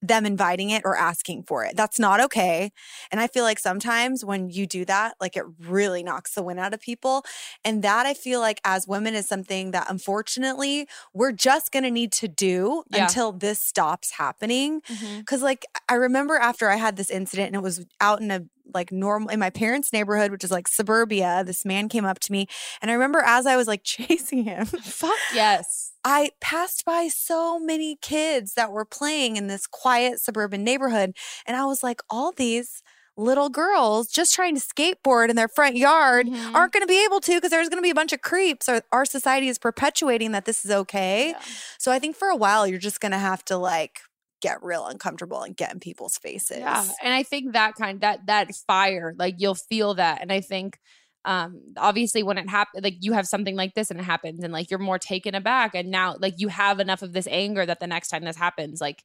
them 0.06 0.26
inviting 0.26 0.70
it 0.70 0.82
or 0.84 0.96
asking 0.96 1.44
for 1.44 1.64
it. 1.64 1.76
That's 1.76 1.98
not 1.98 2.20
okay. 2.20 2.72
And 3.10 3.20
I 3.20 3.26
feel 3.26 3.44
like 3.44 3.58
sometimes 3.58 4.24
when 4.24 4.50
you 4.50 4.66
do 4.66 4.84
that, 4.84 5.14
like 5.20 5.36
it 5.36 5.44
really 5.60 6.02
knocks 6.02 6.34
the 6.34 6.42
wind 6.42 6.60
out 6.60 6.74
of 6.74 6.80
people. 6.80 7.24
And 7.64 7.82
that 7.82 8.06
I 8.06 8.14
feel 8.14 8.40
like 8.40 8.60
as 8.64 8.86
women 8.86 9.14
is 9.14 9.26
something 9.26 9.70
that 9.70 9.86
unfortunately 9.90 10.86
we're 11.12 11.32
just 11.32 11.72
going 11.72 11.84
to 11.84 11.90
need 11.90 12.12
to 12.12 12.28
do 12.28 12.82
Yeah. 12.90 13.04
until 13.04 13.32
this 13.32 13.60
stops 13.62 14.12
happening. 14.12 14.80
Mhm. 14.82 15.26
Cause 15.26 15.42
like 15.42 15.64
I 15.88 15.94
remember 15.94 16.36
after 16.36 16.68
I 16.68 16.76
had 16.76 16.96
this 16.96 17.10
incident 17.10 17.48
and 17.48 17.56
it 17.56 17.62
was 17.62 17.84
out 18.00 18.20
in 18.20 18.30
a 18.30 18.42
like 18.72 18.90
normal 18.92 19.28
in 19.28 19.38
my 19.38 19.50
parents' 19.50 19.92
neighborhood, 19.92 20.30
which 20.30 20.44
is 20.44 20.50
like 20.50 20.68
suburbia, 20.68 21.44
this 21.44 21.64
man 21.64 21.88
came 21.88 22.04
up 22.04 22.18
to 22.20 22.32
me. 22.32 22.46
And 22.82 22.90
I 22.90 22.94
remember 22.94 23.20
as 23.20 23.46
I 23.46 23.56
was 23.56 23.66
like 23.66 23.82
chasing 23.84 24.44
him, 24.44 24.66
fuck 24.66 25.18
yes 25.34 25.92
I 26.04 26.30
passed 26.40 26.84
by 26.84 27.08
so 27.08 27.58
many 27.58 27.96
kids 28.02 28.54
that 28.54 28.70
were 28.72 28.84
playing 28.84 29.36
in 29.36 29.46
this 29.46 29.66
quiet 29.66 30.20
suburban 30.20 30.62
neighborhood. 30.62 31.16
And 31.46 31.56
I 31.56 31.64
was 31.64 31.82
like, 31.82 32.00
all 32.10 32.30
these 32.32 32.82
little 33.16 33.48
girls 33.48 34.08
just 34.08 34.34
trying 34.34 34.56
to 34.56 34.60
skateboard 34.60 35.30
in 35.30 35.36
their 35.36 35.48
front 35.48 35.76
yard 35.76 36.26
Mhm. 36.26 36.52
aren't 36.54 36.72
going 36.72 36.82
to 36.82 36.86
be 36.86 37.04
able 37.04 37.20
to 37.20 37.34
because 37.36 37.50
there's 37.50 37.68
going 37.68 37.78
to 37.78 37.82
be 37.86 37.90
a 37.90 37.94
bunch 37.94 38.12
of 38.12 38.20
creeps. 38.20 38.68
Or 38.68 38.82
our 38.92 39.04
society 39.04 39.48
is 39.48 39.58
perpetuating 39.58 40.32
that 40.32 40.44
this 40.46 40.64
is 40.64 40.70
okay. 40.70 41.28
Yeah. 41.28 41.40
So 41.78 41.92
I 41.92 41.98
think 42.00 42.16
for 42.16 42.28
a 42.28 42.36
while, 42.36 42.66
you're 42.66 42.78
just 42.78 43.00
going 43.00 43.12
to 43.12 43.18
have 43.18 43.44
to 43.46 43.56
like 43.56 44.00
get 44.42 44.62
real 44.62 44.84
uncomfortable 44.86 45.42
and 45.42 45.56
get 45.56 45.72
in 45.72 45.80
people's 45.80 46.18
faces. 46.18 46.58
Yeah, 46.58 46.84
and 47.02 47.14
I 47.14 47.22
think 47.22 47.52
that 47.54 47.76
kind 47.76 48.00
that 48.02 48.26
that 48.26 48.54
fire, 48.66 49.14
like 49.18 49.36
you'll 49.38 49.54
feel 49.54 49.94
that, 49.94 50.20
and 50.20 50.30
I 50.32 50.40
think 50.42 50.78
um 51.24 51.60
obviously 51.76 52.22
when 52.22 52.38
it 52.38 52.48
happens 52.48 52.82
like 52.82 52.96
you 53.00 53.12
have 53.12 53.26
something 53.26 53.56
like 53.56 53.74
this 53.74 53.90
and 53.90 53.98
it 53.98 54.04
happens 54.04 54.44
and 54.44 54.52
like 54.52 54.70
you're 54.70 54.78
more 54.78 54.98
taken 54.98 55.34
aback 55.34 55.74
and 55.74 55.90
now 55.90 56.16
like 56.18 56.34
you 56.38 56.48
have 56.48 56.80
enough 56.80 57.02
of 57.02 57.12
this 57.12 57.26
anger 57.30 57.64
that 57.64 57.80
the 57.80 57.86
next 57.86 58.08
time 58.08 58.24
this 58.24 58.36
happens 58.36 58.80
like 58.80 59.02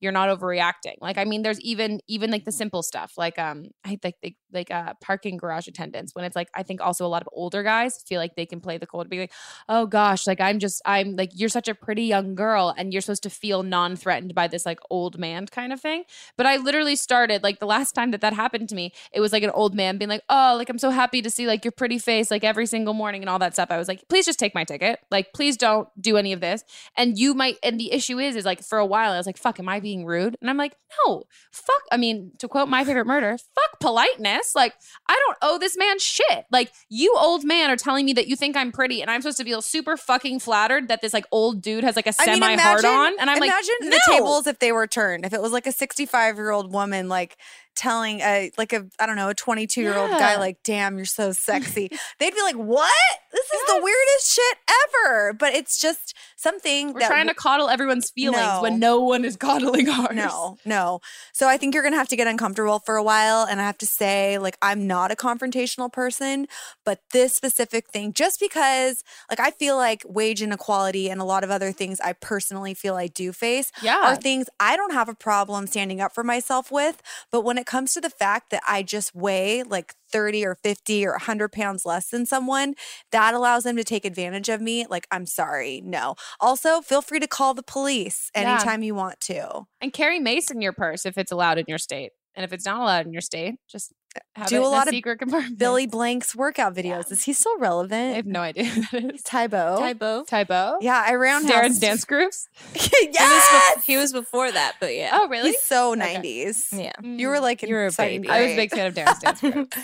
you're 0.00 0.12
not 0.12 0.28
overreacting. 0.28 0.96
Like 1.00 1.18
i 1.18 1.24
mean 1.24 1.42
there's 1.42 1.60
even 1.60 2.00
even 2.08 2.30
like 2.30 2.44
the 2.44 2.52
simple 2.52 2.82
stuff 2.82 3.14
like 3.16 3.38
um 3.38 3.66
i 3.84 3.96
think 3.96 4.16
like, 4.22 4.36
like 4.52 4.70
uh 4.70 4.94
parking 5.00 5.36
garage 5.36 5.68
attendants 5.68 6.14
when 6.14 6.24
it's 6.24 6.36
like 6.36 6.48
i 6.54 6.62
think 6.62 6.80
also 6.80 7.06
a 7.06 7.08
lot 7.08 7.22
of 7.22 7.28
older 7.32 7.62
guys 7.62 8.02
feel 8.06 8.20
like 8.20 8.34
they 8.36 8.46
can 8.46 8.60
play 8.60 8.78
the 8.78 8.86
cold 8.86 9.08
be 9.08 9.18
like 9.18 9.32
oh 9.68 9.86
gosh 9.86 10.26
like 10.26 10.40
i'm 10.40 10.58
just 10.58 10.80
i'm 10.84 11.16
like 11.16 11.30
you're 11.34 11.48
such 11.48 11.68
a 11.68 11.74
pretty 11.74 12.04
young 12.04 12.34
girl 12.34 12.74
and 12.76 12.92
you're 12.92 13.02
supposed 13.02 13.22
to 13.22 13.30
feel 13.30 13.62
non-threatened 13.62 14.34
by 14.34 14.46
this 14.48 14.66
like 14.66 14.78
old 14.90 15.18
man 15.18 15.46
kind 15.46 15.72
of 15.72 15.80
thing. 15.80 16.04
But 16.36 16.46
i 16.46 16.56
literally 16.56 16.96
started 16.96 17.42
like 17.42 17.58
the 17.58 17.66
last 17.66 17.92
time 17.92 18.10
that 18.12 18.20
that 18.20 18.32
happened 18.32 18.68
to 18.70 18.74
me 18.74 18.92
it 19.12 19.20
was 19.20 19.32
like 19.32 19.42
an 19.42 19.50
old 19.50 19.74
man 19.74 19.98
being 19.98 20.08
like 20.08 20.24
oh 20.28 20.54
like 20.56 20.68
i'm 20.68 20.78
so 20.78 20.90
happy 20.90 21.22
to 21.22 21.30
see 21.30 21.46
like 21.46 21.64
your 21.64 21.72
pretty 21.72 21.98
face 21.98 22.30
like 22.30 22.44
every 22.44 22.66
single 22.66 22.94
morning 22.94 23.22
and 23.22 23.28
all 23.28 23.38
that 23.38 23.54
stuff. 23.54 23.70
I 23.70 23.78
was 23.78 23.88
like 23.88 24.04
please 24.08 24.26
just 24.26 24.38
take 24.38 24.54
my 24.54 24.64
ticket. 24.64 25.00
Like 25.10 25.32
please 25.34 25.56
don't 25.56 25.88
do 26.00 26.16
any 26.16 26.32
of 26.32 26.40
this. 26.40 26.64
And 26.96 27.18
you 27.18 27.34
might 27.34 27.56
and 27.62 27.78
the 27.78 27.92
issue 27.92 28.18
is 28.18 28.36
is 28.36 28.44
like 28.44 28.62
for 28.62 28.78
a 28.78 28.86
while 28.86 29.12
i 29.12 29.16
was 29.16 29.26
like 29.26 29.36
fuck 29.36 29.58
am 29.58 29.68
i 29.68 29.80
being 29.80 29.89
rude 29.98 30.36
and 30.40 30.50
i'm 30.50 30.56
like 30.56 30.74
no 31.06 31.24
fuck 31.52 31.82
i 31.92 31.96
mean 31.96 32.32
to 32.38 32.48
quote 32.48 32.68
my 32.68 32.84
favorite 32.84 33.06
murder 33.06 33.36
fuck 33.38 33.80
politeness 33.80 34.52
like 34.54 34.74
i 35.08 35.20
don't 35.26 35.38
owe 35.42 35.58
this 35.58 35.76
man 35.76 35.98
shit 35.98 36.44
like 36.50 36.72
you 36.88 37.14
old 37.16 37.44
man 37.44 37.70
are 37.70 37.76
telling 37.76 38.04
me 38.04 38.12
that 38.12 38.26
you 38.26 38.36
think 38.36 38.56
i'm 38.56 38.72
pretty 38.72 39.00
and 39.02 39.10
i'm 39.10 39.20
supposed 39.20 39.38
to 39.38 39.44
feel 39.44 39.62
super 39.62 39.96
fucking 39.96 40.38
flattered 40.38 40.88
that 40.88 41.00
this 41.02 41.14
like 41.14 41.26
old 41.32 41.62
dude 41.62 41.84
has 41.84 41.96
like 41.96 42.06
a 42.06 42.12
I 42.18 42.26
mean, 42.26 42.40
semi 42.40 42.56
hard 42.56 42.84
on 42.84 43.14
and 43.18 43.30
i'm 43.30 43.38
like 43.38 43.50
imagine 43.50 43.74
no. 43.82 43.90
the 43.90 44.00
tables 44.06 44.46
if 44.46 44.58
they 44.58 44.72
were 44.72 44.86
turned. 44.86 45.24
If 45.24 45.32
it 45.32 45.40
was 45.40 45.52
like 45.52 45.66
a 45.66 45.72
65 45.72 46.36
year 46.36 46.50
old 46.50 46.72
woman, 46.72 47.08
like 47.08 47.36
telling 47.76 48.20
a 48.20 48.50
like 48.58 48.72
a 48.72 48.86
I 48.98 49.06
don't 49.06 49.16
know 49.16 49.28
a 49.28 49.34
22 49.34 49.80
year 49.80 49.96
old 49.96 50.10
guy, 50.10 50.36
like, 50.38 50.58
"Damn, 50.64 50.96
you're 50.96 51.04
so 51.06 51.32
sexy," 51.32 51.90
they'd 52.18 52.34
be 52.34 52.42
like, 52.42 52.56
"What? 52.56 52.90
This 53.32 53.44
is 53.46 53.60
the 53.68 53.80
weirdest 53.82 54.34
shit 54.34 54.58
ever." 55.04 55.32
But 55.32 55.54
it's 55.54 55.80
just 55.80 56.14
something 56.36 56.92
we're 56.92 57.00
trying 57.06 57.28
to 57.28 57.34
coddle 57.34 57.68
everyone's 57.68 58.10
feelings 58.10 58.60
when 58.62 58.78
no 58.80 59.00
one 59.00 59.24
is 59.24 59.36
coddling 59.36 59.88
ours 59.88 60.14
No, 60.16 60.58
no. 60.64 61.00
So 61.32 61.48
I 61.48 61.56
think 61.56 61.74
you're 61.74 61.82
going 61.82 61.92
to 61.92 61.98
have 61.98 62.08
to 62.08 62.16
get 62.16 62.26
uncomfortable 62.26 62.78
for 62.80 62.96
a 62.96 63.02
while. 63.02 63.46
And 63.46 63.60
I 63.60 63.64
have 63.64 63.78
to 63.78 63.86
say, 63.86 64.38
like, 64.38 64.56
I'm 64.62 64.86
not 64.86 65.10
a 65.12 65.14
confrontational 65.16 65.92
person, 65.92 66.46
but 66.84 67.00
this 67.12 67.34
specific 67.34 67.88
thing, 67.90 68.12
just 68.12 68.40
because, 68.40 69.04
like, 69.30 69.40
I 69.40 69.50
feel 69.52 69.76
like 69.76 70.02
wage 70.06 70.42
inequality 70.42 71.08
and 71.10 71.20
a 71.20 71.24
lot 71.24 71.44
of 71.44 71.50
other 71.50 71.72
things 71.72 72.00
I 72.00 72.14
personally 72.14 72.74
feel 72.74 72.96
I 72.96 73.06
do 73.06 73.32
face 73.32 73.70
Yeah. 73.82 74.00
are 74.02 74.16
things 74.16 74.48
I 74.58 74.76
don't 74.76 74.92
have 74.92 75.08
a 75.08 75.14
problem 75.14 75.66
standing 75.66 76.00
up 76.00 76.12
for 76.14 76.24
myself 76.24 76.70
with. 76.72 77.02
But 77.30 77.42
when 77.42 77.58
it 77.60 77.66
comes 77.66 77.92
to 77.94 78.00
the 78.00 78.10
fact 78.10 78.50
that 78.50 78.62
I 78.66 78.82
just 78.82 79.14
weigh 79.14 79.62
like 79.62 79.94
30 80.12 80.44
or 80.44 80.56
50 80.56 81.06
or 81.06 81.12
100 81.12 81.52
pounds 81.52 81.86
less 81.86 82.08
than 82.10 82.26
someone, 82.26 82.74
that 83.12 83.34
allows 83.34 83.64
them 83.64 83.76
to 83.76 83.84
take 83.84 84.04
advantage 84.04 84.48
of 84.48 84.60
me. 84.60 84.86
Like, 84.88 85.06
I'm 85.10 85.26
sorry. 85.26 85.80
No. 85.84 86.16
Also, 86.40 86.80
feel 86.80 87.02
free 87.02 87.20
to 87.20 87.28
call 87.28 87.54
the 87.54 87.62
police 87.62 88.30
Yeah. 88.34 88.52
anytime 88.54 88.82
you 88.82 88.94
want 88.94 89.20
to. 89.22 89.66
and 89.80 89.92
carry 89.92 90.18
mace 90.18 90.50
in 90.50 90.60
your 90.60 90.72
purse 90.72 91.06
if 91.06 91.16
it's 91.16 91.30
allowed 91.32 91.58
in 91.58 91.64
your 91.68 91.78
state 91.78 92.12
and 92.34 92.44
if 92.44 92.52
it's 92.52 92.64
not 92.66 92.80
allowed 92.80 93.06
in 93.06 93.12
your 93.12 93.22
state 93.22 93.54
just 93.68 93.92
have 94.34 94.48
do 94.48 94.64
a 94.64 94.66
lot 94.66 94.88
of 94.88 94.92
secret 94.92 95.18
compartment 95.18 95.58
Billy 95.58 95.86
Blanks 95.86 96.34
workout 96.34 96.74
videos. 96.74 97.10
Is 97.12 97.24
he 97.24 97.32
still 97.32 97.58
relevant? 97.58 98.12
I 98.12 98.16
have 98.16 98.26
no 98.26 98.40
idea 98.40 98.64
who 98.64 98.82
that 99.00 99.14
is. 99.14 99.22
Tae 99.22 99.46
Bo. 99.46 99.78
Tybo. 99.80 100.26
Tae 100.26 100.44
Bo? 100.44 100.78
Yeah, 100.80 101.02
I 101.06 101.14
roundhouse. 101.14 101.52
Darrin's 101.52 101.78
Dance 101.78 102.04
Grooves? 102.04 102.48
yes! 102.74 103.84
He 103.84 103.96
was 103.96 104.12
before 104.12 104.50
that, 104.50 104.76
but 104.80 104.94
yeah. 104.94 105.10
Oh, 105.12 105.28
really? 105.28 105.50
He's 105.50 105.62
so 105.62 105.92
Okay. 105.92 106.16
90s. 106.46 106.66
Yeah. 106.72 106.92
You 107.02 107.28
were 107.28 107.40
like, 107.40 107.62
You 107.62 107.74
were 107.74 107.84
a 107.84 107.88
excited, 107.88 108.22
baby. 108.22 108.30
I 108.30 108.42
was 108.42 108.52
a 108.52 108.56
big 108.56 108.70
fan 108.70 108.86
of 108.86 108.94
Darrin's 108.94 109.18
Dance 109.20 109.40
groups. 109.52 109.76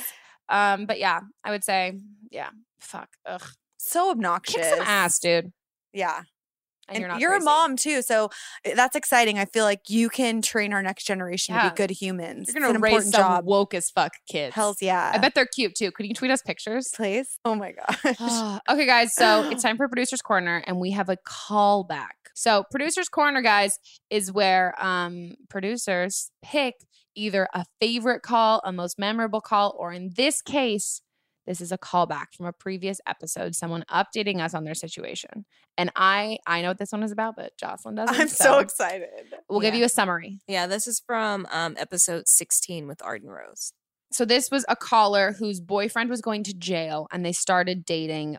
Um, 0.49 0.87
but 0.87 0.99
yeah, 0.99 1.20
I 1.45 1.51
would 1.51 1.64
say, 1.64 1.99
yeah, 2.31 2.51
fuck. 2.81 3.09
Ugh. 3.27 3.43
So 3.79 4.11
obnoxious. 4.11 4.57
Kick 4.57 4.64
some 4.64 4.81
ass, 4.81 5.18
dude. 5.18 5.53
Yeah. 5.93 6.22
And, 6.89 6.97
And 6.97 7.01
you're 7.01 7.09
not 7.09 7.20
you're 7.20 7.34
a 7.34 7.43
mom 7.43 7.76
too, 7.76 8.03
so 8.03 8.26
uh, 8.64 8.70
that's 8.74 8.95
exciting. 8.95 9.39
I 9.39 9.45
feel 9.45 9.64
like 9.64 9.89
you 9.89 10.09
can 10.09 10.41
train 10.41 10.72
our 10.72 10.82
next 10.82 11.05
generation 11.05 11.55
to 11.57 11.70
be 11.70 11.74
good 11.74 11.91
humans. 11.91 12.51
You're 12.55 12.62
gonna 12.62 12.78
raise 12.78 13.11
some 13.11 13.20
job. 13.22 13.45
woke 13.45 13.74
as 13.74 13.91
fuck 13.91 14.12
kids. 14.28 14.55
Hell's 14.55 14.80
yeah. 14.80 15.11
I 15.12 15.18
bet 15.18 15.34
they're 15.34 15.47
cute 15.47 15.74
too. 15.74 15.91
Could 15.91 16.07
you 16.07 16.14
tweet 16.14 16.30
us 16.30 16.43
pictures? 16.43 16.91
Please. 16.95 17.39
Oh 17.45 17.55
my 17.55 17.72
gosh. 17.72 18.61
okay, 18.70 18.87
guys. 18.87 19.14
So 19.14 19.49
it's 19.51 19.62
time 19.64 19.76
for 19.76 19.89
Producer's 19.89 20.22
Corner, 20.22 20.62
and 20.66 20.78
we 20.78 20.93
have 20.93 21.09
a 21.09 21.16
callback. 21.16 22.07
So 22.34 22.64
Producer's 22.70 23.09
Corner, 23.09 23.43
guys, 23.43 23.78
is 24.11 24.30
where 24.30 24.74
um 24.82 25.32
producers 25.49 26.30
pick 26.43 26.74
either 27.16 27.49
a 27.55 27.64
favorite 27.80 28.22
call, 28.22 28.61
a 28.64 28.70
most 28.72 28.99
memorable 28.99 29.41
call, 29.41 29.74
or 29.78 29.93
in 29.93 30.12
this 30.16 30.43
case, 30.43 31.01
this 31.47 31.61
is 31.61 31.73
a 31.73 31.79
callback 31.79 32.35
from 32.37 32.47
a 32.47 32.53
previous 32.53 33.01
episode, 33.07 33.55
someone 33.55 33.85
updating 33.91 34.41
us 34.41 34.55
on 34.55 34.65
their 34.65 34.75
situation. 34.75 35.45
And 35.79 35.91
I 35.97 36.39
I 36.47 36.63
know 36.63 36.69
what 36.69 36.79
this 36.79 36.93
one 36.93 37.03
is 37.03 37.13
about, 37.13 37.37
but 37.37 37.53
Jocelyn 37.59 37.95
doesn't. 37.97 38.21
I'm 38.21 38.29
so 38.29 38.59
excited. 38.59 39.09
We'll 39.49 39.61
give 39.61 39.75
you 39.75 39.85
a 39.85 39.89
summary. 39.89 40.41
Yeah, 40.49 40.67
this 40.67 40.87
is 40.87 41.03
from 41.07 41.47
um, 41.51 41.77
episode 41.79 42.25
16 42.27 42.87
with 42.87 43.03
Arden 43.03 43.31
Rose. 43.31 43.73
So 44.13 44.25
this 44.25 44.51
was 44.51 44.65
a 44.69 44.77
caller 44.77 45.35
whose 45.39 45.61
boyfriend 45.61 46.11
was 46.11 46.21
going 46.21 46.45
to 46.45 46.55
jail 46.55 47.07
and 47.13 47.25
they 47.25 47.33
started 47.33 47.85
dating 47.85 48.39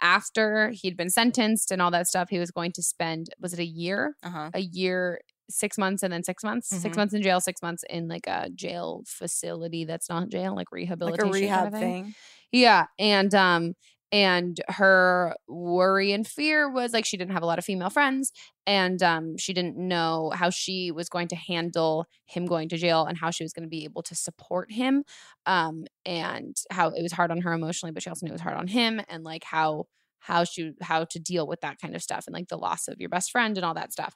after 0.00 0.70
he'd 0.70 0.96
been 0.96 1.10
sentenced 1.10 1.70
and 1.70 1.82
all 1.82 1.90
that 1.90 2.06
stuff. 2.06 2.28
He 2.30 2.38
was 2.38 2.50
going 2.50 2.72
to 2.72 2.82
spend 2.82 3.28
was 3.40 3.52
it 3.52 3.58
a 3.58 3.64
year? 3.64 4.16
Uh-huh. 4.22 4.50
A 4.54 4.60
year, 4.60 5.20
6 5.52 5.78
months 5.78 6.02
and 6.02 6.12
then 6.12 6.22
6 6.24 6.42
months. 6.44 6.68
6 6.68 6.96
Mhm. 6.96 6.96
months 6.96 7.14
in 7.14 7.22
jail, 7.22 7.40
6 7.40 7.62
months 7.62 7.84
in 7.90 8.08
like 8.08 8.26
a 8.26 8.50
jail 8.54 9.02
facility 9.06 9.84
that's 9.84 10.08
not 10.08 10.28
jail, 10.28 10.54
like 10.54 10.72
rehabilitation, 10.72 11.04
Like 11.04 11.18
a 11.22 11.26
kind 11.50 11.66
rehab 11.66 11.66
of 11.66 11.74
thing. 11.74 12.16
Yeah, 12.52 12.86
and 12.98 13.34
um 13.34 13.74
and 14.12 14.60
her 14.68 15.34
worry 15.48 16.12
and 16.12 16.26
fear 16.26 16.70
was 16.70 16.92
like 16.92 17.06
she 17.06 17.16
didn't 17.16 17.32
have 17.32 17.42
a 17.42 17.46
lot 17.46 17.58
of 17.58 17.64
female 17.64 17.88
friends 17.90 18.30
and 18.66 19.02
um 19.02 19.36
she 19.38 19.54
didn't 19.54 19.76
know 19.76 20.30
how 20.34 20.50
she 20.50 20.90
was 20.90 21.08
going 21.08 21.28
to 21.28 21.36
handle 21.36 22.04
him 22.26 22.44
going 22.46 22.68
to 22.68 22.76
jail 22.76 23.06
and 23.06 23.16
how 23.18 23.30
she 23.30 23.42
was 23.42 23.52
going 23.54 23.62
to 23.64 23.68
be 23.70 23.84
able 23.84 24.02
to 24.02 24.14
support 24.14 24.70
him 24.70 25.02
um 25.46 25.84
and 26.04 26.56
how 26.70 26.88
it 26.90 27.02
was 27.02 27.12
hard 27.12 27.30
on 27.30 27.40
her 27.40 27.52
emotionally 27.52 27.92
but 27.92 28.02
she 28.02 28.10
also 28.10 28.26
knew 28.26 28.30
it 28.30 28.34
was 28.34 28.40
hard 28.42 28.56
on 28.56 28.68
him 28.68 29.00
and 29.08 29.24
like 29.24 29.44
how 29.44 29.84
how 30.18 30.44
she 30.44 30.72
how 30.82 31.04
to 31.04 31.18
deal 31.18 31.46
with 31.46 31.60
that 31.62 31.78
kind 31.80 31.96
of 31.96 32.02
stuff 32.02 32.26
and 32.26 32.34
like 32.34 32.48
the 32.48 32.58
loss 32.58 32.88
of 32.88 33.00
your 33.00 33.08
best 33.08 33.30
friend 33.32 33.56
and 33.56 33.64
all 33.64 33.74
that 33.74 33.92
stuff 33.92 34.14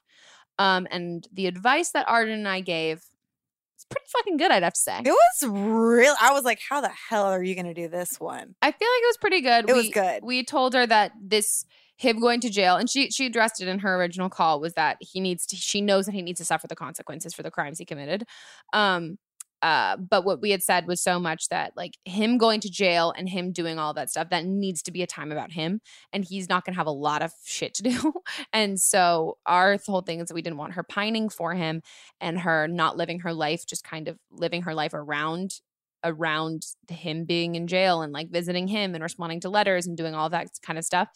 um 0.58 0.86
and 0.90 1.26
the 1.32 1.46
advice 1.46 1.90
that 1.90 2.08
Arden 2.08 2.34
and 2.34 2.48
I 2.48 2.60
gave 2.60 2.98
is 2.98 3.86
pretty 3.90 4.06
fucking 4.08 4.36
good 4.36 4.50
I'd 4.50 4.62
have 4.62 4.74
to 4.74 4.80
say 4.80 5.00
It 5.04 5.10
was 5.10 5.50
real. 5.50 6.14
I 6.20 6.32
was 6.32 6.44
like, 6.44 6.60
how 6.68 6.80
the 6.80 6.92
hell 7.08 7.26
are 7.26 7.42
you 7.42 7.54
going 7.54 7.66
to 7.66 7.74
do 7.74 7.88
this 7.88 8.18
one? 8.18 8.54
I 8.62 8.72
feel 8.72 8.88
like 8.88 9.02
it 9.02 9.06
was 9.06 9.16
pretty 9.20 9.40
good. 9.40 9.68
It 9.68 9.76
was 9.76 9.88
good. 9.90 10.24
We 10.24 10.44
told 10.44 10.74
her 10.74 10.86
that 10.86 11.12
this 11.20 11.64
him 11.98 12.20
going 12.20 12.40
to 12.40 12.50
jail, 12.50 12.76
and 12.76 12.90
she 12.90 13.10
she 13.10 13.26
addressed 13.26 13.60
it 13.62 13.68
in 13.68 13.78
her 13.80 13.96
original 13.96 14.28
call 14.28 14.60
was 14.60 14.74
that 14.74 14.98
he 15.00 15.20
needs 15.20 15.46
to. 15.46 15.56
She 15.56 15.80
knows 15.80 16.06
that 16.06 16.14
he 16.14 16.22
needs 16.22 16.38
to 16.38 16.44
suffer 16.44 16.66
the 16.66 16.76
consequences 16.76 17.32
for 17.34 17.42
the 17.42 17.50
crimes 17.50 17.78
he 17.78 17.84
committed. 17.84 18.24
Um. 18.72 19.18
Uh, 19.62 19.96
but 19.96 20.24
what 20.24 20.40
we 20.40 20.50
had 20.50 20.62
said 20.62 20.86
was 20.86 21.02
so 21.02 21.18
much 21.18 21.48
that 21.48 21.72
like 21.76 21.96
him 22.04 22.38
going 22.38 22.60
to 22.60 22.70
jail 22.70 23.12
and 23.16 23.28
him 23.28 23.52
doing 23.52 23.78
all 23.78 23.94
that 23.94 24.10
stuff 24.10 24.28
that 24.30 24.44
needs 24.44 24.82
to 24.82 24.92
be 24.92 25.02
a 25.02 25.06
time 25.06 25.32
about 25.32 25.52
him 25.52 25.80
and 26.12 26.24
he's 26.24 26.48
not 26.48 26.64
gonna 26.64 26.76
have 26.76 26.86
a 26.86 26.90
lot 26.90 27.22
of 27.22 27.32
shit 27.44 27.74
to 27.74 27.82
do. 27.82 28.12
And 28.52 28.78
so 28.78 29.38
our 29.46 29.78
whole 29.86 30.02
thing 30.02 30.20
is 30.20 30.28
that 30.28 30.34
we 30.34 30.42
didn't 30.42 30.58
want 30.58 30.74
her 30.74 30.82
pining 30.82 31.28
for 31.28 31.54
him 31.54 31.82
and 32.20 32.40
her 32.40 32.68
not 32.68 32.96
living 32.96 33.20
her 33.20 33.32
life 33.32 33.66
just 33.66 33.84
kind 33.84 34.08
of 34.08 34.18
living 34.30 34.62
her 34.62 34.74
life 34.74 34.94
around 34.94 35.60
around 36.04 36.64
him 36.88 37.24
being 37.24 37.54
in 37.54 37.66
jail 37.66 38.02
and 38.02 38.12
like 38.12 38.30
visiting 38.30 38.68
him 38.68 38.94
and 38.94 39.02
responding 39.02 39.40
to 39.40 39.48
letters 39.48 39.86
and 39.86 39.96
doing 39.96 40.14
all 40.14 40.30
that 40.30 40.48
kind 40.62 40.78
of 40.78 40.84
stuff 40.84 41.08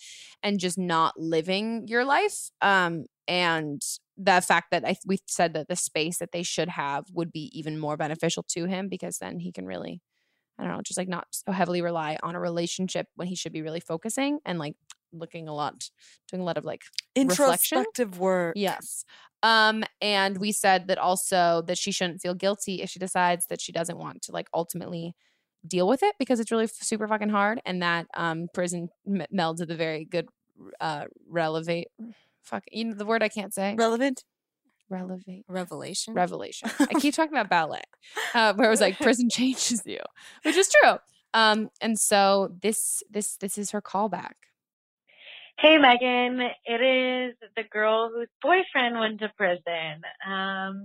and 0.42 0.58
just 0.58 0.78
not 0.78 1.18
living 1.18 1.86
your 1.86 2.04
life 2.04 2.50
um 2.60 3.04
and 3.28 3.80
the 4.22 4.40
fact 4.40 4.70
that 4.70 4.84
I, 4.86 4.96
we 5.06 5.18
said 5.26 5.54
that 5.54 5.68
the 5.68 5.76
space 5.76 6.18
that 6.18 6.32
they 6.32 6.42
should 6.42 6.68
have 6.68 7.04
would 7.12 7.32
be 7.32 7.50
even 7.58 7.78
more 7.78 7.96
beneficial 7.96 8.42
to 8.50 8.66
him 8.66 8.88
because 8.88 9.18
then 9.18 9.38
he 9.38 9.50
can 9.50 9.66
really 9.66 10.02
i 10.58 10.64
don't 10.64 10.72
know 10.72 10.82
just 10.82 10.98
like 10.98 11.08
not 11.08 11.26
so 11.30 11.52
heavily 11.52 11.80
rely 11.80 12.18
on 12.22 12.34
a 12.34 12.40
relationship 12.40 13.06
when 13.14 13.28
he 13.28 13.34
should 13.34 13.52
be 13.52 13.62
really 13.62 13.80
focusing 13.80 14.38
and 14.44 14.58
like 14.58 14.74
looking 15.12 15.48
a 15.48 15.54
lot 15.54 15.90
doing 16.30 16.42
a 16.42 16.44
lot 16.44 16.58
of 16.58 16.64
like 16.64 16.82
reflection 17.16 17.78
Introspective 17.78 18.18
work. 18.18 18.54
Yes. 18.56 19.04
Um, 19.42 19.84
and 20.00 20.38
we 20.38 20.52
said 20.52 20.88
that 20.88 20.98
also 20.98 21.62
that 21.66 21.78
she 21.78 21.92
shouldn't 21.92 22.20
feel 22.20 22.34
guilty 22.34 22.82
if 22.82 22.90
she 22.90 22.98
decides 22.98 23.46
that 23.46 23.60
she 23.60 23.72
doesn't 23.72 23.98
want 23.98 24.22
to 24.22 24.32
like 24.32 24.48
ultimately 24.52 25.14
deal 25.66 25.88
with 25.88 26.02
it 26.02 26.14
because 26.18 26.40
it's 26.40 26.50
really 26.50 26.64
f- 26.64 26.74
super 26.80 27.08
fucking 27.08 27.30
hard. 27.30 27.60
And 27.64 27.82
that 27.82 28.06
um 28.14 28.48
prison 28.52 28.90
m- 29.06 29.26
melds 29.34 29.60
with 29.60 29.70
a 29.70 29.76
very 29.76 30.04
good 30.04 30.28
uh 30.80 31.06
relevate 31.28 31.88
fuck 32.50 32.64
you 32.72 32.84
know 32.84 32.94
the 32.94 33.06
word 33.06 33.22
I 33.22 33.28
can't 33.28 33.54
say. 33.54 33.74
Relevant. 33.78 34.24
relevate 34.90 35.44
Revelation. 35.48 36.14
revelation. 36.14 36.70
I 36.80 36.94
keep 36.98 37.14
talking 37.14 37.32
about 37.32 37.48
ballet, 37.48 37.82
uh, 38.34 38.54
where 38.54 38.66
it 38.68 38.70
was 38.70 38.80
like 38.80 38.98
prison 38.98 39.28
changes 39.38 39.82
you, 39.86 40.00
which 40.42 40.56
is 40.56 40.68
true. 40.82 40.96
Um, 41.32 41.70
and 41.80 41.98
so 41.98 42.52
this 42.60 43.02
this 43.08 43.36
this 43.36 43.56
is 43.56 43.70
her 43.70 43.80
callback. 43.80 44.32
Hey, 45.58 45.76
Megan. 45.78 46.40
It 46.64 46.80
is 46.80 47.36
the 47.56 47.62
girl 47.70 48.10
whose 48.12 48.28
boyfriend 48.42 48.98
went 48.98 49.20
to 49.20 49.30
prison. 49.36 50.02
Um, 50.26 50.84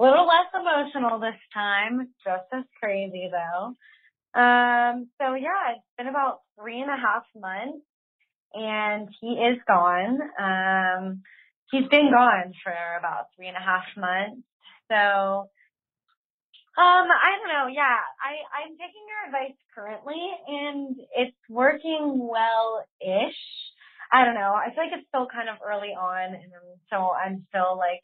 a 0.00 0.02
little 0.04 0.26
less 0.26 0.48
emotional 0.54 1.18
this 1.20 1.38
time, 1.52 2.08
just 2.24 2.44
as 2.52 2.64
crazy 2.82 3.28
though. 3.30 3.74
Um, 4.40 5.08
so 5.20 5.34
yeah, 5.34 5.72
it's 5.72 5.84
been 5.96 6.06
about 6.08 6.40
three 6.58 6.80
and 6.80 6.90
a 6.90 6.96
half 6.96 7.24
months 7.36 7.84
and 8.54 9.08
he 9.20 9.28
is 9.34 9.58
gone. 9.66 10.18
Um, 10.38 11.22
he's 11.70 11.88
been 11.88 12.10
gone 12.10 12.52
for 12.62 12.72
about 12.98 13.26
three 13.36 13.48
and 13.48 13.56
a 13.56 13.60
half 13.60 13.84
months. 13.96 14.42
So, 14.90 15.50
um, 16.78 17.06
I 17.10 17.36
don't 17.38 17.48
know. 17.48 17.66
Yeah, 17.74 17.98
I, 18.22 18.62
I'm 18.62 18.72
taking 18.78 19.04
your 19.08 19.26
advice 19.26 19.58
currently 19.74 20.30
and 20.46 20.96
it's 21.16 21.36
working 21.48 22.28
well-ish. 22.30 23.40
I 24.12 24.24
don't 24.24 24.34
know. 24.34 24.54
I 24.54 24.72
feel 24.72 24.84
like 24.84 24.92
it's 24.96 25.08
still 25.08 25.26
kind 25.26 25.48
of 25.48 25.56
early 25.66 25.92
on 25.92 26.34
and 26.34 26.52
so 26.88 27.10
I'm 27.12 27.44
still 27.50 27.76
like 27.76 28.00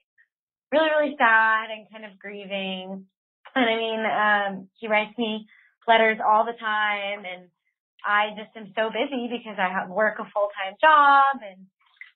really, 0.73 0.91
really 0.91 1.17
sad 1.17 1.71
and 1.71 1.87
kind 1.91 2.05
of 2.05 2.19
grieving. 2.19 3.07
And 3.55 3.65
I 3.65 3.77
mean, 3.77 4.03
um, 4.05 4.69
he 4.81 4.89
writes 4.89 5.17
me 5.17 5.47
letters 5.87 6.19
all 6.25 6.45
the 6.45 6.59
time 6.59 7.25
and 7.25 7.49
I 8.05 8.37
just 8.37 8.53
am 8.57 8.73
so 8.77 8.93
busy 8.93 9.33
because 9.33 9.57
I 9.57 9.73
have 9.73 9.89
work 9.89 10.21
a 10.21 10.29
full 10.29 10.53
time 10.53 10.77
job 10.81 11.41
and 11.41 11.67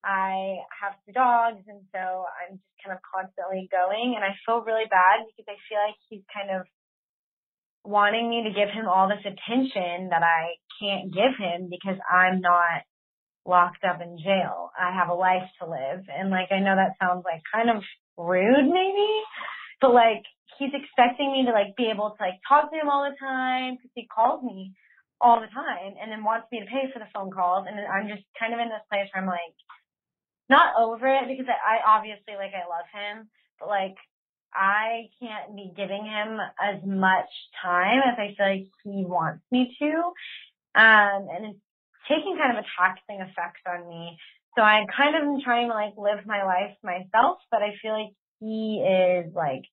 I 0.04 0.62
have 0.68 0.94
two 1.04 1.12
dogs 1.12 1.64
and 1.66 1.82
so 1.90 2.28
I'm 2.28 2.60
just 2.60 2.76
kind 2.84 2.94
of 2.94 3.00
constantly 3.02 3.66
going 3.72 4.14
and 4.14 4.22
I 4.22 4.36
feel 4.46 4.62
really 4.62 4.86
bad 4.86 5.26
because 5.26 5.48
I 5.48 5.58
feel 5.66 5.80
like 5.80 5.98
he's 6.08 6.24
kind 6.28 6.52
of 6.54 6.68
wanting 7.82 8.28
me 8.28 8.44
to 8.44 8.52
give 8.52 8.68
him 8.68 8.86
all 8.86 9.08
this 9.08 9.24
attention 9.24 10.12
that 10.12 10.22
I 10.22 10.60
can't 10.76 11.08
give 11.12 11.34
him 11.40 11.72
because 11.72 11.96
I'm 12.04 12.40
not 12.40 12.84
locked 13.48 13.82
up 13.82 14.00
in 14.04 14.20
jail. 14.20 14.70
I 14.78 14.92
have 14.92 15.08
a 15.08 15.16
life 15.16 15.48
to 15.60 15.66
live. 15.66 16.04
And 16.12 16.30
like 16.30 16.52
I 16.52 16.60
know 16.60 16.76
that 16.76 17.00
sounds 17.00 17.24
like 17.24 17.42
kind 17.48 17.72
of 17.72 17.82
rude 18.16 18.68
maybe, 18.68 19.10
but 19.80 19.94
like 19.94 20.22
he's 20.58 20.76
expecting 20.76 21.32
me 21.32 21.46
to 21.46 21.52
like 21.52 21.74
be 21.76 21.90
able 21.92 22.12
to 22.12 22.20
like 22.20 22.38
talk 22.46 22.70
to 22.70 22.76
him 22.76 22.90
all 22.90 23.08
the 23.08 23.16
time 23.16 23.76
because 23.76 23.90
he 23.94 24.06
calls 24.06 24.44
me 24.44 24.76
all 25.20 25.40
the 25.40 25.50
time 25.50 25.94
and 26.00 26.12
then 26.12 26.22
wants 26.22 26.46
me 26.52 26.60
to 26.60 26.66
pay 26.66 26.90
for 26.92 26.98
the 26.98 27.10
phone 27.14 27.30
calls 27.30 27.66
and 27.68 27.78
then 27.78 27.86
I'm 27.90 28.08
just 28.08 28.22
kind 28.38 28.54
of 28.54 28.60
in 28.60 28.68
this 28.68 28.86
place 28.90 29.08
where 29.12 29.22
I'm 29.22 29.28
like 29.28 29.56
not 30.48 30.74
over 30.78 31.06
it 31.06 31.28
because 31.28 31.46
I, 31.48 31.76
I 31.76 31.96
obviously 31.96 32.34
like 32.36 32.52
I 32.54 32.68
love 32.68 32.86
him, 32.92 33.28
but 33.58 33.68
like 33.68 33.96
I 34.54 35.10
can't 35.20 35.54
be 35.54 35.72
giving 35.76 36.04
him 36.04 36.38
as 36.60 36.80
much 36.84 37.28
time 37.62 38.00
as 38.00 38.16
I 38.18 38.34
feel 38.36 38.46
like 38.46 38.66
he 38.84 39.04
wants 39.04 39.44
me 39.50 39.76
to. 39.78 39.92
Um, 40.74 41.28
and 41.34 41.44
it's 41.46 41.60
taking 42.08 42.38
kind 42.38 42.56
of 42.56 42.64
a 42.64 42.68
taxing 42.78 43.20
effect 43.20 43.60
on 43.68 43.88
me. 43.88 44.16
So 44.56 44.62
I 44.62 44.86
kind 44.96 45.14
of 45.16 45.22
am 45.22 45.40
trying 45.42 45.68
to 45.68 45.74
like 45.74 45.94
live 45.96 46.24
my 46.26 46.44
life 46.44 46.74
myself, 46.82 47.38
but 47.50 47.62
I 47.62 47.74
feel 47.82 47.92
like 47.92 48.12
he 48.40 48.80
is 48.80 49.32
like 49.34 49.64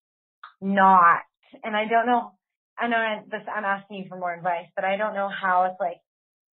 not, 0.61 1.21
and 1.63 1.75
I 1.75 1.87
don't 1.87 2.05
know, 2.05 2.33
I 2.78 2.88
know 2.88 2.97
I- 2.97 3.23
this, 3.30 3.41
I'm 3.53 3.65
asking 3.65 3.97
you 3.97 4.05
for 4.09 4.17
more 4.17 4.34
advice, 4.34 4.67
but 4.76 4.86
I 4.86 4.97
don't 4.97 5.13
know 5.13 5.30
how 5.30 5.63
to 5.63 5.73
like 5.84 5.97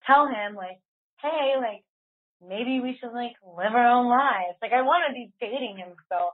tell 0.06 0.26
him 0.26 0.54
like, 0.54 0.78
hey, 1.22 1.54
like 1.58 1.84
maybe 2.46 2.80
we 2.80 2.96
should 3.00 3.12
like 3.12 3.32
live 3.56 3.74
our 3.74 3.86
own 3.88 4.08
lives. 4.08 4.56
Like 4.62 4.72
I 4.72 4.82
want 4.82 5.04
to 5.08 5.12
be 5.14 5.30
dating 5.40 5.76
him, 5.78 5.94
so 6.10 6.30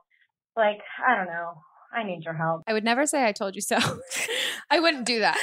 like 0.55 0.79
I 1.07 1.15
don't 1.15 1.27
know. 1.27 1.55
I 1.93 2.03
need 2.03 2.23
your 2.25 2.33
help. 2.33 2.63
I 2.67 2.73
would 2.73 2.83
never 2.83 3.05
say 3.05 3.25
I 3.25 3.31
told 3.31 3.55
you 3.55 3.61
so. 3.61 3.77
I 4.69 4.79
wouldn't 4.79 5.05
do 5.05 5.19
that. 5.19 5.39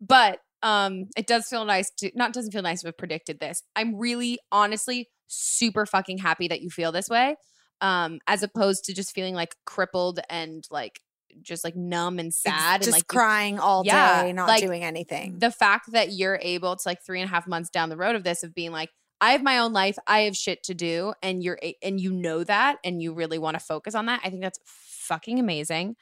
But 0.00 0.38
um 0.62 1.06
it 1.16 1.26
does 1.26 1.46
feel 1.48 1.64
nice 1.64 1.90
to 1.98 2.10
not 2.14 2.32
doesn't 2.32 2.52
feel 2.52 2.62
nice 2.62 2.80
to 2.82 2.88
have 2.88 2.96
predicted 2.98 3.40
this. 3.40 3.62
I'm 3.74 3.96
really 3.96 4.38
honestly 4.52 5.08
super 5.26 5.84
fucking 5.86 6.18
happy 6.18 6.48
that 6.48 6.60
you 6.62 6.70
feel 6.70 6.92
this 6.92 7.08
way. 7.08 7.36
Um 7.80 8.20
as 8.26 8.42
opposed 8.42 8.84
to 8.84 8.94
just 8.94 9.12
feeling 9.14 9.34
like 9.34 9.54
crippled 9.64 10.20
and 10.30 10.64
like 10.70 11.00
just 11.42 11.64
like 11.64 11.76
numb 11.76 12.18
and 12.18 12.32
sad 12.32 12.76
and 12.76 12.84
just 12.84 12.92
like 12.92 13.06
crying 13.08 13.58
all 13.58 13.82
Yeah, 13.84 14.22
day, 14.24 14.32
not 14.32 14.48
like, 14.48 14.62
doing 14.62 14.82
anything. 14.84 15.38
the 15.38 15.50
fact 15.50 15.92
that 15.92 16.12
you're 16.12 16.38
able 16.42 16.76
to 16.76 16.82
like 16.88 17.02
three 17.04 17.20
and 17.20 17.28
a 17.28 17.30
half 17.32 17.46
months 17.46 17.70
down 17.70 17.88
the 17.88 17.96
road 17.96 18.16
of 18.16 18.24
this 18.24 18.42
of 18.42 18.54
being 18.54 18.72
like 18.72 18.90
i 19.20 19.32
have 19.32 19.42
my 19.42 19.58
own 19.58 19.72
life 19.72 19.96
i 20.06 20.20
have 20.20 20.36
shit 20.36 20.62
to 20.64 20.74
do 20.74 21.12
and 21.22 21.42
you're 21.42 21.58
and 21.82 22.00
you 22.00 22.12
know 22.12 22.44
that 22.44 22.76
and 22.84 23.00
you 23.00 23.14
really 23.14 23.38
want 23.38 23.54
to 23.58 23.64
focus 23.64 23.94
on 23.94 24.06
that 24.06 24.20
i 24.24 24.28
think 24.30 24.42
that's 24.42 24.58
fucking 24.64 25.38
amazing 25.38 25.96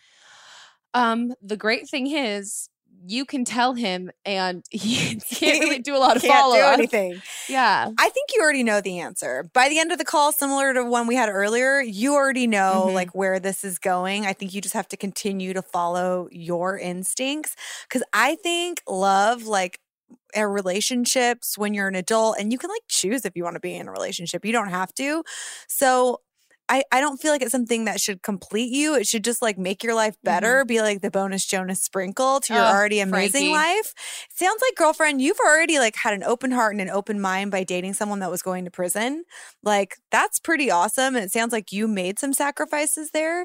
um 0.95 1.33
the 1.43 1.57
great 1.57 1.89
thing 1.89 2.07
is 2.11 2.69
you 3.07 3.25
can 3.25 3.45
tell 3.45 3.75
him 3.75 4.11
and 4.25 4.65
he 4.71 5.17
can't 5.31 5.61
really 5.65 5.79
do 5.79 5.97
a 5.97 5.99
lot 5.99 6.17
of 6.17 6.23
follow 6.23 6.57
do 6.57 6.63
anything. 6.63 7.21
yeah 7.49 7.91
I 7.99 8.09
think 8.09 8.31
you 8.35 8.41
already 8.43 8.63
know 8.63 8.81
the 8.81 8.99
answer. 9.01 9.51
By 9.53 9.69
the 9.69 9.79
end 9.79 9.93
of 9.93 9.99
the 9.99 10.05
call, 10.05 10.33
similar 10.33 10.73
to 10.75 10.85
one 10.85 11.07
we 11.07 11.15
had 11.17 11.29
earlier, 11.29 11.81
you 11.81 12.15
already 12.15 12.47
know 12.47 12.87
Mhm. 12.91 12.95
like 12.95 13.15
where 13.15 13.39
this 13.39 13.65
is 13.65 13.79
going. 13.79 14.27
I 14.27 14.33
think 14.33 14.55
you 14.55 14.61
just 14.61 14.75
have 14.75 14.89
to 14.89 14.97
continue 14.97 15.53
to 15.53 15.63
follow 15.63 16.29
your 16.33 16.79
instincts 16.79 17.55
cuz 17.91 18.03
I 18.13 18.37
think 18.37 18.83
love 18.89 19.45
like 19.45 19.79
relationships 20.37 21.57
when 21.59 21.75
you're 21.75 21.89
an 21.89 21.95
adult 21.95 22.37
and 22.39 22.53
you 22.53 22.59
can 22.59 22.71
like 22.71 22.83
choose 22.89 23.25
if 23.25 23.33
you 23.37 23.45
want 23.45 23.55
to 23.55 23.61
be 23.61 23.75
in 23.75 23.89
a 23.89 23.93
relationship. 23.93 24.45
You 24.45 24.53
don't 24.53 24.71
have 24.71 24.93
to. 24.95 25.23
So 25.69 26.21
I, 26.69 26.83
I 26.91 27.01
don't 27.01 27.21
feel 27.21 27.31
like 27.31 27.43
it's 27.43 27.53
something 27.53 27.85
that 27.85 28.01
should 28.01 28.23
complete 28.23 28.73
you. 28.73 28.95
It 28.95 29.07
should 29.07 29.23
just 29.23 29.43
like 29.43 29.59
make 29.59 29.85
your 29.85 29.95
life 29.95 30.17
better, 30.25 30.61
mm-hmm. 30.61 30.67
be 30.69 30.81
like 30.81 31.03
the 31.03 31.11
bonus 31.11 31.45
Jonas 31.45 31.83
sprinkle 31.83 32.41
to 32.41 32.55
your 32.55 32.63
Oh, 32.63 32.67
already 32.67 33.01
amazing 33.01 33.53
Frankie. 33.53 33.53
life. 33.53 33.93
Sounds 34.35 34.63
like 34.63 34.75
girlfriend, 34.77 35.21
you've 35.21 35.39
already 35.47 35.79
like 35.79 35.97
had 35.97 36.15
an 36.15 36.23
open 36.23 36.51
heart 36.53 36.73
and 36.73 36.81
an 36.81 36.89
open 36.89 37.21
mind 37.21 37.51
by 37.51 37.65
dating 37.65 37.95
someone 37.95 38.21
that 38.21 38.31
was 38.31 38.41
going 38.43 38.65
to 38.65 38.71
prison. 38.71 39.25
Like 39.63 39.97
that's 40.11 40.39
pretty 40.41 40.71
awesome. 40.71 41.17
And 41.17 41.25
it 41.25 41.33
sounds 41.33 41.53
like 41.53 41.71
you 41.73 41.87
made 41.87 42.19
some 42.19 42.33
sacrifices 42.33 43.11
there. 43.11 43.45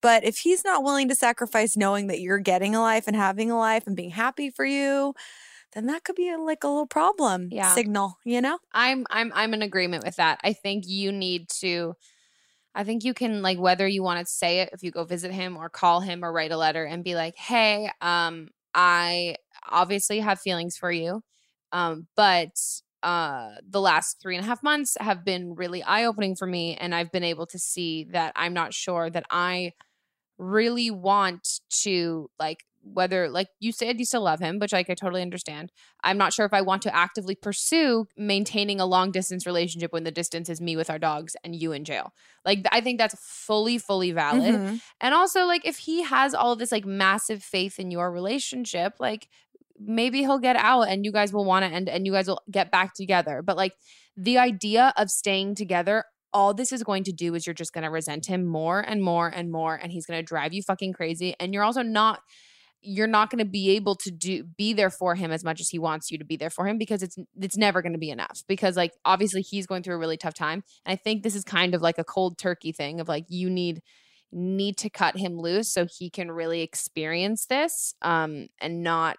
But 0.00 0.24
if 0.24 0.38
he's 0.38 0.64
not 0.64 0.82
willing 0.82 1.08
to 1.08 1.14
sacrifice 1.14 1.76
knowing 1.76 2.06
that 2.08 2.20
you're 2.20 2.38
getting 2.38 2.74
a 2.74 2.80
life 2.80 3.06
and 3.06 3.16
having 3.16 3.50
a 3.50 3.58
life 3.58 3.86
and 3.86 3.96
being 3.96 4.10
happy 4.10 4.50
for 4.50 4.64
you, 4.64 5.14
then 5.72 5.86
that 5.86 6.04
could 6.04 6.14
be 6.14 6.28
a, 6.30 6.38
like 6.38 6.62
a 6.62 6.68
little 6.68 6.86
problem 6.86 7.48
Yeah. 7.50 7.74
signal, 7.74 8.18
you 8.24 8.40
know? 8.40 8.58
I'm 8.72 9.06
I'm 9.10 9.32
I'm 9.34 9.52
in 9.54 9.62
agreement 9.62 10.04
with 10.04 10.16
that. 10.16 10.40
I 10.44 10.52
think 10.52 10.84
you 10.86 11.10
need 11.10 11.48
to 11.60 11.94
I 12.74 12.84
think 12.84 13.04
you 13.04 13.14
can 13.14 13.42
like 13.42 13.58
whether 13.58 13.86
you 13.86 14.02
want 14.02 14.20
to 14.26 14.32
say 14.32 14.60
it 14.60 14.70
if 14.72 14.82
you 14.82 14.90
go 14.90 15.04
visit 15.04 15.30
him 15.32 15.56
or 15.56 15.68
call 15.68 16.00
him 16.00 16.24
or 16.24 16.32
write 16.32 16.50
a 16.52 16.56
letter 16.56 16.84
and 16.84 17.04
be 17.04 17.14
like, 17.14 17.36
"Hey, 17.36 17.90
um 18.00 18.48
I 18.74 19.36
obviously 19.68 20.20
have 20.20 20.40
feelings 20.40 20.76
for 20.76 20.90
you. 20.90 21.22
Um 21.72 22.08
but 22.16 22.50
uh 23.02 23.50
the 23.68 23.80
last 23.80 24.20
three 24.20 24.36
and 24.36 24.44
a 24.44 24.48
half 24.48 24.62
months 24.62 24.96
have 25.00 25.24
been 25.24 25.54
really 25.54 25.82
eye-opening 25.84 26.34
for 26.36 26.46
me 26.46 26.76
and 26.76 26.94
I've 26.94 27.12
been 27.12 27.24
able 27.24 27.46
to 27.48 27.58
see 27.58 28.04
that 28.12 28.32
I'm 28.36 28.54
not 28.54 28.74
sure 28.74 29.10
that 29.10 29.24
I 29.30 29.72
really 30.38 30.90
want 30.90 31.60
to 31.82 32.30
like 32.38 32.64
whether 32.84 33.28
like 33.28 33.48
you 33.60 33.72
said 33.72 33.98
you 33.98 34.04
still 34.04 34.20
love 34.22 34.40
him 34.40 34.58
which 34.58 34.72
like 34.72 34.90
i 34.90 34.94
totally 34.94 35.22
understand. 35.22 35.72
I'm 36.02 36.18
not 36.18 36.32
sure 36.32 36.44
if 36.46 36.52
i 36.52 36.60
want 36.60 36.82
to 36.82 36.94
actively 36.94 37.34
pursue 37.34 38.06
maintaining 38.16 38.78
a 38.80 38.86
long 38.86 39.10
distance 39.10 39.46
relationship 39.46 39.92
when 39.92 40.04
the 40.04 40.10
distance 40.10 40.48
is 40.48 40.60
me 40.60 40.76
with 40.76 40.90
our 40.90 40.98
dogs 40.98 41.34
and 41.42 41.56
you 41.56 41.72
in 41.72 41.84
jail. 41.84 42.12
Like 42.44 42.60
i 42.72 42.80
think 42.80 42.98
that's 42.98 43.16
fully 43.20 43.78
fully 43.78 44.12
valid. 44.12 44.54
Mhm. 44.54 44.80
and 45.00 45.14
also 45.14 45.46
like 45.46 45.64
if 45.64 45.78
he 45.78 46.02
has 46.02 46.34
all 46.34 46.52
of 46.52 46.58
this 46.58 46.72
like 46.72 46.84
massive 46.84 47.42
faith 47.42 47.78
in 47.78 47.90
your 47.90 48.10
relationship 48.12 48.94
like 49.00 49.28
maybe 49.78 50.18
he'll 50.20 50.38
get 50.38 50.56
out 50.56 50.82
and 50.82 51.04
you 51.04 51.10
guys 51.10 51.32
will 51.32 51.44
want 51.44 51.64
to 51.64 51.70
end 51.70 51.88
and 51.88 52.06
you 52.06 52.12
guys 52.12 52.28
will 52.28 52.40
get 52.48 52.70
back 52.70 52.94
together. 52.94 53.42
But 53.42 53.56
like 53.56 53.72
the 54.16 54.38
idea 54.38 54.92
of 54.96 55.10
staying 55.10 55.56
together 55.56 56.04
all 56.32 56.52
this 56.54 56.72
is 56.72 56.82
going 56.82 57.04
to 57.04 57.12
do 57.12 57.34
is 57.34 57.46
you're 57.46 57.54
just 57.54 57.72
going 57.72 57.84
to 57.84 57.90
resent 57.90 58.26
him 58.26 58.44
more 58.44 58.80
and 58.80 59.02
more 59.02 59.28
and 59.28 59.50
more 59.50 59.74
and 59.76 59.92
he's 59.92 60.04
going 60.06 60.18
to 60.18 60.22
drive 60.22 60.52
you 60.52 60.62
fucking 60.62 60.92
crazy. 60.92 61.34
And 61.40 61.52
you're 61.54 61.62
also 61.62 61.82
not 61.82 62.20
you're 62.84 63.06
not 63.06 63.30
going 63.30 63.38
to 63.38 63.50
be 63.50 63.70
able 63.70 63.94
to 63.94 64.10
do 64.10 64.44
be 64.44 64.72
there 64.72 64.90
for 64.90 65.14
him 65.14 65.32
as 65.32 65.42
much 65.42 65.60
as 65.60 65.68
he 65.68 65.78
wants 65.78 66.10
you 66.10 66.18
to 66.18 66.24
be 66.24 66.36
there 66.36 66.50
for 66.50 66.66
him 66.66 66.78
because 66.78 67.02
it's 67.02 67.16
it's 67.40 67.56
never 67.56 67.82
going 67.82 67.92
to 67.92 67.98
be 67.98 68.10
enough 68.10 68.42
because 68.46 68.76
like 68.76 68.92
obviously 69.04 69.42
he's 69.42 69.66
going 69.66 69.82
through 69.82 69.94
a 69.94 69.98
really 69.98 70.16
tough 70.16 70.34
time. 70.34 70.62
And 70.84 70.92
i 70.92 70.96
think 70.96 71.22
this 71.22 71.34
is 71.34 71.44
kind 71.44 71.74
of 71.74 71.82
like 71.82 71.98
a 71.98 72.04
cold 72.04 72.38
turkey 72.38 72.72
thing 72.72 73.00
of 73.00 73.08
like 73.08 73.24
you 73.28 73.50
need 73.50 73.80
need 74.32 74.76
to 74.78 74.90
cut 74.90 75.16
him 75.16 75.38
loose 75.38 75.72
so 75.72 75.86
he 75.98 76.10
can 76.10 76.30
really 76.30 76.60
experience 76.60 77.46
this 77.46 77.94
um 78.02 78.48
and 78.60 78.82
not 78.82 79.18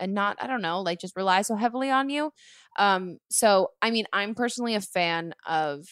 and 0.00 0.14
not 0.14 0.36
i 0.40 0.46
don't 0.46 0.62
know 0.62 0.80
like 0.80 1.00
just 1.00 1.16
rely 1.16 1.42
so 1.42 1.54
heavily 1.56 1.90
on 1.90 2.10
you. 2.10 2.30
Um 2.76 3.18
so 3.30 3.68
i 3.82 3.90
mean 3.90 4.06
i'm 4.12 4.34
personally 4.34 4.74
a 4.74 4.80
fan 4.80 5.34
of 5.46 5.86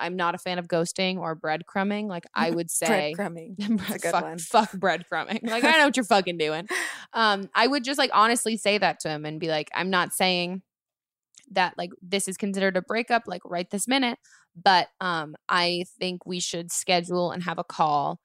i'm 0.00 0.16
not 0.16 0.34
a 0.34 0.38
fan 0.38 0.58
of 0.58 0.66
ghosting 0.68 1.18
or 1.18 1.36
breadcrumbing 1.36 2.08
like 2.08 2.24
i 2.34 2.50
would 2.56 2.70
say 2.70 3.14
Breadcrumbing. 3.16 3.56
Good 4.00 4.02
fuck, 4.02 4.22
one. 4.22 4.38
fuck 4.38 4.70
breadcrumbing. 4.72 5.48
Like 5.48 5.64
I 5.64 5.78
know 5.78 5.84
what 5.86 5.96
you're 5.96 6.04
fucking 6.04 6.38
doing. 6.38 6.66
Um, 7.12 7.50
I 7.56 7.66
would 7.66 7.82
just 7.82 7.98
like 7.98 8.10
honestly 8.14 8.56
say 8.56 8.78
that 8.78 9.00
to 9.00 9.08
him 9.08 9.24
and 9.24 9.40
be 9.40 9.48
like, 9.48 9.68
I'm 9.74 9.90
not 9.90 10.12
saying 10.12 10.62
that 11.50 11.74
like 11.76 11.90
this 12.00 12.28
is 12.28 12.36
considered 12.36 12.76
a 12.76 12.82
breakup 12.82 13.24
like 13.26 13.42
right 13.44 13.68
this 13.68 13.88
minute, 13.88 14.16
but 14.54 14.88
um, 15.00 15.34
I 15.48 15.86
think 15.98 16.24
we 16.24 16.38
should 16.38 16.70
schedule 16.70 17.32
and 17.32 17.42
have 17.42 17.58
a 17.58 17.64
call, 17.64 18.20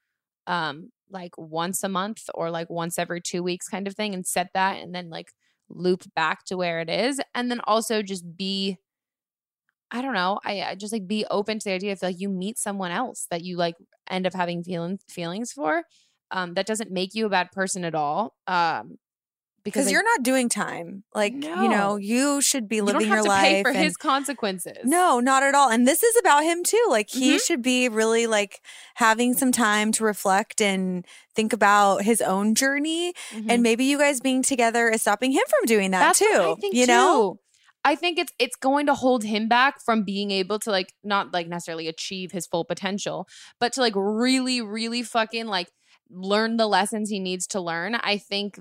um, 0.45 0.91
like 1.09 1.35
once 1.35 1.83
a 1.83 1.89
month 1.89 2.29
or 2.35 2.51
like 2.51 2.69
once 2.69 2.99
every 2.99 3.21
two 3.21 3.41
weeks 3.41 3.67
kind 3.67 3.87
of 3.87 3.95
thing, 3.95 4.13
and 4.13 4.25
set 4.27 4.49
that, 4.53 4.77
and 4.83 4.93
then 4.93 5.09
like 5.09 5.31
loop 5.67 6.03
back 6.15 6.45
to 6.45 6.57
where 6.57 6.79
it 6.79 6.89
is, 6.89 7.19
and 7.33 7.49
then 7.49 7.61
also 7.65 8.03
just 8.03 8.37
be. 8.37 8.77
I 9.95 10.01
don't 10.01 10.13
know. 10.13 10.39
I, 10.43 10.61
I 10.61 10.75
just 10.75 10.91
like 10.91 11.07
be 11.07 11.25
open 11.31 11.59
to 11.59 11.63
the 11.69 11.73
idea 11.75 11.91
if 11.93 12.03
like 12.03 12.19
you 12.19 12.27
meet 12.29 12.57
someone 12.57 12.91
else 12.91 13.27
that 13.31 13.43
you 13.43 13.55
like 13.57 13.75
end 14.09 14.27
up 14.27 14.33
having 14.33 14.63
feelings 14.63 15.01
feelings 15.09 15.51
for. 15.53 15.83
Um, 16.31 16.53
that 16.55 16.65
doesn't 16.65 16.91
make 16.91 17.13
you 17.15 17.27
a 17.27 17.29
bad 17.29 17.51
person 17.51 17.85
at 17.85 17.95
all. 17.95 18.33
Um, 18.47 18.97
because 19.63 19.91
you're 19.91 20.03
not 20.03 20.21
doing 20.21 20.47
time. 20.47 21.03
Like, 21.15 21.33
you 21.33 21.67
know, 21.69 21.95
you 21.95 22.39
should 22.39 22.67
be 22.67 22.75
you 22.75 22.81
don't 22.85 22.93
living 22.93 23.07
have 23.07 23.15
your 23.17 23.23
to 23.23 23.29
life. 23.29 23.41
pay 23.41 23.63
for 23.63 23.69
and- 23.69 23.79
his 23.79 23.97
consequences. 23.97 24.77
No, 24.83 25.19
not 25.19 25.41
at 25.41 25.55
all. 25.55 25.69
And 25.71 25.87
this 25.87 26.03
is 26.03 26.15
about 26.19 26.43
him 26.43 26.63
too. 26.63 26.85
Like 26.87 27.09
he 27.09 27.35
Mhm. 27.37 27.41
should 27.47 27.61
be 27.63 27.89
really 27.89 28.27
like 28.27 28.61
having 28.93 29.33
some 29.33 29.51
time 29.51 29.91
to 29.93 30.03
reflect 30.03 30.61
and 30.61 31.03
think 31.33 31.51
about 31.51 32.03
his 32.03 32.21
own 32.21 32.53
journey. 32.53 33.13
Mhm. 33.31 33.45
And 33.49 33.63
maybe 33.63 33.85
you 33.85 33.97
guys 33.97 34.19
being 34.21 34.43
together 34.43 34.87
is 34.89 35.01
stopping 35.01 35.31
him 35.31 35.43
from 35.49 35.65
doing 35.65 35.89
that 35.91 35.99
That's 36.01 36.19
too. 36.19 36.25
what 36.25 36.57
I 36.57 36.61
think 36.61 36.75
you 36.75 36.85
know? 36.85 37.39
I 37.85 37.95
think 37.95 38.17
it's 38.17 38.33
it's 38.39 38.55
going 38.55 38.87
to 38.87 38.95
hold 38.95 39.23
him 39.23 39.47
back 39.47 39.79
from 39.85 40.03
being 40.03 40.31
able 40.31 40.57
to 40.59 40.71
like 40.71 40.93
not 41.03 41.31
like 41.33 41.47
necessarily 41.47 41.87
achieve 41.87 42.31
his 42.31 42.47
full 42.47 42.65
potential, 42.65 43.27
but 43.59 43.73
to 43.73 43.81
like 43.81 43.93
really, 43.95 44.59
really 44.61 45.03
fucking 45.03 45.45
like 45.45 45.69
learn 46.09 46.57
the 46.57 46.67
lessons 46.67 47.09
he 47.09 47.19
needs 47.19 47.47
to 47.47 47.61
learn. 47.61 47.95
I 47.95 48.17
think 48.17 48.59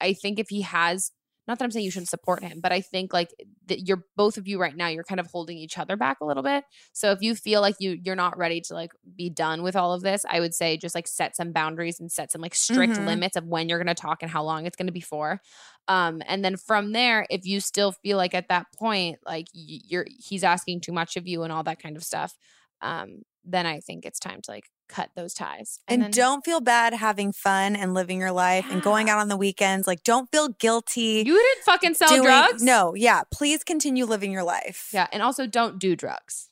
I 0.00 0.12
think 0.12 0.38
if 0.38 0.50
he 0.50 0.60
has 0.62 1.10
not 1.48 1.58
that 1.58 1.64
I'm 1.64 1.70
saying 1.72 1.84
you 1.86 1.90
shouldn't 1.90 2.10
support 2.10 2.42
him, 2.44 2.60
but 2.62 2.72
I 2.72 2.80
think 2.82 3.12
like 3.12 3.30
that 3.66 3.88
you're 3.88 4.04
both 4.16 4.36
of 4.38 4.46
you 4.46 4.60
right 4.60 4.76
now, 4.76 4.88
you're 4.88 5.04
kind 5.04 5.20
of 5.20 5.26
holding 5.26 5.58
each 5.58 5.78
other 5.78 5.96
back 5.96 6.18
a 6.20 6.26
little 6.26 6.42
bit. 6.44 6.64
So 6.92 7.10
if 7.12 7.20
you 7.22 7.34
feel 7.34 7.60
like 7.62 7.76
you 7.80 7.98
you're 8.04 8.14
not 8.16 8.38
ready 8.38 8.60
to 8.62 8.74
like 8.74 8.92
be 9.16 9.30
done 9.30 9.62
with 9.62 9.74
all 9.76 9.92
of 9.94 10.02
this, 10.02 10.24
I 10.28 10.40
would 10.40 10.54
say 10.54 10.76
just 10.76 10.94
like 10.94 11.08
set 11.08 11.34
some 11.36 11.52
boundaries 11.52 11.98
and 12.00 12.12
set 12.12 12.30
some 12.32 12.42
like 12.42 12.54
strict 12.54 12.98
Mhm. 12.98 12.98
limits 12.98 13.36
of 13.36 13.46
when 13.46 13.68
you're 13.68 13.78
going 13.82 13.94
to 13.94 14.00
talk 14.00 14.22
and 14.22 14.30
how 14.30 14.44
long 14.44 14.66
it's 14.66 14.76
going 14.76 14.86
to 14.86 14.92
be 14.92 15.00
for. 15.00 15.40
Um, 15.88 16.22
and 16.26 16.44
then 16.44 16.56
from 16.56 16.92
there, 16.92 17.26
if 17.30 17.46
you 17.46 17.60
still 17.60 17.92
feel 17.92 18.16
like 18.18 18.34
at 18.34 18.48
that 18.48 18.66
point, 18.76 19.18
like 19.24 19.46
you're 19.52 20.06
he's 20.18 20.44
asking 20.44 20.80
too 20.82 20.92
much 20.92 21.16
of 21.16 21.26
you 21.26 21.42
and 21.42 21.52
all 21.52 21.62
that 21.64 21.80
kind 21.82 21.96
of 21.96 22.04
stuff, 22.04 22.36
um, 22.82 23.22
then 23.44 23.66
I 23.66 23.80
think 23.80 24.04
it's 24.04 24.18
time 24.18 24.40
to 24.42 24.50
like 24.50 24.64
cut 24.88 25.10
those 25.16 25.34
ties. 25.34 25.78
And, 25.88 26.02
then- 26.02 26.10
don't 26.10 26.44
feel 26.44 26.60
bad 26.60 26.94
having 26.94 27.32
fun 27.32 27.76
and 27.76 27.94
living 27.94 28.18
your 28.18 28.32
life 28.32 28.66
and 28.70 28.80
going 28.82 29.08
out 29.10 29.18
on 29.18 29.28
the 29.28 29.36
weekends. 29.36 29.86
Like, 29.86 30.02
don't 30.02 30.30
feel 30.30 30.48
guilty. 30.48 31.22
You 31.26 31.36
didn't 31.36 31.64
fucking 31.64 31.94
sell 31.94 32.08
doing- 32.08 32.22
drugs. 32.22 32.62
No, 32.62 32.94
yeah. 32.94 33.22
Please 33.32 33.62
continue 33.64 34.04
living 34.06 34.32
your 34.32 34.44
life. 34.44 34.88
Yeah, 34.92 35.06
and 35.12 35.22
also 35.22 35.46
don't 35.46 35.78
do 35.78 35.94
drugs. 35.96 36.48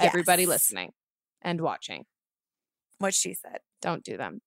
Everybody 0.00 0.46
listening 0.46 0.92
and 1.42 1.60
watching, 1.60 2.04
What 2.98 3.14
she 3.14 3.34
said. 3.34 3.58
don't 3.80 4.02
do 4.04 4.16
them. 4.16 4.40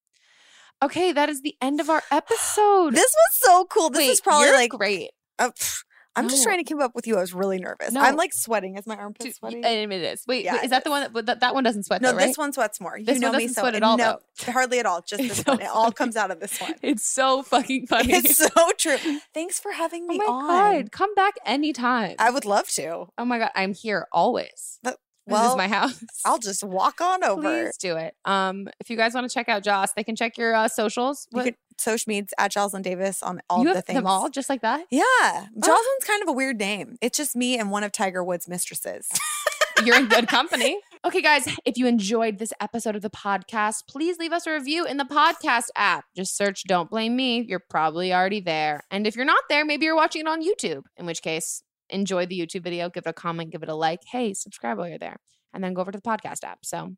Okay, 0.84 1.12
that 1.14 1.30
is 1.30 1.42
the 1.42 1.56
end 1.62 1.80
of 1.80 1.90
our 1.90 2.04
episode. 2.12 2.94
This 2.94 3.14
was 3.14 3.30
so 3.34 3.66
cool. 3.66 3.90
This 3.90 4.00
Wait, 4.00 4.10
is 4.10 4.22
probably 4.22 4.52
like 4.52 4.72
great. 4.72 5.12
uh, 5.40 5.52
pff, 5.52 5.84
I'm 6.16 6.30
just 6.30 6.44
trying 6.44 6.58
to 6.60 6.64
keep 6.64 6.80
up 6.80 6.96
with 6.96 7.08
you. 7.08 7.18
I 7.18 7.22
was 7.22 7.34
really 7.34 7.58
nervous. 7.60 7.92
No. 7.92 8.02
I'm 8.02 8.16
like 8.16 8.34
sweating. 8.34 8.78
Is 8.78 8.88
my 8.88 8.96
armpit 8.96 9.36
sweating? 9.36 9.66
And 9.66 9.92
it 9.92 10.02
is. 10.02 10.24
Wait, 10.28 10.46
Yeah, 10.46 10.54
wait, 10.54 10.64
is 10.66 10.70
that 10.72 10.84
the 10.84 10.90
one 10.90 11.12
that, 11.14 11.26
that 11.26 11.40
that 11.42 11.54
one 11.54 11.64
doesn't 11.64 11.84
sweat? 11.84 12.02
No, 12.02 12.12
though, 12.12 12.18
right? 12.18 12.28
this 12.28 12.38
one 12.38 12.54
sweats 12.54 12.80
more. 12.80 12.98
You 12.98 13.06
This 13.06 13.20
know 13.20 13.30
one 13.32 13.40
doesn't 13.42 13.56
so 13.56 13.62
sweat 13.62 13.76
at 13.76 13.84
all, 13.84 13.98
no, 13.98 14.20
hardly 14.48 14.80
at 14.80 14.86
all. 14.86 15.02
Just 15.02 15.22
It's 15.24 15.36
this 15.38 15.46
so 15.46 15.52
one. 15.54 15.62
It 15.62 15.68
all 15.68 15.92
comes 15.92 16.16
out 16.16 16.32
of 16.32 16.40
this 16.40 16.60
one. 16.62 16.76
It's 16.82 17.06
so 17.06 17.44
fucking 17.44 17.88
funny. 17.88 18.14
It's 18.14 18.38
so 18.38 18.48
true. 18.78 18.98
Thanks 19.34 19.60
for 19.60 19.72
having 19.74 20.08
me 20.08 20.20
oh 20.24 20.42
my 20.42 20.54
on. 20.54 20.74
god, 20.84 20.92
come 20.92 21.14
back 21.16 21.34
anytime. 21.46 22.16
I 22.20 22.30
would 22.32 22.46
love 22.46 22.68
to. 22.70 23.08
oh 23.18 23.26
my 23.26 23.40
god, 23.40 23.52
I'm 23.56 23.74
here 23.74 24.08
always. 24.12 24.80
But, 24.84 24.98
this 25.28 25.34
well, 25.34 25.52
is 25.52 25.58
my 25.58 25.68
house. 25.68 26.00
I'll 26.24 26.38
just 26.38 26.64
walk 26.64 27.02
on 27.02 27.24
over. 27.24 27.42
Please 27.66 27.78
do 27.78 27.96
it. 27.96 28.14
Um, 28.26 28.68
if 28.80 28.92
you 28.92 28.96
guys 28.96 29.16
want 29.16 29.28
to 29.28 29.34
check 29.34 29.50
out 29.50 29.64
Joss, 29.64 29.92
they 29.94 30.04
can 30.04 30.16
check 30.16 30.38
your 30.38 30.54
uh, 30.54 30.68
socials. 30.68 31.28
You 31.32 31.38
What- 31.38 31.46
could 31.46 31.56
social 31.78 32.10
medias 32.10 32.34
at 32.38 32.52
Jocelyn 32.52 32.82
Davis 32.82 33.22
on 33.24 33.42
all 33.50 33.64
you 33.64 33.74
the 33.74 33.82
things. 33.82 33.98
them 33.98 34.08
all 34.08 34.30
just 34.30 34.50
like 34.50 34.62
that. 34.62 34.86
Yeah. 34.90 35.02
Oh. 35.04 35.46
Jocelyn's 35.60 36.04
kind 36.06 36.22
of 36.24 36.30
a 36.30 36.34
weird 36.34 36.58
name. 36.58 36.98
It's 37.02 37.18
just 37.18 37.36
me 37.36 37.58
and 37.58 37.72
one 37.72 37.84
of 37.84 37.92
Tiger 37.92 38.24
Woods' 38.24 38.48
mistresses. 38.48 39.08
You're 39.84 39.98
in 39.98 40.08
good 40.08 40.28
company. 40.28 40.80
Okay, 41.06 41.22
guys, 41.22 41.48
if 41.66 41.78
you 41.78 41.86
enjoyed 41.86 42.40
this 42.40 42.52
episode 42.60 42.96
of 42.96 43.04
the 43.04 43.12
podcast, 43.12 43.84
please 43.88 44.18
leave 44.18 44.34
us 44.34 44.48
a 44.48 44.54
review 44.54 44.88
in 44.88 44.98
the 44.98 45.04
podcast 45.04 45.66
app. 45.76 46.04
Just 46.16 46.36
search 46.36 46.64
Don't 46.64 46.90
Blame 46.90 47.16
Me. 47.16 47.46
You're 47.48 47.62
probably 47.70 48.12
already 48.12 48.40
there. 48.40 48.82
And 48.90 49.06
if 49.06 49.16
you're 49.16 49.24
not 49.24 49.44
there, 49.48 49.64
maybe 49.64 49.86
you're 49.86 49.96
watching 49.96 50.22
it 50.22 50.28
on 50.28 50.44
YouTube, 50.44 50.82
in 50.98 51.06
which 51.06 51.22
case, 51.22 51.62
enjoy 51.92 52.26
the 52.26 52.40
YouTube 52.40 52.64
video, 52.64 52.90
give 52.90 53.06
it 53.06 53.10
a 53.12 53.14
comment, 53.14 53.52
give 53.52 53.62
it 53.62 53.70
a 53.70 53.76
like. 53.76 54.00
Hey, 54.12 54.34
subscribe 54.34 54.80
while 54.80 54.90
you're 54.90 54.98
there. 54.98 55.18
And 55.54 55.64
then 55.64 55.76
go 55.76 55.82
over 55.82 55.92
to 55.92 55.98
the 56.00 56.02
podcast 56.02 56.44
app. 56.44 56.66
So 56.66 56.96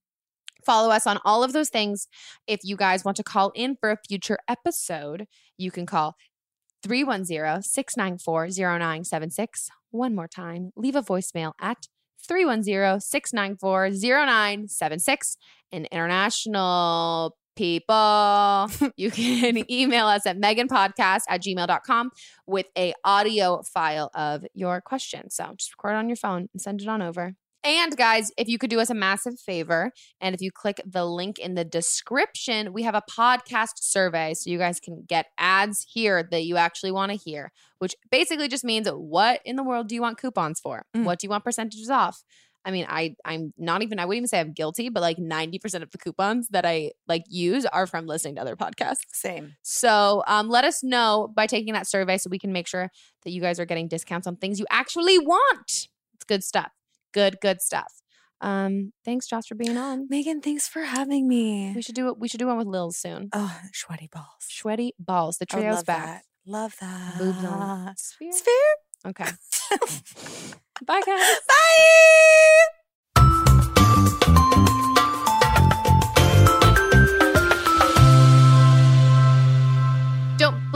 follow 0.68 0.92
us 0.92 1.08
on 1.08 1.18
all 1.24 1.44
of 1.44 1.54
those 1.54 1.70
things. 1.70 2.08
If 2.46 2.60
you 2.64 2.76
guys 2.76 3.06
want 3.06 3.18
to 3.18 3.24
call 3.24 3.52
in 3.56 3.78
for 3.80 3.90
a 3.90 3.98
future 4.08 4.38
episode, 4.48 5.26
you 5.58 5.72
can 5.72 5.86
call 5.86 6.16
310 6.84 7.64
694 7.64 8.48
0976. 8.50 9.70
One 9.92 10.14
more 10.14 10.28
time, 10.28 10.72
leave 10.76 10.96
a 10.96 11.02
voicemail 11.02 11.54
at 11.62 11.88
310 12.28 13.00
694 13.00 13.90
0976. 13.92 15.38
And 15.72 15.88
international 15.92 17.38
people, 17.56 18.70
you 18.98 19.10
can 19.10 19.64
email 19.72 20.08
us 20.08 20.26
at 20.26 20.38
meganpodcast 20.38 21.22
at 21.30 21.42
gmail.com 21.42 22.12
with 22.46 22.68
a 22.78 22.94
audio 23.04 23.62
file 23.64 24.12
of 24.14 24.46
your 24.54 24.82
question. 24.82 25.30
So 25.30 25.54
just 25.58 25.74
record 25.74 25.96
it 25.96 25.98
on 25.98 26.10
your 26.10 26.18
phone 26.18 26.50
and 26.54 26.62
send 26.62 26.82
it 26.82 26.88
on 26.88 27.02
over. 27.02 27.34
And 27.68 27.98
guys, 27.98 28.32
if 28.38 28.48
you 28.48 28.58
could 28.58 28.70
do 28.70 28.80
us 28.80 28.90
a 28.90 28.94
massive 28.94 29.38
favor, 29.38 29.92
and 30.22 30.34
if 30.34 30.40
you 30.40 30.52
click 30.54 30.80
the 30.86 31.04
link 31.04 31.38
in 31.38 31.56
the 31.56 31.66
description, 31.66 32.72
we 32.72 32.84
have 32.84 32.96
a 32.96 33.02
podcast 33.12 33.80
survey 33.82 34.36
so 34.36 34.50
you 34.50 34.58
guys 34.58 34.80
can 34.80 35.04
get 35.06 35.26
ads 35.38 35.86
here 35.92 36.26
that 36.32 36.46
you 36.46 36.56
actually 36.56 36.94
want 36.94 37.12
to 37.12 37.18
hear, 37.18 37.52
which 37.80 37.94
basically 38.10 38.48
just 38.48 38.64
means 38.64 38.88
what 38.88 39.42
in 39.44 39.58
the 39.58 39.66
world 39.66 39.90
do 39.90 39.96
you 39.96 40.02
want 40.02 40.18
coupons 40.18 40.62
for? 40.62 40.86
Mm. 40.96 41.04
What 41.04 41.20
do 41.20 41.28
you 41.28 41.30
want 41.30 41.44
percentages 41.44 41.90
off? 41.90 42.24
I 42.64 42.72
mean, 42.72 42.86
I 42.88 43.16
I'm 43.26 43.52
not 43.58 43.82
even 43.82 44.00
I 44.00 44.06
wouldn't 44.06 44.20
even 44.20 44.28
say 44.30 44.40
I'm 44.40 44.54
guilty, 44.54 44.88
but 44.88 45.02
like 45.02 45.18
90% 45.18 45.84
of 45.84 45.92
the 45.92 45.98
coupons 45.98 46.48
that 46.52 46.66
I 46.66 46.92
like 47.06 47.26
use 47.28 47.66
are 47.66 47.86
from 47.86 48.06
listening 48.08 48.36
to 48.36 48.42
other 48.42 48.56
podcasts. 48.56 49.02
Same. 49.12 49.58
So 49.62 50.24
um, 50.26 50.48
let 50.48 50.64
us 50.64 50.86
know 50.86 51.34
by 51.36 51.48
taking 51.48 51.74
that 51.74 51.86
survey 51.86 52.18
so 52.18 52.30
we 52.30 52.40
can 52.40 52.54
make 52.54 52.68
sure 52.68 52.90
that 53.26 53.32
you 53.32 53.42
guys 53.42 53.60
are 53.60 53.66
getting 53.66 53.90
discounts 53.90 54.26
on 54.26 54.38
things 54.38 54.58
you 54.58 54.66
actually 54.70 55.20
want. 55.20 55.90
It's 56.14 56.26
good 56.26 56.46
stuff. 56.46 56.72
Good, 57.18 57.40
good 57.42 57.64
stuff. 57.64 57.92
Um, 58.42 58.94
thanks, 59.04 59.26
Josh, 59.26 59.48
for 59.48 59.56
being 59.56 59.76
on. 59.76 60.06
Megan, 60.08 60.40
thanks 60.40 60.68
for 60.68 60.84
having 60.84 61.28
me. 61.28 61.74
We 61.76 61.82
should 61.82 61.96
do 61.96 62.10
it. 62.10 62.20
We 62.20 62.28
should 62.28 62.40
do 62.40 62.46
one 62.46 62.58
with 62.58 62.68
Lil 62.68 62.92
soon. 62.92 63.30
Oh, 63.34 63.60
sweaty 63.74 64.08
balls. 64.14 64.28
Sweaty 64.42 64.94
balls. 65.00 65.40
The 65.40 65.48
trio's 65.48 65.78
love 65.78 65.86
back. 65.88 66.06
that. 66.06 66.24
Love 66.46 66.76
that. 66.80 67.18
Boobs 67.18 67.44
on 67.44 67.96
sphere. 67.98 68.32
Sphere. 68.32 68.54
Okay. 69.08 69.26
Bye, 70.86 71.02
guys. 71.04 71.38
Bye. 71.48 72.68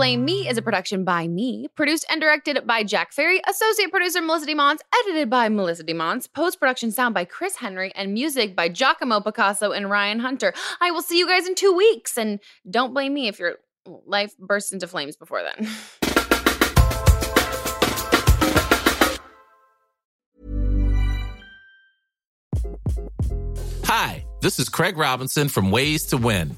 Blame 0.01 0.25
Me 0.25 0.49
is 0.49 0.57
a 0.57 0.63
production 0.63 1.03
by 1.03 1.27
me, 1.27 1.67
produced 1.75 2.07
and 2.09 2.19
directed 2.19 2.65
by 2.65 2.83
Jack 2.83 3.13
Ferry, 3.13 3.39
associate 3.47 3.91
producer 3.91 4.19
Melissa 4.19 4.47
DeMons, 4.47 4.79
edited 4.95 5.29
by 5.29 5.47
Melissa 5.47 5.83
DeMons, 5.83 6.27
post 6.33 6.59
production 6.59 6.91
sound 6.91 7.13
by 7.13 7.23
Chris 7.23 7.57
Henry, 7.57 7.91
and 7.93 8.11
music 8.11 8.55
by 8.55 8.67
Giacomo 8.67 9.21
Picasso 9.21 9.71
and 9.71 9.91
Ryan 9.91 10.17
Hunter. 10.17 10.55
I 10.81 10.89
will 10.89 11.03
see 11.03 11.19
you 11.19 11.27
guys 11.27 11.47
in 11.47 11.53
two 11.53 11.71
weeks, 11.71 12.17
and 12.17 12.39
don't 12.67 12.95
blame 12.95 13.13
me 13.13 13.27
if 13.27 13.37
your 13.37 13.57
life 14.07 14.35
bursts 14.39 14.71
into 14.71 14.87
flames 14.87 15.15
before 15.15 15.43
then. 15.43 15.69
Hi, 23.85 24.25
this 24.41 24.57
is 24.57 24.67
Craig 24.67 24.97
Robinson 24.97 25.47
from 25.47 25.69
Ways 25.69 26.07
to 26.07 26.17
Win, 26.17 26.57